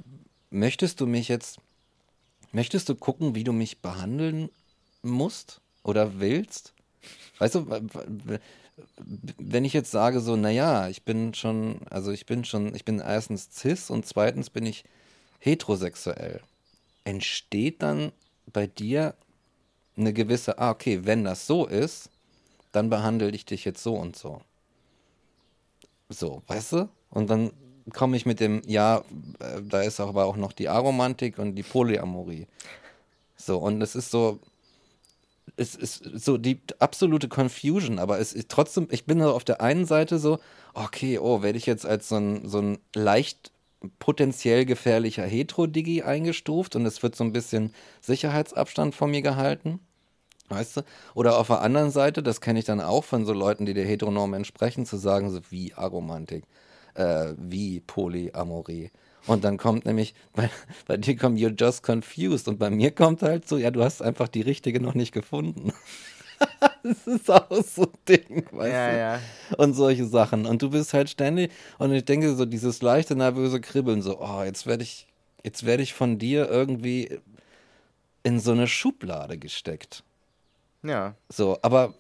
möchtest 0.50 1.02
du 1.02 1.06
mich 1.06 1.28
jetzt, 1.28 1.60
möchtest 2.52 2.90
du 2.90 2.96
gucken, 2.96 3.36
wie 3.36 3.44
du 3.44 3.54
mich 3.54 3.80
behandeln 3.82 4.50
musst 5.02 5.62
oder 5.84 6.20
willst? 6.20 6.74
Weißt 7.40 7.56
du, 7.56 7.80
wenn 8.98 9.66
ich 9.66 9.74
jetzt 9.74 9.92
sage 9.92 10.20
so, 10.20 10.36
naja, 10.36 10.88
ich 10.90 11.04
bin 11.04 11.34
schon, 11.34 11.80
also 11.90 12.12
ich 12.12 12.26
bin 12.26 12.46
schon, 12.46 12.76
ich 12.76 12.86
bin 12.86 13.00
erstens 13.00 13.50
cis 13.52 13.90
und 13.90 14.06
zweitens 14.06 14.50
bin 14.50 14.66
ich 14.66 14.84
heterosexuell, 15.40 16.42
entsteht 17.04 17.82
dann 17.82 18.12
bei 18.52 18.68
dir 18.68 19.16
eine 19.96 20.14
gewisse, 20.14 20.60
ah, 20.60 20.72
okay, 20.72 21.02
wenn 21.04 21.24
das 21.24 21.48
so 21.48 21.66
ist, 21.66 22.10
dann 22.72 22.90
behandle 22.90 23.30
ich 23.32 23.46
dich 23.46 23.66
jetzt 23.66 23.82
so 23.82 23.96
und 23.96 24.16
so. 24.16 24.42
So, 26.10 26.44
weißt 26.48 26.74
du? 26.74 26.90
Und 27.10 27.30
dann 27.30 27.52
komme 27.94 28.18
ich 28.18 28.26
mit 28.26 28.40
dem, 28.40 28.62
ja, 28.66 29.04
äh, 29.40 29.62
da 29.62 29.82
ist 29.82 30.00
aber 30.00 30.26
auch 30.26 30.38
noch 30.38 30.54
die 30.54 30.70
Aromantik 30.70 31.40
und 31.40 31.56
die 31.56 31.64
Polyamorie. 31.64 32.48
So, 33.36 33.58
und 33.58 33.82
es 33.82 33.96
ist 33.96 34.12
so, 34.12 34.40
es 35.58 35.76
ist 35.76 36.04
so 36.14 36.38
die 36.38 36.62
absolute 36.80 37.28
Confusion, 37.28 38.00
aber 38.00 38.20
es 38.20 38.32
ist 38.32 38.50
trotzdem, 38.50 38.88
ich 38.92 39.06
bin 39.06 39.20
so 39.20 39.34
auf 39.34 39.44
der 39.44 39.60
einen 39.62 39.86
Seite 39.86 40.20
so, 40.20 40.40
okay, 40.74 41.20
oh, 41.20 41.42
werde 41.42 41.58
ich 41.58 41.66
jetzt 41.66 41.86
als 41.86 42.10
so 42.10 42.18
ein, 42.18 42.48
so 42.48 42.60
ein 42.60 42.78
leicht 42.94 43.52
potenziell 44.00 44.66
gefährlicher 44.66 45.24
Hetero-Digi 45.24 46.04
eingestuft 46.04 46.76
und 46.76 46.86
es 46.86 47.04
wird 47.04 47.16
so 47.16 47.24
ein 47.24 47.34
bisschen 47.34 47.74
Sicherheitsabstand 48.02 48.96
von 48.96 49.12
mir 49.12 49.22
gehalten. 49.22 49.80
Weißt 50.50 50.78
du? 50.78 50.82
Oder 51.14 51.38
auf 51.38 51.48
der 51.48 51.62
anderen 51.62 51.92
Seite, 51.92 52.24
das 52.24 52.40
kenne 52.40 52.60
ich 52.60 52.66
dann 52.66 52.80
auch 52.80 53.04
von 53.04 53.26
so 53.26 53.34
Leuten, 53.34 53.66
die 53.66 53.74
der 53.74 53.86
Heteronorm 53.86 54.34
entsprechen, 54.34 54.86
zu 54.86 54.96
sagen, 54.96 55.30
so 55.30 55.42
wie 55.50 55.74
Aromantik, 55.74 56.46
äh, 56.94 57.34
wie 57.38 57.82
Polyamorie. 57.82 58.92
Und 59.28 59.44
dann 59.44 59.58
kommt 59.58 59.86
nämlich, 59.86 60.16
bei, 60.34 60.50
bei 60.88 60.98
dir 60.98 61.16
kommt 61.16 61.40
You're 61.40 61.60
just 61.60 61.84
confused 61.84 62.48
und 62.48 62.58
bei 62.58 62.70
mir 62.70 62.92
kommt 62.92 63.22
halt 63.22 63.48
so, 63.48 63.58
ja, 63.58 63.72
du 63.72 63.84
hast 63.84 64.02
einfach 64.02 64.28
die 64.28 64.42
richtige 64.42 64.80
noch 64.82 64.94
nicht 64.96 65.12
gefunden. 65.12 65.74
das 66.84 67.08
ist 67.08 67.30
auch 67.30 67.64
so 67.64 67.84
ein 67.84 67.98
Ding, 68.08 68.46
weißt 68.52 68.74
ja, 68.74 68.92
du? 68.92 68.98
Ja. 68.98 69.20
Und 69.58 69.74
solche 69.74 70.06
Sachen. 70.06 70.46
Und 70.46 70.62
du 70.62 70.70
bist 70.70 70.94
halt 70.94 71.10
ständig, 71.10 71.52
und 71.78 71.92
ich 71.94 72.06
denke 72.06 72.36
so, 72.36 72.46
dieses 72.46 72.82
leichte, 72.82 73.16
nervöse 73.16 73.60
Kribbeln, 73.62 74.02
so, 74.02 74.20
oh, 74.22 74.44
jetzt 74.44 74.66
werde 74.66 74.84
ich, 74.84 75.08
jetzt 75.44 75.66
werde 75.66 75.84
ich 75.84 75.94
von 75.94 76.18
dir 76.18 76.50
irgendwie 76.50 77.20
in 78.24 78.40
so 78.40 78.52
eine 78.52 78.68
Schublade 78.68 79.38
gesteckt. 79.38 80.04
Ja. 80.84 81.16
So, 81.30 81.58
aber 81.62 81.94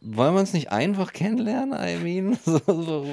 wollen 0.00 0.34
wir 0.34 0.40
uns 0.40 0.52
nicht 0.52 0.70
einfach 0.72 1.12
kennenlernen, 1.12 1.78
I 1.78 2.02
mean? 2.02 2.38
So, 2.44 2.60
so. 2.66 3.06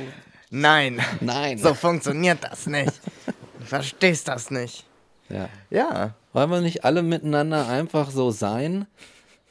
Nein. 0.50 1.02
Nein. 1.22 1.58
So 1.58 1.74
funktioniert 1.74 2.44
das 2.44 2.68
nicht. 2.68 2.94
Du 3.62 3.68
verstehst 3.68 4.28
das 4.28 4.52
nicht. 4.52 4.86
Ja. 5.30 5.50
Ja. 5.70 6.16
Wollen 6.34 6.50
wir 6.50 6.62
nicht 6.62 6.84
alle 6.84 7.04
miteinander 7.04 7.68
einfach 7.68 8.10
so 8.10 8.32
sein? 8.32 8.88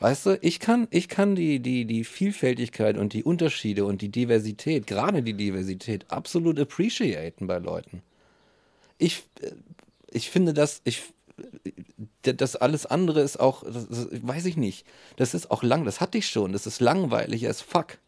Weißt 0.00 0.26
du, 0.26 0.38
ich 0.40 0.60
kann, 0.60 0.88
ich 0.90 1.08
kann 1.08 1.36
die, 1.36 1.60
die, 1.60 1.84
die 1.84 2.04
Vielfältigkeit 2.04 2.96
und 2.96 3.12
die 3.12 3.22
Unterschiede 3.22 3.84
und 3.84 4.02
die 4.02 4.08
Diversität, 4.08 4.86
gerade 4.86 5.22
die 5.22 5.34
Diversität, 5.34 6.06
absolut 6.10 6.58
appreciaten 6.58 7.46
bei 7.46 7.58
Leuten. 7.58 8.02
Ich, 8.98 9.24
äh, 9.42 9.52
ich 10.10 10.30
finde 10.30 10.54
das, 10.54 10.80
ich, 10.84 11.02
das 12.22 12.56
alles 12.56 12.86
andere 12.86 13.20
ist 13.20 13.38
auch, 13.38 13.62
das, 13.62 13.88
das, 13.88 14.08
weiß 14.10 14.46
ich 14.46 14.56
nicht, 14.56 14.86
das 15.16 15.34
ist 15.34 15.50
auch 15.50 15.62
lang, 15.62 15.84
das 15.84 16.00
hatte 16.00 16.18
ich 16.18 16.28
schon, 16.28 16.52
das 16.52 16.66
ist 16.66 16.80
langweilig 16.80 17.46
as 17.46 17.60
fuck, 17.60 17.98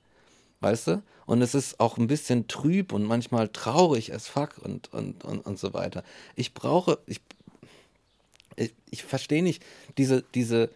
weißt 0.63 0.87
du? 0.89 1.03
Und 1.27 1.43
es 1.43 1.55
ist 1.55 1.81
auch 1.81 1.99
ein 1.99 2.07
bisschen 2.07 2.49
trüb 2.49 2.93
und 2.93 3.05
manchmal 3.05 3.49
traurig 3.49 4.13
as 4.15 4.29
fuck 4.29 4.59
und, 4.59 4.93
und, 4.93 5.25
und, 5.25 5.45
und 5.47 5.59
so 5.59 5.73
weiter. 5.73 6.03
Ich 6.35 6.55
brauche, 6.55 6.99
ich, 7.07 7.21
ich, 8.57 8.75
ich 8.91 9.03
verstehe 9.03 9.43
nicht 9.43 9.63
diese, 9.99 10.25
diese, 10.35 10.71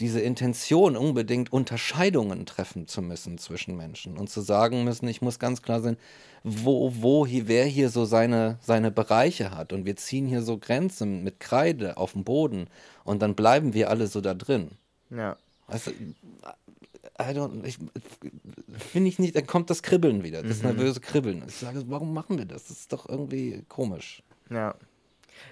diese 0.00 0.20
Intention, 0.20 0.96
unbedingt 0.96 1.52
Unterscheidungen 1.52 2.44
treffen 2.44 2.86
zu 2.86 3.00
müssen 3.00 3.38
zwischen 3.38 3.76
Menschen 3.76 4.18
und 4.18 4.28
zu 4.28 4.42
sagen 4.42 4.84
müssen, 4.84 5.08
ich 5.08 5.22
muss 5.22 5.38
ganz 5.38 5.62
klar 5.62 5.80
sein, 5.80 5.96
wo, 6.44 6.92
wo 7.00 7.26
hier, 7.26 7.48
wer 7.48 7.64
hier 7.64 7.88
so 7.88 8.04
seine, 8.04 8.58
seine 8.62 8.90
Bereiche 8.90 9.50
hat. 9.50 9.72
Und 9.72 9.84
wir 9.84 9.96
ziehen 9.96 10.26
hier 10.26 10.42
so 10.42 10.58
Grenzen 10.58 11.24
mit 11.24 11.40
Kreide 11.40 11.96
auf 11.96 12.12
dem 12.12 12.24
Boden 12.24 12.68
und 13.04 13.22
dann 13.22 13.34
bleiben 13.34 13.72
wir 13.72 13.88
alle 13.90 14.06
so 14.06 14.20
da 14.20 14.34
drin. 14.34 14.70
Ja. 15.10 15.36
Ich, 15.74 15.92
finde 17.18 19.08
ich 19.08 19.18
nicht, 19.18 19.36
dann 19.36 19.46
kommt 19.46 19.70
das 19.70 19.82
Kribbeln 19.82 20.22
wieder, 20.22 20.42
das 20.42 20.58
mhm. 20.58 20.70
nervöse 20.70 21.00
Kribbeln. 21.00 21.42
Ich 21.46 21.56
sage, 21.56 21.82
warum 21.86 22.12
machen 22.12 22.38
wir 22.38 22.44
das? 22.44 22.68
Das 22.68 22.78
ist 22.78 22.92
doch 22.92 23.08
irgendwie 23.08 23.64
komisch. 23.68 24.22
Ja. 24.50 24.74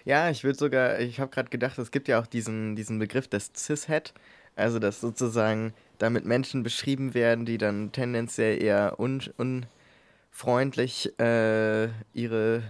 Ja, 0.05 0.31
ich 0.31 0.45
würde 0.45 0.59
sogar, 0.59 1.01
ich 1.01 1.21
habe 1.21 1.31
gerade 1.31 1.51
gedacht, 1.51 1.79
es 1.79 1.91
gibt 1.91 2.09
ja 2.09 2.19
auch 2.21 2.27
diesen, 2.27 2.75
diesen 2.75 2.99
Begriff 2.99 3.29
des 3.29 3.53
Cishet, 3.55 4.15
also 4.57 4.79
dass 4.79 5.01
sozusagen 5.01 5.75
damit 5.99 6.25
Menschen 6.25 6.63
beschrieben 6.63 7.15
werden, 7.15 7.45
die 7.45 7.59
dann 7.59 7.93
tendenziell 7.93 8.63
eher 8.63 8.99
un, 8.99 9.23
unfreundlich 9.37 11.19
äh, 11.19 11.89
ihre 12.15 12.63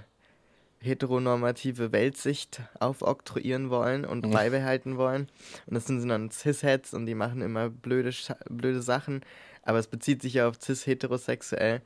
heteronormative 0.85 1.93
Weltsicht 1.93 2.61
aufoktroyieren 2.78 3.70
wollen 3.70 4.05
und 4.05 4.31
beibehalten 4.31 4.97
wollen. 4.97 5.28
Und 5.66 5.74
das 5.74 5.86
sind 5.86 6.06
dann 6.09 6.31
Cis-Heads 6.31 6.94
und 6.94 7.06
die 7.06 7.15
machen 7.15 7.40
immer 7.40 7.70
blöde, 7.70 8.11
blöde 8.48 8.82
Sachen, 8.82 9.23
aber 9.62 9.78
es 9.78 9.86
bezieht 9.86 10.23
sich 10.23 10.35
ja 10.35 10.48
auf 10.48 10.59
cis-heterosexuell. 10.61 11.81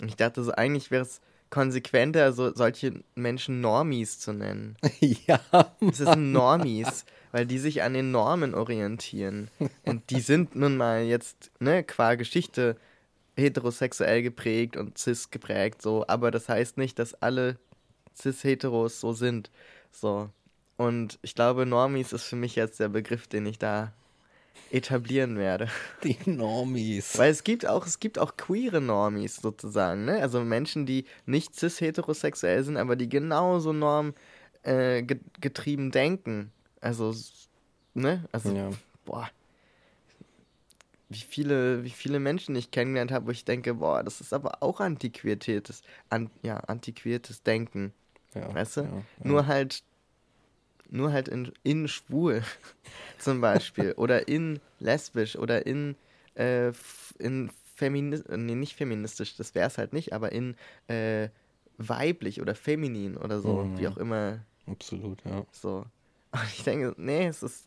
Und 0.00 0.08
ich 0.08 0.16
dachte 0.16 0.42
so, 0.42 0.52
eigentlich 0.52 0.90
wäre 0.90 1.02
es 1.02 1.20
konsequenter, 1.50 2.32
so 2.32 2.54
solche 2.54 3.04
Menschen 3.14 3.60
Normies 3.60 4.18
zu 4.18 4.32
nennen. 4.32 4.76
ja. 5.00 5.40
Es 5.80 5.98
sind 5.98 6.32
Normies, 6.32 7.04
weil 7.32 7.46
die 7.46 7.58
sich 7.58 7.82
an 7.82 7.94
den 7.94 8.10
Normen 8.10 8.54
orientieren. 8.54 9.50
Und 9.84 10.10
die 10.10 10.20
sind 10.20 10.56
nun 10.56 10.76
mal 10.76 11.02
jetzt, 11.02 11.52
ne, 11.60 11.84
qua 11.84 12.14
Geschichte 12.14 12.76
heterosexuell 13.36 14.22
geprägt 14.22 14.76
und 14.76 14.98
cis 14.98 15.30
geprägt, 15.30 15.82
so. 15.82 16.04
Aber 16.06 16.30
das 16.30 16.48
heißt 16.48 16.76
nicht, 16.76 16.98
dass 16.98 17.14
alle 17.14 17.58
cis-heteros 18.16 19.00
so 19.00 19.12
sind. 19.12 19.50
So. 19.92 20.30
Und 20.76 21.18
ich 21.22 21.34
glaube, 21.34 21.66
Normies 21.66 22.12
ist 22.12 22.24
für 22.24 22.36
mich 22.36 22.56
jetzt 22.56 22.80
der 22.80 22.88
Begriff, 22.88 23.26
den 23.26 23.46
ich 23.46 23.58
da 23.58 23.92
etablieren 24.70 25.38
werde. 25.38 25.68
Die 26.02 26.16
Normies. 26.26 27.18
Weil 27.18 27.30
es 27.30 27.44
gibt 27.44 27.66
auch, 27.66 27.86
es 27.86 28.00
gibt 28.00 28.18
auch 28.18 28.36
queere 28.36 28.80
Normies 28.80 29.36
sozusagen, 29.36 30.04
ne? 30.04 30.20
Also 30.20 30.42
Menschen, 30.42 30.86
die 30.86 31.04
nicht 31.26 31.54
cis-heterosexuell 31.54 32.64
sind, 32.64 32.76
aber 32.76 32.96
die 32.96 33.08
genauso 33.08 33.72
normgetrieben 33.72 35.88
äh, 35.88 35.90
denken. 35.90 36.50
Also, 36.80 37.14
ne? 37.94 38.24
Also, 38.32 38.52
ja. 38.52 38.70
boah. 39.04 39.30
Wie 41.08 41.18
viele, 41.18 41.84
wie 41.84 41.90
viele 41.90 42.18
Menschen 42.18 42.56
ich 42.56 42.72
kennengelernt 42.72 43.12
habe, 43.12 43.26
wo 43.26 43.30
ich 43.30 43.44
denke, 43.44 43.74
boah, 43.74 44.02
das 44.02 44.20
ist 44.20 44.32
aber 44.32 44.62
auch 44.62 44.80
antiquiertes, 44.80 45.82
an, 46.08 46.30
ja, 46.42 46.56
antiquiertes 46.56 47.42
Denken. 47.42 47.92
Ja, 48.34 48.54
weißt 48.54 48.78
du? 48.78 48.80
Ja, 48.82 49.02
Nur 49.22 49.46
halt 49.46 49.82
nur 50.90 51.12
halt 51.12 51.28
in, 51.28 51.52
in 51.62 51.88
schwul 51.88 52.42
zum 53.18 53.40
Beispiel 53.40 53.92
oder 53.92 54.28
in 54.28 54.60
lesbisch 54.78 55.36
oder 55.36 55.66
in, 55.66 55.96
äh, 56.34 56.72
in 57.18 57.50
feministisch, 57.74 58.36
nee, 58.36 58.54
nicht 58.54 58.76
feministisch, 58.76 59.36
das 59.36 59.54
wäre 59.54 59.66
es 59.66 59.78
halt 59.78 59.92
nicht, 59.92 60.12
aber 60.12 60.32
in 60.32 60.56
äh, 60.86 61.28
weiblich 61.78 62.40
oder 62.40 62.54
feminin 62.54 63.16
oder 63.16 63.40
so, 63.40 63.64
mhm. 63.64 63.78
wie 63.78 63.88
auch 63.88 63.96
immer. 63.96 64.40
Absolut, 64.66 65.24
ja. 65.24 65.44
So. 65.50 65.84
Und 66.30 66.44
ich 66.56 66.62
denke, 66.62 66.94
nee, 66.96 67.26
es 67.26 67.42
ist, 67.42 67.66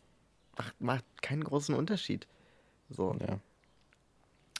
macht, 0.56 0.80
macht 0.80 1.04
keinen 1.22 1.44
großen 1.44 1.74
Unterschied. 1.74 2.26
So. 2.88 3.16
Ja. 3.20 3.38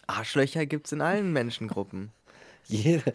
Arschlöcher 0.06 0.66
gibt 0.66 0.86
es 0.86 0.92
in 0.92 1.00
allen 1.00 1.32
Menschengruppen. 1.32 2.12
Jede, 2.66 3.14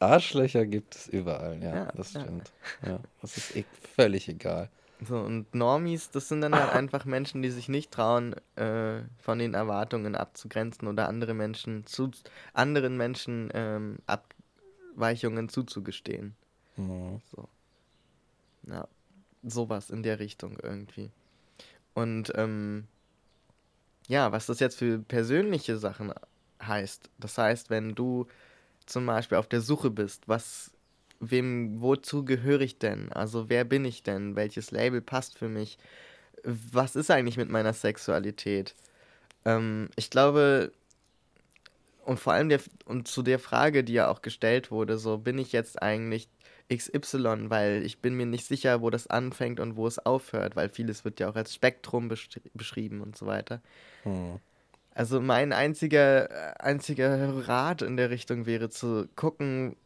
Arschlöcher 0.00 0.66
gibt 0.66 0.96
es 0.96 1.08
überall, 1.08 1.62
ja, 1.62 1.74
ja 1.74 1.92
das 1.94 2.10
stimmt. 2.10 2.50
Ja. 2.82 2.90
ja, 2.90 3.00
das 3.20 3.36
ist 3.36 3.56
e 3.56 3.64
völlig 3.94 4.28
egal. 4.28 4.70
So, 5.06 5.18
und 5.18 5.54
Normies, 5.54 6.10
das 6.10 6.28
sind 6.28 6.42
dann 6.42 6.54
halt 6.54 6.72
einfach 6.72 7.06
Menschen, 7.06 7.40
die 7.40 7.50
sich 7.50 7.68
nicht 7.68 7.90
trauen, 7.90 8.34
äh, 8.56 9.00
von 9.18 9.38
den 9.38 9.54
Erwartungen 9.54 10.14
abzugrenzen 10.14 10.88
oder 10.88 11.08
andere 11.08 11.32
Menschen 11.32 11.86
zu 11.86 12.10
anderen 12.52 12.98
Menschen 12.98 13.50
ähm, 13.54 13.98
Abweichungen 14.06 15.48
zuzugestehen. 15.48 16.34
Mhm. 16.76 17.20
So. 17.34 17.48
Ja, 18.66 18.86
sowas 19.42 19.88
in 19.88 20.02
der 20.02 20.18
Richtung 20.18 20.58
irgendwie. 20.62 21.10
Und 21.94 22.32
ähm, 22.34 22.86
ja, 24.06 24.32
was 24.32 24.46
das 24.46 24.60
jetzt 24.60 24.78
für 24.78 24.98
persönliche 24.98 25.78
Sachen 25.78 26.12
heißt. 26.62 27.08
Das 27.18 27.38
heißt, 27.38 27.70
wenn 27.70 27.94
du 27.94 28.26
zum 28.90 29.06
Beispiel 29.06 29.38
auf 29.38 29.48
der 29.48 29.60
Suche 29.60 29.90
bist, 29.90 30.28
was 30.28 30.72
wem, 31.20 31.80
wozu 31.80 32.24
gehöre 32.24 32.62
ich 32.62 32.78
denn? 32.78 33.12
Also 33.12 33.48
wer 33.48 33.64
bin 33.64 33.84
ich 33.84 34.02
denn? 34.02 34.36
Welches 34.36 34.70
Label 34.70 35.00
passt 35.00 35.38
für 35.38 35.48
mich? 35.48 35.78
Was 36.42 36.96
ist 36.96 37.10
eigentlich 37.10 37.36
mit 37.36 37.50
meiner 37.50 37.74
Sexualität? 37.74 38.74
Ähm, 39.44 39.90
ich 39.96 40.10
glaube, 40.10 40.72
und 42.04 42.18
vor 42.18 42.32
allem 42.32 42.48
der, 42.48 42.60
und 42.86 43.06
zu 43.08 43.22
der 43.22 43.38
Frage, 43.38 43.84
die 43.84 43.92
ja 43.92 44.08
auch 44.08 44.22
gestellt 44.22 44.70
wurde, 44.70 44.98
so 44.98 45.18
bin 45.18 45.38
ich 45.38 45.52
jetzt 45.52 45.82
eigentlich 45.82 46.28
XY, 46.72 47.50
weil 47.50 47.84
ich 47.84 47.98
bin 47.98 48.14
mir 48.14 48.26
nicht 48.26 48.46
sicher, 48.46 48.80
wo 48.80 48.90
das 48.90 49.06
anfängt 49.08 49.60
und 49.60 49.76
wo 49.76 49.86
es 49.86 49.98
aufhört, 49.98 50.56
weil 50.56 50.68
vieles 50.68 51.04
wird 51.04 51.20
ja 51.20 51.28
auch 51.28 51.36
als 51.36 51.54
Spektrum 51.54 52.08
beschrieben 52.54 53.00
und 53.02 53.16
so 53.16 53.26
weiter. 53.26 53.60
Hm. 54.04 54.40
Also 54.94 55.20
mein 55.20 55.52
einziger, 55.52 56.60
einziger 56.62 57.48
Rat 57.48 57.82
in 57.82 57.96
der 57.96 58.10
Richtung 58.10 58.46
wäre 58.46 58.70
zu 58.70 59.08
gucken, 59.16 59.76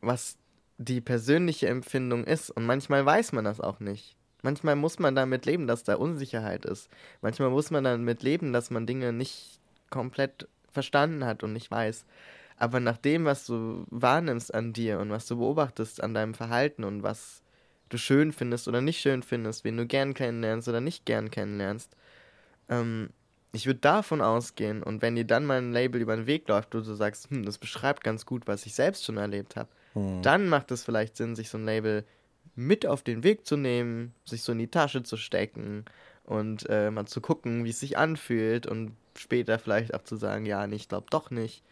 was 0.00 0.36
die 0.78 1.00
persönliche 1.00 1.68
Empfindung 1.68 2.24
ist. 2.24 2.50
Und 2.50 2.66
manchmal 2.66 3.04
weiß 3.04 3.32
man 3.32 3.44
das 3.44 3.60
auch 3.60 3.80
nicht. 3.80 4.16
Manchmal 4.42 4.76
muss 4.76 4.98
man 4.98 5.14
damit 5.14 5.46
leben, 5.46 5.66
dass 5.66 5.84
da 5.84 5.94
Unsicherheit 5.94 6.64
ist. 6.64 6.88
Manchmal 7.20 7.50
muss 7.50 7.70
man 7.70 7.84
damit 7.84 8.22
leben, 8.22 8.52
dass 8.52 8.70
man 8.70 8.86
Dinge 8.86 9.12
nicht 9.12 9.60
komplett 9.90 10.48
verstanden 10.70 11.24
hat 11.24 11.42
und 11.44 11.52
nicht 11.52 11.70
weiß. 11.70 12.04
Aber 12.56 12.80
nach 12.80 12.96
dem, 12.96 13.24
was 13.24 13.46
du 13.46 13.84
wahrnimmst 13.90 14.54
an 14.54 14.72
dir 14.72 14.98
und 14.98 15.10
was 15.10 15.26
du 15.26 15.36
beobachtest 15.36 16.02
an 16.02 16.14
deinem 16.14 16.34
Verhalten 16.34 16.84
und 16.84 17.02
was 17.02 17.42
du 17.88 17.98
schön 17.98 18.32
findest 18.32 18.68
oder 18.68 18.80
nicht 18.80 19.00
schön 19.00 19.22
findest, 19.22 19.64
wen 19.64 19.76
du 19.76 19.86
gern 19.86 20.14
kennenlernst 20.14 20.68
oder 20.68 20.80
nicht 20.80 21.04
gern 21.04 21.30
kennenlernst, 21.30 21.94
ähm, 22.68 23.10
ich 23.52 23.66
würde 23.66 23.80
davon 23.80 24.20
ausgehen 24.22 24.82
und 24.82 25.02
wenn 25.02 25.14
dir 25.16 25.26
dann 25.26 25.44
mal 25.44 25.58
ein 25.58 25.72
Label 25.72 26.00
über 26.00 26.16
den 26.16 26.26
Weg 26.26 26.48
läuft, 26.48 26.74
wo 26.74 26.80
du 26.80 26.94
sagst, 26.94 27.30
hm, 27.30 27.44
das 27.44 27.58
beschreibt 27.58 28.02
ganz 28.04 28.26
gut, 28.26 28.46
was 28.46 28.66
ich 28.66 28.74
selbst 28.74 29.04
schon 29.04 29.16
erlebt 29.18 29.56
habe, 29.56 29.68
hm. 29.94 30.22
Dann 30.22 30.48
macht 30.48 30.70
es 30.70 30.84
vielleicht 30.84 31.16
Sinn, 31.16 31.36
sich 31.36 31.50
so 31.50 31.58
ein 31.58 31.64
Label 31.66 32.06
mit 32.54 32.86
auf 32.86 33.02
den 33.02 33.22
Weg 33.24 33.46
zu 33.46 33.56
nehmen, 33.56 34.14
sich 34.24 34.42
so 34.42 34.52
in 34.52 34.58
die 34.58 34.70
Tasche 34.70 35.02
zu 35.02 35.16
stecken 35.16 35.84
und 36.24 36.66
äh, 36.68 36.90
mal 36.90 37.06
zu 37.06 37.20
gucken, 37.20 37.64
wie 37.64 37.70
es 37.70 37.80
sich 37.80 37.98
anfühlt 37.98 38.66
und 38.66 38.96
später 39.16 39.58
vielleicht 39.58 39.94
auch 39.94 40.02
zu 40.04 40.16
sagen, 40.16 40.46
ja, 40.46 40.66
nee, 40.66 40.76
ich 40.76 40.88
glaube 40.88 41.06
doch 41.10 41.30
nicht. 41.30 41.62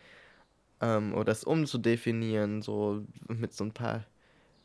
Ähm, 0.80 1.14
oder 1.14 1.32
es 1.32 1.44
umzudefinieren, 1.44 2.62
so 2.62 3.04
mit 3.28 3.52
so 3.54 3.64
ein 3.64 3.72
paar, 3.72 4.04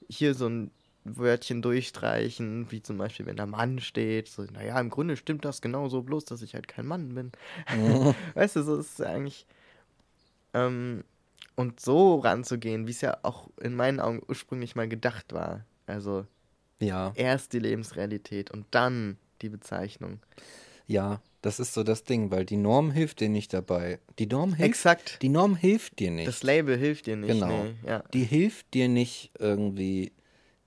hier 0.10 0.34
so 0.36 0.48
ein 0.48 0.72
Wörtchen 1.06 1.62
durchstreichen, 1.62 2.72
wie 2.72 2.82
zum 2.82 2.98
Beispiel, 2.98 3.28
wenn 3.28 3.38
da 3.38 3.46
Mann 3.46 3.80
steht, 3.80 4.28
so, 4.28 4.44
naja, 4.44 4.80
im 4.80 4.90
Grunde 4.90 5.16
stimmt 5.16 5.46
das 5.46 5.62
genauso, 5.62 6.02
bloß, 6.02 6.26
dass 6.26 6.42
ich 6.42 6.56
halt 6.56 6.68
kein 6.68 6.88
Mann 6.88 7.14
bin. 7.14 7.32
Mhm. 7.74 8.16
weißt 8.34 8.58
du, 8.58 8.64
so 8.64 8.78
ist 8.78 9.00
es 9.00 9.06
eigentlich, 9.06 9.46
ähm, 10.54 11.04
und 11.56 11.80
so 11.80 12.16
ranzugehen, 12.16 12.88
wie 12.88 12.92
es 12.92 13.02
ja 13.02 13.18
auch 13.22 13.50
in 13.62 13.76
meinen 13.76 14.00
Augen 14.00 14.22
ursprünglich 14.28 14.76
mal 14.76 14.90
gedacht 14.90 15.32
war. 15.32 15.64
Also 15.86 16.26
ja. 16.80 17.14
erst 17.16 17.54
die 17.54 17.60
Lebensrealität 17.60 18.52
und 18.52 18.66
dann 18.72 19.18
die 19.42 19.50
Bezeichnung. 19.50 20.20
Ja, 20.88 21.22
das 21.42 21.60
ist 21.60 21.74
so 21.74 21.84
das 21.84 22.04
Ding, 22.04 22.32
weil 22.32 22.46
die 22.46 22.58
Norm 22.58 22.92
hilft 22.92 23.20
dir 23.20 23.30
nicht 23.30 23.54
dabei. 23.54 24.00
Die 24.20 24.26
Norm 24.26 24.54
hilft. 24.54 24.70
Exakt. 24.70 25.22
Die 25.22 25.30
Norm 25.30 25.56
hilft 25.56 26.00
dir 26.00 26.12
nicht. 26.12 26.28
Das 26.28 26.44
Label 26.44 26.78
hilft 26.78 27.06
dir 27.06 27.16
nicht. 27.16 27.32
Genau. 27.32 27.64
Nee, 27.64 27.76
ja. 27.86 28.04
Die 28.14 28.24
hilft 28.24 28.74
dir 28.74 28.90
nicht 28.90 29.32
irgendwie 29.40 30.12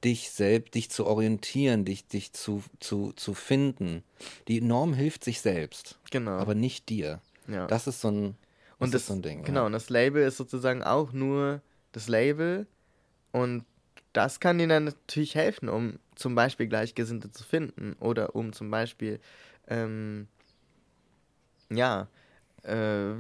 dich 0.05 0.31
selbst, 0.31 0.75
dich 0.75 0.91
zu 0.91 1.07
orientieren, 1.07 1.85
dich, 1.85 2.07
dich 2.07 2.33
zu, 2.33 2.63
zu, 2.81 3.13
zu 3.13 3.35
finden. 3.35 4.05
Die 4.47 4.61
Norm 4.61 4.95
hilft 4.95 5.25
sich 5.25 5.41
selbst. 5.41 5.99
Genau. 6.11 6.39
Aber 6.39 6.55
nicht 6.55 6.89
dir. 6.89 7.21
Ja. 7.49 7.67
Das 7.67 7.87
ist 7.87 8.01
so 8.01 8.11
ein 8.11 8.37
und 8.79 8.95
das, 8.95 9.03
das 9.03 9.03
ist 9.03 9.07
so 9.09 9.15
ein 9.15 9.23
Ding. 9.23 9.43
Genau, 9.43 9.61
ja. 9.61 9.67
und 9.67 9.73
das 9.73 9.91
Label 9.91 10.23
ist 10.23 10.37
sozusagen 10.37 10.83
auch 10.83 11.13
nur 11.13 11.61
das 11.93 12.09
Label. 12.09 12.67
Und 13.33 13.65
das 14.13 14.41
kann 14.41 14.59
dir 14.59 14.69
dann 14.69 14.85
natürlich 14.85 15.35
helfen, 15.35 15.69
um 15.69 15.99
zum 16.15 16.35
Beispiel 16.35 16.69
Gleichgesinnte 16.69 17.31
zu 17.31 17.45
finden 17.45 17.95
oder 18.01 18.35
um 18.35 18.53
zum 18.53 18.71
Beispiel, 18.71 19.21
ähm, 19.69 20.29
ja, 21.71 22.09
äh, 22.63 23.13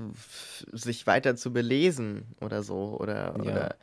sich 0.73 1.07
weiter 1.07 1.37
zu 1.37 1.53
belesen 1.53 2.27
oder 2.41 2.63
so 2.63 2.97
oder, 2.99 3.15
ja. 3.15 3.35
oder 3.37 3.77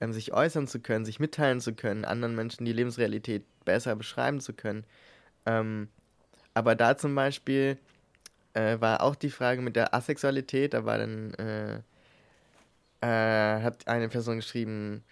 ähm, 0.00 0.12
sich 0.12 0.32
äußern 0.32 0.66
zu 0.66 0.80
können, 0.80 1.04
sich 1.04 1.20
mitteilen 1.20 1.60
zu 1.60 1.74
können, 1.74 2.04
anderen 2.04 2.34
Menschen 2.34 2.64
die 2.64 2.72
Lebensrealität 2.72 3.44
besser 3.64 3.96
beschreiben 3.96 4.40
zu 4.40 4.52
können. 4.52 4.84
Ähm, 5.46 5.88
aber 6.54 6.74
da 6.74 6.96
zum 6.96 7.14
Beispiel 7.14 7.78
äh, 8.54 8.80
war 8.80 9.02
auch 9.02 9.14
die 9.14 9.30
Frage 9.30 9.60
mit 9.62 9.76
der 9.76 9.94
Asexualität. 9.94 10.74
Da 10.74 10.84
war 10.84 10.98
dann, 10.98 11.34
äh, 11.34 11.76
äh, 13.00 13.62
hat 13.62 13.86
eine 13.86 14.08
Person 14.08 14.36
geschrieben, 14.36 15.04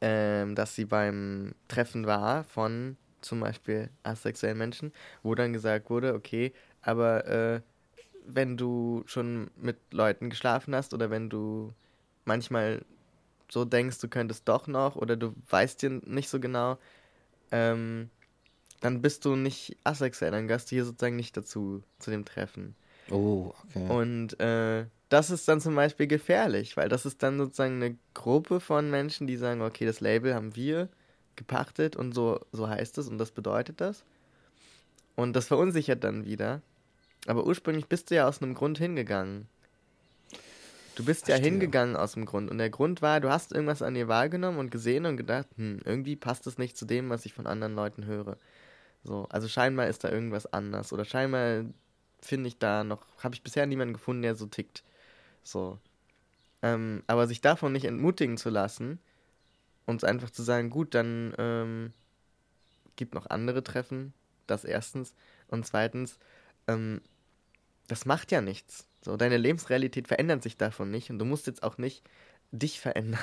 ähm, 0.00 0.54
dass 0.54 0.74
sie 0.74 0.84
beim 0.84 1.54
Treffen 1.68 2.06
war 2.06 2.44
von 2.44 2.96
zum 3.20 3.40
Beispiel 3.40 3.90
asexuellen 4.02 4.58
Menschen, 4.58 4.92
wo 5.22 5.34
dann 5.34 5.52
gesagt 5.52 5.90
wurde, 5.90 6.14
okay, 6.14 6.52
aber 6.82 7.26
äh, 7.26 7.60
wenn 8.26 8.56
du 8.56 9.02
schon 9.06 9.50
mit 9.56 9.78
Leuten 9.90 10.30
geschlafen 10.30 10.74
hast 10.74 10.94
oder 10.94 11.10
wenn 11.10 11.30
du 11.30 11.72
manchmal 12.24 12.84
so 13.50 13.64
denkst, 13.64 13.98
du 13.98 14.08
könntest 14.08 14.48
doch 14.48 14.66
noch 14.66 14.96
oder 14.96 15.16
du 15.16 15.34
weißt 15.50 15.82
dir 15.82 16.00
nicht 16.04 16.28
so 16.28 16.40
genau, 16.40 16.78
ähm, 17.50 18.10
dann 18.80 19.02
bist 19.02 19.24
du 19.24 19.36
nicht 19.36 19.76
asexuell, 19.84 20.30
dann 20.30 20.46
gehörst 20.46 20.70
du 20.70 20.76
hier 20.76 20.84
sozusagen 20.84 21.16
nicht 21.16 21.36
dazu, 21.36 21.82
zu 21.98 22.10
dem 22.10 22.24
Treffen. 22.24 22.74
Oh, 23.10 23.52
okay. 23.64 23.88
Und 23.88 24.38
äh, 24.40 24.86
das 25.08 25.30
ist 25.30 25.48
dann 25.48 25.60
zum 25.60 25.74
Beispiel 25.74 26.06
gefährlich, 26.06 26.76
weil 26.76 26.88
das 26.88 27.06
ist 27.06 27.22
dann 27.22 27.38
sozusagen 27.38 27.82
eine 27.82 27.96
Gruppe 28.14 28.60
von 28.60 28.90
Menschen, 28.90 29.26
die 29.26 29.36
sagen, 29.36 29.62
okay, 29.62 29.86
das 29.86 30.00
Label 30.00 30.34
haben 30.34 30.54
wir 30.54 30.88
gepachtet 31.36 31.96
und 31.96 32.12
so, 32.14 32.40
so 32.52 32.68
heißt 32.68 32.98
es 32.98 33.08
und 33.08 33.18
das 33.18 33.30
bedeutet 33.30 33.80
das. 33.80 34.04
Und 35.16 35.34
das 35.34 35.46
verunsichert 35.46 36.04
dann 36.04 36.24
wieder. 36.24 36.60
Aber 37.26 37.46
ursprünglich 37.46 37.86
bist 37.86 38.10
du 38.10 38.16
ja 38.16 38.28
aus 38.28 38.42
einem 38.42 38.54
Grund 38.54 38.78
hingegangen. 38.78 39.48
Du 40.98 41.04
bist 41.04 41.26
Verstehe. 41.26 41.46
ja 41.46 41.50
hingegangen 41.52 41.94
aus 41.94 42.14
dem 42.14 42.24
Grund. 42.24 42.50
Und 42.50 42.58
der 42.58 42.70
Grund 42.70 43.02
war, 43.02 43.20
du 43.20 43.30
hast 43.30 43.52
irgendwas 43.52 43.82
an 43.82 43.94
dir 43.94 44.08
wahrgenommen 44.08 44.58
und 44.58 44.72
gesehen 44.72 45.06
und 45.06 45.16
gedacht, 45.16 45.46
hm, 45.54 45.78
irgendwie 45.84 46.16
passt 46.16 46.48
es 46.48 46.58
nicht 46.58 46.76
zu 46.76 46.86
dem, 46.86 47.08
was 47.08 47.24
ich 47.24 47.32
von 47.32 47.46
anderen 47.46 47.76
Leuten 47.76 48.04
höre. 48.04 48.36
So, 49.04 49.28
also 49.30 49.46
scheinbar 49.46 49.86
ist 49.86 50.02
da 50.02 50.10
irgendwas 50.10 50.52
anders. 50.52 50.92
Oder 50.92 51.04
scheinbar 51.04 51.66
finde 52.20 52.48
ich 52.48 52.58
da 52.58 52.82
noch, 52.82 53.06
habe 53.22 53.36
ich 53.36 53.44
bisher 53.44 53.64
niemanden 53.66 53.94
gefunden, 53.94 54.22
der 54.22 54.34
so 54.34 54.46
tickt. 54.46 54.82
So. 55.44 55.78
Ähm, 56.62 57.04
aber 57.06 57.28
sich 57.28 57.40
davon 57.40 57.72
nicht 57.72 57.84
entmutigen 57.84 58.36
zu 58.36 58.50
lassen 58.50 58.98
und 59.86 60.02
einfach 60.02 60.30
zu 60.30 60.42
sagen, 60.42 60.68
gut, 60.68 60.96
dann 60.96 61.32
ähm, 61.38 61.92
gibt 62.96 63.14
noch 63.14 63.30
andere 63.30 63.62
Treffen, 63.62 64.14
das 64.48 64.64
erstens. 64.64 65.14
Und 65.46 65.64
zweitens, 65.64 66.18
ähm, 66.66 67.02
das 67.86 68.04
macht 68.04 68.32
ja 68.32 68.40
nichts. 68.40 68.87
So, 69.02 69.16
deine 69.16 69.36
Lebensrealität 69.36 70.08
verändert 70.08 70.42
sich 70.42 70.56
davon 70.56 70.90
nicht 70.90 71.10
und 71.10 71.18
du 71.18 71.24
musst 71.24 71.46
jetzt 71.46 71.62
auch 71.62 71.78
nicht 71.78 72.02
dich 72.50 72.80
verändern. 72.80 73.20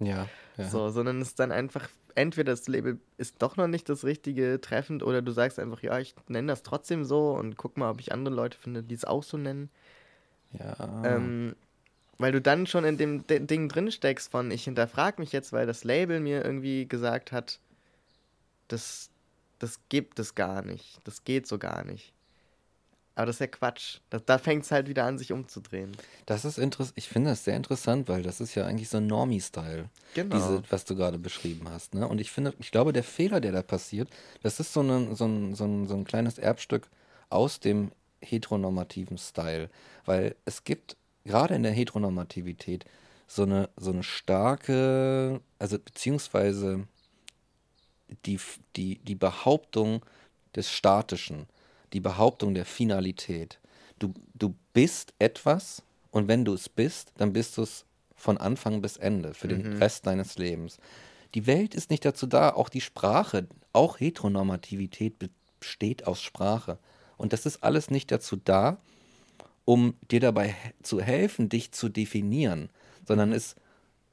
Ja, 0.00 0.28
ja. 0.56 0.68
So, 0.68 0.90
sondern 0.90 1.20
es 1.20 1.28
ist 1.28 1.38
dann 1.38 1.52
einfach 1.52 1.88
entweder 2.14 2.52
das 2.52 2.68
Label 2.68 2.98
ist 3.16 3.36
doch 3.40 3.56
noch 3.56 3.68
nicht 3.68 3.88
das 3.88 4.04
richtige 4.04 4.60
treffend 4.60 5.02
oder 5.02 5.22
du 5.22 5.32
sagst 5.32 5.58
einfach, 5.58 5.82
ja, 5.82 5.98
ich 5.98 6.14
nenne 6.28 6.48
das 6.48 6.62
trotzdem 6.62 7.04
so 7.04 7.32
und 7.32 7.56
guck 7.56 7.76
mal, 7.76 7.90
ob 7.90 8.00
ich 8.00 8.12
andere 8.12 8.34
Leute 8.34 8.58
finde, 8.58 8.82
die 8.82 8.94
es 8.94 9.04
auch 9.04 9.22
so 9.22 9.36
nennen. 9.36 9.70
Ja. 10.52 11.02
Ähm, 11.04 11.56
weil 12.18 12.32
du 12.32 12.40
dann 12.40 12.66
schon 12.66 12.84
in 12.84 12.98
dem 12.98 13.26
D 13.26 13.40
Ding 13.40 13.68
drin 13.68 13.90
steckst 13.90 14.30
von, 14.30 14.50
ich 14.50 14.64
hinterfrage 14.64 15.20
mich 15.20 15.32
jetzt, 15.32 15.52
weil 15.52 15.66
das 15.66 15.84
Label 15.84 16.20
mir 16.20 16.44
irgendwie 16.44 16.86
gesagt 16.86 17.32
hat, 17.32 17.58
das, 18.68 19.10
das 19.58 19.80
gibt 19.88 20.18
es 20.18 20.34
gar 20.34 20.62
nicht, 20.62 21.00
das 21.04 21.24
geht 21.24 21.46
so 21.46 21.58
gar 21.58 21.84
nicht. 21.84 22.12
Aber 23.14 23.26
das 23.26 23.36
ist 23.36 23.40
ja 23.40 23.46
Quatsch. 23.46 23.98
Da, 24.08 24.18
da 24.18 24.38
fängt 24.38 24.64
es 24.64 24.70
halt 24.70 24.88
wieder 24.88 25.04
an, 25.04 25.18
sich 25.18 25.32
umzudrehen. 25.32 25.92
Das 26.24 26.44
ist 26.44 26.58
interessant. 26.58 26.96
Ich 26.96 27.08
finde 27.08 27.30
das 27.30 27.44
sehr 27.44 27.56
interessant, 27.56 28.08
weil 28.08 28.22
das 28.22 28.40
ist 28.40 28.54
ja 28.54 28.64
eigentlich 28.64 28.88
so 28.88 28.96
ein 28.96 29.06
Normie-Style. 29.06 29.90
Genau. 30.14 30.34
Diese, 30.34 30.62
was 30.70 30.84
du 30.84 30.96
gerade 30.96 31.18
beschrieben 31.18 31.68
hast. 31.68 31.94
Ne? 31.94 32.08
Und 32.08 32.20
ich 32.20 32.30
finde, 32.30 32.54
ich 32.58 32.70
glaube, 32.70 32.92
der 32.92 33.04
Fehler, 33.04 33.40
der 33.40 33.52
da 33.52 33.62
passiert, 33.62 34.08
das 34.42 34.60
ist 34.60 34.72
so, 34.72 34.80
eine, 34.80 35.14
so, 35.14 35.26
ein, 35.26 35.54
so, 35.54 35.64
ein, 35.64 35.86
so 35.86 35.94
ein 35.94 36.04
kleines 36.04 36.38
Erbstück 36.38 36.88
aus 37.28 37.60
dem 37.60 37.92
heteronormativen 38.22 39.18
Style. 39.18 39.68
Weil 40.06 40.34
es 40.46 40.64
gibt 40.64 40.96
gerade 41.24 41.54
in 41.54 41.62
der 41.62 41.72
Heteronormativität 41.72 42.86
so 43.26 43.42
eine, 43.42 43.68
so 43.76 43.92
eine 43.92 44.02
starke, 44.02 45.40
also 45.58 45.78
beziehungsweise 45.78 46.86
die, 48.26 48.38
die, 48.76 48.98
die 48.98 49.14
Behauptung 49.14 50.04
des 50.54 50.70
Statischen, 50.70 51.46
die 51.92 52.00
Behauptung 52.00 52.54
der 52.54 52.64
Finalität. 52.64 53.58
Du, 53.98 54.12
du 54.34 54.54
bist 54.72 55.14
etwas 55.18 55.82
und 56.10 56.28
wenn 56.28 56.44
du 56.44 56.54
es 56.54 56.68
bist, 56.68 57.12
dann 57.16 57.32
bist 57.32 57.56
du 57.56 57.62
es 57.62 57.84
von 58.14 58.38
Anfang 58.38 58.80
bis 58.80 58.96
Ende, 58.96 59.34
für 59.34 59.48
den 59.48 59.74
mhm. 59.74 59.76
Rest 59.78 60.06
deines 60.06 60.38
Lebens. 60.38 60.78
Die 61.34 61.46
Welt 61.46 61.74
ist 61.74 61.90
nicht 61.90 62.04
dazu 62.04 62.26
da, 62.26 62.50
auch 62.50 62.68
die 62.68 62.80
Sprache, 62.80 63.46
auch 63.72 63.98
Heteronormativität 63.98 65.14
besteht 65.58 66.06
aus 66.06 66.20
Sprache. 66.22 66.78
Und 67.16 67.32
das 67.32 67.46
ist 67.46 67.62
alles 67.62 67.90
nicht 67.90 68.10
dazu 68.10 68.36
da, 68.36 68.78
um 69.64 69.94
dir 70.10 70.20
dabei 70.20 70.54
zu 70.82 71.00
helfen, 71.00 71.48
dich 71.48 71.72
zu 71.72 71.88
definieren, 71.88 72.68
sondern 73.06 73.32
es 73.32 73.56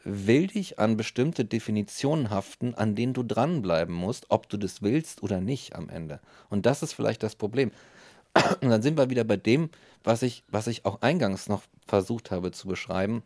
will 0.04 0.48
dich 0.48 0.80
an 0.80 0.98
bestimmte 0.98 1.46
Definitionen 1.46 2.30
haften, 2.30 2.74
an 2.76 2.96
denen 2.96 3.14
du 3.14 3.24
dranbleiben 3.24 3.94
musst, 3.94 4.28
ob 4.30 4.50
du 4.50 4.58
das 4.58 4.82
willst 4.82 5.24
oder 5.24 5.42
nicht 5.42 5.76
am 5.76 5.90
Ende. 5.90 6.20
Und 6.50 6.66
das 6.66 6.84
ist 6.84 6.94
vielleicht 6.94 7.24
das 7.24 7.36
Problem. 7.36 7.72
Und 8.62 8.70
dann 8.70 8.82
sind 8.82 8.98
wir 8.98 9.10
wieder 9.10 9.24
bei 9.24 9.38
dem, 9.38 9.70
was 10.04 10.22
ich, 10.22 10.44
was 10.48 10.68
ich 10.68 10.86
auch 10.86 11.02
eingangs 11.02 11.50
noch 11.50 11.64
versucht 11.86 12.32
habe 12.32 12.52
zu 12.52 12.68
beschreiben, 12.68 13.24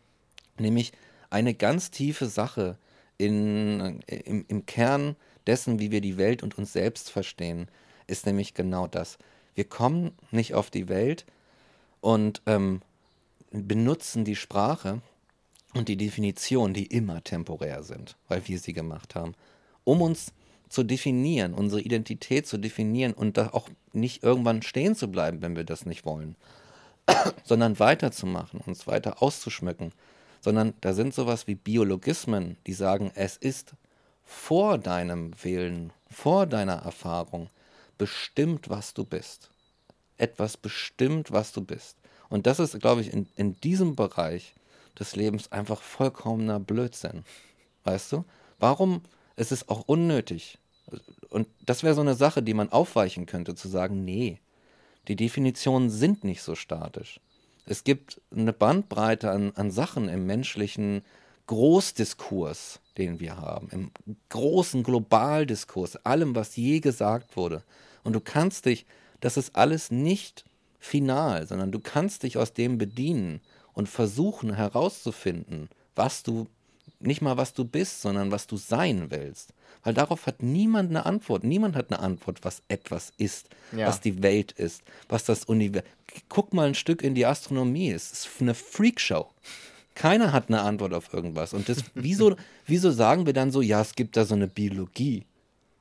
nämlich 0.58 0.94
eine 1.30 1.54
ganz 1.54 1.92
tiefe 1.92 2.28
Sache 2.28 2.78
in, 3.18 4.02
im, 4.08 4.46
im 4.48 4.66
Kern 4.66 5.16
dessen, 5.46 5.80
wie 5.80 5.92
wir 5.92 6.02
die 6.02 6.18
Welt 6.18 6.42
und 6.42 6.58
uns 6.58 6.74
selbst 6.74 7.12
verstehen, 7.12 7.68
ist 8.08 8.26
nämlich 8.26 8.54
genau 8.54 8.88
das. 8.88 9.18
Wir 9.56 9.66
kommen 9.66 10.12
nicht 10.32 10.54
auf 10.54 10.70
die 10.70 10.90
Welt 10.90 11.26
und 12.02 12.42
ähm, 12.46 12.82
benutzen 13.52 14.26
die 14.26 14.36
Sprache 14.36 15.02
und 15.74 15.90
die 15.90 15.98
Definition, 15.98 16.74
die 16.74 16.86
immer 16.86 17.24
temporär 17.24 17.84
sind, 17.84 18.16
weil 18.28 18.48
wir 18.48 18.60
sie 18.60 18.74
gemacht 18.74 19.16
haben, 19.16 19.34
um 19.84 20.02
uns 20.02 20.34
zu 20.70 20.84
definieren, 20.84 21.54
unsere 21.54 21.82
Identität 21.82 22.48
zu 22.48 22.58
definieren 22.58 23.14
und 23.14 23.38
da 23.38 23.50
auch 23.50 23.70
nicht 23.92 24.24
irgendwann 24.24 24.62
stehen 24.62 24.96
zu 24.96 25.08
bleiben, 25.10 25.42
wenn 25.42 25.56
wir 25.56 25.64
das 25.64 25.86
nicht 25.86 26.06
wollen, 26.06 26.36
sondern 27.44 27.80
weiterzumachen, 27.80 28.60
uns 28.62 28.88
weiter 28.88 29.22
auszuschmücken, 29.22 29.92
sondern 30.42 30.74
da 30.82 30.94
sind 30.94 31.14
sowas 31.14 31.48
wie 31.48 31.56
Biologismen, 31.56 32.58
die 32.66 32.74
sagen, 32.74 33.12
es 33.16 33.38
ist 33.38 33.76
vor 34.26 34.78
deinem 34.78 35.32
Willen, 35.44 35.94
vor 36.10 36.48
deiner 36.48 36.78
Erfahrung 36.78 37.50
bestimmt, 37.98 38.70
was 38.70 38.94
du 38.94 39.06
bist. 39.06 39.52
Etwas 40.18 40.58
bestimmt, 40.58 41.32
was 41.32 41.52
du 41.52 41.62
bist. 41.62 41.98
Und 42.30 42.48
das 42.48 42.60
ist, 42.60 42.80
glaube 42.80 43.02
ich, 43.02 43.14
in, 43.14 43.28
in 43.36 43.60
diesem 43.62 43.96
Bereich 43.96 44.56
des 45.00 45.16
Lebens 45.16 45.52
einfach 45.52 45.82
vollkommener 45.82 46.60
Blödsinn. 46.60 47.24
Weißt 47.84 48.12
du? 48.12 48.26
Warum 48.60 49.02
ist 49.36 49.52
es 49.52 49.68
auch 49.70 49.88
unnötig? 49.88 50.58
Und 51.30 51.48
das 51.66 51.84
wäre 51.84 51.96
so 51.96 52.02
eine 52.02 52.16
Sache, 52.16 52.44
die 52.44 52.54
man 52.54 52.72
aufweichen 52.72 53.26
könnte, 53.26 53.56
zu 53.56 53.68
sagen, 53.68 54.06
nee, 54.06 54.40
die 55.08 55.16
Definitionen 55.16 55.90
sind 55.90 56.24
nicht 56.24 56.42
so 56.42 56.56
statisch. 56.56 57.20
Es 57.66 57.84
gibt 57.84 58.22
eine 58.32 58.54
Bandbreite 58.54 59.32
an, 59.32 59.52
an 59.56 59.72
Sachen 59.72 60.10
im 60.10 60.26
menschlichen 60.26 61.04
Großdiskurs, 61.48 62.80
den 62.98 63.20
wir 63.20 63.38
haben, 63.38 63.70
im 63.70 63.92
großen 64.30 64.84
Globaldiskurs, 64.84 65.98
allem, 66.06 66.36
was 66.36 66.56
je 66.56 66.80
gesagt 66.80 67.36
wurde. 67.36 67.64
Und 68.04 68.14
du 68.14 68.20
kannst 68.20 68.66
dich, 68.66 68.86
das 69.20 69.38
ist 69.38 69.56
alles 69.56 69.92
nicht 69.92 70.46
final, 70.80 71.48
sondern 71.48 71.72
du 71.72 71.80
kannst 71.80 72.24
dich 72.24 72.38
aus 72.38 72.54
dem 72.54 72.78
bedienen 72.78 73.42
und 73.74 73.90
versuchen 73.90 74.54
herauszufinden, 74.56 75.70
was 75.96 76.24
du, 76.24 76.48
nicht 77.00 77.22
mal 77.22 77.38
was 77.38 77.54
du 77.54 77.66
bist, 77.66 78.02
sondern 78.02 78.32
was 78.32 78.48
du 78.48 78.58
sein 78.58 79.10
willst. 79.10 79.54
Weil 79.84 79.94
darauf 79.94 80.26
hat 80.28 80.42
niemand 80.42 80.90
eine 80.90 81.06
Antwort. 81.06 81.44
Niemand 81.44 81.76
hat 81.76 81.92
eine 81.92 82.00
Antwort, 82.00 82.40
was 82.44 82.62
etwas 82.70 83.12
ist, 83.18 83.50
ja. 83.76 83.88
was 83.88 84.00
die 84.00 84.24
Welt 84.24 84.54
ist, 84.54 84.82
was 85.10 85.26
das 85.26 85.44
Universum. 85.46 85.90
Guck 86.30 86.54
mal 86.54 86.68
ein 86.68 86.76
Stück 86.76 87.02
in 87.02 87.16
die 87.16 87.26
Astronomie. 87.26 87.92
Es 87.92 88.12
ist 88.12 88.30
eine 88.40 88.54
Freakshow. 88.54 89.30
Keiner 89.96 90.32
hat 90.32 90.48
eine 90.48 90.62
Antwort 90.62 90.94
auf 90.94 91.14
irgendwas. 91.14 91.54
Und 91.54 91.68
das, 91.68 91.84
wieso, 91.94 92.36
wieso 92.66 92.92
sagen 92.92 93.26
wir 93.26 93.34
dann 93.34 93.52
so, 93.52 93.62
ja, 93.62 93.82
es 93.82 93.94
gibt 93.94 94.16
da 94.16 94.26
so 94.26 94.36
eine 94.36 94.48
Biologie 94.48 95.26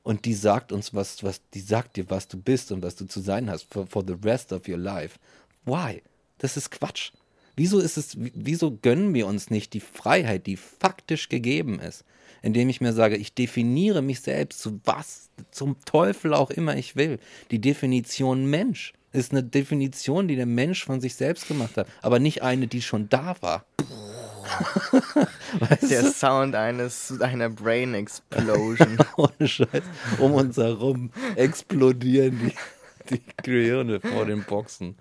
und 0.02 0.24
die 0.24 0.34
sagt 0.34 0.72
uns 0.72 0.92
was, 0.94 1.22
was, 1.22 1.40
die 1.54 1.60
sagt 1.60 1.96
dir, 1.96 2.10
was 2.10 2.28
du 2.28 2.36
bist 2.36 2.72
und 2.72 2.82
was 2.82 2.96
du 2.96 3.06
zu 3.06 3.20
sein 3.20 3.48
hast 3.48 3.72
for, 3.72 3.86
for 3.86 4.04
the 4.06 4.16
rest 4.24 4.52
of 4.52 4.66
your 4.68 4.78
life. 4.78 5.18
Why? 5.64 6.02
Das 6.38 6.56
ist 6.56 6.70
Quatsch. 6.70 7.12
Wieso 7.54 7.80
ist 7.80 7.98
es, 7.98 8.16
wieso 8.16 8.78
gönnen 8.80 9.12
wir 9.14 9.26
uns 9.26 9.50
nicht 9.50 9.74
die 9.74 9.80
Freiheit, 9.80 10.46
die 10.46 10.56
faktisch 10.56 11.28
gegeben 11.28 11.80
ist, 11.80 12.04
indem 12.40 12.68
ich 12.68 12.80
mir 12.80 12.92
sage, 12.92 13.16
ich 13.16 13.34
definiere 13.34 14.00
mich 14.00 14.20
selbst 14.20 14.60
zu 14.60 14.80
was, 14.84 15.28
zum 15.50 15.76
Teufel 15.84 16.32
auch 16.32 16.50
immer 16.50 16.76
ich 16.76 16.96
will. 16.96 17.18
Die 17.50 17.60
Definition 17.60 18.46
Mensch 18.46 18.94
ist 19.12 19.32
eine 19.32 19.42
Definition, 19.42 20.28
die 20.28 20.36
der 20.36 20.46
Mensch 20.46 20.84
von 20.84 21.00
sich 21.02 21.14
selbst 21.14 21.46
gemacht 21.46 21.76
hat, 21.76 21.86
aber 22.00 22.18
nicht 22.18 22.42
eine, 22.42 22.66
die 22.66 22.80
schon 22.80 23.10
da 23.10 23.36
war. 23.40 23.66
weißt 25.58 25.90
der 25.90 26.02
du? 26.02 26.10
Sound 26.10 26.54
eines 26.54 27.20
einer 27.20 27.50
Brain 27.50 27.94
Explosion. 27.94 28.98
Ohne 29.16 29.48
Scheiß. 29.48 29.82
Um 30.18 30.32
uns 30.32 30.56
herum 30.56 31.10
explodieren 31.36 32.52
die, 33.10 33.16
die 33.16 33.22
Gehirne 33.42 34.00
vor 34.00 34.24
den 34.26 34.42
Boxen. 34.44 34.96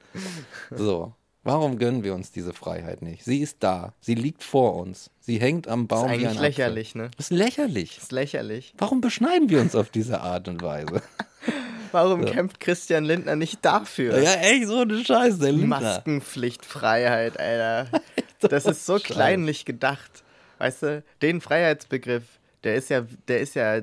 So. 0.69 1.13
Warum 1.43 1.79
gönnen 1.79 2.03
wir 2.03 2.13
uns 2.13 2.31
diese 2.31 2.53
Freiheit 2.53 3.01
nicht? 3.01 3.23
Sie 3.23 3.39
ist 3.39 3.57
da. 3.61 3.93
Sie 3.99 4.13
liegt 4.13 4.43
vor 4.43 4.75
uns. 4.75 5.09
Sie 5.19 5.39
hängt 5.39 5.67
am 5.67 5.87
Baum. 5.87 6.07
Das 6.07 6.17
ist 6.17 6.23
eigentlich 6.25 6.39
lächerlich, 6.39 6.95
ne? 6.95 7.09
Das 7.17 7.31
ist 7.31 7.37
lächerlich. 7.37 7.95
Das 7.95 8.03
ist 8.03 8.11
lächerlich. 8.11 8.73
Warum 8.77 9.01
beschneiden 9.01 9.49
wir 9.49 9.59
uns 9.59 9.75
auf 9.75 9.89
diese 9.89 10.21
Art 10.21 10.47
und 10.47 10.61
Weise? 10.61 11.01
Warum 11.91 12.25
so. 12.25 12.31
kämpft 12.31 12.59
Christian 12.59 13.03
Lindner 13.05 13.35
nicht 13.35 13.65
dafür? 13.65 14.21
Ja, 14.21 14.35
echt, 14.35 14.67
so 14.67 14.81
eine 14.81 15.03
Scheiße, 15.03 15.39
der 15.39 15.51
Lindner. 15.51 15.81
Maskenpflichtfreiheit, 15.81 17.39
Alter. 17.39 17.87
Das 18.39 18.65
ist 18.65 18.87
so 18.87 18.95
kleinlich 18.95 19.65
gedacht. 19.65 20.23
Weißt 20.57 20.81
du, 20.81 21.03
den 21.21 21.41
Freiheitsbegriff, 21.41 22.23
der 22.63 22.73
ist 22.73 22.89
ja, 22.89 23.05
der 23.27 23.39
ist 23.39 23.53
ja, 23.53 23.81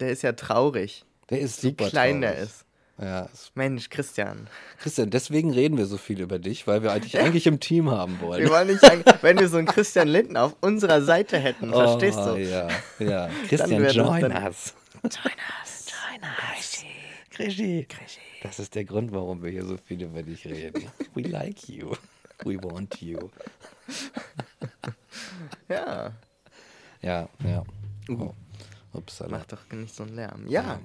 der 0.00 0.10
ist 0.10 0.22
ja 0.22 0.32
traurig. 0.32 1.04
Der 1.28 1.40
ist 1.40 1.60
super 1.60 1.84
Wie 1.84 1.90
klein 1.90 2.22
traurig. 2.22 2.36
der 2.36 2.42
ist. 2.44 2.64
Ja. 3.00 3.28
Mensch, 3.54 3.90
Christian. 3.90 4.48
Christian, 4.78 5.10
deswegen 5.10 5.52
reden 5.52 5.78
wir 5.78 5.86
so 5.86 5.98
viel 5.98 6.20
über 6.20 6.38
dich, 6.38 6.66
weil 6.66 6.82
wir 6.82 6.92
eigentlich, 6.92 7.18
eigentlich 7.18 7.46
im 7.46 7.60
Team 7.60 7.90
haben 7.90 8.20
wollen. 8.20 8.42
Wir 8.42 8.50
wollen 8.50 8.66
nicht 8.66 8.80
sagen, 8.80 9.04
wenn 9.22 9.38
wir 9.38 9.48
so 9.48 9.56
einen 9.56 9.68
Christian 9.68 10.08
Lindner 10.08 10.44
auf 10.44 10.56
unserer 10.60 11.00
Seite 11.02 11.38
hätten, 11.38 11.72
oh, 11.72 11.78
verstehst 11.78 12.18
du? 12.18 12.36
Ja, 12.36 12.68
ja. 12.98 13.30
Christian, 13.48 13.88
join 13.90 14.32
us. 14.32 14.74
Join 15.02 15.32
us. 15.62 15.86
Join 15.86 16.22
us. 16.56 16.84
Krischi. 17.30 17.86
Krischi. 17.88 18.20
Das 18.42 18.58
ist 18.58 18.74
der 18.74 18.84
Grund, 18.84 19.12
warum 19.12 19.42
wir 19.42 19.50
hier 19.50 19.64
so 19.64 19.76
viel 19.76 20.02
über 20.02 20.22
dich 20.22 20.44
reden. 20.44 20.84
We 21.14 21.22
like 21.22 21.68
you. 21.68 21.92
We 22.44 22.60
want 22.62 23.00
you. 23.00 23.30
ja. 25.68 26.12
Ja, 27.00 27.28
ja. 27.44 27.64
Oh. 28.08 28.34
Upsala. 28.92 29.38
Mach 29.38 29.46
doch 29.46 29.70
nicht 29.72 29.94
so 29.94 30.02
einen 30.04 30.14
Lärm. 30.14 30.46
Ja. 30.48 30.80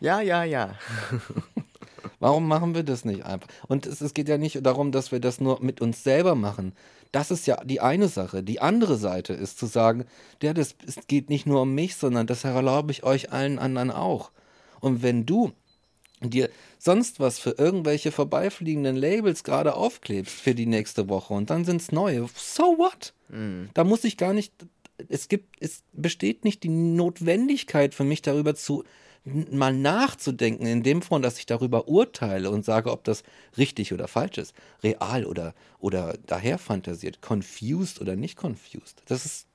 Ja, 0.00 0.20
ja, 0.20 0.44
ja. 0.44 0.44
ja. 0.44 0.78
Warum 2.20 2.48
machen 2.48 2.74
wir 2.74 2.82
das 2.82 3.04
nicht 3.04 3.24
einfach? 3.24 3.48
Und 3.68 3.86
es, 3.86 4.00
es 4.00 4.14
geht 4.14 4.28
ja 4.28 4.38
nicht 4.38 4.64
darum, 4.64 4.92
dass 4.92 5.12
wir 5.12 5.20
das 5.20 5.40
nur 5.40 5.62
mit 5.62 5.80
uns 5.80 6.02
selber 6.02 6.34
machen. 6.34 6.74
Das 7.12 7.30
ist 7.30 7.46
ja 7.46 7.62
die 7.64 7.80
eine 7.80 8.08
Sache. 8.08 8.42
Die 8.42 8.60
andere 8.60 8.96
Seite 8.96 9.34
ist 9.34 9.58
zu 9.58 9.66
sagen, 9.66 10.04
ja, 10.42 10.52
das 10.52 10.74
es 10.86 11.06
geht 11.06 11.30
nicht 11.30 11.46
nur 11.46 11.62
um 11.62 11.74
mich, 11.74 11.96
sondern 11.96 12.26
das 12.26 12.44
erlaube 12.44 12.92
ich 12.92 13.04
euch 13.04 13.32
allen 13.32 13.58
anderen 13.58 13.90
auch. 13.90 14.30
Und 14.80 15.02
wenn 15.02 15.24
du 15.24 15.52
dir 16.20 16.50
sonst 16.78 17.20
was 17.20 17.38
für 17.38 17.50
irgendwelche 17.50 18.12
vorbeifliegenden 18.12 18.96
Labels 18.96 19.44
gerade 19.44 19.74
aufklebst 19.74 20.34
für 20.34 20.54
die 20.54 20.66
nächste 20.66 21.08
Woche 21.08 21.34
und 21.34 21.50
dann 21.50 21.64
sind 21.64 21.80
es 21.80 21.92
neue, 21.92 22.28
so 22.34 22.78
what? 22.78 23.12
Mhm. 23.28 23.70
Da 23.74 23.84
muss 23.84 24.04
ich 24.04 24.16
gar 24.16 24.32
nicht, 24.32 24.52
es 25.08 25.28
gibt, 25.28 25.56
es 25.60 25.82
besteht 25.92 26.44
nicht 26.44 26.62
die 26.62 26.68
Notwendigkeit 26.68 27.94
für 27.94 28.04
mich 28.04 28.22
darüber 28.22 28.54
zu 28.54 28.84
mal 29.24 29.72
nachzudenken, 29.72 30.66
in 30.66 30.82
dem 30.82 31.00
Fall, 31.00 31.22
dass 31.22 31.38
ich 31.38 31.46
darüber 31.46 31.88
urteile 31.88 32.50
und 32.50 32.64
sage, 32.64 32.90
ob 32.90 33.04
das 33.04 33.22
richtig 33.56 33.92
oder 33.92 34.06
falsch 34.06 34.36
ist, 34.36 34.54
real 34.82 35.24
oder, 35.24 35.54
oder 35.78 36.18
daher 36.26 36.58
fantasiert, 36.58 37.22
confused 37.22 38.00
oder 38.00 38.16
nicht 38.16 38.38
confused. 38.38 39.02
Das 39.06 39.24
ist, 39.24 39.46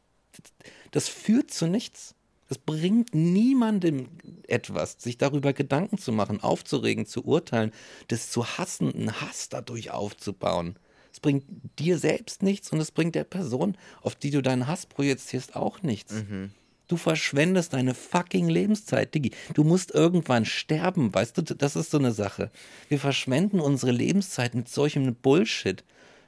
das 0.91 1.07
führt 1.07 1.51
zu 1.51 1.67
nichts. 1.67 2.15
Es 2.49 2.57
bringt 2.57 3.13
niemandem 3.13 4.07
etwas, 4.47 4.95
sich 4.97 5.19
darüber 5.19 5.53
Gedanken 5.53 5.99
zu 5.99 6.11
machen, 6.11 6.41
aufzuregen, 6.41 7.05
zu 7.05 7.23
urteilen, 7.23 7.71
das 8.07 8.31
zu 8.31 8.57
hassen, 8.57 8.91
einen 8.91 9.21
Hass 9.21 9.49
dadurch 9.49 9.91
aufzubauen. 9.91 10.77
Es 11.19 11.21
bringt 11.21 11.43
dir 11.79 11.97
selbst 11.97 12.43
nichts 12.43 12.71
und 12.71 12.79
es 12.79 12.91
bringt 12.91 13.13
der 13.13 13.25
Person, 13.25 13.75
auf 14.01 14.15
die 14.15 14.31
du 14.31 14.41
deinen 14.41 14.67
Hass 14.67 14.85
projizierst, 14.85 15.53
auch 15.53 15.81
nichts. 15.83 16.13
Mhm. 16.13 16.51
Du 16.87 16.95
verschwendest 16.95 17.73
deine 17.73 17.93
fucking 17.93 18.47
Lebenszeit, 18.47 19.13
Diggi. 19.13 19.31
Du 19.53 19.65
musst 19.65 19.93
irgendwann 19.93 20.45
sterben, 20.45 21.13
weißt 21.13 21.37
du? 21.37 21.41
Das 21.41 21.75
ist 21.75 21.91
so 21.91 21.97
eine 21.97 22.13
Sache. 22.13 22.51
Wir 22.87 22.99
verschwenden 22.99 23.59
unsere 23.59 23.91
Lebenszeit 23.91 24.55
mit 24.55 24.69
solchem 24.69 25.13
Bullshit, 25.13 25.83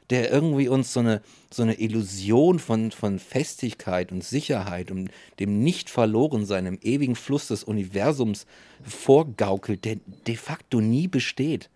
der 0.09 0.29
irgendwie 0.29 0.67
uns 0.67 0.91
so 0.91 0.99
eine, 0.99 1.21
so 1.49 1.63
eine 1.63 1.79
Illusion 1.79 2.59
von, 2.59 2.91
von 2.91 3.17
Festigkeit 3.17 4.11
und 4.11 4.25
Sicherheit 4.25 4.91
und 4.91 5.09
dem 5.39 5.63
Nicht-Verlorensein 5.63 6.65
im 6.65 6.79
ewigen 6.81 7.15
Fluss 7.15 7.47
des 7.47 7.63
Universums 7.63 8.45
vorgaukelt, 8.83 9.85
der 9.85 9.97
de 10.27 10.35
facto 10.35 10.81
nie 10.81 11.07
besteht. 11.07 11.69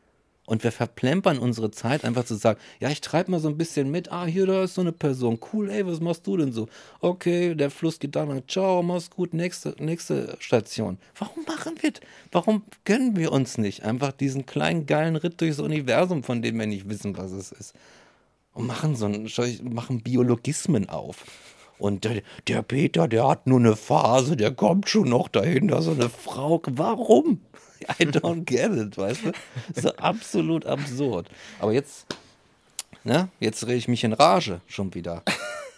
Und 0.45 0.63
wir 0.63 0.71
verplempern 0.71 1.39
unsere 1.39 1.71
Zeit 1.71 2.05
einfach 2.05 2.23
zu 2.23 2.35
sagen, 2.35 2.59
ja, 2.79 2.89
ich 2.89 3.01
treibe 3.01 3.31
mal 3.31 3.39
so 3.39 3.47
ein 3.47 3.57
bisschen 3.57 3.89
mit, 3.89 4.11
ah, 4.11 4.25
hier, 4.25 4.45
da 4.45 4.63
ist 4.63 4.75
so 4.75 4.81
eine 4.81 4.91
Person, 4.91 5.39
cool, 5.51 5.69
ey, 5.71 5.85
was 5.87 5.99
machst 5.99 6.27
du 6.27 6.37
denn 6.37 6.53
so? 6.53 6.67
Okay, 7.01 7.55
der 7.55 7.71
Fluss 7.71 7.99
geht 7.99 8.15
dann, 8.15 8.43
ciao, 8.47 8.83
mach's 8.83 9.09
gut, 9.09 9.33
nächste, 9.33 9.75
nächste 9.79 10.37
Station. 10.39 10.99
Warum 11.17 11.45
machen 11.45 11.75
wir 11.81 11.91
das? 11.91 12.01
Warum 12.31 12.63
gönnen 12.83 13.15
wir 13.15 13.31
uns 13.31 13.57
nicht 13.57 13.83
einfach 13.83 14.11
diesen 14.11 14.45
kleinen, 14.45 14.85
geilen 14.85 15.15
Ritt 15.15 15.41
durchs 15.41 15.59
Universum, 15.59 16.23
von 16.23 16.43
dem 16.43 16.59
wir 16.59 16.67
nicht 16.67 16.87
wissen, 16.89 17.17
was 17.17 17.31
es 17.31 17.51
ist? 17.51 17.73
Und 18.53 18.67
machen 18.67 18.95
so 18.95 19.07
ein, 19.07 19.27
machen 19.63 20.01
Biologismen 20.01 20.89
auf. 20.89 21.25
Und 21.77 22.03
der, 22.03 22.21
der 22.47 22.61
Peter, 22.61 23.07
der 23.07 23.27
hat 23.27 23.47
nur 23.47 23.59
eine 23.59 23.75
Phase, 23.75 24.37
der 24.37 24.51
kommt 24.51 24.89
schon 24.89 25.09
noch 25.09 25.27
dahinter, 25.27 25.81
so 25.81 25.91
eine 25.91 26.09
Frau. 26.09 26.61
Warum? 26.67 27.41
I 27.99 28.05
don't 28.05 28.45
get 28.45 28.71
it, 28.71 28.97
weißt 28.97 29.25
du? 29.25 29.31
So 29.73 29.89
absolut 29.95 30.65
absurd. 30.65 31.29
Aber 31.59 31.71
jetzt, 31.71 32.05
ne, 33.03 33.29
jetzt 33.39 33.65
rede 33.65 33.77
ich 33.77 33.87
mich 33.87 34.03
in 34.03 34.13
Rage 34.13 34.61
schon 34.67 34.93
wieder. 34.93 35.23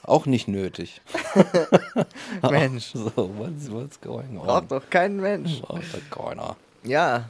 Auch 0.08 0.26
nicht 0.26 0.48
nötig. 0.48 1.02
Mensch. 2.42 2.92
so, 2.94 3.12
what's, 3.38 3.70
what's 3.70 4.00
going 4.00 4.38
on? 4.38 4.46
Braucht 4.46 4.72
doch 4.72 4.90
kein 4.90 5.18
Mensch. 5.18 5.60
Braucht 5.60 5.84
doch 5.94 6.26
keiner. 6.26 6.56
Ja, 6.84 7.30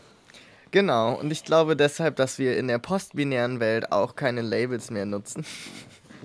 genau. 0.69 1.15
Und 1.15 1.31
ich 1.31 1.43
glaube 1.43 1.75
deshalb, 1.75 2.17
dass 2.17 2.37
wir 2.37 2.55
in 2.55 2.67
der 2.67 2.77
postbinären 2.77 3.59
Welt 3.59 3.91
auch 3.91 4.15
keine 4.15 4.41
Labels 4.41 4.91
mehr 4.91 5.07
nutzen. 5.07 5.43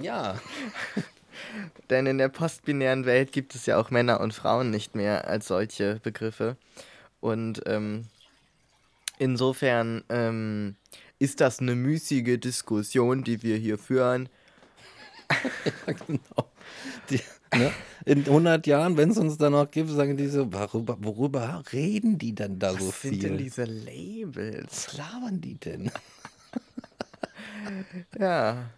Ja. 0.00 0.36
Denn 1.88 2.04
in 2.04 2.18
der 2.18 2.28
postbinären 2.28 3.06
Welt 3.06 3.32
gibt 3.32 3.54
es 3.54 3.64
ja 3.64 3.78
auch 3.78 3.90
Männer 3.90 4.20
und 4.20 4.34
Frauen 4.34 4.70
nicht 4.70 4.94
mehr 4.94 5.26
als 5.26 5.48
solche 5.48 6.00
Begriffe. 6.02 6.56
Und 7.20 7.62
ähm, 7.64 8.08
Insofern 9.22 10.02
ähm, 10.08 10.74
ist 11.20 11.40
das 11.40 11.60
eine 11.60 11.76
müßige 11.76 12.40
Diskussion, 12.40 13.22
die 13.22 13.44
wir 13.44 13.56
hier 13.56 13.78
führen. 13.78 14.28
ja, 15.30 15.92
genau. 16.06 16.50
Die, 17.08 17.20
ne? 17.56 17.70
In 18.04 18.26
100 18.26 18.66
Jahren, 18.66 18.96
wenn 18.96 19.12
es 19.12 19.18
uns 19.18 19.38
dann 19.38 19.52
noch 19.52 19.70
gibt, 19.70 19.90
sagen 19.90 20.16
die 20.16 20.26
so, 20.26 20.52
worüber, 20.52 20.96
worüber 20.98 21.62
reden 21.72 22.18
die 22.18 22.34
denn 22.34 22.58
da 22.58 22.74
Was 22.74 22.80
so 22.80 22.90
viel? 22.90 23.12
Was 23.12 23.20
sind 23.20 23.22
denn 23.22 23.38
diese 23.38 23.64
Labels? 23.64 24.88
Was 24.88 24.96
labern 24.96 25.40
die 25.40 25.54
denn? 25.54 25.92
ja. 28.18 28.70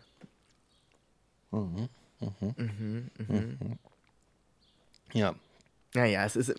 Mhm. 1.53 1.89
Mhm. 2.21 2.55
Mhm, 2.59 3.11
mhm. 3.17 3.79
Ja. 5.15 5.35
Naja, 5.95 6.27
es 6.27 6.37
ist 6.37 6.55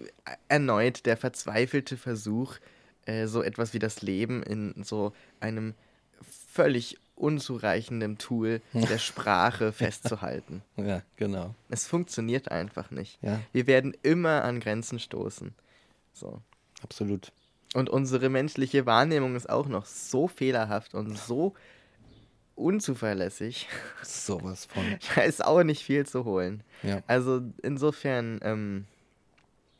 erneut 0.48 1.06
der 1.06 1.18
verzweifelte 1.18 1.98
Versuch, 1.98 2.58
äh, 3.06 3.28
so 3.28 3.42
etwas 3.42 3.74
wie 3.74 3.80
das 3.80 4.02
Leben 4.02 4.44
in 4.44 4.84
so 4.84 5.14
einem 5.40 5.74
völlig 6.22 6.98
unzureichenden 7.16 8.18
Tool 8.18 8.62
der 8.74 8.98
Sprache 8.98 9.72
festzuhalten. 9.72 10.62
Ja, 10.78 11.02
genau. 11.16 11.56
Es 11.70 11.88
funktioniert 11.88 12.52
einfach 12.52 12.92
nicht. 12.92 13.18
Ja. 13.22 13.40
Wir 13.54 13.68
werden 13.68 13.96
immer 14.04 14.44
an 14.44 14.60
Grenzen 14.60 15.00
stoßen. 15.00 15.54
So. 16.14 16.42
Absolut. 16.84 17.32
Und 17.74 17.90
unsere 17.90 18.30
menschliche 18.30 18.86
Wahrnehmung 18.86 19.36
ist 19.36 19.50
auch 19.50 19.68
noch 19.68 19.86
so 19.86 20.28
fehlerhaft 20.28 20.94
und 20.94 21.18
so 21.18 21.54
unzuverlässig. 22.56 23.68
Sowas 24.04 24.66
von. 24.66 24.84
Da 25.16 25.22
ist 25.22 25.44
auch 25.44 25.64
nicht 25.64 25.84
viel 25.84 26.06
zu 26.06 26.26
holen. 26.26 26.64
Ja. 26.84 27.02
Also 27.08 27.42
insofern. 27.64 28.40
Ähm, 28.44 28.86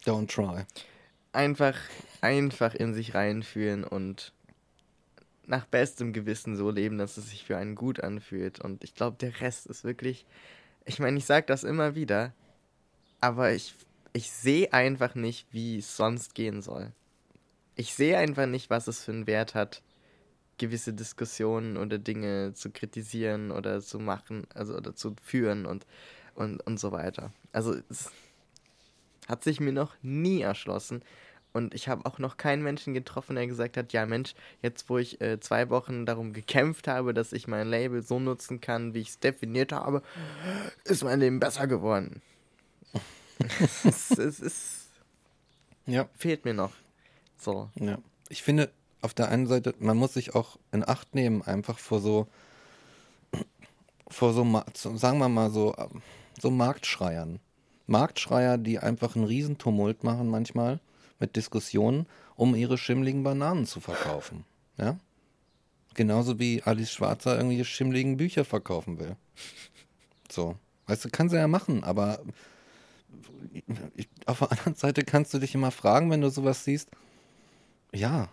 Don't 0.06 0.28
try. 0.28 0.66
Einfach 1.36 1.78
einfach 2.22 2.74
in 2.74 2.94
sich 2.94 3.14
reinfühlen 3.14 3.84
und 3.84 4.34
nach 5.46 5.66
bestem 5.66 6.12
Gewissen 6.12 6.56
so 6.56 6.72
leben, 6.72 6.98
dass 6.98 7.18
es 7.18 7.30
sich 7.30 7.46
für 7.46 7.58
einen 7.58 7.76
gut 7.76 8.00
anfühlt. 8.00 8.60
Und 8.60 8.84
ich 8.84 8.96
glaube, 8.96 9.18
der 9.20 9.42
Rest 9.42 9.68
ist 9.68 9.84
wirklich, 9.84 10.26
ich 10.86 11.00
meine, 11.00 11.18
ich 11.18 11.26
sage 11.26 11.46
das 11.46 11.64
immer 11.64 11.94
wieder, 11.94 12.34
aber 13.22 13.52
ich, 13.52 13.76
ich 14.14 14.32
sehe 14.32 14.74
einfach 14.74 15.14
nicht, 15.14 15.46
wie 15.52 15.78
es 15.78 15.96
sonst 15.96 16.34
gehen 16.34 16.64
soll. 16.64 16.92
Ich 17.76 17.94
sehe 17.94 18.18
einfach 18.18 18.48
nicht, 18.48 18.72
was 18.72 18.88
es 18.88 19.04
für 19.04 19.12
einen 19.12 19.28
Wert 19.28 19.54
hat, 19.54 19.84
gewisse 20.58 20.94
Diskussionen 20.94 21.78
oder 21.78 22.00
Dinge 22.00 22.54
zu 22.54 22.72
kritisieren 22.72 23.52
oder 23.52 23.82
zu 23.82 24.00
machen, 24.00 24.48
also 24.56 24.76
oder 24.76 24.96
zu 24.96 25.16
führen 25.22 25.68
und, 25.68 25.86
und, 26.34 26.66
und 26.66 26.80
so 26.80 26.92
weiter. 26.92 27.32
Also 27.52 27.76
es 27.90 28.10
hat 29.28 29.44
sich 29.44 29.60
mir 29.60 29.74
noch 29.74 29.96
nie 30.02 30.42
erschlossen. 30.42 31.04
Und 31.56 31.74
ich 31.74 31.88
habe 31.88 32.06
auch 32.06 32.20
noch 32.20 32.36
keinen 32.36 32.64
Menschen 32.64 32.94
getroffen, 32.94 33.38
der 33.38 33.48
gesagt 33.48 33.78
hat, 33.78 33.94
ja 33.94 34.06
Mensch, 34.06 34.36
jetzt 34.62 34.90
wo 34.90 34.98
ich 34.98 35.22
äh, 35.22 35.40
zwei 35.40 35.70
Wochen 35.70 36.06
darum 36.06 36.34
gekämpft 36.34 36.90
habe, 36.90 37.14
dass 37.14 37.32
ich 37.32 37.48
mein 37.48 37.70
Label 37.70 38.02
so 38.02 38.20
nutzen 38.20 38.60
kann, 38.60 38.94
wie 38.94 39.00
ich 39.00 39.08
es 39.12 39.20
definiert 39.20 39.72
habe, 39.72 40.02
ist 40.84 41.06
mein 41.06 41.22
Leben 41.22 41.40
besser 41.40 41.66
geworden. 41.68 42.22
es, 43.86 44.12
es 44.12 44.40
ist... 44.42 44.82
Ja. 45.88 46.10
Fehlt 46.18 46.46
mir 46.46 46.56
noch. 46.56 46.74
So. 47.38 47.70
Ja. 47.76 48.00
Ich 48.28 48.42
finde, 48.42 48.72
auf 49.02 49.14
der 49.14 49.30
einen 49.30 49.46
Seite, 49.46 49.76
man 49.78 49.96
muss 49.96 50.16
sich 50.16 50.34
auch 50.34 50.58
in 50.72 50.86
Acht 50.86 51.14
nehmen, 51.14 51.44
einfach 51.44 51.78
vor 51.78 52.02
so, 52.02 52.28
vor 54.08 54.34
so, 54.34 54.44
sagen 54.98 55.20
wir 55.20 55.30
mal 55.30 55.52
so, 55.52 55.76
so 56.42 56.50
Marktschreiern. 56.50 57.40
Marktschreier, 57.86 58.58
die 58.58 58.80
einfach 58.80 59.16
einen 59.16 59.26
Riesentumult 59.26 60.04
machen 60.04 60.28
manchmal 60.28 60.80
mit 61.26 61.36
Diskussionen, 61.36 62.06
um 62.36 62.56
ihre 62.56 62.78
schimmligen 62.78 63.24
Bananen 63.24 63.66
zu 63.66 63.80
verkaufen. 63.80 64.46
Ja? 64.78 64.98
Genauso 65.96 66.40
wie 66.40 66.62
Alice 66.64 66.92
Schwarzer 66.92 67.36
irgendwelche 67.36 67.66
schimmligen 67.66 68.18
Bücher 68.18 68.46
verkaufen 68.46 69.00
will. 69.00 69.16
So. 70.30 70.56
Weißt 70.88 71.04
du, 71.04 71.10
kann 71.10 71.30
sie 71.30 71.38
ja 71.38 71.48
machen, 71.48 71.84
aber 71.84 72.20
ich, 73.96 74.08
auf 74.28 74.40
der 74.40 74.52
anderen 74.52 74.76
Seite 74.76 75.04
kannst 75.04 75.34
du 75.34 75.40
dich 75.40 75.56
immer 75.56 75.72
fragen, 75.72 76.12
wenn 76.12 76.22
du 76.22 76.30
sowas 76.30 76.64
siehst, 76.64 76.90
ja, 77.92 78.30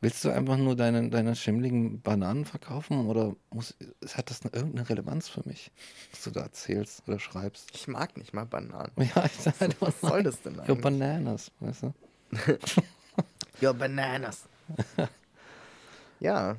willst 0.00 0.24
du 0.24 0.30
einfach 0.30 0.56
nur 0.56 0.74
deine, 0.74 1.08
deine 1.10 1.36
schimmligen 1.36 2.00
Bananen 2.00 2.46
verkaufen 2.46 3.06
oder 3.06 3.36
muss, 3.50 3.76
hat 4.12 4.28
das 4.28 4.42
eine, 4.42 4.52
irgendeine 4.52 4.88
Relevanz 4.88 5.28
für 5.28 5.46
mich, 5.46 5.70
was 6.10 6.24
du 6.24 6.30
da 6.30 6.40
erzählst 6.40 7.06
oder 7.06 7.20
schreibst? 7.20 7.70
Ich 7.74 7.86
mag 7.86 8.16
nicht 8.16 8.34
mal 8.34 8.44
Bananen. 8.44 8.90
Ja, 8.96 9.24
ich 9.24 9.32
sag, 9.32 9.54
was 9.80 10.00
soll 10.00 10.24
das 10.24 10.42
denn 10.42 10.58
eigentlich? 10.58 10.70
Your 10.70 10.82
Bananas, 10.82 11.52
weißt 11.60 11.84
du? 11.84 11.94
Your 13.62 13.74
bananas. 13.74 14.44
ja, 16.20 16.56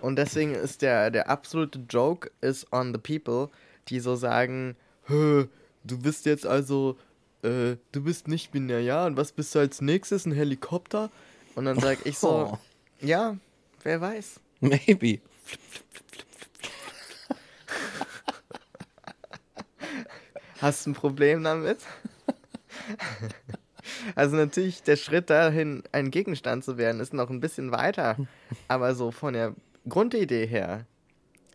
und 0.00 0.16
deswegen 0.16 0.54
ist 0.54 0.82
der, 0.82 1.10
der 1.10 1.28
absolute 1.28 1.80
Joke 1.88 2.30
is 2.40 2.66
on 2.72 2.92
the 2.92 2.98
people, 2.98 3.50
die 3.88 4.00
so 4.00 4.16
sagen, 4.16 4.76
du 5.08 5.48
bist 5.84 6.26
jetzt 6.26 6.46
also, 6.46 6.98
äh, 7.42 7.76
du 7.92 8.02
bist 8.04 8.28
nicht 8.28 8.52
binär, 8.52 8.80
ja, 8.80 9.06
und 9.06 9.16
was 9.16 9.32
bist 9.32 9.54
du 9.54 9.58
als 9.58 9.80
nächstes, 9.80 10.26
ein 10.26 10.32
Helikopter? 10.32 11.10
Und 11.54 11.64
dann 11.64 11.80
sag 11.80 12.04
ich 12.06 12.18
so, 12.18 12.52
oh. 12.52 12.58
ja, 13.00 13.36
wer 13.82 14.00
weiß. 14.00 14.40
Maybe. 14.60 15.20
Hast 20.60 20.86
du 20.86 20.90
ein 20.90 20.94
Problem 20.94 21.44
damit? 21.44 21.78
Also 24.14 24.36
natürlich, 24.36 24.82
der 24.82 24.96
Schritt 24.96 25.30
dahin, 25.30 25.82
ein 25.92 26.10
Gegenstand 26.10 26.64
zu 26.64 26.78
werden, 26.78 27.00
ist 27.00 27.14
noch 27.14 27.30
ein 27.30 27.40
bisschen 27.40 27.72
weiter. 27.72 28.16
Aber 28.68 28.94
so 28.94 29.10
von 29.10 29.34
der 29.34 29.54
Grundidee 29.88 30.46
her 30.46 30.86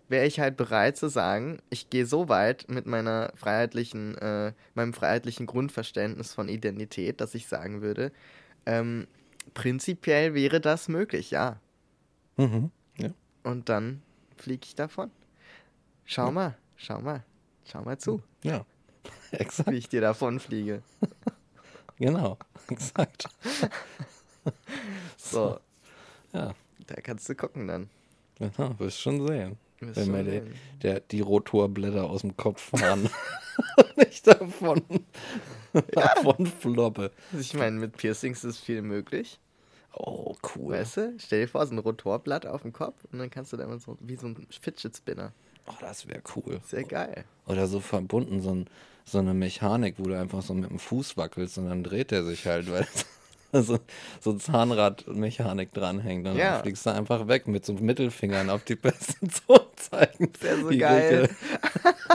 wäre 0.09 0.25
ich 0.25 0.39
halt 0.39 0.57
bereit 0.57 0.97
zu 0.97 1.07
sagen, 1.09 1.59
ich 1.69 1.89
gehe 1.89 2.05
so 2.05 2.29
weit 2.29 2.69
mit 2.69 2.85
meiner 2.85 3.31
freiheitlichen, 3.35 4.17
äh, 4.17 4.53
meinem 4.75 4.93
freiheitlichen 4.93 5.45
Grundverständnis 5.45 6.33
von 6.33 6.49
Identität, 6.49 7.21
dass 7.21 7.35
ich 7.35 7.47
sagen 7.47 7.81
würde, 7.81 8.11
ähm, 8.65 9.07
prinzipiell 9.53 10.33
wäre 10.33 10.61
das 10.61 10.87
möglich, 10.87 11.31
ja. 11.31 11.59
Mhm, 12.37 12.71
ja. 12.97 13.09
Und 13.43 13.69
dann 13.69 14.01
fliege 14.37 14.65
ich 14.65 14.75
davon. 14.75 15.11
Schau 16.05 16.25
ja. 16.25 16.31
mal, 16.31 16.57
schau 16.75 17.01
mal, 17.01 17.23
schau 17.65 17.81
mal 17.81 17.97
zu. 17.97 18.21
Ja, 18.43 18.65
exakt. 19.31 19.71
Wie 19.71 19.77
ich 19.77 19.89
dir 19.89 20.01
davon 20.01 20.39
fliege. 20.39 20.81
Genau, 21.97 22.37
exakt. 22.69 23.25
so. 25.17 25.59
Ja. 26.33 26.53
Da 26.87 26.95
kannst 26.95 27.29
du 27.29 27.35
gucken 27.35 27.67
dann. 27.67 27.89
Genau, 28.39 28.77
wirst 28.79 28.99
schon 28.99 29.25
sehen. 29.25 29.57
Wirst 29.79 29.95
wenn 29.97 30.11
mir 30.11 30.23
die, 30.23 30.41
der, 30.81 30.99
die 30.99 31.21
Rotorblätter 31.21 32.09
aus 32.09 32.21
dem 32.21 32.35
Kopf 32.35 32.71
fahren. 32.77 33.09
Nicht 33.95 34.25
davon, 34.27 34.81
ja. 35.73 35.81
davon 35.91 36.45
floppe. 36.45 37.11
Ich 37.37 37.53
meine, 37.53 37.79
mit 37.79 37.97
Piercings 37.97 38.43
ist 38.43 38.59
viel 38.59 38.81
möglich. 38.81 39.39
Oh, 39.93 40.35
cool. 40.55 40.73
Weißt 40.73 40.97
du, 40.97 41.13
stell 41.19 41.41
dir 41.41 41.47
vor, 41.47 41.65
so 41.67 41.73
ein 41.73 41.79
Rotorblatt 41.79 42.45
auf 42.45 42.63
dem 42.63 42.73
Kopf 42.73 43.05
und 43.11 43.19
dann 43.19 43.29
kannst 43.29 43.53
du 43.53 43.57
da 43.57 43.63
immer 43.63 43.79
so 43.79 43.97
wie 43.99 44.15
so 44.15 44.27
ein 44.27 44.47
Fidget 44.49 44.97
Spinner. 44.97 45.33
Oh, 45.67 45.73
das 45.79 46.07
wäre 46.07 46.21
cool. 46.35 46.59
Sehr 46.65 46.83
geil. 46.83 47.25
Oder 47.47 47.67
so 47.67 47.79
verbunden, 47.79 48.41
so, 48.41 48.51
ein, 48.51 48.67
so 49.05 49.19
eine 49.19 49.33
Mechanik, 49.33 49.95
wo 49.97 50.03
du 50.03 50.17
einfach 50.17 50.41
so 50.41 50.53
mit 50.53 50.69
dem 50.69 50.79
Fuß 50.79 51.17
wackelst 51.17 51.57
und 51.57 51.69
dann 51.69 51.83
dreht 51.83 52.11
der 52.11 52.23
sich 52.23 52.45
halt, 52.45 52.71
weil 52.71 52.87
so, 53.53 53.79
so 54.19 54.33
Zahnradmechanik 54.33 55.73
dranhängt. 55.73 56.27
Und 56.27 56.37
ja. 56.37 56.53
dann 56.53 56.61
fliegst 56.63 56.85
du 56.85 56.91
einfach 56.91 57.27
weg 57.27 57.47
mit 57.47 57.65
so 57.65 57.73
Mittelfingern 57.73 58.49
auf 58.49 58.63
die 58.63 58.75
besten 58.75 59.29
Zunzeigen. 59.29 60.31
Sehr 60.39 60.57
so 60.57 60.69
geil. 60.69 61.29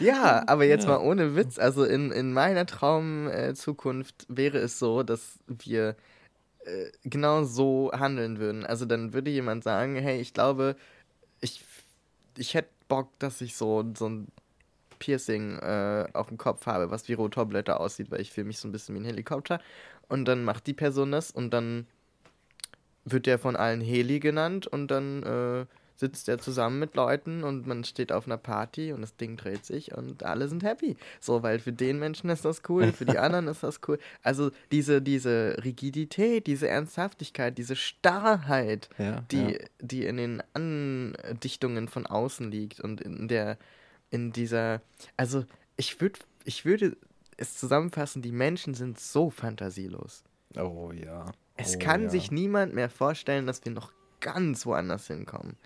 ja, 0.00 0.42
aber 0.46 0.64
jetzt 0.64 0.84
ja. 0.84 0.90
mal 0.90 0.98
ohne 0.98 1.36
Witz. 1.36 1.58
Also 1.58 1.84
in, 1.84 2.10
in 2.10 2.32
meiner 2.32 2.66
Traumzukunft 2.66 4.24
äh, 4.24 4.36
wäre 4.36 4.58
es 4.58 4.78
so, 4.78 5.02
dass 5.02 5.38
wir 5.46 5.96
äh, 6.64 6.90
genau 7.04 7.44
so 7.44 7.92
handeln 7.92 8.38
würden. 8.38 8.66
Also 8.66 8.84
dann 8.84 9.12
würde 9.12 9.30
jemand 9.30 9.64
sagen, 9.64 9.96
hey, 9.96 10.20
ich 10.20 10.34
glaube, 10.34 10.76
ich 12.36 12.54
hätte 12.54 12.68
Bock, 12.88 13.10
dass 13.18 13.40
ich 13.40 13.56
so, 13.56 13.84
so 13.96 14.08
ein 14.08 14.28
Piercing 14.98 15.58
äh, 15.58 16.06
auf 16.12 16.28
dem 16.28 16.38
Kopf 16.38 16.66
habe, 16.66 16.90
was 16.90 17.08
wie 17.08 17.14
Rotorblätter 17.14 17.80
aussieht, 17.80 18.10
weil 18.10 18.20
ich 18.20 18.32
fühle 18.32 18.46
mich 18.46 18.58
so 18.58 18.68
ein 18.68 18.72
bisschen 18.72 18.94
wie 18.94 19.00
ein 19.00 19.04
Helikopter. 19.04 19.60
Und 20.08 20.26
dann 20.26 20.44
macht 20.44 20.66
die 20.66 20.74
Person 20.74 21.12
das 21.12 21.30
und 21.30 21.50
dann 21.50 21.86
wird 23.04 23.26
der 23.26 23.38
von 23.38 23.56
allen 23.56 23.80
Heli 23.80 24.20
genannt 24.20 24.66
und 24.66 24.88
dann 24.88 25.22
äh, 25.22 25.66
sitzt 25.96 26.28
er 26.28 26.38
zusammen 26.38 26.78
mit 26.78 26.94
Leuten 26.96 27.44
und 27.44 27.66
man 27.66 27.84
steht 27.84 28.12
auf 28.12 28.26
einer 28.26 28.36
Party 28.36 28.92
und 28.92 29.00
das 29.02 29.16
Ding 29.16 29.36
dreht 29.36 29.64
sich 29.64 29.94
und 29.94 30.22
alle 30.22 30.48
sind 30.48 30.62
happy. 30.62 30.96
So, 31.20 31.42
weil 31.42 31.58
für 31.58 31.72
den 31.72 31.98
Menschen 31.98 32.30
ist 32.30 32.44
das 32.44 32.62
cool, 32.68 32.92
für 32.92 33.04
die 33.04 33.18
anderen 33.18 33.48
ist 33.48 33.62
das 33.62 33.80
cool. 33.86 33.98
Also 34.22 34.50
diese, 34.72 35.00
diese 35.00 35.56
Rigidität, 35.64 36.46
diese 36.46 36.68
Ernsthaftigkeit, 36.68 37.56
diese 37.58 37.76
Starrheit, 37.76 38.88
ja, 38.98 39.22
die, 39.30 39.52
ja. 39.52 39.58
die 39.80 40.04
in 40.04 40.16
den 40.16 40.42
Andichtungen 40.52 41.88
von 41.88 42.06
außen 42.06 42.50
liegt 42.50 42.80
und 42.80 43.00
in 43.00 43.28
der 43.28 43.58
in 44.10 44.32
dieser, 44.32 44.80
also 45.16 45.44
ich 45.76 46.00
würde, 46.00 46.20
ich 46.44 46.64
würde 46.64 46.96
es 47.36 47.56
zusammenfassen, 47.56 48.22
die 48.22 48.30
Menschen 48.30 48.74
sind 48.74 49.00
so 49.00 49.28
fantasielos. 49.28 50.22
Oh 50.56 50.92
ja. 50.92 51.32
Es 51.56 51.76
oh, 51.76 51.78
kann 51.80 52.04
ja. 52.04 52.10
sich 52.10 52.30
niemand 52.30 52.74
mehr 52.74 52.90
vorstellen, 52.90 53.46
dass 53.46 53.64
wir 53.64 53.72
noch 53.72 53.92
ganz 54.20 54.66
woanders 54.66 55.08
hinkommen. 55.08 55.56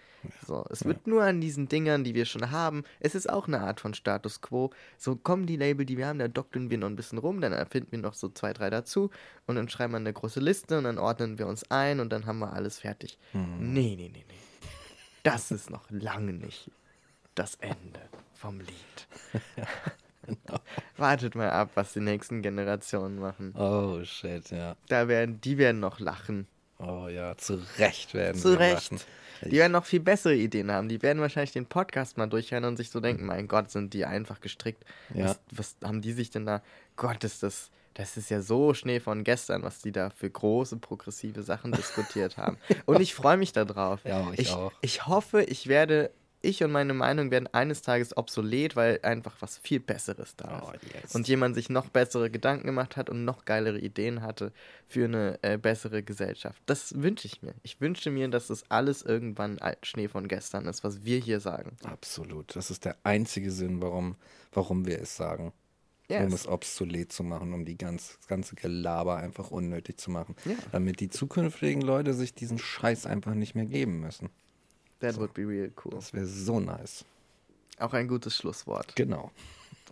So, 0.46 0.64
es 0.70 0.84
wird 0.84 1.06
nur 1.06 1.22
an 1.22 1.40
diesen 1.40 1.68
Dingern, 1.68 2.04
die 2.04 2.14
wir 2.14 2.24
schon 2.24 2.50
haben, 2.50 2.84
es 3.00 3.14
ist 3.14 3.28
auch 3.28 3.46
eine 3.46 3.60
Art 3.60 3.80
von 3.80 3.94
Status 3.94 4.40
Quo. 4.40 4.70
So 4.96 5.16
kommen 5.16 5.46
die 5.46 5.56
Label, 5.56 5.86
die 5.86 5.96
wir 5.96 6.06
haben, 6.06 6.18
da 6.18 6.28
doktern 6.28 6.70
wir 6.70 6.78
noch 6.78 6.88
ein 6.88 6.96
bisschen 6.96 7.18
rum, 7.18 7.40
dann 7.40 7.52
erfinden 7.52 7.92
wir 7.92 7.98
noch 8.00 8.14
so 8.14 8.28
zwei, 8.28 8.52
drei 8.52 8.70
dazu 8.70 9.10
und 9.46 9.56
dann 9.56 9.68
schreiben 9.68 9.92
wir 9.92 9.98
eine 9.98 10.12
große 10.12 10.40
Liste 10.40 10.78
und 10.78 10.84
dann 10.84 10.98
ordnen 10.98 11.38
wir 11.38 11.46
uns 11.46 11.70
ein 11.70 12.00
und 12.00 12.10
dann 12.10 12.26
haben 12.26 12.38
wir 12.40 12.52
alles 12.52 12.80
fertig. 12.80 13.18
Hm. 13.32 13.72
Nee, 13.72 13.94
nee, 13.96 14.10
nee, 14.12 14.24
nee. 14.28 14.34
Das 15.22 15.50
ist 15.50 15.70
noch 15.70 15.84
lange 15.90 16.32
nicht 16.32 16.70
das 17.34 17.54
Ende 17.56 18.00
vom 18.34 18.60
Lied. 18.60 19.08
genau. 20.22 20.58
Wartet 20.96 21.34
mal 21.34 21.50
ab, 21.50 21.70
was 21.74 21.92
die 21.92 22.00
nächsten 22.00 22.42
Generationen 22.42 23.18
machen. 23.18 23.54
Oh 23.56 24.02
shit, 24.04 24.50
ja. 24.50 24.76
Da 24.88 25.08
werden, 25.08 25.40
die 25.40 25.58
werden 25.58 25.80
noch 25.80 26.00
lachen. 26.00 26.46
Oh 26.78 27.08
ja, 27.08 27.36
zu 27.36 27.60
Recht 27.78 28.14
werden 28.14 28.40
zu 28.40 28.58
Recht. 28.58 28.92
Lachen. 28.92 29.04
Die 29.42 29.52
werden 29.52 29.72
noch 29.72 29.84
viel 29.84 30.00
bessere 30.00 30.34
Ideen 30.34 30.70
haben. 30.70 30.88
Die 30.88 31.02
werden 31.02 31.20
wahrscheinlich 31.20 31.52
den 31.52 31.66
Podcast 31.66 32.16
mal 32.16 32.26
durchhören 32.26 32.64
und 32.64 32.76
sich 32.76 32.90
so 32.90 33.00
denken, 33.00 33.26
mein 33.26 33.48
Gott, 33.48 33.70
sind 33.70 33.94
die 33.94 34.04
einfach 34.04 34.40
gestrickt. 34.40 34.84
Ja. 35.14 35.26
Was, 35.26 35.40
was 35.52 35.76
haben 35.84 36.00
die 36.00 36.12
sich 36.12 36.30
denn 36.30 36.46
da? 36.46 36.62
Gott, 36.96 37.24
ist 37.24 37.42
das, 37.42 37.70
das 37.94 38.16
ist 38.16 38.30
ja 38.30 38.40
so 38.40 38.74
Schnee 38.74 39.00
von 39.00 39.24
gestern, 39.24 39.62
was 39.62 39.80
die 39.80 39.92
da 39.92 40.10
für 40.10 40.30
große 40.30 40.76
progressive 40.78 41.42
Sachen 41.42 41.72
diskutiert 41.72 42.36
haben. 42.36 42.58
Und 42.86 43.00
ich 43.00 43.14
freue 43.14 43.36
mich 43.36 43.52
darauf. 43.52 44.04
Ja, 44.04 44.30
ich, 44.32 44.40
ich 44.40 44.50
auch. 44.52 44.72
Ich 44.80 45.06
hoffe, 45.06 45.42
ich 45.42 45.66
werde 45.66 46.10
ich 46.40 46.62
und 46.62 46.70
meine 46.70 46.94
Meinung 46.94 47.30
werden 47.30 47.48
eines 47.52 47.82
Tages 47.82 48.16
obsolet, 48.16 48.76
weil 48.76 49.00
einfach 49.02 49.36
was 49.40 49.58
viel 49.58 49.80
Besseres 49.80 50.36
da 50.36 50.58
ist. 50.58 50.64
Oh, 50.64 50.72
yes. 50.94 51.14
Und 51.14 51.26
jemand 51.26 51.54
sich 51.54 51.68
noch 51.68 51.88
bessere 51.88 52.30
Gedanken 52.30 52.66
gemacht 52.66 52.96
hat 52.96 53.10
und 53.10 53.24
noch 53.24 53.44
geilere 53.44 53.78
Ideen 53.78 54.22
hatte 54.22 54.52
für 54.86 55.06
eine 55.06 55.38
äh, 55.42 55.58
bessere 55.58 56.02
Gesellschaft. 56.02 56.62
Das 56.66 57.00
wünsche 57.02 57.26
ich 57.26 57.42
mir. 57.42 57.54
Ich 57.62 57.80
wünsche 57.80 58.10
mir, 58.10 58.28
dass 58.28 58.46
das 58.48 58.70
alles 58.70 59.02
irgendwann 59.02 59.58
Schnee 59.82 60.08
von 60.08 60.28
gestern 60.28 60.66
ist, 60.66 60.84
was 60.84 61.04
wir 61.04 61.18
hier 61.18 61.40
sagen. 61.40 61.76
Absolut. 61.84 62.54
Das 62.54 62.70
ist 62.70 62.84
der 62.84 62.96
einzige 63.02 63.50
Sinn, 63.50 63.82
warum, 63.82 64.16
warum 64.52 64.86
wir 64.86 65.00
es 65.00 65.16
sagen. 65.16 65.52
Yes. 66.08 66.26
Um 66.26 66.32
es 66.32 66.48
obsolet 66.48 67.12
zu 67.12 67.22
machen, 67.22 67.52
um 67.52 67.66
die 67.66 67.76
ganz, 67.76 68.16
das 68.16 68.28
ganze 68.28 68.54
Gelaber 68.54 69.16
einfach 69.16 69.50
unnötig 69.50 69.98
zu 69.98 70.10
machen. 70.10 70.36
Ja. 70.46 70.54
Damit 70.72 71.00
die 71.00 71.10
zukünftigen 71.10 71.82
Leute 71.82 72.14
sich 72.14 72.32
diesen 72.32 72.58
Scheiß 72.58 73.04
einfach 73.04 73.34
nicht 73.34 73.54
mehr 73.54 73.66
geben 73.66 74.00
müssen. 74.00 74.30
That 75.00 75.14
so. 75.14 75.20
would 75.20 75.34
be 75.34 75.42
real 75.42 75.70
cool. 75.84 75.92
Das 75.94 76.12
wäre 76.12 76.26
so 76.26 76.60
nice. 76.60 77.04
Auch 77.78 77.92
ein 77.92 78.08
gutes 78.08 78.36
Schlusswort. 78.36 78.96
Genau. 78.96 79.30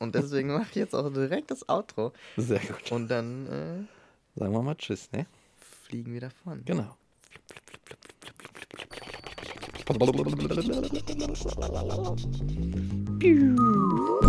Und 0.00 0.14
deswegen 0.14 0.48
mache 0.48 0.66
ich 0.70 0.74
jetzt 0.74 0.94
auch 0.94 1.12
direkt 1.12 1.50
das 1.50 1.68
Outro. 1.68 2.12
Sehr 2.36 2.58
gut. 2.60 2.90
Und 2.92 3.08
dann 3.08 3.46
äh, 3.46 4.38
sagen 4.38 4.52
wir 4.52 4.62
mal 4.62 4.74
Tschüss, 4.74 5.10
ne? 5.12 5.26
Fliegen 5.84 6.12
wir 6.12 6.20
davon. 6.20 6.62
Genau. 6.64 6.96
Piu. 13.18 14.26